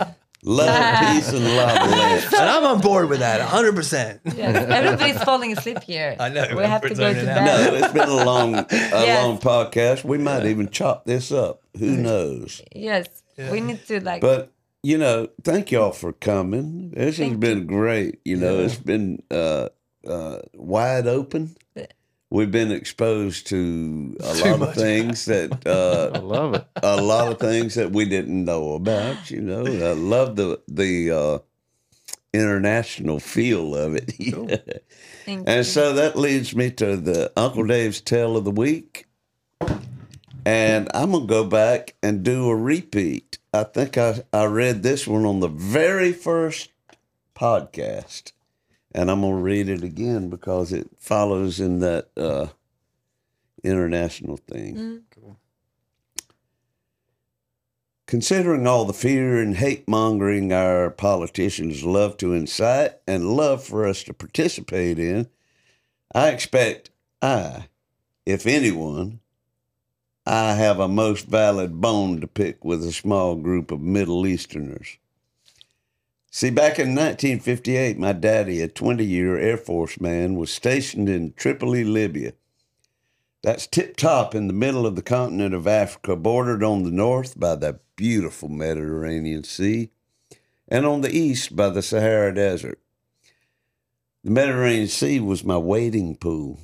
Love, 0.46 1.14
peace, 1.14 1.32
and 1.32 1.44
love. 1.56 2.32
and 2.34 2.50
I'm 2.50 2.64
on 2.64 2.80
board 2.82 3.08
with 3.08 3.20
that 3.20 3.40
100%. 3.48 4.20
Yes, 4.36 4.70
everybody's 4.70 5.22
falling 5.22 5.56
asleep 5.56 5.82
here. 5.82 6.16
I 6.20 6.28
know, 6.28 6.46
We 6.54 6.64
have 6.64 6.82
to 6.82 6.90
go 6.90 7.14
to 7.14 7.24
bed. 7.24 7.44
No, 7.46 7.74
it's 7.76 7.92
been 7.94 8.08
a 8.08 8.24
long, 8.24 8.54
a 8.56 8.66
Yes. 8.70 9.24
long 9.24 9.38
podcast. 9.38 10.04
We 10.04 10.18
might 10.18 10.44
even 10.44 10.68
chop 10.68 11.06
this 11.06 11.32
up. 11.32 11.62
Who 11.78 11.96
knows? 11.96 12.60
Yes, 12.74 13.06
we 13.50 13.60
need 13.60 13.86
to 13.86 14.00
like. 14.00 14.20
But 14.20 14.52
you 14.82 14.98
know, 14.98 15.28
thank 15.42 15.72
y'all 15.72 15.92
for 15.92 16.12
coming. 16.12 16.90
This 16.90 17.16
has 17.16 17.36
been 17.38 17.66
great. 17.66 18.20
You 18.26 18.36
know, 18.36 18.58
it's 18.58 18.76
been 18.76 19.22
uh, 19.30 19.70
uh, 20.06 20.38
wide 20.54 21.06
open. 21.06 21.56
We've 22.30 22.50
been 22.50 22.72
exposed 22.72 23.46
to 23.48 24.16
a 24.20 24.34
lot 24.44 24.62
of 24.62 24.74
things 24.74 25.24
that 25.26 25.52
I 25.66 25.70
uh, 26.18 26.20
love 26.20 26.54
it. 26.54 26.66
a 26.82 27.00
lot 27.00 27.30
of 27.30 27.38
things 27.38 27.74
that 27.76 27.92
we 27.92 28.06
didn't 28.06 28.44
know 28.44 28.74
about. 28.74 29.30
You 29.30 29.40
know, 29.40 29.64
I 29.64 29.92
love 29.92 30.34
the 30.36 30.60
the 30.66 31.10
uh, 31.12 31.38
international 32.32 33.20
feel 33.20 33.76
of 33.76 33.94
it. 33.94 34.12
Thank 35.24 35.48
And 35.48 35.58
you. 35.58 35.62
so 35.64 35.92
that 35.92 36.16
leads 36.16 36.54
me 36.56 36.70
to 36.72 36.96
the 36.96 37.32
Uncle 37.36 37.66
Dave's 37.66 38.00
Tale 38.00 38.36
of 38.36 38.44
the 38.44 38.50
Week. 38.50 39.06
And 40.46 40.88
I'm 40.92 41.12
going 41.12 41.26
to 41.26 41.32
go 41.32 41.44
back 41.44 41.94
and 42.02 42.22
do 42.22 42.48
a 42.50 42.56
repeat. 42.56 43.38
I 43.54 43.62
think 43.64 43.96
I, 43.96 44.22
I 44.32 44.44
read 44.44 44.82
this 44.82 45.06
one 45.06 45.24
on 45.24 45.40
the 45.40 45.48
very 45.48 46.12
first 46.12 46.70
podcast. 47.34 48.32
And 48.94 49.10
I'm 49.10 49.22
going 49.22 49.36
to 49.36 49.42
read 49.42 49.68
it 49.68 49.82
again 49.82 50.28
because 50.30 50.72
it 50.72 50.88
follows 50.98 51.58
in 51.58 51.80
that 51.80 52.08
uh, 52.16 52.46
international 53.64 54.36
thing. 54.36 55.02
Considering 58.06 58.66
all 58.66 58.84
the 58.84 58.92
fear 58.92 59.40
and 59.40 59.56
hate 59.56 59.88
mongering 59.88 60.52
our 60.52 60.90
politicians 60.90 61.82
love 61.84 62.16
to 62.18 62.34
incite 62.34 62.92
and 63.06 63.32
love 63.32 63.64
for 63.64 63.86
us 63.86 64.04
to 64.04 64.14
participate 64.14 64.98
in, 64.98 65.28
I 66.14 66.28
expect 66.28 66.90
I, 67.20 67.68
if 68.26 68.46
anyone, 68.46 69.20
I 70.26 70.54
have 70.54 70.78
a 70.78 70.86
most 70.88 71.26
valid 71.26 71.80
bone 71.80 72.20
to 72.20 72.26
pick 72.26 72.64
with 72.64 72.84
a 72.84 72.92
small 72.92 73.34
group 73.36 73.70
of 73.70 73.80
Middle 73.80 74.26
Easterners. 74.26 74.98
See, 76.36 76.50
back 76.50 76.80
in 76.80 76.96
1958, 76.96 77.96
my 77.96 78.12
daddy, 78.12 78.60
a 78.60 78.66
20 78.66 79.04
year 79.04 79.38
Air 79.38 79.56
Force 79.56 80.00
man, 80.00 80.34
was 80.34 80.50
stationed 80.50 81.08
in 81.08 81.32
Tripoli, 81.34 81.84
Libya. 81.84 82.32
That's 83.44 83.68
tip 83.68 83.96
top 83.96 84.34
in 84.34 84.48
the 84.48 84.52
middle 84.52 84.84
of 84.84 84.96
the 84.96 85.00
continent 85.02 85.54
of 85.54 85.68
Africa, 85.68 86.16
bordered 86.16 86.64
on 86.64 86.82
the 86.82 86.90
north 86.90 87.38
by 87.38 87.54
the 87.54 87.78
beautiful 87.94 88.48
Mediterranean 88.48 89.44
Sea 89.44 89.92
and 90.66 90.84
on 90.84 91.02
the 91.02 91.16
east 91.16 91.54
by 91.54 91.68
the 91.68 91.82
Sahara 91.82 92.34
Desert. 92.34 92.80
The 94.24 94.32
Mediterranean 94.32 94.88
Sea 94.88 95.20
was 95.20 95.44
my 95.44 95.56
wading 95.56 96.16
pool, 96.16 96.58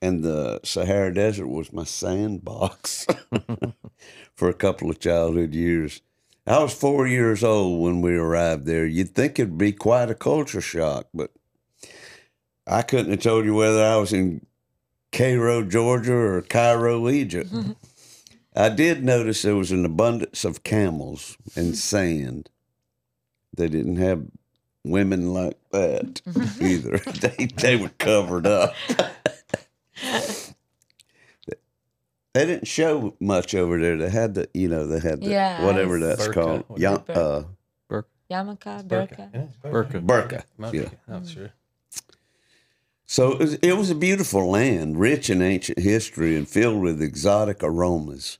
and 0.00 0.22
the 0.22 0.60
Sahara 0.62 1.12
Desert 1.12 1.48
was 1.48 1.72
my 1.72 1.82
sandbox 1.82 3.04
for 4.36 4.48
a 4.48 4.54
couple 4.54 4.90
of 4.90 5.00
childhood 5.00 5.56
years. 5.56 6.02
I 6.46 6.62
was 6.62 6.74
four 6.74 7.06
years 7.06 7.44
old 7.44 7.80
when 7.82 8.00
we 8.00 8.14
arrived 8.14 8.66
there. 8.66 8.86
You'd 8.86 9.14
think 9.14 9.38
it'd 9.38 9.58
be 9.58 9.72
quite 9.72 10.10
a 10.10 10.14
culture 10.14 10.60
shock, 10.60 11.06
but 11.14 11.30
I 12.66 12.82
couldn't 12.82 13.12
have 13.12 13.20
told 13.20 13.44
you 13.44 13.54
whether 13.54 13.84
I 13.84 13.96
was 13.96 14.12
in 14.12 14.44
Cairo, 15.12 15.62
Georgia, 15.64 16.14
or 16.14 16.42
Cairo, 16.42 17.08
Egypt. 17.08 17.52
I 18.56 18.68
did 18.68 19.04
notice 19.04 19.42
there 19.42 19.54
was 19.54 19.70
an 19.70 19.84
abundance 19.84 20.44
of 20.44 20.64
camels 20.64 21.36
and 21.54 21.76
sand. 21.90 22.50
They 23.56 23.68
didn't 23.68 23.96
have 23.96 24.24
women 24.84 25.32
like 25.32 25.58
that 25.72 26.22
either. 26.60 26.98
they 26.98 27.46
they 27.46 27.76
were 27.76 27.90
covered 27.98 28.46
up. 28.46 28.74
They 32.34 32.46
didn't 32.46 32.68
show 32.68 33.16
much 33.20 33.54
over 33.54 33.80
there. 33.80 33.96
They 33.96 34.10
had 34.10 34.34
the 34.34 34.48
you 34.54 34.68
know 34.68 34.86
they 34.86 35.00
had 35.00 35.22
the 35.22 35.30
Yeah, 35.30 35.64
whatever 35.64 35.96
I 35.96 36.00
that's 36.08 36.28
Burqa, 36.28 36.34
called. 36.34 36.64
what 36.68 36.80
Yeah, 36.80 36.92
is 36.94 37.08
it? 37.08 37.16
uh, 37.18 37.42
Yarmulke, 38.30 38.88
Burqa. 38.88 39.30
Yeah, 39.34 39.46
Burqa. 39.64 40.00
burqa. 40.06 40.44
Must 40.58 40.74
Yeah. 40.74 40.90
be. 40.90 40.98
Not 41.08 41.26
sure. 41.28 41.52
So 43.06 43.32
it 43.32 43.38
was, 43.40 43.54
it 43.54 43.76
was 43.76 43.90
a 43.90 43.94
beautiful 43.96 44.50
land, 44.50 44.98
rich 45.00 45.30
in 45.30 45.42
ancient 45.42 45.78
history 45.80 46.36
and 46.36 46.48
filled 46.48 46.82
with 46.82 47.02
exotic 47.02 47.62
aromas. 47.62 48.38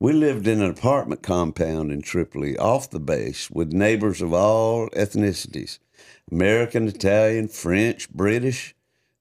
We 0.00 0.12
lived 0.12 0.46
in 0.46 0.62
an 0.62 0.70
apartment 0.70 1.22
compound 1.22 1.92
in 1.92 2.02
Tripoli, 2.02 2.56
off 2.58 2.90
the 2.90 3.00
base, 3.00 3.50
with 3.50 3.72
neighbors 3.72 4.22
of 4.22 4.32
all 4.34 4.88
ethnicities 4.90 5.80
American, 6.30 6.88
Italian, 6.88 7.48
French, 7.48 8.10
British. 8.10 8.74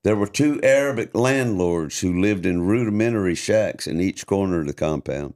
There 0.08 0.16
were 0.16 0.28
two 0.28 0.62
Arabic 0.64 1.14
landlords 1.14 2.00
who 2.00 2.22
lived 2.22 2.46
in 2.46 2.62
rudimentary 2.62 3.36
shacks 3.36 3.88
in 3.88 4.00
each 4.00 4.26
corner 4.26 4.62
of 4.62 4.68
the 4.68 4.74
compound. 4.74 5.34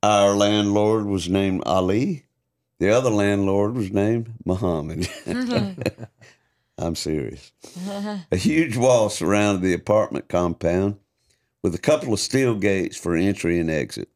Our 0.00 0.36
landlord 0.36 1.06
was 1.06 1.28
named 1.28 1.64
Ali. 1.66 2.26
The 2.78 2.90
other 2.90 3.10
landlord 3.10 3.74
was 3.74 3.90
named 3.90 4.32
Muhammad. 4.44 5.00
Mm-hmm. 5.24 6.04
I'm 6.78 6.94
serious. 6.94 7.50
A 8.30 8.36
huge 8.36 8.76
wall 8.76 9.08
surrounded 9.08 9.62
the 9.62 9.74
apartment 9.74 10.28
compound 10.28 10.98
with 11.60 11.74
a 11.74 11.78
couple 11.78 12.12
of 12.12 12.20
steel 12.20 12.54
gates 12.54 12.96
for 12.96 13.16
entry 13.16 13.58
and 13.58 13.68
exit. 13.68 14.08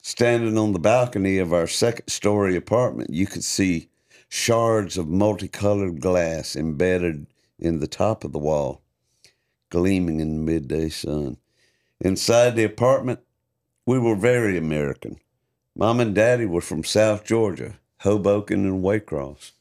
Standing 0.00 0.56
on 0.56 0.72
the 0.72 0.78
balcony 0.78 1.36
of 1.36 1.52
our 1.52 1.66
second 1.66 2.08
story 2.08 2.56
apartment, 2.56 3.10
you 3.10 3.26
could 3.26 3.44
see 3.44 3.90
shards 4.30 4.96
of 4.96 5.06
multicolored 5.06 6.00
glass 6.00 6.56
embedded 6.56 7.26
in 7.58 7.80
the 7.80 7.86
top 7.86 8.24
of 8.24 8.32
the 8.32 8.38
wall, 8.38 8.82
gleaming 9.70 10.20
in 10.20 10.34
the 10.34 10.52
midday 10.52 10.88
sun. 10.88 11.36
Inside 12.00 12.56
the 12.56 12.64
apartment, 12.64 13.20
we 13.84 13.98
were 13.98 14.14
very 14.14 14.56
American. 14.56 15.18
Mom 15.74 16.00
and 16.00 16.14
Daddy 16.14 16.46
were 16.46 16.60
from 16.60 16.84
South 16.84 17.24
Georgia, 17.24 17.78
Hoboken 17.98 18.64
and 18.64 18.82
Waycross. 18.82 19.52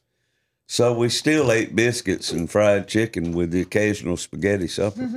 So 0.68 0.94
we 0.94 1.10
still 1.10 1.52
ate 1.52 1.76
biscuits 1.76 2.32
and 2.32 2.52
fried 2.52 2.88
chicken 2.88 3.32
with 3.32 3.52
the 3.52 3.62
occasional 3.62 4.18
spaghetti 4.18 4.68
supper. 4.68 5.10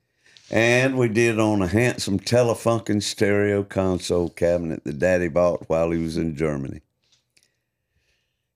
and 0.50 0.98
we 0.98 1.08
did 1.08 1.38
on 1.38 1.62
a 1.62 1.68
handsome 1.68 2.18
Telefunken 2.18 3.02
stereo 3.02 3.62
console 3.62 4.30
cabinet 4.30 4.82
that 4.84 4.98
Daddy 4.98 5.28
bought 5.28 5.68
while 5.68 5.92
he 5.92 6.02
was 6.02 6.16
in 6.16 6.34
Germany. 6.34 6.80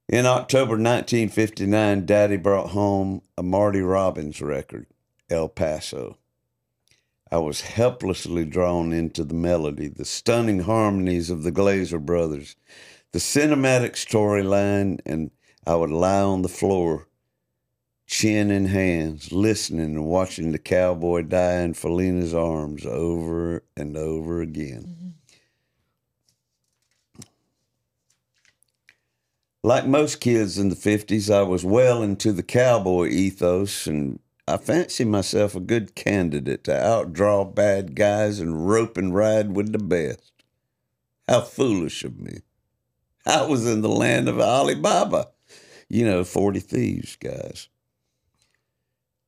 In 0.09 0.27
October 0.27 0.73
1959, 0.73 2.05
Daddy 2.05 2.37
brought 2.37 2.71
home 2.71 3.23
a 3.39 3.43
Marty 3.43 3.81
Robbins 3.81 4.43
record, 4.43 4.87
El 5.31 5.49
Paso. 5.49 6.19
I 7.33 7.39
was 7.39 7.63
helplessly 7.63 8.45
drawn 8.45 8.93
into 8.93 9.25
the 9.25 9.35
melody, 9.35 9.89
the 9.89 10.05
stunning 10.05 10.61
harmonies 10.61 11.31
of 11.31 11.43
the 11.43 11.51
Glaser 11.51 11.99
brothers, 11.99 12.55
the 13.13 13.19
cinematic 13.19 13.93
storyline, 13.93 15.01
and 15.07 15.31
I 15.67 15.75
would 15.75 15.91
lie 15.91 16.21
on 16.21 16.43
the 16.43 16.51
floor, 16.51 17.09
chin 18.07 18.51
in 18.51 18.67
hands, 18.67 19.33
listening 19.33 19.87
and 19.87 20.05
watching 20.05 20.53
the 20.53 20.59
cowboy 20.59 21.23
die 21.23 21.63
in 21.63 21.73
Feleena's 21.73 22.35
arms 22.35 22.85
over 22.85 23.65
and 23.75 23.97
over 23.97 24.43
again. 24.43 24.83
Mm-hmm. 24.83 25.09
Like 29.65 29.87
most 29.87 30.21
kids 30.21 30.59
in 30.59 30.69
the 30.69 30.77
50s, 30.77 31.35
I 31.35 31.41
was 31.41 31.65
well 31.65 32.03
into 32.03 32.33
the 32.33 32.43
cowboy 32.43 33.09
ethos, 33.09 33.87
and 33.87 34.19
I 34.47 34.59
fancy 34.59 35.07
myself 35.07 35.55
a 35.55 35.61
good 35.61 35.95
candidate 35.95 36.65
to 36.65 36.73
outdraw 36.73 37.47
bad 37.55 37.95
guys 37.95 38.41
and 38.41 38.69
rope 38.69 38.99
and 38.99 39.15
ride 39.15 39.57
with 39.57 39.73
the 39.73 39.79
best. 39.79 40.33
How 41.27 41.41
foolish 41.41 42.05
of 42.05 42.21
me. 42.21 42.41
I 43.25 43.47
was 43.47 43.67
in 43.67 43.81
the 43.81 43.89
land 43.89 44.29
of 44.29 44.39
Alibaba, 44.39 45.29
you 45.89 46.05
know, 46.05 46.25
40 46.25 46.61
thieves, 46.61 47.17
guys. 47.17 47.71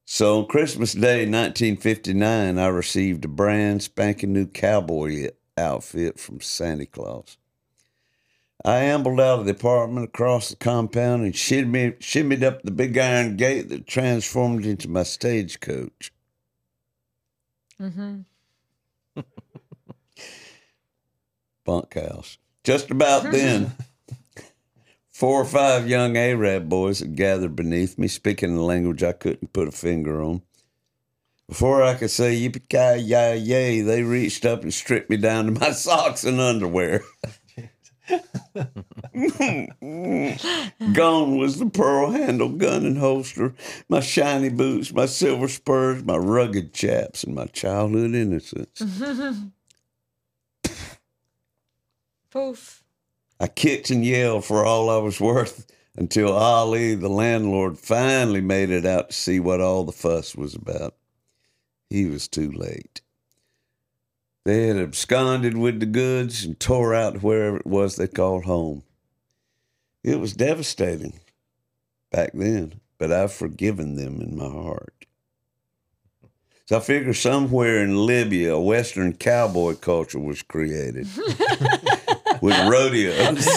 So 0.05 0.41
on 0.41 0.49
Christmas 0.49 0.93
Day, 0.93 1.21
1959, 1.21 2.59
I 2.59 2.67
received 2.67 3.25
a 3.25 3.29
brand 3.29 3.83
spanking 3.83 4.35
new 4.35 4.47
cowboy 4.47 5.31
outfit 5.57 6.21
from 6.21 6.43
Santa 6.43 6.85
Claus. 6.85 7.39
I 8.67 8.79
ambled 8.79 9.21
out 9.21 9.39
of 9.39 9.47
the 9.47 9.53
apartment 9.53 10.09
across 10.09 10.49
the 10.49 10.57
compound 10.57 11.23
and 11.23 11.35
shimmied, 11.35 12.01
shimmied 12.01 12.43
up 12.43 12.63
the 12.63 12.73
big 12.73 12.99
iron 12.99 13.37
gate 13.37 13.69
that 13.69 13.87
transformed 13.87 14.67
into 14.67 14.89
my 14.89 15.05
stagecoach. 15.05 16.13
Mm-hmm. 17.81 18.23
bunkhouse. 21.65 22.39
Just 22.65 22.91
about 22.91 23.23
then, 23.31 23.73
four 25.09 25.43
or 25.43 25.45
five 25.45 25.89
young 25.89 26.17
Arab 26.17 26.69
boys 26.69 26.99
had 26.99 27.15
gathered 27.15 27.55
beneath 27.55 27.97
me, 27.97 28.09
speaking 28.09 28.57
a 28.57 28.63
language 28.63 29.05
I 29.05 29.13
couldn't 29.13 29.53
put 29.53 29.69
a 29.69 29.73
finger 29.73 30.21
on. 30.21 30.43
Before 31.49 31.85
I 31.85 31.95
could 31.95 32.11
say 32.11 32.35
yippee 32.35 32.69
ki 32.69 33.05
yay 33.05 33.37
yay, 33.37 33.81
they 33.81 34.03
reached 34.03 34.45
up 34.45 34.63
and 34.63 34.75
stripped 34.75 35.09
me 35.09 35.17
down 35.19 35.45
to 35.47 35.53
my 35.53 35.71
socks 35.73 36.25
and 36.25 36.41
underwear. 36.41 37.03
Gone 40.93 41.37
was 41.37 41.59
the 41.59 41.71
pearl 41.73 42.11
handle 42.11 42.49
gun 42.51 42.85
and 42.87 42.99
holster, 42.99 43.55
my 43.89 44.01
shiny 44.01 44.49
boots, 44.49 44.93
my 44.93 45.07
silver 45.07 45.49
spurs, 45.49 46.05
my 46.05 46.17
rugged 46.17 46.73
chaps, 46.73 47.25
and 47.25 47.35
my 47.35 47.47
childhood 47.47 48.15
innocence. 48.15 48.83
Poof. 52.31 52.83
I 53.39 53.49
kicked 53.49 53.91
and 53.91 54.05
yelled 54.05 54.45
for 54.45 54.65
all 54.65 54.91
I 54.91 54.99
was 54.99 55.21
worth 55.21 55.67
until 55.97 56.33
Ali, 56.33 56.95
the 56.95 57.09
landlord, 57.09 57.79
finally 57.79 58.41
made 58.41 58.71
it 58.71 58.85
out 58.85 59.11
to 59.11 59.15
see 59.15 59.41
what 59.41 59.61
all 59.61 59.85
the 59.85 59.93
fuss 59.93 60.35
was 60.35 60.55
about. 60.55 60.95
He 61.89 62.07
was 62.07 62.29
too 62.29 62.51
late. 62.51 63.01
They 64.47 64.69
had 64.69 64.77
absconded 64.77 65.57
with 65.57 65.81
the 65.81 65.87
goods 65.87 66.45
and 66.45 66.61
tore 66.61 66.95
out 66.95 67.21
wherever 67.21 67.57
it 67.57 67.67
was 67.67 67.97
they 67.97 68.07
called 68.07 68.45
home. 68.45 68.85
It 70.05 70.21
was 70.21 70.35
devastating 70.35 71.15
back 72.13 72.31
then, 72.33 72.81
but 72.97 73.11
I've 73.11 73.33
forgiven 73.33 73.97
them 73.97 74.21
in 74.21 74.37
my 74.37 74.49
heart. 74.49 74.95
So 76.67 76.77
I 76.77 76.81
figure 76.81 77.13
somewhere 77.13 77.83
in 77.83 78.07
Libya, 78.07 78.55
a 78.55 78.61
Western 78.61 79.15
cowboy 79.15 79.75
culture 79.75 80.21
was 80.21 80.43
created 80.43 81.09
with 82.41 82.69
rodeos 82.69 83.49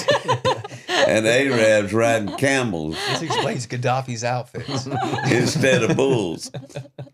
and 0.89 1.27
Arabs 1.27 1.93
riding 1.93 2.35
camels 2.37 2.95
This 3.09 3.21
explains 3.21 3.67
Gaddafi's 3.67 4.23
outfits. 4.23 4.87
instead 5.31 5.83
of 5.83 5.95
bulls, 5.95 6.49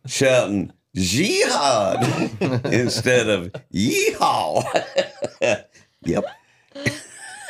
shouting 0.06 0.72
jihad 0.96 2.04
instead 2.74 3.30
of 3.30 3.52
yeehaw. 3.74 4.64
yep. 6.02 6.26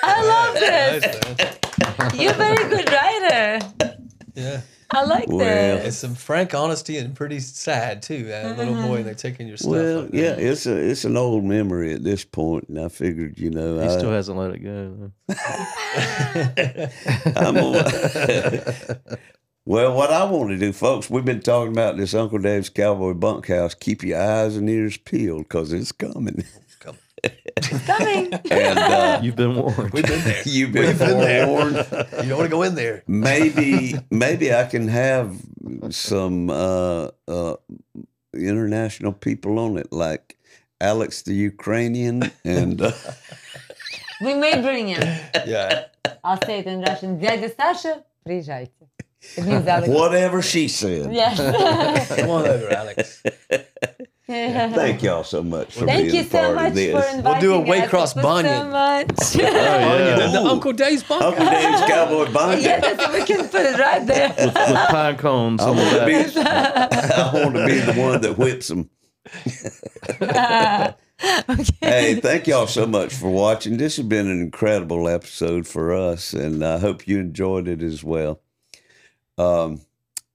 I 0.03 0.25
love 0.25 0.53
this. 0.55 1.03
That's- 1.37 2.15
You're 2.15 2.31
a 2.31 2.35
very 2.35 2.69
good 2.69 2.89
writer. 2.91 3.59
yeah. 4.35 4.61
I 4.91 5.03
like 5.03 5.27
Well, 5.27 5.39
this. 5.39 5.87
It's 5.87 5.97
some 5.97 6.13
frank 6.15 6.53
honesty 6.53 6.97
and 6.97 7.15
pretty 7.15 7.39
sad 7.39 8.01
too. 8.03 8.29
A 8.31 8.53
little 8.53 8.75
boy, 8.75 8.97
mm-hmm. 8.97 9.03
they're 9.03 9.15
taking 9.15 9.47
your 9.47 9.57
stuff. 9.57 9.71
Well, 9.71 10.01
like 10.03 10.13
yeah, 10.13 10.35
it's 10.37 10.67
a 10.67 10.77
it's 10.77 11.05
an 11.05 11.17
old 11.17 11.43
memory 11.43 11.91
at 11.93 12.03
this 12.03 12.23
point, 12.23 12.69
and 12.69 12.79
I 12.79 12.87
figured, 12.89 13.39
you 13.39 13.49
know, 13.49 13.79
He 13.79 13.87
I, 13.87 13.97
still 13.97 14.11
hasn't 14.11 14.37
let 14.37 14.51
it 14.51 14.59
go. 14.59 15.11
I'm 17.35 17.57
a, 17.57 18.99
well, 19.66 19.94
what 19.94 20.10
I 20.10 20.24
want 20.24 20.50
to 20.50 20.56
do, 20.58 20.72
folks, 20.72 21.08
we've 21.10 21.24
been 21.24 21.40
talking 21.40 21.72
about 21.72 21.96
this 21.96 22.14
Uncle 22.14 22.38
Dave's 22.38 22.68
Cowboy 22.70 23.14
Bunkhouse. 23.14 23.74
Keep 23.74 24.02
your 24.04 24.20
eyes 24.20 24.56
and 24.56 24.68
ears 24.68 24.96
peeled 24.96 25.42
because 25.44 25.72
it's 25.72 25.92
coming. 25.92 26.44
Coming. 27.86 28.32
And 28.50 28.78
uh, 28.78 29.20
You've 29.22 29.36
been 29.36 29.54
warned. 29.54 29.92
We've 29.92 30.06
been 30.06 30.24
there. 30.24 30.42
you've 30.46 30.72
been 30.72 30.86
We've 30.86 30.98
been 30.98 31.18
there. 31.18 31.46
forewarned. 31.46 31.76
You 32.22 32.28
don't 32.30 32.38
want 32.38 32.48
to 32.50 32.56
go 32.56 32.62
in 32.62 32.74
there. 32.74 33.02
maybe 33.06 33.94
maybe 34.10 34.54
I 34.54 34.64
can 34.64 34.88
have 34.88 35.36
some 35.90 36.48
uh, 36.48 37.08
uh, 37.28 37.56
international 38.32 39.12
people 39.12 39.58
on 39.58 39.76
it, 39.76 39.92
like 39.92 40.38
Alex 40.80 41.20
the 41.22 41.34
Ukrainian 41.34 42.30
and 42.44 42.80
uh, 42.80 42.92
We 44.22 44.32
may 44.34 44.60
bring 44.62 44.88
him. 44.88 45.02
Yeah. 45.46 45.86
I'll 46.24 46.40
say 46.46 46.60
it 46.60 46.66
in 46.66 46.80
Russian. 46.80 47.20
Дядя 47.20 47.50
Саша, 47.54 48.02
приезжайте. 48.26 48.70
It 49.37 49.45
means 49.45 49.67
Alex. 49.67 49.87
whatever 49.89 50.41
she 50.41 50.67
said. 50.67 51.13
Yes. 51.13 51.37
Come 52.19 52.29
on 52.29 52.47
over, 52.47 52.69
Alex. 52.71 53.21
Thank 54.27 55.03
y'all 55.03 55.23
so 55.23 55.43
much 55.43 55.73
for 55.75 55.85
Thank 55.85 56.11
being 56.11 56.15
you 56.15 56.21
a 56.21 56.31
part 56.31 56.57
so 56.57 56.65
of 56.67 56.73
this. 56.73 57.09
for 57.09 57.15
inviting 57.17 57.41
do 57.41 57.53
a 57.53 57.59
us. 57.61 57.69
Waycross 57.69 58.17
It 58.17 58.23
was 58.23 58.43
Banyan. 58.43 58.65
So 58.65 58.69
much. 58.69 59.35
Oh, 59.37 60.21
and 60.23 60.33
the 60.33 60.41
Ooh. 60.41 60.47
Uncle 60.47 60.73
Dave's 60.73 61.03
bunk. 61.03 61.21
Uncle 61.23 61.45
Dave's 61.45 61.81
Cowboy 61.81 62.31
Bunker. 62.31 62.59
yeah, 62.59 62.97
so 62.97 63.13
we 63.13 63.23
can 63.25 63.47
put 63.49 63.61
it 63.61 63.77
right 63.77 64.05
there. 64.05 64.29
with, 64.29 64.45
with 64.45 64.87
pine 64.89 65.17
cones 65.17 65.61
I 65.61 65.69
on 65.69 65.75
the 65.75 65.81
want 65.83 65.95
to 65.95 66.05
be. 66.05 66.15
I 66.41 67.31
want 67.33 67.55
to 67.55 67.65
be 67.67 67.79
the 67.79 67.93
one 68.01 68.21
that 68.21 68.37
whips 68.37 68.67
them. 68.69 68.89
okay. 71.49 71.73
Hey, 71.81 72.15
thank 72.15 72.47
y'all 72.47 72.67
so 72.67 72.85
much 72.87 73.13
for 73.13 73.29
watching. 73.29 73.77
This 73.77 73.97
has 73.97 74.05
been 74.05 74.27
an 74.27 74.41
incredible 74.41 75.07
episode 75.07 75.67
for 75.67 75.93
us, 75.93 76.33
and 76.33 76.63
I 76.63 76.79
hope 76.79 77.07
you 77.07 77.19
enjoyed 77.19 77.67
it 77.67 77.81
as 77.81 78.03
well. 78.03 78.41
Um, 79.37 79.81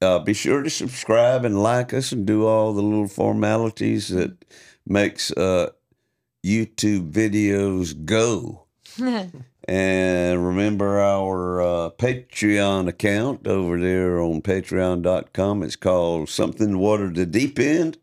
uh, 0.01 0.19
be 0.19 0.33
sure 0.33 0.63
to 0.63 0.69
subscribe 0.69 1.45
and 1.45 1.61
like 1.61 1.93
us, 1.93 2.11
and 2.11 2.25
do 2.25 2.45
all 2.45 2.73
the 2.73 2.81
little 2.81 3.07
formalities 3.07 4.09
that 4.09 4.45
makes 4.85 5.31
uh, 5.31 5.71
YouTube 6.43 7.11
videos 7.11 8.05
go. 8.05 8.65
And 9.67 10.45
remember 10.45 10.99
our 10.99 11.61
uh, 11.61 11.89
Patreon 11.91 12.87
account 12.87 13.45
over 13.47 13.79
there 13.79 14.19
on 14.19 14.41
patreon.com. 14.41 15.63
It's 15.63 15.75
called 15.75 16.29
Something 16.29 16.79
Water 16.79 17.09
the 17.09 17.27
Deep 17.27 17.59
End. 17.59 17.97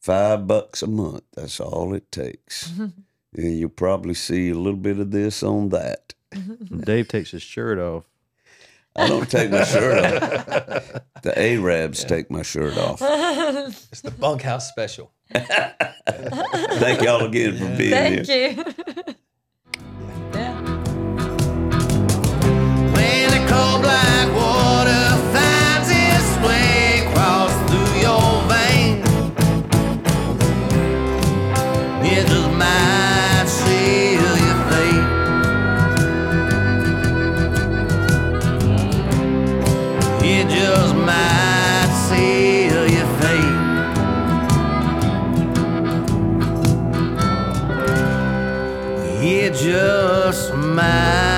Five 0.00 0.46
bucks 0.46 0.82
a 0.82 0.86
month. 0.86 1.24
That's 1.34 1.60
all 1.60 1.92
it 1.92 2.10
takes. 2.12 2.70
and 2.78 2.94
you'll 3.34 3.68
probably 3.68 4.14
see 4.14 4.50
a 4.50 4.54
little 4.54 4.78
bit 4.78 4.98
of 5.00 5.10
this 5.10 5.42
on 5.42 5.70
that. 5.70 6.14
Dave 6.84 7.08
takes 7.08 7.32
his 7.32 7.42
shirt 7.42 7.78
off. 7.78 8.04
I 9.00 9.08
don't 9.08 9.30
take 9.30 9.50
my 9.50 9.64
shirt 9.64 10.22
off. 10.22 11.02
The 11.22 11.38
Arabs 11.38 12.02
take 12.04 12.30
my 12.30 12.40
shirt 12.42 12.78
off. 12.78 13.02
It's 13.92 14.00
the 14.00 14.10
bunkhouse 14.10 14.68
special. 14.70 15.12
Thank 15.32 17.02
y'all 17.02 17.26
again 17.26 17.58
for 17.58 17.76
being 17.76 18.24
here. 18.24 18.24
Thank 18.24 19.06
you. 19.08 19.14
man. 50.74 51.29